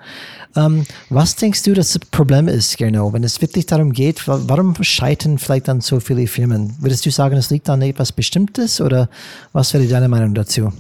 Ähm, 0.56 0.86
was 1.10 1.36
denkst 1.36 1.64
du, 1.64 1.74
das 1.74 2.00
Problem 2.00 2.48
ist, 2.48 2.78
genau, 2.78 3.12
wenn 3.12 3.24
es 3.24 3.42
wirklich 3.42 3.66
darum 3.66 3.92
geht, 3.92 4.28
warum 4.28 4.82
scheitern 4.84 5.38
vielleicht 5.38 5.68
dann 5.68 5.82
so 5.82 6.00
viele 6.00 6.28
Firmen? 6.28 6.76
Würdest 6.80 7.06
du 7.06 7.12
sagen, 7.12 7.36
es 7.36 7.50
liegt 7.50 7.70
an 7.70 7.82
etwas 7.82 8.12
Bestimmtes 8.12 8.80
oder 8.80 9.10
was 9.52 9.74
wäre 9.74 9.86
deine 9.88 10.08
Meinung 10.08 10.34
dazu? 10.34 10.72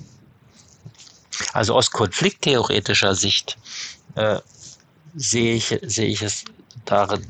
Also 1.54 1.76
aus 1.76 1.92
konflikttheoretischer 1.92 3.14
Sicht 3.16 3.58
äh, 4.16 4.40
sehe 5.16 5.56
ich, 5.56 5.78
sehe 5.84 6.08
ich 6.08 6.22
es 6.22 6.46
darin, 6.86 7.22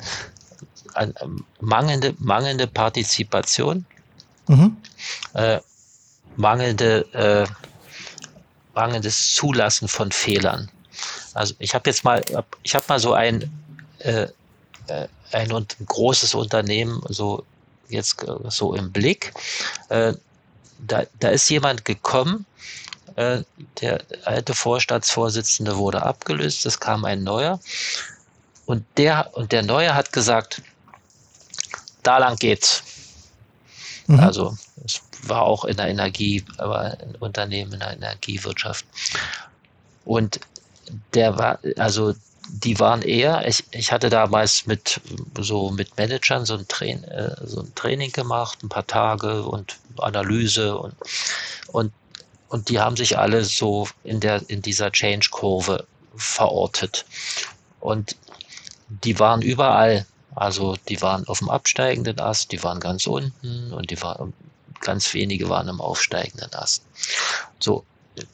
eine 0.95 1.13
mangelnde, 1.59 2.15
mangelnde 2.19 2.67
Partizipation, 2.67 3.85
mhm. 4.47 4.77
äh, 5.33 5.59
mangelnde, 6.35 7.05
äh, 7.13 7.47
mangelndes 8.73 9.35
Zulassen 9.35 9.87
von 9.87 10.11
Fehlern. 10.11 10.69
Also 11.33 11.53
ich 11.59 11.73
habe 11.73 11.89
jetzt 11.89 12.03
mal, 12.03 12.23
ich 12.63 12.75
habe 12.75 12.85
mal 12.87 12.99
so 12.99 13.13
ein, 13.13 13.51
äh, 13.99 14.27
äh 14.87 15.07
ein, 15.31 15.51
ein 15.51 15.67
großes 15.85 16.33
Unternehmen 16.33 17.01
so 17.09 17.43
jetzt 17.89 18.25
so 18.49 18.73
im 18.73 18.91
Blick. 18.91 19.33
Äh, 19.89 20.13
da, 20.79 21.03
da 21.19 21.29
ist 21.29 21.49
jemand 21.49 21.85
gekommen, 21.85 22.45
äh, 23.15 23.43
der 23.81 24.01
alte 24.25 24.53
Vorstandsvorsitzende 24.53 25.77
wurde 25.77 26.03
abgelöst, 26.03 26.65
es 26.65 26.79
kam 26.79 27.05
ein 27.05 27.23
neuer. 27.23 27.59
Und 28.65 28.83
der, 28.97 29.29
und 29.33 29.51
der 29.51 29.63
Neue 29.63 29.93
hat 29.93 30.11
gesagt, 30.11 30.61
da 32.07 32.17
lang 32.17 32.35
geht's. 32.37 32.83
Mhm. 34.07 34.19
Also 34.19 34.57
es 34.83 35.01
war 35.23 35.41
auch 35.41 35.65
in 35.65 35.77
der 35.77 35.87
Energie, 35.87 36.43
aber 36.57 36.79
ein 36.81 37.15
Unternehmen 37.19 37.73
in 37.73 37.79
der 37.79 37.93
Energiewirtschaft. 37.93 38.85
Und 40.05 40.39
der 41.13 41.37
war, 41.37 41.59
also 41.77 42.13
die 42.47 42.79
waren 42.79 43.01
eher, 43.01 43.47
ich, 43.47 43.63
ich 43.71 43.91
hatte 43.91 44.09
damals 44.09 44.67
mit 44.67 45.01
so 45.39 45.71
mit 45.71 45.97
Managern 45.97 46.45
so 46.45 46.55
ein, 46.55 46.67
Train, 46.67 47.03
äh, 47.05 47.35
so 47.43 47.61
ein 47.61 47.73
Training 47.73 48.11
gemacht, 48.11 48.61
ein 48.61 48.69
paar 48.69 48.85
Tage 48.85 49.43
und 49.43 49.77
Analyse 49.97 50.77
und, 50.77 50.93
und, 51.71 51.91
und 52.49 52.69
die 52.69 52.79
haben 52.79 52.95
sich 52.95 53.17
alle 53.17 53.43
so 53.43 53.87
in 54.03 54.19
der, 54.19 54.47
in 54.47 54.61
dieser 54.61 54.91
Change-Kurve 54.91 55.87
verortet. 56.15 57.05
Und 57.79 58.15
die 58.89 59.19
waren 59.19 59.41
überall 59.41 60.05
also 60.35 60.75
die 60.89 61.01
waren 61.01 61.27
auf 61.27 61.39
dem 61.39 61.49
absteigenden 61.49 62.19
Ast, 62.19 62.51
die 62.51 62.63
waren 62.63 62.79
ganz 62.79 63.07
unten 63.07 63.73
und 63.73 63.89
die 63.89 64.01
waren, 64.01 64.33
ganz 64.81 65.13
wenige 65.13 65.49
waren 65.49 65.67
im 65.67 65.81
aufsteigenden 65.81 66.53
Ast. 66.53 66.83
So, 67.59 67.85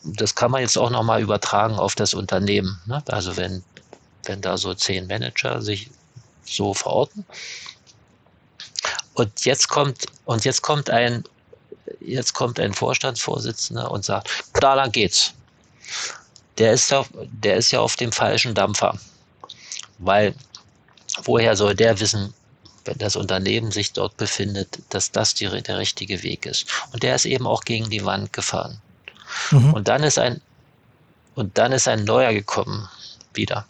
das 0.03 0.35
kann 0.35 0.51
man 0.51 0.61
jetzt 0.61 0.77
auch 0.77 0.89
nochmal 0.89 1.21
übertragen 1.21 1.75
auf 1.75 1.95
das 1.95 2.13
Unternehmen. 2.13 2.81
Ne? 2.85 3.03
Also 3.07 3.37
wenn, 3.37 3.63
wenn 4.25 4.41
da 4.41 4.57
so 4.57 4.73
zehn 4.73 5.07
Manager 5.07 5.61
sich 5.61 5.89
so 6.45 6.73
verorten. 6.73 7.25
Und 9.13 9.45
jetzt 9.45 9.69
kommt, 9.69 10.05
und 10.25 10.45
jetzt 10.45 10.61
kommt 10.61 10.89
ein, 10.89 11.23
jetzt 11.99 12.33
kommt 12.33 12.59
ein 12.59 12.73
Vorstandsvorsitzender 12.73 13.91
und 13.91 14.05
sagt, 14.05 14.29
da 14.53 14.73
lang 14.73 14.91
geht's. 14.91 15.33
Der 16.57 16.73
ist 16.73 16.91
ja, 16.91 17.05
der 17.13 17.57
ist 17.57 17.71
ja 17.71 17.79
auf 17.79 17.95
dem 17.95 18.11
falschen 18.11 18.53
Dampfer. 18.53 18.97
weil 20.01 20.33
woher 21.23 21.55
soll 21.55 21.75
der 21.75 21.99
wissen, 21.99 22.33
wenn 22.85 22.97
das 22.97 23.15
Unternehmen 23.15 23.71
sich 23.71 23.93
dort 23.93 24.17
befindet, 24.17 24.79
dass 24.89 25.11
das 25.11 25.33
die, 25.33 25.47
der 25.61 25.77
richtige 25.77 26.23
Weg 26.23 26.45
ist? 26.45 26.65
Und 26.93 27.03
der 27.03 27.15
ist 27.15 27.25
eben 27.25 27.45
auch 27.47 27.63
gegen 27.63 27.89
die 27.89 28.05
Wand 28.05 28.33
gefahren. 28.33 28.81
Mhm. 29.51 29.73
Und 29.73 29.87
dann 29.87 30.03
ist 30.03 30.17
ein, 30.17 30.41
und 31.35 31.57
dann 31.57 31.71
ist 31.71 31.87
ein 31.87 32.03
neuer 32.03 32.33
gekommen 32.33 32.89
wieder. 33.33 33.65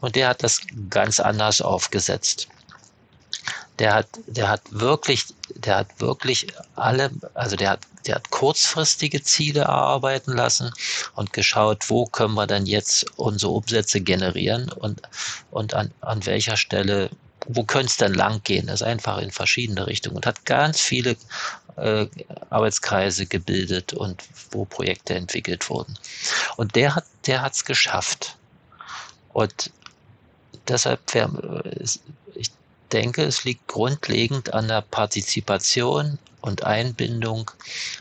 Und 0.00 0.16
der 0.16 0.28
hat 0.28 0.42
das 0.42 0.60
ganz 0.90 1.20
anders 1.20 1.60
aufgesetzt. 1.60 2.48
Der 3.78 3.94
hat, 3.94 4.08
der 4.26 4.48
hat 4.48 4.62
wirklich, 4.70 5.26
der 5.54 5.76
hat 5.76 6.00
wirklich 6.00 6.48
alle, 6.74 7.10
also 7.34 7.56
der 7.56 7.70
hat, 7.70 7.80
der 8.06 8.16
hat 8.16 8.30
kurzfristige 8.30 9.22
Ziele 9.22 9.60
erarbeiten 9.60 10.32
lassen 10.34 10.72
und 11.14 11.32
geschaut, 11.32 11.88
wo 11.88 12.06
können 12.06 12.34
wir 12.34 12.46
dann 12.46 12.66
jetzt 12.66 13.06
unsere 13.16 13.52
Umsätze 13.52 14.00
generieren 14.00 14.72
und, 14.72 15.02
und 15.50 15.74
an, 15.74 15.92
an 16.00 16.26
welcher 16.26 16.56
Stelle 16.56 17.10
wo 17.48 17.64
könnte 17.64 17.86
es 17.86 17.96
denn 17.96 18.14
lang 18.14 18.42
gehen? 18.44 18.66
Das 18.66 18.82
ist 18.82 18.86
einfach 18.86 19.18
in 19.18 19.30
verschiedene 19.30 19.86
Richtungen 19.86 20.16
und 20.16 20.26
hat 20.26 20.44
ganz 20.44 20.80
viele 20.80 21.16
äh, 21.76 22.06
Arbeitskreise 22.50 23.26
gebildet 23.26 23.94
und 23.94 24.22
wo 24.50 24.64
Projekte 24.64 25.14
entwickelt 25.14 25.68
wurden. 25.70 25.98
Und 26.56 26.74
der 26.76 26.94
hat, 26.94 27.04
der 27.26 27.42
hat 27.42 27.54
es 27.54 27.64
geschafft. 27.64 28.36
Und 29.32 29.70
deshalb, 30.66 31.00
denke, 32.88 33.22
es 33.24 33.44
liegt 33.44 33.66
grundlegend 33.68 34.54
an 34.54 34.68
der 34.68 34.82
Partizipation 34.82 36.18
und 36.40 36.64
Einbindung 36.64 37.50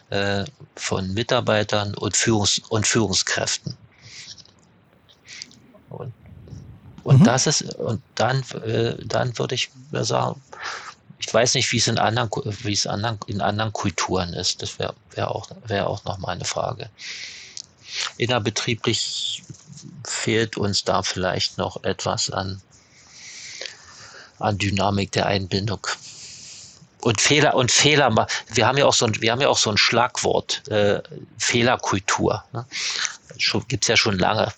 äh, 0.09 0.45
von 0.76 1.14
Mitarbeitern 1.14 1.95
und, 1.95 2.15
Führungs 2.15 2.59
und 2.69 2.88
Führungskräften. 2.88 3.76
Und, 5.89 6.14
und 7.03 7.22
mhm. 7.22 7.23
das 7.23 7.47
ist, 7.47 7.76
und 7.76 8.01
dann, 8.15 8.43
äh, 8.64 8.95
dann 9.05 9.38
würde 9.38 9.55
ich 9.55 9.69
sagen, 9.93 10.41
ich 11.19 11.34
weiß 11.34 11.55
nicht, 11.55 11.72
wie 11.72 11.77
es 11.77 11.88
in 11.88 11.97
anderen, 11.97 12.30
wie 12.64 12.73
es 12.73 12.85
anderen, 12.85 13.19
in 13.27 13.41
anderen 13.41 13.73
Kulturen 13.73 14.34
ist. 14.34 14.61
Das 14.61 14.80
wäre 14.80 14.93
wär 15.11 15.31
auch, 15.31 15.49
wäre 15.65 15.88
auch 15.88 16.03
noch 16.05 16.19
mal 16.19 16.31
eine 16.34 16.45
Frage. 16.45 16.89
Innerbetrieblich 18.18 19.43
fehlt 20.05 20.57
uns 20.57 20.84
da 20.84 21.03
vielleicht 21.03 21.57
noch 21.57 21.84
etwas 21.84 22.30
an, 22.30 22.61
an 24.39 24.57
Dynamik 24.57 25.11
der 25.11 25.26
Einbindung. 25.26 25.85
Und 27.01 27.22
Fehler 27.22 27.55
und 27.55 27.72
Fehler, 27.72 28.27
wir 28.53 28.68
haben 28.68 28.77
ja 28.77 28.85
auch 28.85 28.93
so 28.93 29.05
ein, 29.05 29.22
wir 29.22 29.31
haben 29.31 29.41
ja 29.41 29.49
auch 29.49 29.57
so 29.57 29.69
ein 29.69 29.77
Schlagwort, 29.77 30.68
äh, 30.68 31.01
Fehlerkultur. 31.38 32.43
Ne? 32.53 32.65
Gibt 33.68 33.84
es 33.84 33.88
ja 33.88 33.97
schon 33.97 34.18
lange. 34.18 34.51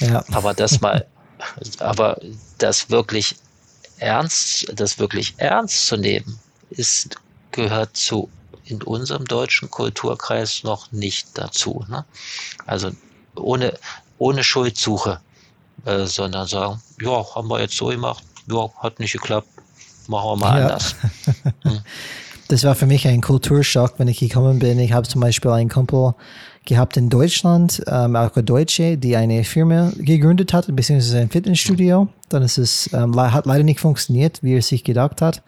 Ja. 0.00 0.24
Aber 0.32 0.54
das 0.54 0.80
mal, 0.80 1.06
aber 1.78 2.18
das 2.58 2.90
wirklich 2.90 3.36
ernst, 3.98 4.66
das 4.74 4.98
wirklich 4.98 5.34
ernst 5.36 5.86
zu 5.86 5.96
nehmen, 5.96 6.38
ist, 6.70 7.16
gehört 7.52 7.96
zu 7.96 8.30
in 8.64 8.82
unserem 8.82 9.24
deutschen 9.24 9.70
Kulturkreis 9.70 10.64
noch 10.64 10.90
nicht 10.92 11.28
dazu. 11.34 11.84
Ne? 11.88 12.04
Also 12.66 12.90
ohne, 13.36 13.78
ohne 14.18 14.42
Schuldsuche, 14.42 15.20
äh, 15.84 16.06
sondern 16.06 16.48
sagen, 16.48 16.82
ja, 17.00 17.34
haben 17.34 17.48
wir 17.48 17.60
jetzt 17.60 17.76
so 17.76 17.86
gemacht, 17.86 18.24
ja, 18.48 18.70
hat 18.78 18.98
nicht 19.00 19.12
geklappt, 19.12 19.48
machen 20.08 20.30
wir 20.30 20.36
mal 20.36 20.58
ja. 20.58 20.66
anders. 20.66 20.96
Hm. 21.62 21.80
Das 22.48 22.62
war 22.62 22.76
für 22.76 22.86
mich 22.86 23.08
ein 23.08 23.22
Kulturschock, 23.22 23.94
wenn 23.98 24.06
ich 24.06 24.20
gekommen 24.20 24.60
bin. 24.60 24.78
Ich 24.78 24.92
habe 24.92 25.08
zum 25.08 25.20
Beispiel 25.20 25.50
einen 25.50 25.68
Kumpel, 25.68 26.14
gehabt 26.66 26.96
in 26.96 27.08
Deutschland, 27.08 27.82
ähm, 27.86 28.16
auch 28.16 28.34
eine 28.34 28.44
Deutsche, 28.44 28.98
die 28.98 29.16
eine 29.16 29.44
Firma 29.44 29.92
gegründet 29.96 30.52
hat, 30.52 30.66
beziehungsweise 30.74 31.20
ein 31.20 31.30
Fitnessstudio. 31.30 32.08
Dann 32.28 32.42
ist 32.42 32.58
es, 32.58 32.90
ähm, 32.92 33.14
hat 33.16 33.46
leider 33.46 33.64
nicht 33.64 33.80
funktioniert, 33.80 34.42
wie 34.42 34.56
er 34.56 34.62
sich 34.62 34.84
gedacht 34.84 35.22
hat. 35.22 35.42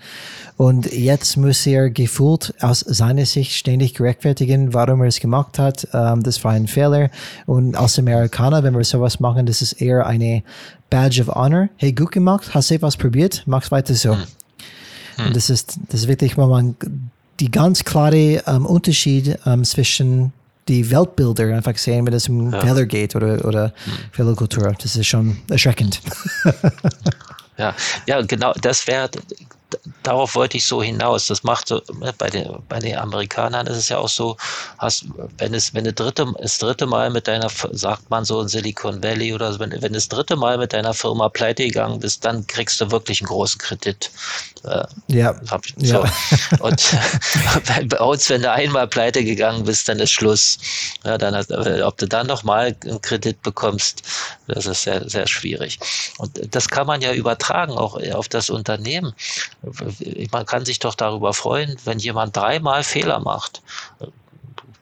Und 0.56 0.90
jetzt 0.92 1.36
muss 1.36 1.66
er 1.66 1.90
gefühlt 1.90 2.54
aus 2.60 2.80
seiner 2.80 3.26
Sicht 3.26 3.52
ständig 3.52 4.00
rechtfertigen, 4.00 4.72
warum 4.72 5.02
er 5.02 5.08
es 5.08 5.20
gemacht 5.20 5.58
hat. 5.58 5.86
Ähm, 5.92 6.22
das 6.22 6.42
war 6.44 6.52
ein 6.52 6.68
Fehler. 6.68 7.10
Und 7.46 7.76
als 7.76 7.98
Amerikaner, 7.98 8.62
wenn 8.62 8.76
wir 8.76 8.84
sowas 8.84 9.20
machen, 9.20 9.44
das 9.46 9.60
ist 9.60 9.74
eher 9.74 10.06
eine 10.06 10.42
Badge 10.88 11.22
of 11.22 11.34
Honor. 11.34 11.68
Hey, 11.76 11.92
gut 11.92 12.12
gemacht, 12.12 12.54
hast 12.54 12.70
du 12.70 12.80
was 12.80 12.96
probiert, 12.96 13.42
mach's 13.46 13.70
weiter 13.70 13.94
so. 13.94 14.14
Hm. 14.14 14.22
Hm. 15.16 15.26
Und 15.26 15.36
das 15.36 15.50
ist, 15.50 15.78
das 15.88 16.02
ist 16.02 16.08
wirklich, 16.08 16.38
wenn 16.38 16.48
man 16.48 16.76
die 17.40 17.50
ganz 17.50 17.84
klare 17.84 18.42
ähm, 18.46 18.66
Unterschied 18.66 19.38
ähm, 19.46 19.64
zwischen 19.64 20.32
die 20.68 20.90
Weltbilder 20.90 21.56
einfach 21.56 21.76
sehen, 21.76 22.06
wenn 22.06 22.14
es 22.14 22.28
um 22.28 22.52
ja. 22.52 22.84
Geht 22.84 23.16
oder, 23.16 23.44
oder 23.44 23.72
hm. 23.84 23.92
Fehlerkultur. 24.12 24.74
Das 24.80 24.96
ist 24.96 25.06
schon 25.06 25.38
erschreckend. 25.48 26.00
ja, 27.56 27.74
ja, 28.06 28.20
genau, 28.22 28.52
das 28.60 28.86
wäre 28.86 29.10
darauf 30.02 30.34
wollte 30.34 30.56
ich 30.56 30.66
so 30.66 30.82
hinaus. 30.82 31.26
Das 31.26 31.42
macht 31.42 31.68
so, 31.68 31.82
ne, 32.00 32.14
bei 32.16 32.30
den, 32.30 32.48
bei 32.68 32.78
den 32.78 32.96
Amerikanern 32.96 33.66
ist 33.66 33.76
es 33.76 33.88
ja 33.88 33.98
auch 33.98 34.08
so, 34.08 34.36
hast, 34.78 35.06
wenn 35.38 35.54
es, 35.54 35.74
wenn 35.74 35.84
du 35.84 35.92
dritte, 35.92 36.26
das 36.40 36.58
dritte 36.58 36.86
Mal 36.86 37.10
mit 37.10 37.28
deiner, 37.28 37.48
sagt 37.72 38.08
man 38.10 38.24
so 38.24 38.40
in 38.40 38.48
Silicon 38.48 39.02
Valley 39.02 39.34
oder 39.34 39.52
so, 39.52 39.60
wenn, 39.60 39.70
wenn 39.82 39.92
das 39.92 40.08
dritte 40.08 40.36
Mal 40.36 40.58
mit 40.58 40.72
deiner 40.72 40.94
Firma 40.94 41.28
pleite 41.28 41.64
gegangen 41.64 42.00
bist, 42.00 42.24
dann 42.24 42.46
kriegst 42.46 42.80
du 42.80 42.90
wirklich 42.90 43.20
einen 43.20 43.28
großen 43.28 43.58
Kredit. 43.60 44.10
Äh, 44.64 44.84
ja. 45.08 45.34
So. 45.76 46.04
ja. 46.04 46.12
Und 46.60 46.82
bei 47.88 48.00
uns, 48.00 48.28
wenn 48.30 48.42
du 48.42 48.50
einmal 48.50 48.88
pleite 48.88 49.24
gegangen 49.24 49.64
bist, 49.64 49.88
dann 49.88 49.98
ist 49.98 50.12
Schluss. 50.12 50.58
Ja, 51.04 51.18
dann, 51.18 51.34
ob 51.82 51.96
du 51.98 52.08
dann 52.08 52.26
nochmal 52.26 52.76
einen 52.84 53.02
Kredit 53.02 53.42
bekommst, 53.42 54.02
das 54.46 54.66
ist 54.66 54.82
sehr, 54.82 55.08
sehr 55.08 55.26
schwierig. 55.26 55.78
Und 56.18 56.54
das 56.54 56.68
kann 56.68 56.86
man 56.86 57.00
ja 57.00 57.12
übertragen 57.12 57.72
auch 57.72 58.00
auf 58.12 58.28
das 58.28 58.50
Unternehmen 58.50 59.14
man 60.32 60.46
kann 60.46 60.64
sich 60.64 60.78
doch 60.78 60.94
darüber 60.94 61.34
freuen, 61.34 61.76
wenn 61.84 61.98
jemand 61.98 62.36
dreimal 62.36 62.84
Fehler 62.84 63.18
macht. 63.18 63.62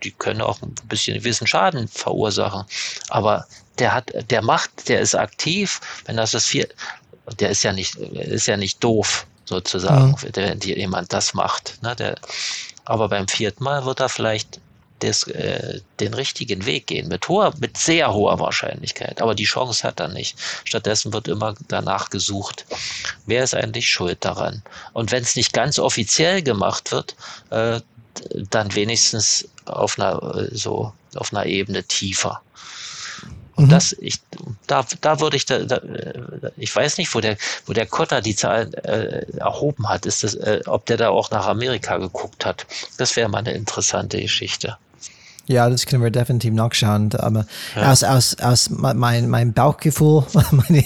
Die 0.02 0.10
können 0.10 0.42
auch 0.42 0.60
ein 0.60 0.74
bisschen 0.84 1.18
gewissen 1.18 1.46
Schaden 1.46 1.88
verursachen. 1.88 2.64
Aber 3.08 3.46
der 3.78 3.94
hat, 3.94 4.12
der 4.30 4.42
macht, 4.42 4.88
der 4.88 5.00
ist 5.00 5.14
aktiv. 5.14 5.80
Wenn 6.04 6.16
das 6.16 6.32
das 6.32 6.46
vier, 6.46 6.68
der 7.38 7.50
ist 7.50 7.62
ja 7.62 7.72
nicht, 7.72 7.96
ist 7.96 8.46
ja 8.46 8.56
nicht 8.56 8.82
doof 8.84 9.26
sozusagen, 9.46 10.10
mhm. 10.10 10.30
wenn 10.34 10.60
jemand 10.60 11.12
das 11.12 11.34
macht. 11.34 11.82
Ne? 11.82 11.96
Der, 11.96 12.16
aber 12.84 13.08
beim 13.08 13.28
vierten 13.28 13.64
Mal 13.64 13.84
wird 13.84 14.00
er 14.00 14.08
vielleicht 14.08 14.60
des, 15.02 15.24
äh, 15.24 15.80
den 16.00 16.14
richtigen 16.14 16.66
Weg 16.66 16.86
gehen, 16.86 17.08
mit 17.08 17.28
hoher, 17.28 17.52
mit 17.58 17.76
sehr 17.76 18.12
hoher 18.12 18.38
Wahrscheinlichkeit. 18.38 19.20
Aber 19.20 19.34
die 19.34 19.44
Chance 19.44 19.82
hat 19.82 20.00
er 20.00 20.08
nicht. 20.08 20.38
Stattdessen 20.64 21.12
wird 21.12 21.28
immer 21.28 21.54
danach 21.68 22.10
gesucht, 22.10 22.64
wer 23.26 23.44
ist 23.44 23.54
eigentlich 23.54 23.88
schuld 23.88 24.24
daran. 24.24 24.62
Und 24.92 25.12
wenn 25.12 25.22
es 25.22 25.36
nicht 25.36 25.52
ganz 25.52 25.78
offiziell 25.78 26.42
gemacht 26.42 26.92
wird, 26.92 27.16
äh, 27.50 27.80
dann 28.50 28.74
wenigstens 28.74 29.48
auf 29.66 29.98
einer 29.98 30.36
äh, 30.36 30.54
so 30.54 30.92
auf 31.14 31.32
einer 31.32 31.46
Ebene 31.46 31.82
tiefer. 31.84 32.42
Und 33.56 33.66
mhm. 33.66 33.70
das, 33.70 33.96
ich, 34.00 34.20
da, 34.66 34.84
da 35.00 35.20
würde 35.20 35.36
ich, 35.38 35.46
da, 35.46 35.60
da, 35.60 35.80
ich 36.56 36.74
weiß 36.74 36.98
nicht, 36.98 37.14
wo 37.14 37.20
der, 37.20 37.38
wo 37.64 37.72
der 37.72 37.86
Kotter 37.86 38.20
die 38.20 38.36
Zahlen 38.36 38.74
äh, 38.74 39.24
erhoben 39.38 39.88
hat, 39.88 40.04
ist 40.04 40.24
das, 40.24 40.34
äh, 40.34 40.60
ob 40.66 40.84
der 40.86 40.98
da 40.98 41.08
auch 41.08 41.30
nach 41.30 41.46
Amerika 41.46 41.96
geguckt 41.96 42.44
hat. 42.44 42.66
Das 42.98 43.16
wäre 43.16 43.30
mal 43.30 43.38
eine 43.38 43.52
interessante 43.52 44.20
Geschichte. 44.20 44.76
Ja, 45.48 45.70
das 45.70 45.86
können 45.86 46.02
wir 46.02 46.10
definitiv 46.10 46.52
nachschauen. 46.52 47.12
Aber 47.14 47.46
ja. 47.76 47.92
aus, 47.92 48.02
aus, 48.02 48.36
aus 48.40 48.70
mein, 48.70 49.28
mein 49.28 49.52
Bauchgefühl, 49.52 50.24
meine, 50.50 50.84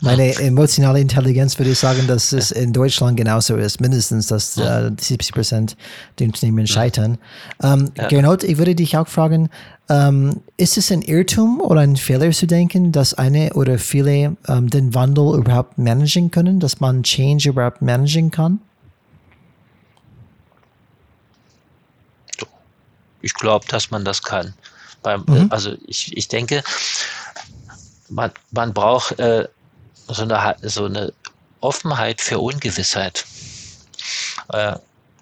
meine 0.00 0.34
emotionale 0.36 1.00
Intelligenz 1.00 1.58
würde 1.58 1.72
ich 1.72 1.78
sagen, 1.78 2.06
dass 2.06 2.32
es 2.32 2.52
in 2.52 2.72
Deutschland 2.72 3.16
genauso 3.16 3.56
ist. 3.56 3.80
Mindestens, 3.80 4.28
dass 4.28 4.56
äh, 4.56 4.90
70 4.98 5.32
Prozent 5.32 5.76
der 6.18 6.28
Unternehmen 6.28 6.66
scheitern. 6.66 7.18
Ähm, 7.62 7.90
ja. 7.96 8.08
Gernot, 8.08 8.44
ich 8.44 8.58
würde 8.58 8.74
dich 8.74 8.96
auch 8.96 9.08
fragen, 9.08 9.48
ähm, 9.88 10.40
ist 10.56 10.78
es 10.78 10.90
ein 10.90 11.02
Irrtum 11.02 11.60
oder 11.60 11.80
ein 11.80 11.96
Fehler 11.96 12.30
zu 12.30 12.46
denken, 12.46 12.92
dass 12.92 13.14
eine 13.14 13.52
oder 13.54 13.78
viele 13.78 14.36
ähm, 14.48 14.68
den 14.68 14.94
Wandel 14.94 15.36
überhaupt 15.36 15.78
managen 15.78 16.30
können, 16.30 16.60
dass 16.60 16.80
man 16.80 17.02
Change 17.02 17.48
überhaupt 17.48 17.82
managen 17.82 18.30
kann? 18.30 18.60
Ich 23.26 23.34
glaube, 23.34 23.66
dass 23.68 23.90
man 23.90 24.04
das 24.04 24.22
kann. 24.22 24.54
Beim, 25.02 25.24
mhm. 25.26 25.48
Also 25.50 25.76
ich, 25.86 26.16
ich 26.16 26.28
denke, 26.28 26.62
man, 28.08 28.30
man 28.52 28.72
braucht 28.72 29.18
äh, 29.18 29.48
so, 30.08 30.22
eine, 30.22 30.56
so 30.62 30.84
eine 30.84 31.12
Offenheit 31.60 32.20
für 32.20 32.38
Ungewissheit. 32.38 33.26
Äh, 34.52 34.76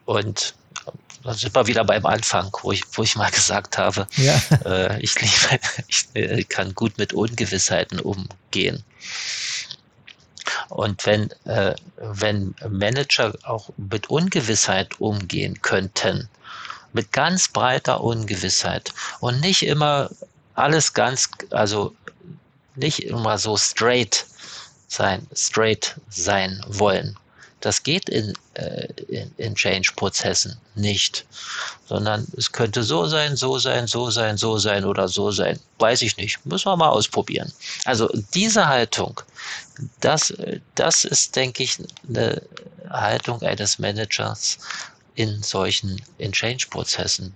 und 0.05 0.55
dann 1.23 1.35
sind 1.35 1.55
wir 1.55 1.67
wieder 1.67 1.85
beim 1.85 2.05
Anfang, 2.05 2.51
wo 2.63 2.73
ich, 2.73 2.83
wo 2.93 3.03
ich 3.03 3.17
mal 3.17 3.31
gesagt 3.41 3.79
habe, 3.79 4.07
ja. 4.17 4.41
äh, 4.67 5.01
ich, 5.01 5.19
liebe, 5.21 5.61
ich 5.89 6.07
äh, 6.15 6.45
kann 6.45 6.75
gut 6.75 6.99
mit 6.99 7.15
Ungewissheiten 7.15 8.01
umgehen. 8.01 8.85
Und 10.69 11.07
wenn, 11.07 11.31
äh, 11.47 11.75
wenn 11.97 12.55
Manager 12.69 13.33
auch 13.45 13.71
mit 13.77 14.11
Ungewissheit 14.11 15.01
umgehen 15.01 15.63
könnten, 15.63 16.29
mit 16.95 17.12
ganz 17.12 17.49
breiter 17.49 18.03
Ungewissheit 18.03 18.95
und 19.21 19.41
nicht 19.41 19.62
immer 19.66 20.09
alles 20.55 20.95
ganz, 20.95 21.29
also 21.51 21.95
nicht 22.77 23.01
immer 23.01 23.37
so 23.37 23.57
straight, 23.57 24.25
sein, 24.89 25.27
straight 25.35 25.97
sein 26.09 26.65
wollen. 26.69 27.16
Das 27.61 27.83
geht 27.83 28.11
in, 28.11 28.35
äh, 28.55 28.89
in, 29.09 29.33
in 29.39 29.55
Change-Prozessen 29.55 30.59
nicht, 30.75 31.25
sondern 31.89 32.27
es 32.37 32.53
könnte 32.53 32.83
so 32.83 33.07
sein, 33.07 33.37
so 33.37 33.59
sein, 33.59 33.87
so 33.87 34.11
sein, 34.11 34.37
so 34.37 34.59
sein 34.59 34.85
oder 34.85 35.09
so 35.09 35.31
sein. 35.31 35.59
Weiß 35.79 36.03
ich 36.03 36.16
nicht. 36.19 36.45
Müssen 36.45 36.66
wir 36.66 36.77
mal 36.77 36.91
ausprobieren. 36.91 37.51
Also 37.87 38.09
diese 38.35 38.69
Haltung, 38.69 39.19
das, 40.01 40.35
das 40.75 41.05
ist, 41.05 41.35
denke 41.37 41.62
ich, 41.62 41.79
eine 42.07 42.43
Haltung 42.91 43.41
eines 43.41 43.79
Managers 43.79 44.59
in 45.15 45.43
solchen 45.43 46.01
in 46.19 46.32
Change-Prozessen, 46.32 47.35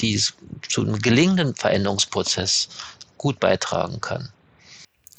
die 0.00 0.20
zu 0.68 0.82
einem 0.82 0.98
gelingenden 0.98 1.54
Veränderungsprozess 1.54 2.68
gut 3.18 3.38
beitragen 3.40 4.00
kann. 4.00 4.30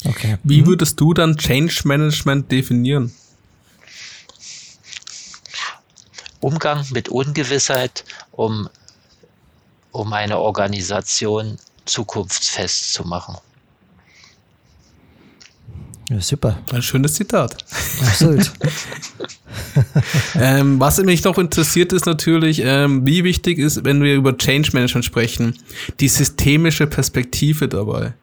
Okay. 0.04 0.38
Wie 0.42 0.62
mhm. 0.62 0.66
würdest 0.66 1.00
du 1.00 1.14
dann 1.14 1.36
Change 1.36 1.82
Management 1.84 2.50
definieren? 2.50 3.14
Umgang 6.40 6.84
mit 6.90 7.08
Ungewissheit, 7.08 8.04
um, 8.32 8.68
um 9.92 10.12
eine 10.12 10.38
Organisation 10.38 11.56
zukunftsfest 11.84 12.92
zu 12.92 13.04
machen. 13.04 13.36
Ja, 16.08 16.20
super. 16.20 16.58
Ein 16.72 16.82
schönes 16.82 17.14
Zitat. 17.14 17.56
Absolut. 18.00 18.50
ähm, 20.34 20.80
was 20.80 20.98
mich 20.98 21.24
noch 21.24 21.38
interessiert 21.38 21.92
ist 21.92 22.06
natürlich, 22.06 22.60
ähm, 22.64 23.06
wie 23.06 23.24
wichtig 23.24 23.58
ist, 23.58 23.84
wenn 23.84 24.02
wir 24.02 24.14
über 24.14 24.36
Change 24.36 24.70
Management 24.72 25.04
sprechen, 25.04 25.58
die 26.00 26.08
systemische 26.08 26.86
Perspektive 26.86 27.68
dabei. 27.68 28.14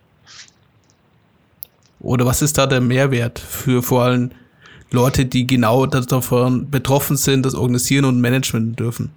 Oder 1.99 2.25
was 2.25 2.41
ist 2.41 2.57
da 2.57 2.65
der 2.65 2.81
Mehrwert 2.81 3.39
für 3.39 3.83
vor 3.83 4.03
allem 4.03 4.31
Leute, 4.91 5.25
die 5.25 5.45
genau 5.45 5.85
davon 5.85 6.69
betroffen 6.69 7.17
sind, 7.17 7.45
das 7.45 7.53
organisieren 7.53 8.05
und 8.05 8.21
managen 8.21 8.75
dürfen. 8.75 9.11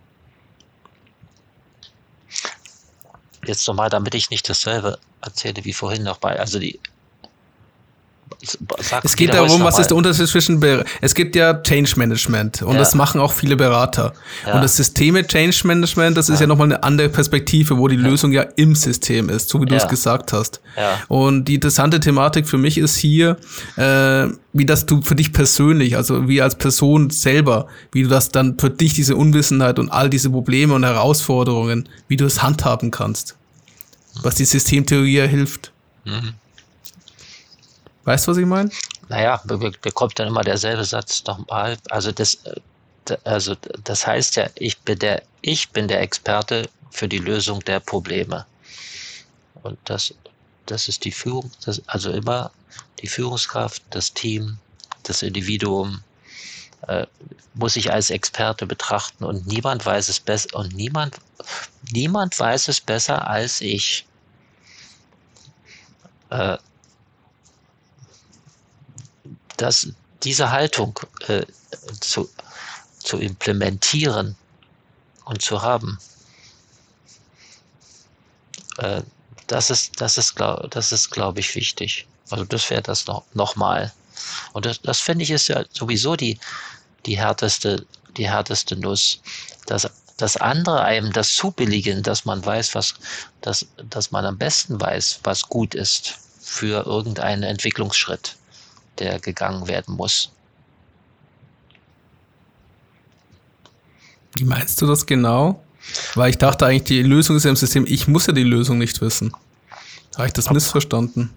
Jetzt 3.44 3.66
nochmal, 3.66 3.89
damit 3.89 4.14
ich 4.14 4.30
nicht 4.30 4.48
dasselbe 4.48 4.98
erzähle 5.20 5.64
wie 5.64 5.72
vorhin 5.72 6.05
noch 6.05 6.18
bei, 6.18 6.39
also 6.39 6.59
die 6.59 6.78
Sag 8.81 9.05
es 9.05 9.14
geht 9.14 9.32
darum, 9.32 9.62
was 9.62 9.78
ist 9.78 9.89
der 9.89 9.97
Unterschied 9.97 10.27
zwischen, 10.27 10.59
Be 10.59 10.85
es 11.01 11.14
gibt 11.14 11.36
ja 11.36 11.55
Change 11.55 11.93
Management 11.97 12.62
und 12.62 12.73
ja. 12.73 12.78
das 12.78 12.94
machen 12.94 13.20
auch 13.20 13.32
viele 13.32 13.56
Berater. 13.56 14.14
Ja. 14.44 14.55
Und 14.55 14.62
das 14.62 14.77
Systeme 14.77 15.24
Change 15.24 15.60
Management, 15.64 16.16
das 16.16 16.28
ist 16.28 16.40
ja, 16.40 16.43
ja 16.43 16.47
nochmal 16.48 16.66
eine 16.66 16.82
andere 16.82 17.09
Perspektive, 17.09 17.78
wo 17.78 17.86
die 17.86 17.97
Lösung 17.97 18.32
ja 18.32 18.43
im 18.56 18.74
System 18.74 19.28
ist, 19.28 19.48
so 19.48 19.60
wie 19.60 19.66
du 19.66 19.77
es 19.77 19.86
gesagt 19.86 20.32
hast. 20.32 20.60
Und 21.09 21.44
die 21.44 21.55
interessante 21.55 22.01
Thematik 22.01 22.48
für 22.48 22.59
mich 22.59 22.78
ist 22.78 22.97
hier, 22.97 23.36
äh, 23.77 24.27
wie 24.52 24.66
das 24.66 24.86
du 24.86 25.02
für 25.02 25.14
dich 25.14 25.32
persönlich, 25.32 25.97
also 25.97 26.28
wie 26.28 26.43
als 26.43 26.56
Person 26.56 27.10
selber, 27.10 27.69
wie 27.93 28.02
du 28.02 28.09
das 28.09 28.31
dann 28.31 28.59
für 28.59 28.70
dich 28.70 28.94
diese 28.94 29.16
Unwissenheit 29.16 29.78
und 29.78 29.90
all 29.90 30.10
diese 30.10 30.31
Probleme 30.31 30.74
und 30.74 30.85
Herausforderungen, 30.85 31.89
wie 32.09 32.16
du 32.16 32.24
es 32.24 32.43
handhaben 32.43 32.90
kannst. 32.90 33.36
Was 34.23 34.35
die 34.35 34.44
Systemtheorie 34.44 35.27
hilft. 35.28 35.73
Mhm. 36.05 36.35
Weißt 38.05 38.27
du, 38.27 38.33
was 38.33 38.39
ich 38.39 38.47
meine? 38.47 38.70
Naja, 39.09 39.41
bekommt 39.83 40.19
dann 40.19 40.29
immer 40.29 40.43
derselbe 40.43 40.85
Satz 40.85 41.24
nochmal. 41.24 41.79
Also 41.91 42.12
das, 42.12 42.39
also 43.24 43.55
das 43.85 44.07
heißt 44.07 44.37
ja, 44.37 44.49
ich 44.55 44.79
bin 44.81 44.99
der, 44.99 45.23
ich 45.41 45.70
bin 45.70 45.89
der 45.89 46.01
Experte 46.01 46.69
für 46.91 47.09
die 47.09 47.19
Lösung 47.19 47.61
der 47.61 47.81
Probleme. 47.81 48.47
Und 49.62 49.79
das, 49.85 50.15
das 50.66 50.89
ist 50.89 51.05
die 51.05 51.12
Führung, 51.12 51.51
das, 51.65 51.83
also 51.87 52.11
immer 52.11 52.51
die 53.01 53.07
Führungskraft, 53.07 53.83
das 53.91 54.12
Team, 54.12 54.59
das 55.05 55.23
Individuum 55.23 56.03
äh, 56.89 57.07
muss 57.55 57.77
ich 57.77 57.93
als 57.93 58.11
Experte 58.11 58.66
betrachten 58.66 59.24
und 59.24 59.47
niemand 59.47 59.85
weiß 59.85 60.09
es 60.09 60.20
besser 60.20 60.57
und 60.57 60.74
niemand, 60.74 61.16
niemand 61.91 62.39
weiß 62.39 62.69
es 62.69 62.81
besser 62.81 63.29
als 63.29 63.61
ich. 63.61 64.07
Äh, 66.31 66.57
dass 69.62 69.86
diese 70.24 70.51
Haltung 70.51 70.98
äh, 71.28 71.47
zu, 72.01 72.28
zu 72.98 73.18
implementieren 73.18 74.34
und 75.24 75.40
zu 75.40 75.62
haben, 75.62 75.98
äh, 78.78 79.02
das 79.47 79.70
ist, 79.70 80.01
das 80.01 80.18
ist, 80.18 80.34
glaub, 80.34 80.68
das 80.72 80.90
ist, 80.90 81.10
glaube 81.10 81.39
ich, 81.40 81.55
wichtig. 81.55 82.06
Also 82.30 82.44
das 82.44 82.68
wäre 82.70 82.82
das 82.82 83.06
noch, 83.06 83.22
noch 83.34 83.55
mal. 83.55 83.93
Und 84.52 84.66
das, 84.66 84.80
das 84.82 84.98
finde 84.98 85.22
ich 85.22 85.30
ist 85.30 85.48
ja 85.48 85.64
sowieso 85.72 86.16
die, 86.16 86.40
die 87.06 87.16
härteste, 87.16 87.86
die 88.16 88.28
härteste 88.28 88.74
Nuss. 88.76 89.20
Dass, 89.66 89.89
dass 90.16 90.36
andere 90.36 90.82
einem 90.82 91.12
das 91.12 91.34
zubilligen, 91.34 92.02
dass 92.02 92.24
man 92.24 92.44
weiß, 92.44 92.74
was, 92.74 92.94
dass, 93.43 93.66
dass 93.90 94.10
man 94.10 94.26
am 94.26 94.39
besten 94.39 94.80
weiß, 94.80 95.20
was 95.22 95.43
gut 95.43 95.76
ist 95.76 96.18
für 96.40 96.84
irgendeinen 96.84 97.44
Entwicklungsschritt 97.44 98.36
der 98.98 99.19
gegangen 99.20 99.69
werden 99.69 99.97
muss. 99.97 100.31
Wie 104.35 104.44
meinst 104.44 104.81
du 104.81 104.86
das 104.86 105.06
genau? 105.06 105.62
Weil 106.14 106.31
ich 106.31 106.39
dachte 106.39 106.66
eigentlich, 106.66 106.85
die 106.85 107.02
Lösung 107.02 107.36
ist 107.36 107.44
ja 107.44 107.51
im 107.51 107.56
System, 107.56 107.85
ich 107.86 108.09
muss 108.09 108.27
ja 108.27 108.32
die 108.32 108.44
Lösung 108.44 108.78
nicht 108.78 109.01
wissen. 109.01 109.35
Habe 110.16 110.27
ich 110.27 110.32
das 110.32 110.51
missverstanden? 110.51 111.35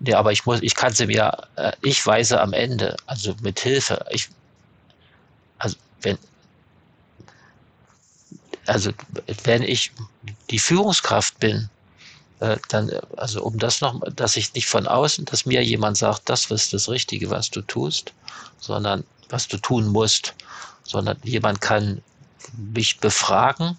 Ja, 0.00 0.18
aber 0.18 0.32
ich 0.32 0.44
muss, 0.46 0.60
ich 0.62 0.74
kann 0.74 0.92
sie 0.92 1.06
mir, 1.06 1.36
äh, 1.56 1.72
ich 1.82 2.06
weise 2.06 2.40
am 2.40 2.52
Ende, 2.52 2.96
also 3.06 3.34
mit 3.40 3.60
Hilfe, 3.60 4.04
ich, 4.10 4.28
also 5.58 5.76
wenn, 6.02 6.18
also 8.66 8.90
wenn 9.44 9.62
ich 9.62 9.92
die 10.50 10.58
Führungskraft 10.58 11.38
bin, 11.40 11.70
äh, 12.40 12.56
dann, 12.68 12.90
also 13.16 13.42
um 13.42 13.58
das 13.58 13.80
noch, 13.80 14.00
dass 14.14 14.36
ich 14.36 14.52
nicht 14.54 14.66
von 14.66 14.86
außen, 14.86 15.24
dass 15.24 15.46
mir 15.46 15.64
jemand 15.64 15.96
sagt, 15.96 16.28
das 16.28 16.50
ist 16.50 16.72
das 16.72 16.88
Richtige, 16.88 17.30
was 17.30 17.50
du 17.50 17.62
tust, 17.62 18.12
sondern 18.60 19.04
was 19.28 19.48
du 19.48 19.56
tun 19.58 19.88
musst, 19.88 20.34
sondern 20.84 21.16
jemand 21.22 21.60
kann 21.60 22.02
mich 22.56 22.98
befragen 23.00 23.78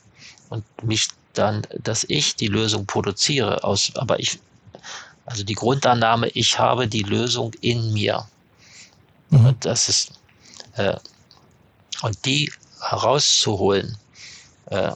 und 0.50 0.64
mich 0.84 1.08
dann, 1.34 1.66
dass 1.84 2.04
ich 2.06 2.36
die 2.36 2.48
Lösung 2.48 2.86
produziere 2.86 3.64
aus, 3.64 3.92
aber 3.96 4.20
ich, 4.20 4.40
also 5.26 5.44
die 5.44 5.54
Grundannahme, 5.54 6.30
ich 6.30 6.58
habe 6.58 6.88
die 6.88 7.04
Lösung 7.04 7.54
in 7.62 7.94
mir. 7.94 8.28
Mhm. 9.30 9.46
Und 9.46 9.66
das 9.66 9.90
ist, 9.90 10.12
äh, 10.74 10.96
und 12.02 12.26
die 12.26 12.52
herauszuholen, 12.82 13.98
äh, 14.68 14.92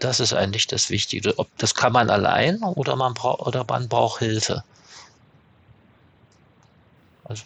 das 0.00 0.20
ist 0.20 0.32
eigentlich 0.32 0.66
das 0.66 0.90
Wichtige. 0.90 1.38
Ob, 1.38 1.48
das 1.58 1.74
kann 1.74 1.92
man 1.92 2.10
allein 2.10 2.62
oder 2.62 2.96
man, 2.96 3.14
braucht 3.14 3.46
oder 3.46 3.64
man 3.68 3.88
braucht 3.88 4.18
Hilfe. 4.18 4.64
Also, 7.24 7.44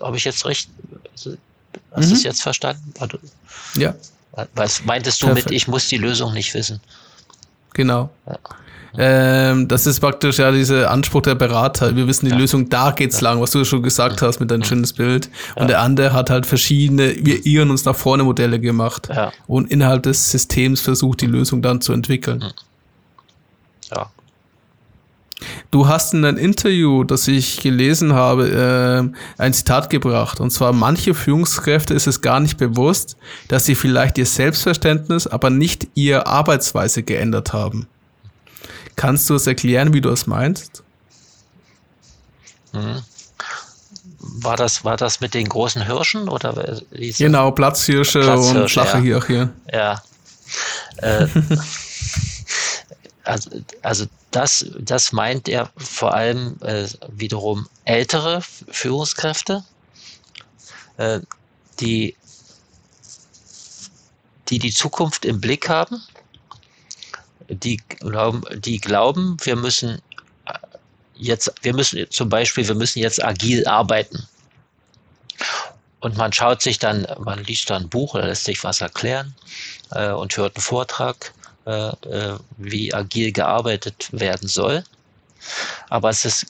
habe 0.00 0.16
ich 0.16 0.24
jetzt 0.24 0.44
recht? 0.44 0.68
Also, 1.12 1.36
hast 1.92 2.10
du 2.10 2.14
es 2.14 2.20
mhm. 2.20 2.26
jetzt 2.26 2.42
verstanden? 2.42 2.92
Also, 2.98 3.18
ja. 3.76 3.94
Was 4.54 4.82
meintest 4.84 5.22
du 5.22 5.26
Perfekt. 5.26 5.46
mit, 5.46 5.54
ich 5.54 5.68
muss 5.68 5.88
die 5.88 5.98
Lösung 5.98 6.32
nicht 6.32 6.54
wissen? 6.54 6.80
Genau. 7.74 8.10
Ja. 8.26 8.38
Ähm, 8.98 9.68
das 9.68 9.86
ist 9.86 10.00
praktisch 10.00 10.38
ja 10.38 10.50
dieser 10.50 10.90
Anspruch 10.90 11.22
der 11.22 11.34
Berater. 11.34 11.96
Wir 11.96 12.06
wissen 12.06 12.26
die 12.26 12.32
ja. 12.32 12.38
Lösung, 12.38 12.68
da 12.68 12.90
geht's 12.90 13.20
ja. 13.20 13.30
lang, 13.30 13.40
was 13.40 13.52
du 13.52 13.64
schon 13.64 13.82
gesagt 13.82 14.20
hast 14.22 14.40
mit 14.40 14.50
deinem 14.50 14.64
schönes 14.64 14.92
Bild. 14.92 15.30
Und 15.56 15.68
der 15.68 15.80
andere 15.80 16.12
hat 16.12 16.30
halt 16.30 16.46
verschiedene, 16.46 17.16
wir 17.24 17.46
irren 17.46 17.70
uns 17.70 17.84
nach 17.84 17.96
vorne 17.96 18.24
Modelle 18.24 18.60
gemacht 18.60 19.08
und 19.46 19.70
innerhalb 19.70 20.02
des 20.02 20.30
Systems 20.30 20.80
versucht, 20.80 21.20
die 21.22 21.26
Lösung 21.26 21.62
dann 21.62 21.80
zu 21.80 21.92
entwickeln. 21.92 22.44
Ja. 23.90 24.10
Du 25.70 25.88
hast 25.88 26.14
in 26.14 26.24
einem 26.24 26.38
Interview, 26.38 27.04
das 27.04 27.26
ich 27.28 27.60
gelesen 27.60 28.12
habe, 28.12 29.10
äh, 29.38 29.42
ein 29.42 29.52
Zitat 29.52 29.90
gebracht. 29.90 30.40
Und 30.40 30.50
zwar, 30.50 30.72
manche 30.72 31.14
Führungskräfte 31.14 31.94
ist 31.94 32.06
es 32.06 32.20
gar 32.20 32.40
nicht 32.40 32.58
bewusst, 32.58 33.16
dass 33.48 33.64
sie 33.64 33.74
vielleicht 33.74 34.18
ihr 34.18 34.26
Selbstverständnis, 34.26 35.26
aber 35.26 35.50
nicht 35.50 35.88
ihre 35.94 36.26
Arbeitsweise 36.26 37.02
geändert 37.02 37.52
haben. 37.52 37.88
Kannst 38.96 39.30
du 39.30 39.34
es 39.34 39.46
erklären, 39.46 39.92
wie 39.92 40.00
du 40.00 40.10
es 40.10 40.26
meinst? 40.26 40.82
Mhm. 42.72 43.02
War 44.18 44.56
das, 44.56 44.84
war 44.84 44.96
das 44.96 45.20
mit 45.20 45.34
den 45.34 45.48
großen 45.48 45.84
Hirschen 45.84 46.28
oder 46.28 46.80
Genau, 46.90 47.50
Platzhirsche, 47.50 48.20
Platzhirsche 48.20 48.62
und 48.62 48.70
flache 48.70 48.98
ja. 48.98 49.02
Hirche. 49.02 49.50
Ja. 49.72 50.02
Äh, 50.98 51.26
also, 53.24 53.50
also 53.82 54.06
das, 54.30 54.66
das 54.78 55.12
meint 55.12 55.48
er 55.48 55.70
vor 55.76 56.14
allem 56.14 56.56
äh, 56.62 56.86
wiederum 57.08 57.68
ältere 57.84 58.42
Führungskräfte, 58.42 59.64
äh, 60.96 61.20
die, 61.80 62.16
die 64.48 64.58
die 64.58 64.72
Zukunft 64.72 65.24
im 65.24 65.40
Blick 65.40 65.68
haben 65.68 66.02
die 67.48 67.78
glauben, 67.88 68.42
die 68.56 68.80
glauben, 68.80 69.36
wir 69.42 69.56
müssen 69.56 70.00
jetzt, 71.16 71.52
wir 71.62 71.74
müssen 71.74 72.10
zum 72.10 72.28
Beispiel, 72.28 72.66
wir 72.66 72.74
müssen 72.74 72.98
jetzt 73.00 73.22
agil 73.24 73.66
arbeiten. 73.66 74.26
und 76.00 76.16
man 76.16 76.32
schaut 76.32 76.62
sich 76.62 76.78
dann, 76.78 77.06
man 77.20 77.44
liest 77.44 77.70
dann 77.70 77.84
ein 77.84 77.88
Buch 77.88 78.14
oder 78.14 78.26
lässt 78.26 78.44
sich 78.44 78.62
was 78.64 78.80
erklären 78.80 79.34
äh, 79.92 80.10
und 80.10 80.36
hört 80.36 80.56
einen 80.56 80.62
Vortrag, 80.62 81.32
äh, 81.66 81.88
äh, 81.88 82.38
wie 82.58 82.92
agil 82.92 83.32
gearbeitet 83.32 84.08
werden 84.12 84.48
soll. 84.48 84.84
Aber 85.90 86.10
es 86.10 86.24
ist 86.24 86.46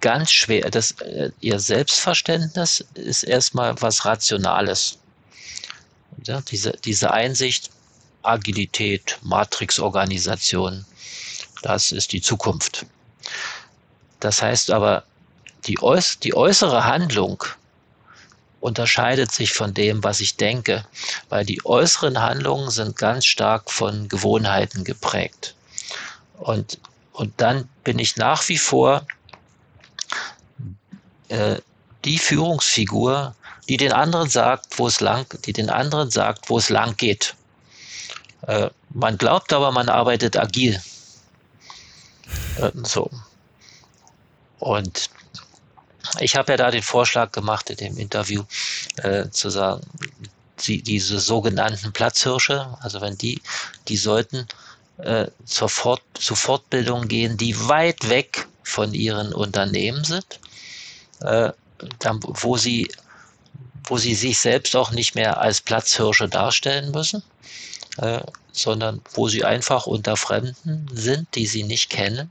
ganz 0.00 0.30
schwer. 0.30 0.70
Das, 0.70 0.92
äh, 1.00 1.30
ihr 1.40 1.58
Selbstverständnis 1.58 2.84
ist 2.94 3.22
erstmal 3.22 3.74
was 3.80 4.04
Rationales. 4.04 4.98
Ja, 6.26 6.42
diese, 6.42 6.72
diese 6.84 7.10
Einsicht, 7.10 7.70
Agilität, 8.24 9.18
Matrixorganisation, 9.22 10.84
das 11.62 11.92
ist 11.92 12.12
die 12.12 12.22
Zukunft. 12.22 12.86
Das 14.20 14.42
heißt 14.42 14.70
aber, 14.70 15.04
die, 15.66 15.82
äuß 15.82 16.18
die 16.20 16.34
äußere 16.34 16.84
Handlung 16.84 17.42
unterscheidet 18.60 19.30
sich 19.30 19.52
von 19.52 19.74
dem, 19.74 20.02
was 20.02 20.20
ich 20.20 20.36
denke, 20.36 20.86
weil 21.28 21.44
die 21.44 21.64
äußeren 21.66 22.20
Handlungen 22.20 22.70
sind 22.70 22.96
ganz 22.96 23.26
stark 23.26 23.70
von 23.70 24.08
Gewohnheiten 24.08 24.84
geprägt. 24.84 25.54
Und, 26.38 26.78
und 27.12 27.32
dann 27.36 27.68
bin 27.84 27.98
ich 27.98 28.16
nach 28.16 28.48
wie 28.48 28.56
vor 28.56 29.06
äh, 31.28 31.56
die 32.04 32.18
Führungsfigur, 32.18 33.34
die 33.68 33.76
den 33.76 33.92
anderen 33.92 34.28
sagt, 34.28 34.78
wo 34.78 34.86
es 34.86 35.00
lang, 35.00 35.26
die 35.44 35.52
den 35.52 35.70
anderen 35.70 36.10
sagt, 36.10 36.48
wo 36.48 36.58
es 36.58 36.68
lang 36.68 36.96
geht. 36.96 37.34
Äh, 38.46 38.70
man 38.90 39.18
glaubt 39.18 39.52
aber, 39.52 39.72
man 39.72 39.88
arbeitet 39.88 40.36
agil. 40.36 40.80
Äh, 42.58 42.70
so. 42.82 43.10
Und 44.58 45.10
ich 46.20 46.36
habe 46.36 46.52
ja 46.52 46.56
da 46.56 46.70
den 46.70 46.82
Vorschlag 46.82 47.32
gemacht 47.32 47.70
in 47.70 47.76
dem 47.76 47.98
Interview, 47.98 48.44
äh, 48.96 49.28
zu 49.30 49.50
sagen, 49.50 49.82
die, 50.60 50.82
diese 50.82 51.18
sogenannten 51.18 51.92
Platzhirsche, 51.92 52.76
also 52.80 53.00
wenn 53.00 53.18
die, 53.18 53.42
die 53.88 53.96
sollten 53.96 54.46
äh, 54.98 55.26
zur 55.44 55.68
Fort, 55.68 56.02
zu 56.14 56.34
Fortbildungen 56.34 57.08
gehen, 57.08 57.36
die 57.36 57.68
weit 57.68 58.08
weg 58.08 58.46
von 58.62 58.94
ihren 58.94 59.32
Unternehmen 59.32 60.04
sind, 60.04 60.40
äh, 61.20 61.52
dann, 61.98 62.20
wo 62.22 62.56
sie 62.56 62.88
wo 63.86 63.98
sie 63.98 64.14
sich 64.14 64.38
selbst 64.38 64.74
auch 64.76 64.92
nicht 64.92 65.14
mehr 65.14 65.38
als 65.40 65.60
Platzhirsche 65.60 66.26
darstellen 66.26 66.90
müssen, 66.92 67.22
äh, 67.98 68.20
sondern 68.52 69.00
wo 69.12 69.28
sie 69.28 69.44
einfach 69.44 69.86
unter 69.86 70.16
Fremden 70.16 70.88
sind, 70.92 71.28
die 71.34 71.46
sie 71.46 71.64
nicht 71.64 71.90
kennen. 71.90 72.30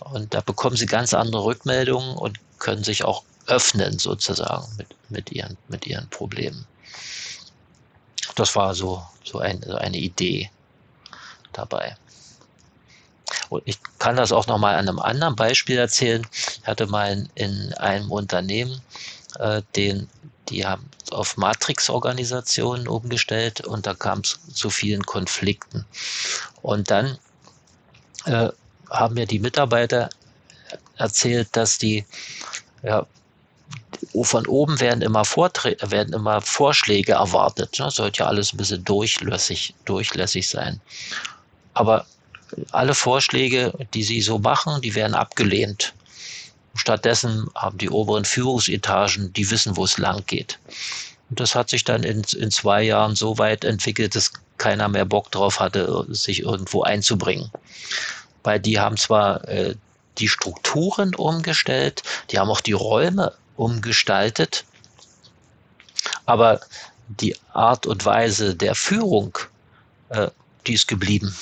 Und 0.00 0.34
da 0.34 0.40
bekommen 0.40 0.76
sie 0.76 0.86
ganz 0.86 1.14
andere 1.14 1.44
Rückmeldungen 1.44 2.16
und 2.16 2.38
können 2.58 2.84
sich 2.84 3.04
auch 3.04 3.22
öffnen 3.46 3.98
sozusagen 3.98 4.66
mit, 4.76 4.88
mit, 5.08 5.32
ihren, 5.32 5.56
mit 5.68 5.86
ihren 5.86 6.08
Problemen. 6.10 6.66
Das 8.36 8.54
war 8.56 8.74
so, 8.74 9.02
so, 9.24 9.38
ein, 9.38 9.62
so 9.66 9.74
eine 9.74 9.98
Idee 9.98 10.50
dabei. 11.52 11.96
Und 13.48 13.62
ich 13.66 13.78
kann 13.98 14.16
das 14.16 14.32
auch 14.32 14.46
noch 14.46 14.58
mal 14.58 14.74
an 14.74 14.88
einem 14.88 14.98
anderen 14.98 15.36
Beispiel 15.36 15.78
erzählen. 15.78 16.26
Ich 16.32 16.66
hatte 16.66 16.86
mal 16.86 17.12
in, 17.12 17.28
in 17.34 17.74
einem 17.74 18.10
Unternehmen, 18.10 18.80
äh, 19.38 19.62
den, 19.76 20.08
die 20.52 20.64
haben 20.64 20.88
auf 21.10 21.36
Matrix-Organisationen 21.36 22.86
umgestellt 22.86 23.62
und 23.62 23.86
da 23.86 23.94
kam 23.94 24.20
es 24.20 24.38
zu 24.52 24.70
vielen 24.70 25.02
Konflikten. 25.02 25.84
Und 26.62 26.90
dann 26.90 27.18
äh, 28.26 28.48
haben 28.90 29.14
mir 29.14 29.26
die 29.26 29.40
Mitarbeiter 29.40 30.10
erzählt, 30.96 31.48
dass 31.52 31.78
die 31.78 32.04
ja, 32.82 33.06
von 34.22 34.46
oben 34.46 34.80
werden 34.80 35.02
immer, 35.02 35.24
Vorträ 35.24 35.76
werden 35.80 36.14
immer 36.14 36.40
Vorschläge 36.40 37.12
erwartet. 37.12 37.78
Ne? 37.78 37.90
Sollte 37.90 38.20
ja 38.20 38.26
alles 38.26 38.52
ein 38.52 38.58
bisschen 38.58 38.84
durchlässig, 38.84 39.74
durchlässig 39.84 40.48
sein. 40.48 40.80
Aber 41.74 42.06
alle 42.72 42.94
Vorschläge, 42.94 43.72
die 43.94 44.02
sie 44.02 44.20
so 44.20 44.38
machen, 44.38 44.82
die 44.82 44.94
werden 44.94 45.14
abgelehnt. 45.14 45.94
Stattdessen 46.74 47.48
haben 47.54 47.78
die 47.78 47.90
oberen 47.90 48.24
Führungsetagen, 48.24 49.32
die 49.32 49.50
wissen, 49.50 49.76
wo 49.76 49.84
es 49.84 49.98
lang 49.98 50.24
geht. 50.26 50.58
Und 51.30 51.40
das 51.40 51.54
hat 51.54 51.70
sich 51.70 51.84
dann 51.84 52.02
in, 52.02 52.22
in 52.36 52.50
zwei 52.50 52.82
Jahren 52.82 53.14
so 53.14 53.38
weit 53.38 53.64
entwickelt, 53.64 54.14
dass 54.14 54.32
keiner 54.58 54.88
mehr 54.88 55.04
Bock 55.04 55.30
drauf 55.30 55.60
hatte, 55.60 56.06
sich 56.08 56.40
irgendwo 56.40 56.82
einzubringen. 56.82 57.50
Weil 58.42 58.60
die 58.60 58.78
haben 58.78 58.96
zwar 58.96 59.46
äh, 59.48 59.74
die 60.18 60.28
Strukturen 60.28 61.14
umgestellt, 61.14 62.02
die 62.30 62.38
haben 62.38 62.50
auch 62.50 62.60
die 62.60 62.72
Räume 62.72 63.32
umgestaltet, 63.56 64.64
aber 66.26 66.60
die 67.08 67.36
Art 67.52 67.86
und 67.86 68.04
Weise 68.04 68.54
der 68.54 68.74
Führung, 68.74 69.38
äh, 70.10 70.28
die 70.66 70.74
ist 70.74 70.88
geblieben. 70.88 71.34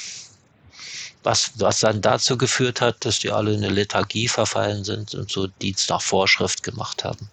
Was, 1.22 1.52
was 1.56 1.80
dann 1.80 2.00
dazu 2.00 2.38
geführt 2.38 2.80
hat, 2.80 3.04
dass 3.04 3.18
die 3.18 3.30
alle 3.30 3.52
in 3.52 3.62
eine 3.62 3.72
Lethargie 3.72 4.26
verfallen 4.26 4.84
sind 4.84 5.14
und 5.14 5.30
so 5.30 5.48
Dienst 5.48 5.90
nach 5.90 6.00
Vorschrift 6.00 6.62
gemacht 6.62 7.04
haben. 7.04 7.28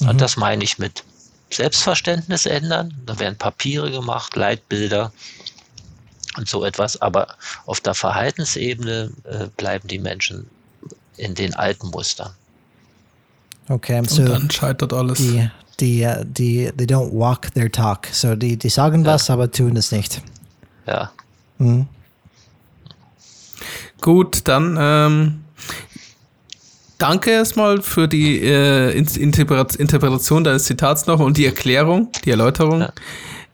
Mhm. 0.00 0.08
Und 0.08 0.20
das 0.20 0.36
meine 0.36 0.64
ich 0.64 0.78
mit 0.78 1.04
Selbstverständnis 1.50 2.46
ändern. 2.46 2.94
Da 3.04 3.18
werden 3.18 3.36
Papiere 3.36 3.90
gemacht, 3.90 4.34
Leitbilder, 4.36 5.12
und 6.36 6.48
so 6.48 6.64
etwas. 6.64 7.00
Aber 7.00 7.28
auf 7.66 7.80
der 7.80 7.94
Verhaltensebene 7.94 9.10
äh, 9.24 9.46
bleiben 9.56 9.88
die 9.88 9.98
Menschen 9.98 10.48
in 11.16 11.34
den 11.34 11.54
alten 11.54 11.88
Mustern. 11.88 12.32
Okay, 13.68 14.02
so 14.06 14.22
und 14.22 14.28
dann 14.28 14.50
scheitert 14.50 14.92
alles. 14.92 15.18
Die, 15.18 15.48
die, 15.80 16.08
die, 16.24 16.72
they 16.76 16.86
don't 16.86 17.12
walk 17.12 17.52
their 17.54 17.70
talk. 17.70 18.08
So 18.12 18.34
die, 18.34 18.56
die 18.56 18.68
sagen 18.68 19.04
ja. 19.04 19.12
was, 19.12 19.30
aber 19.30 19.50
tun 19.50 19.76
es 19.76 19.92
nicht. 19.92 20.22
Ja. 20.86 21.12
Mhm. 21.58 21.86
Gut, 24.00 24.40
dann 24.44 24.76
ähm, 24.80 25.44
danke 26.98 27.30
erstmal 27.30 27.82
für 27.82 28.08
die 28.08 28.40
äh, 28.40 28.90
Interpretation 28.96 30.44
deines 30.44 30.64
Zitats 30.64 31.06
noch 31.06 31.20
und 31.20 31.36
die 31.36 31.46
Erklärung, 31.46 32.10
die 32.24 32.30
Erläuterung. 32.30 32.80
Ja. 32.80 32.92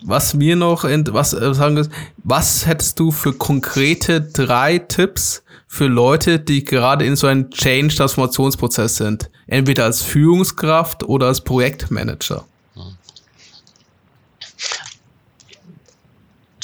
Was 0.04 0.34
mir 0.34 0.56
noch, 0.56 0.84
was 0.84 1.32
äh, 1.32 1.54
sagen 1.54 1.88
was 2.18 2.66
hättest 2.66 3.00
du 3.00 3.10
für 3.10 3.32
konkrete 3.32 4.20
drei 4.20 4.78
Tipps 4.78 5.42
für 5.66 5.86
Leute, 5.86 6.38
die 6.38 6.64
gerade 6.64 7.04
in 7.04 7.16
so 7.16 7.26
einem 7.26 7.50
Change-Transformationsprozess 7.50 8.96
sind? 8.96 9.28
Entweder 9.46 9.84
als 9.84 10.02
Führungskraft 10.02 11.04
oder 11.04 11.26
als 11.26 11.42
Projektmanager. 11.42 12.44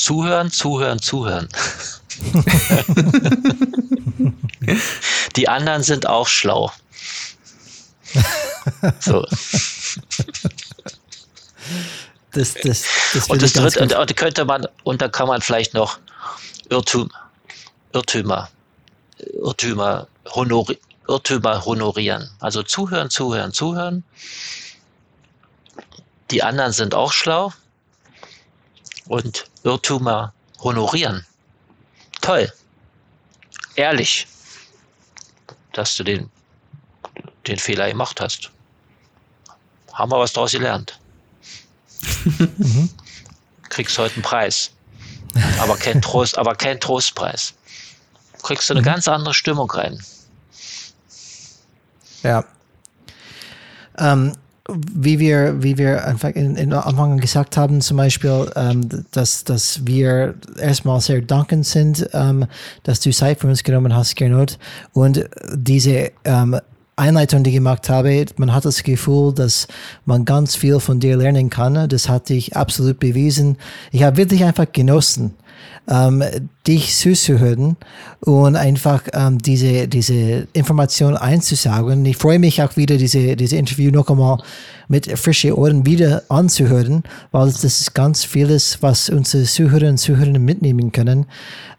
Zuhören, 0.04 0.50
zuhören, 0.50 1.00
zuhören. 1.00 1.48
die 5.36 5.48
anderen 5.48 5.82
sind 5.82 6.06
auch 6.06 6.28
schlau. 6.28 6.70
So 9.00 9.24
das, 12.34 12.54
das, 12.54 12.84
das 13.12 13.30
und 13.30 13.42
das 13.42 13.52
dritte, 13.52 13.80
und, 13.80 13.94
und 13.94 14.16
könnte 14.16 14.44
man, 14.44 14.66
und 14.82 15.00
da 15.00 15.08
kann 15.08 15.28
man 15.28 15.40
vielleicht 15.40 15.74
noch 15.74 15.98
Irrtum, 16.68 17.10
Irrtümer, 17.92 18.50
Irrtümer, 19.18 20.08
honori, 20.34 20.78
Irrtümer 21.08 21.64
honorieren. 21.64 22.30
Also 22.40 22.62
zuhören, 22.62 23.10
zuhören, 23.10 23.52
zuhören. 23.52 24.04
Die 26.30 26.42
anderen 26.42 26.72
sind 26.72 26.94
auch 26.94 27.12
schlau. 27.12 27.52
Und 29.06 29.44
Irrtümer 29.64 30.32
honorieren. 30.60 31.26
Toll. 32.20 32.52
Ehrlich, 33.74 34.28
dass 35.72 35.96
du 35.96 36.04
den, 36.04 36.30
den 37.46 37.58
Fehler 37.58 37.88
gemacht 37.88 38.20
hast. 38.20 38.50
Haben 39.92 40.12
wir 40.12 40.18
was 40.18 40.32
daraus 40.32 40.52
gelernt 40.52 40.98
mhm. 42.24 42.90
Kriegst 43.68 43.98
heute 43.98 44.14
einen 44.14 44.22
Preis. 44.22 44.70
Aber 45.58 45.76
kein 45.76 46.00
Trost, 46.00 46.38
aber 46.38 46.54
kein 46.54 46.78
Trostpreis. 46.78 47.54
Kriegst 48.42 48.68
du 48.68 48.74
eine 48.74 48.82
mhm. 48.82 48.86
ganz 48.86 49.08
andere 49.08 49.34
Stimmung 49.34 49.70
rein. 49.70 50.00
Ja. 52.22 52.44
Ähm, 53.98 54.36
wie 54.68 55.18
wir, 55.18 55.62
wie 55.62 55.76
wir 55.76 56.06
einfach 56.06 56.30
in, 56.30 56.56
in 56.56 56.72
Anfang 56.72 57.18
gesagt 57.18 57.56
haben, 57.56 57.80
zum 57.82 57.98
Beispiel, 57.98 58.50
ähm, 58.56 58.88
dass, 59.10 59.44
dass 59.44 59.86
wir 59.86 60.34
erstmal 60.58 61.00
sehr 61.00 61.20
dankend 61.20 61.66
sind, 61.66 62.08
ähm, 62.14 62.46
dass 62.82 63.00
du 63.00 63.10
Zeit 63.10 63.40
für 63.40 63.46
uns 63.46 63.62
genommen 63.62 63.94
hast, 63.94 64.16
Gernot, 64.16 64.58
und 64.94 65.28
diese 65.54 66.12
ähm, 66.24 66.58
Einleitung, 66.96 67.42
die 67.42 67.50
ich 67.50 67.56
gemacht 67.56 67.90
habe, 67.90 68.24
man 68.36 68.54
hat 68.54 68.64
das 68.64 68.82
Gefühl, 68.82 69.34
dass 69.34 69.66
man 70.06 70.24
ganz 70.24 70.54
viel 70.54 70.78
von 70.80 71.00
dir 71.00 71.16
lernen 71.16 71.50
kann. 71.50 71.88
Das 71.88 72.08
hatte 72.08 72.34
ich 72.34 72.56
absolut 72.56 73.00
bewiesen. 73.00 73.56
Ich 73.90 74.04
habe 74.04 74.16
wirklich 74.16 74.44
einfach 74.44 74.70
genossen, 74.70 75.34
ähm, 75.88 76.22
dich 76.66 76.96
zuzuhören 76.96 77.76
und 78.20 78.56
einfach 78.56 79.02
ähm, 79.12 79.38
diese, 79.38 79.86
diese 79.88 80.48
Information 80.52 81.16
einzusaugen. 81.16 82.04
Ich 82.06 82.16
freue 82.16 82.38
mich 82.38 82.62
auch 82.62 82.76
wieder, 82.76 82.96
diese, 82.96 83.36
diese 83.36 83.56
Interview 83.56 83.90
noch 83.90 84.08
einmal 84.08 84.38
mit 84.88 85.10
frischen 85.18 85.52
Ohren 85.52 85.86
wieder 85.86 86.22
anzuhören, 86.28 87.02
weil 87.32 87.46
das 87.46 87.64
ist 87.64 87.94
ganz 87.94 88.24
vieles, 88.24 88.78
was 88.82 89.08
unsere 89.10 89.44
Zuhörer 89.44 89.88
und 89.88 89.98
Zuhörerinnen 89.98 90.44
mitnehmen 90.44 90.92
können, 90.92 91.26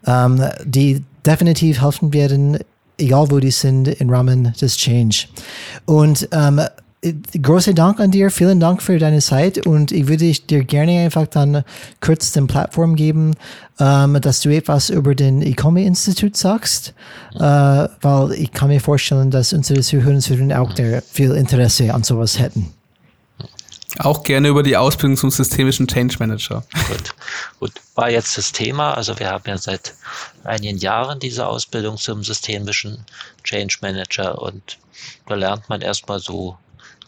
ähm, 0.05 0.41
die 0.65 1.03
definitiv 1.25 1.81
helfen 1.81 2.13
werden, 2.13 2.59
egal 2.97 3.31
wo 3.31 3.39
die 3.39 3.51
sind, 3.51 3.87
im 3.87 4.09
Rahmen 4.09 4.53
des 4.61 4.77
Change. 4.77 5.25
Und 5.85 6.29
ähm, 6.31 6.61
großen 7.41 7.75
Dank 7.75 7.99
an 7.99 8.11
dir, 8.11 8.31
vielen 8.31 8.59
Dank 8.59 8.81
für 8.81 8.97
deine 8.97 9.19
Zeit 9.19 9.65
und 9.65 9.91
ich 9.91 10.07
würde 10.07 10.31
dir 10.31 10.63
gerne 10.63 10.99
einfach 10.99 11.27
dann 11.27 11.63
kurz 12.01 12.31
den 12.31 12.47
Plattform 12.47 12.95
geben, 12.95 13.35
ähm, 13.79 14.19
dass 14.21 14.41
du 14.41 14.55
etwas 14.55 14.89
über 14.89 15.15
den 15.15 15.41
Economy-Institut 15.41 16.37
sagst, 16.37 16.93
äh, 17.35 17.39
weil 17.39 18.31
ich 18.33 18.51
kann 18.51 18.69
mir 18.69 18.79
vorstellen, 18.79 19.31
dass 19.31 19.53
unsere 19.53 19.81
Zuhörer 19.81 20.15
und 20.15 20.21
Zuhörer 20.21 20.61
auch 20.61 20.73
der 20.73 21.01
viel 21.01 21.31
Interesse 21.31 21.93
an 21.93 22.03
sowas 22.03 22.39
hätten. 22.39 22.73
Auch 23.99 24.23
gerne 24.23 24.49
über 24.49 24.61
die 24.61 24.75
Ausbildung 24.75 25.15
zum 25.15 25.31
systemischen 25.31 25.87
Change 25.87 26.17
Manager. 26.19 26.63
Gut, 26.89 27.15
gut. 27.59 27.71
War 27.95 28.09
jetzt 28.09 28.37
das 28.37 28.51
Thema. 28.51 28.93
Also 28.93 29.17
wir 29.19 29.29
haben 29.29 29.43
ja 29.45 29.57
seit 29.57 29.93
einigen 30.43 30.77
Jahren 30.77 31.19
diese 31.19 31.47
Ausbildung 31.47 31.95
zum 31.97 32.21
systemischen 32.21 33.05
Change 33.45 33.77
Manager 33.81 34.41
und 34.41 34.77
da 35.27 35.35
lernt 35.35 35.69
man 35.69 35.81
erstmal 35.81 36.19
so 36.19 36.57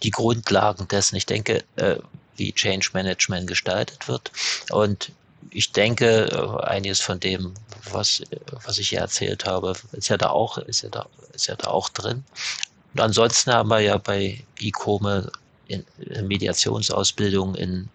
die 0.04 0.12
Grundlagen 0.12 0.88
dessen. 0.88 1.16
Ich 1.16 1.26
denke, 1.26 1.64
äh, 1.76 1.98
wie 2.36 2.54
Change 2.54 2.90
Management 2.94 3.48
gestaltet 3.48 4.08
wird. 4.08 4.32
Und 4.70 5.12
ich 5.50 5.72
denke, 5.72 6.26
äh, 6.26 6.64
einiges 6.66 7.02
von 7.02 7.20
dem, 7.20 7.54
was, 7.92 8.22
was 8.66 8.78
ich 8.78 8.90
hier 8.90 9.00
erzählt 9.00 9.46
habe, 9.46 9.74
ist 9.94 10.10
ja 10.10 10.18
da 10.18 10.30
auch, 10.30 10.58
ist 10.58 10.84
ja 10.84 10.90
da, 10.90 11.08
ist 11.34 11.48
ja 11.48 11.56
da 11.56 11.70
auch 11.70 11.90
drin. 11.90 12.24
Und 12.94 13.02
ansonsten 13.02 13.52
haben 13.52 13.70
wir 13.70 13.80
ja 13.80 13.98
bei 13.98 14.44
ICOME 14.60 15.32
in, 15.68 15.86
in 16.00 16.28
Mediationsausbildung 16.28 17.56
in, 17.56 17.90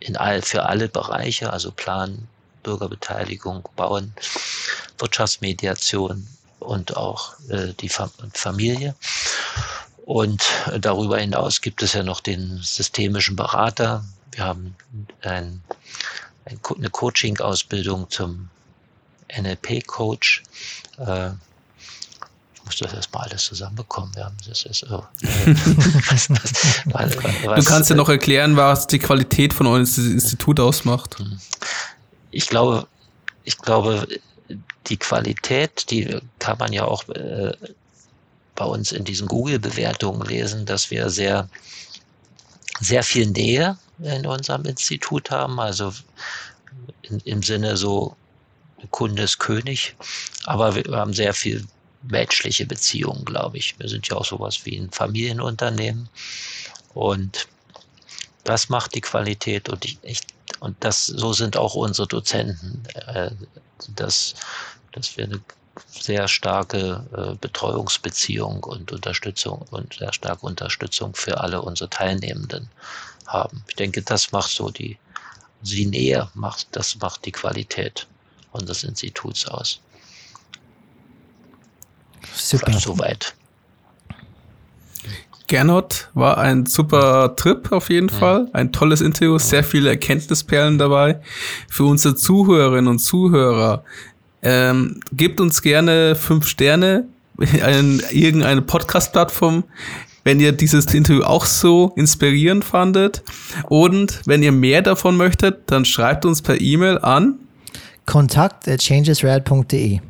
in 0.00 0.16
all, 0.16 0.42
für 0.42 0.66
alle 0.66 0.88
Bereiche, 0.88 1.52
also 1.52 1.70
Plan, 1.70 2.26
Bürgerbeteiligung, 2.62 3.68
Bauen, 3.76 4.14
Wirtschaftsmediation 4.98 6.26
und 6.60 6.96
auch 6.96 7.34
äh, 7.48 7.72
die 7.80 7.88
Familie. 7.88 8.94
Und 10.04 10.42
darüber 10.80 11.18
hinaus 11.18 11.62
gibt 11.62 11.82
es 11.82 11.94
ja 11.94 12.02
noch 12.02 12.20
den 12.20 12.60
systemischen 12.62 13.36
Berater. 13.36 14.04
Wir 14.32 14.44
haben 14.44 14.76
ein, 15.22 15.62
ein, 16.44 16.60
eine 16.76 16.90
Coaching-Ausbildung 16.90 18.10
zum 18.10 18.50
NLP-Coach. 19.34 20.42
Äh, 20.98 21.30
ich 22.54 22.64
muss 22.66 22.76
das 22.76 22.92
erstmal 22.92 23.28
alles 23.28 23.44
zusammenbekommen. 23.46 24.14
Wir 24.14 24.26
haben 24.26 24.36
das 24.46 24.64
ist, 24.64 24.84
oh, 24.90 25.04
was, 26.10 26.28
was, 26.28 27.14
was, 27.46 27.64
du 27.64 27.70
kannst 27.70 27.88
ja 27.88 27.96
noch 27.96 28.10
erklären, 28.10 28.58
was 28.58 28.86
die 28.86 28.98
Qualität 28.98 29.54
von 29.54 29.66
eurem 29.66 29.82
Institut 29.82 30.60
ausmacht. 30.60 31.18
Hm. 31.18 31.40
Ich 32.30 32.46
glaube, 32.46 32.86
ich 33.44 33.56
glaube, 33.56 34.06
die 34.86 34.98
Qualität, 34.98 35.90
die 35.90 36.20
kann 36.38 36.58
man 36.58 36.74
ja 36.74 36.84
auch 36.84 37.08
äh, 37.08 37.54
bei 38.54 38.64
uns 38.64 38.92
in 38.92 39.04
diesen 39.04 39.28
Google-Bewertungen 39.28 40.26
lesen, 40.26 40.66
dass 40.66 40.90
wir 40.90 41.10
sehr, 41.10 41.48
sehr 42.80 43.02
viel 43.02 43.26
Nähe 43.26 43.76
in 43.98 44.26
unserem 44.26 44.64
Institut 44.64 45.30
haben, 45.30 45.58
also 45.60 45.92
in, 47.02 47.20
im 47.20 47.42
Sinne 47.42 47.76
so 47.76 48.16
Kunde 48.90 49.22
ist 49.22 49.38
König, 49.38 49.96
aber 50.44 50.74
wir 50.74 50.84
haben 50.92 51.14
sehr 51.14 51.32
viel 51.32 51.66
menschliche 52.02 52.66
Beziehungen, 52.66 53.24
glaube 53.24 53.56
ich. 53.56 53.78
Wir 53.78 53.88
sind 53.88 54.06
ja 54.08 54.16
auch 54.16 54.24
sowas 54.24 54.64
wie 54.64 54.76
ein 54.76 54.90
Familienunternehmen 54.90 56.08
und 56.92 57.48
das 58.44 58.68
macht 58.68 58.94
die 58.94 59.00
Qualität 59.00 59.68
und 59.70 59.84
ich, 59.84 59.98
ich 60.02 60.20
und 60.60 60.76
das 60.80 61.06
so 61.06 61.32
sind 61.32 61.56
auch 61.56 61.74
unsere 61.74 62.06
Dozenten, 62.06 62.82
äh, 63.06 63.30
dass, 63.88 64.34
dass 64.92 65.16
wir 65.16 65.24
eine 65.24 65.40
sehr 65.88 66.28
starke 66.28 67.04
äh, 67.16 67.34
Betreuungsbeziehung 67.40 68.64
und 68.64 68.92
Unterstützung 68.92 69.64
und 69.70 69.94
sehr 69.94 70.12
starke 70.12 70.46
Unterstützung 70.46 71.14
für 71.14 71.40
alle 71.40 71.62
unsere 71.62 71.90
Teilnehmenden 71.90 72.68
haben. 73.26 73.64
Ich 73.68 73.76
denke, 73.76 74.02
das 74.02 74.32
macht 74.32 74.50
so 74.50 74.70
die, 74.70 74.98
die 75.62 75.86
Nähe 75.86 76.28
macht, 76.34 76.68
das 76.72 76.96
macht 76.96 77.24
die 77.24 77.32
Qualität 77.32 78.06
unseres 78.52 78.84
Instituts 78.84 79.46
aus. 79.46 79.80
Super. 82.34 82.66
Vielleicht 82.66 82.84
soweit. 82.84 83.34
Gernot 85.46 86.08
war 86.14 86.38
ein 86.38 86.64
super 86.64 87.36
Trip 87.36 87.70
auf 87.70 87.90
jeden 87.90 88.06
mhm. 88.06 88.18
Fall. 88.18 88.48
Ein 88.52 88.72
tolles 88.72 89.00
Interview, 89.00 89.38
sehr 89.38 89.62
viele 89.62 89.90
Erkenntnisperlen 89.90 90.78
dabei. 90.78 91.20
Für 91.68 91.84
unsere 91.84 92.14
Zuhörerinnen 92.14 92.88
und 92.88 92.98
Zuhörer, 92.98 93.84
ähm, 94.44 95.00
gebt 95.12 95.40
uns 95.40 95.62
gerne 95.62 96.14
fünf 96.14 96.46
Sterne 96.46 97.04
in 97.38 98.00
irgendeine 98.12 98.62
Podcast-Plattform, 98.62 99.64
wenn 100.22 100.38
ihr 100.38 100.52
dieses 100.52 100.86
Interview 100.94 101.22
auch 101.22 101.44
so 101.44 101.92
inspirierend 101.96 102.64
fandet. 102.64 103.22
Und 103.68 104.20
wenn 104.26 104.42
ihr 104.42 104.52
mehr 104.52 104.82
davon 104.82 105.16
möchtet, 105.16 105.62
dann 105.66 105.84
schreibt 105.84 106.24
uns 106.24 106.42
per 106.42 106.60
E-Mail 106.60 106.98
an 106.98 107.38
kontakt 108.06 108.68
at 108.68 108.82
changesrad.de 108.82 110.00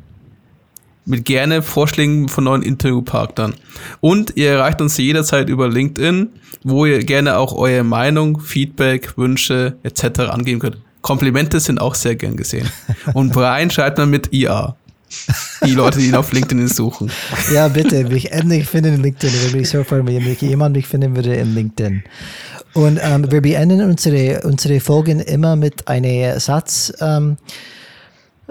mit 1.05 1.23
gerne 1.23 1.61
Vorschlägen 1.61 2.27
von 2.29 2.45
neuen 2.45 2.63
Interviewpartnern. 2.63 3.53
Und 4.01 4.35
ihr 4.35 4.51
erreicht 4.51 4.81
uns 4.81 4.97
jederzeit 4.97 5.49
über 5.49 5.69
LinkedIn, 5.69 6.29
wo 6.63 6.85
ihr 6.85 7.03
gerne 7.03 7.37
auch 7.37 7.53
eure 7.53 7.83
Meinung, 7.83 8.39
Feedback, 8.39 9.15
Wünsche 9.15 9.77
etc. 9.83 10.21
angeben 10.31 10.59
könnt. 10.59 10.77
Komplimente 11.05 11.59
sind 11.59 11.79
auch 11.79 11.93
sehr 11.93 12.15
gern 12.15 12.35
gesehen. 12.35 12.67
Und 13.13 13.31
Brian 13.31 13.69
schreibt 13.69 13.99
man 13.99 14.09
mit 14.09 14.33
IA. 14.33 14.75
Die 15.63 15.73
Leute, 15.73 15.99
die 15.99 16.07
ihn 16.07 16.15
auf 16.15 16.31
LinkedIn 16.33 16.67
suchen. 16.67 17.11
Ja, 17.53 17.67
bitte, 17.67 18.05
mich 18.05 18.31
endlich 18.31 18.67
finden 18.67 18.95
in 18.95 19.03
LinkedIn. 19.03 19.29
Ich 19.29 19.43
würde 19.43 19.57
mich 19.57 19.69
so 19.69 19.83
freuen, 19.83 20.07
wenn 20.07 20.35
jemand 20.49 20.75
mich 20.75 20.87
finden 20.87 21.15
würde 21.15 21.35
in 21.35 21.53
LinkedIn. 21.53 22.03
Und 22.73 22.99
ähm, 23.03 23.31
wir 23.31 23.41
beenden 23.41 23.87
unsere, 23.87 24.41
unsere 24.47 24.79
Folgen 24.79 25.19
immer 25.19 25.55
mit 25.55 25.87
einem 25.87 26.39
Satz. 26.39 26.91
Ähm, 26.99 27.37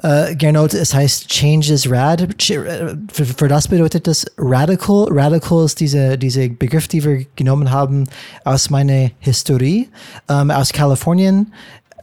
äh, 0.02 0.36
Gernot, 0.36 0.74
es 0.74 0.94
heißt 0.94 1.28
Changes 1.28 1.90
Rad. 1.90 2.28
Für, 2.40 2.96
für, 3.12 3.48
das 3.48 3.66
bedeutet 3.66 4.06
das 4.06 4.26
Radical. 4.38 5.08
Radical 5.10 5.64
ist 5.64 5.80
diese, 5.80 6.16
diese 6.16 6.48
Begriff, 6.50 6.86
die 6.86 7.04
wir 7.04 7.26
genommen 7.34 7.72
haben 7.72 8.04
aus 8.44 8.70
meiner 8.70 9.10
Historie, 9.18 9.88
ähm, 10.28 10.52
aus 10.52 10.72
Kalifornien. 10.72 11.52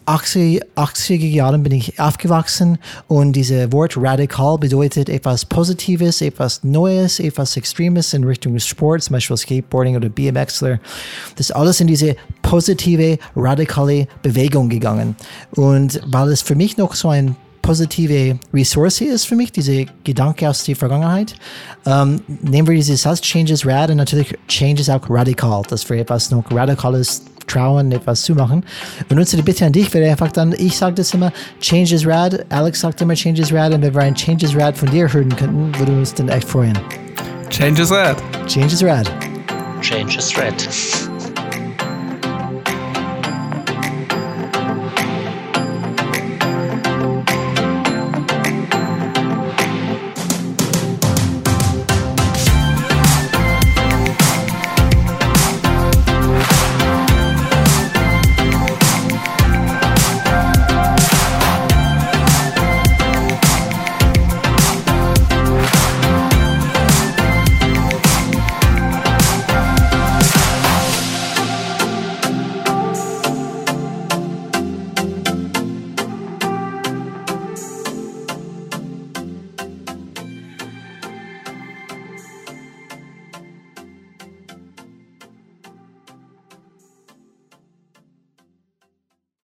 80, 0.05 0.61
80er 0.75 1.27
Jahren 1.27 1.63
bin 1.63 1.73
ich 1.73 1.99
aufgewachsen 1.99 2.77
und 3.07 3.33
dieses 3.33 3.71
Wort 3.71 3.95
radikal 3.97 4.57
bedeutet 4.57 5.09
etwas 5.09 5.45
Positives, 5.45 6.21
etwas 6.21 6.63
Neues, 6.63 7.19
etwas 7.19 7.55
Extremes 7.57 8.13
in 8.13 8.23
Richtung 8.23 8.57
Sport, 8.59 9.03
zum 9.03 9.13
Beispiel 9.13 9.37
Skateboarding 9.37 9.95
oder 9.95 10.09
BMXler. 10.09 10.79
Das 11.35 11.49
ist 11.49 11.55
alles 11.55 11.79
in 11.79 11.87
diese 11.87 12.15
positive, 12.41 13.17
radikale 13.35 14.07
Bewegung 14.21 14.69
gegangen. 14.69 15.15
Und 15.51 16.01
weil 16.05 16.29
es 16.29 16.41
für 16.41 16.55
mich 16.55 16.77
noch 16.77 16.95
so 16.95 17.09
ein 17.09 17.35
positive 17.61 18.39
Ressource 18.53 19.01
ist 19.01 19.25
für 19.25 19.35
mich, 19.35 19.51
diese 19.51 19.85
Gedanke 20.03 20.49
aus 20.49 20.63
der 20.63 20.75
Vergangenheit. 20.75 21.35
Ähm, 21.85 22.21
nehmen 22.41 22.67
wir 22.67 22.75
dieses 22.75 23.03
Satz, 23.03 23.21
Changes 23.21 23.65
Rad 23.65 23.91
und 23.91 23.97
natürlich 23.97 24.35
Changes 24.47 24.89
auch 24.89 25.07
radikal, 25.09 25.61
dass 25.69 25.89
wir 25.89 25.97
etwas 25.97 26.31
noch 26.31 26.43
Radikales 26.51 27.23
trauen, 27.51 27.91
etwas 27.91 28.23
zu 28.23 28.33
machen. 28.33 28.63
Und 29.09 29.17
unsere 29.17 29.43
Bitte 29.43 29.65
an 29.65 29.73
dich 29.73 29.93
wäre 29.93 30.09
einfach 30.09 30.31
dann, 30.31 30.53
ich 30.57 30.77
sage 30.77 30.95
das 30.95 31.13
immer, 31.13 31.31
Changes 31.59 32.05
Rad, 32.05 32.45
Alex 32.49 32.81
sagt 32.81 33.01
immer 33.01 33.13
Changes 33.13 33.53
Rad 33.53 33.73
und 33.73 33.81
wenn 33.81 33.93
wir 33.93 34.01
ein 34.01 34.15
Changes 34.15 34.55
Rad 34.55 34.77
von 34.77 34.89
dir 34.89 35.11
hören 35.11 35.35
könnten, 35.35 35.77
würde 35.77 35.91
uns 35.91 36.13
dann 36.13 36.29
echt 36.29 36.47
freuen. 36.47 36.77
Changes 37.49 37.91
Rad. 37.91 38.17
Changes 38.47 38.83
Rad. 38.83 39.11
Changes 39.81 40.37
Rad. 40.37 41.10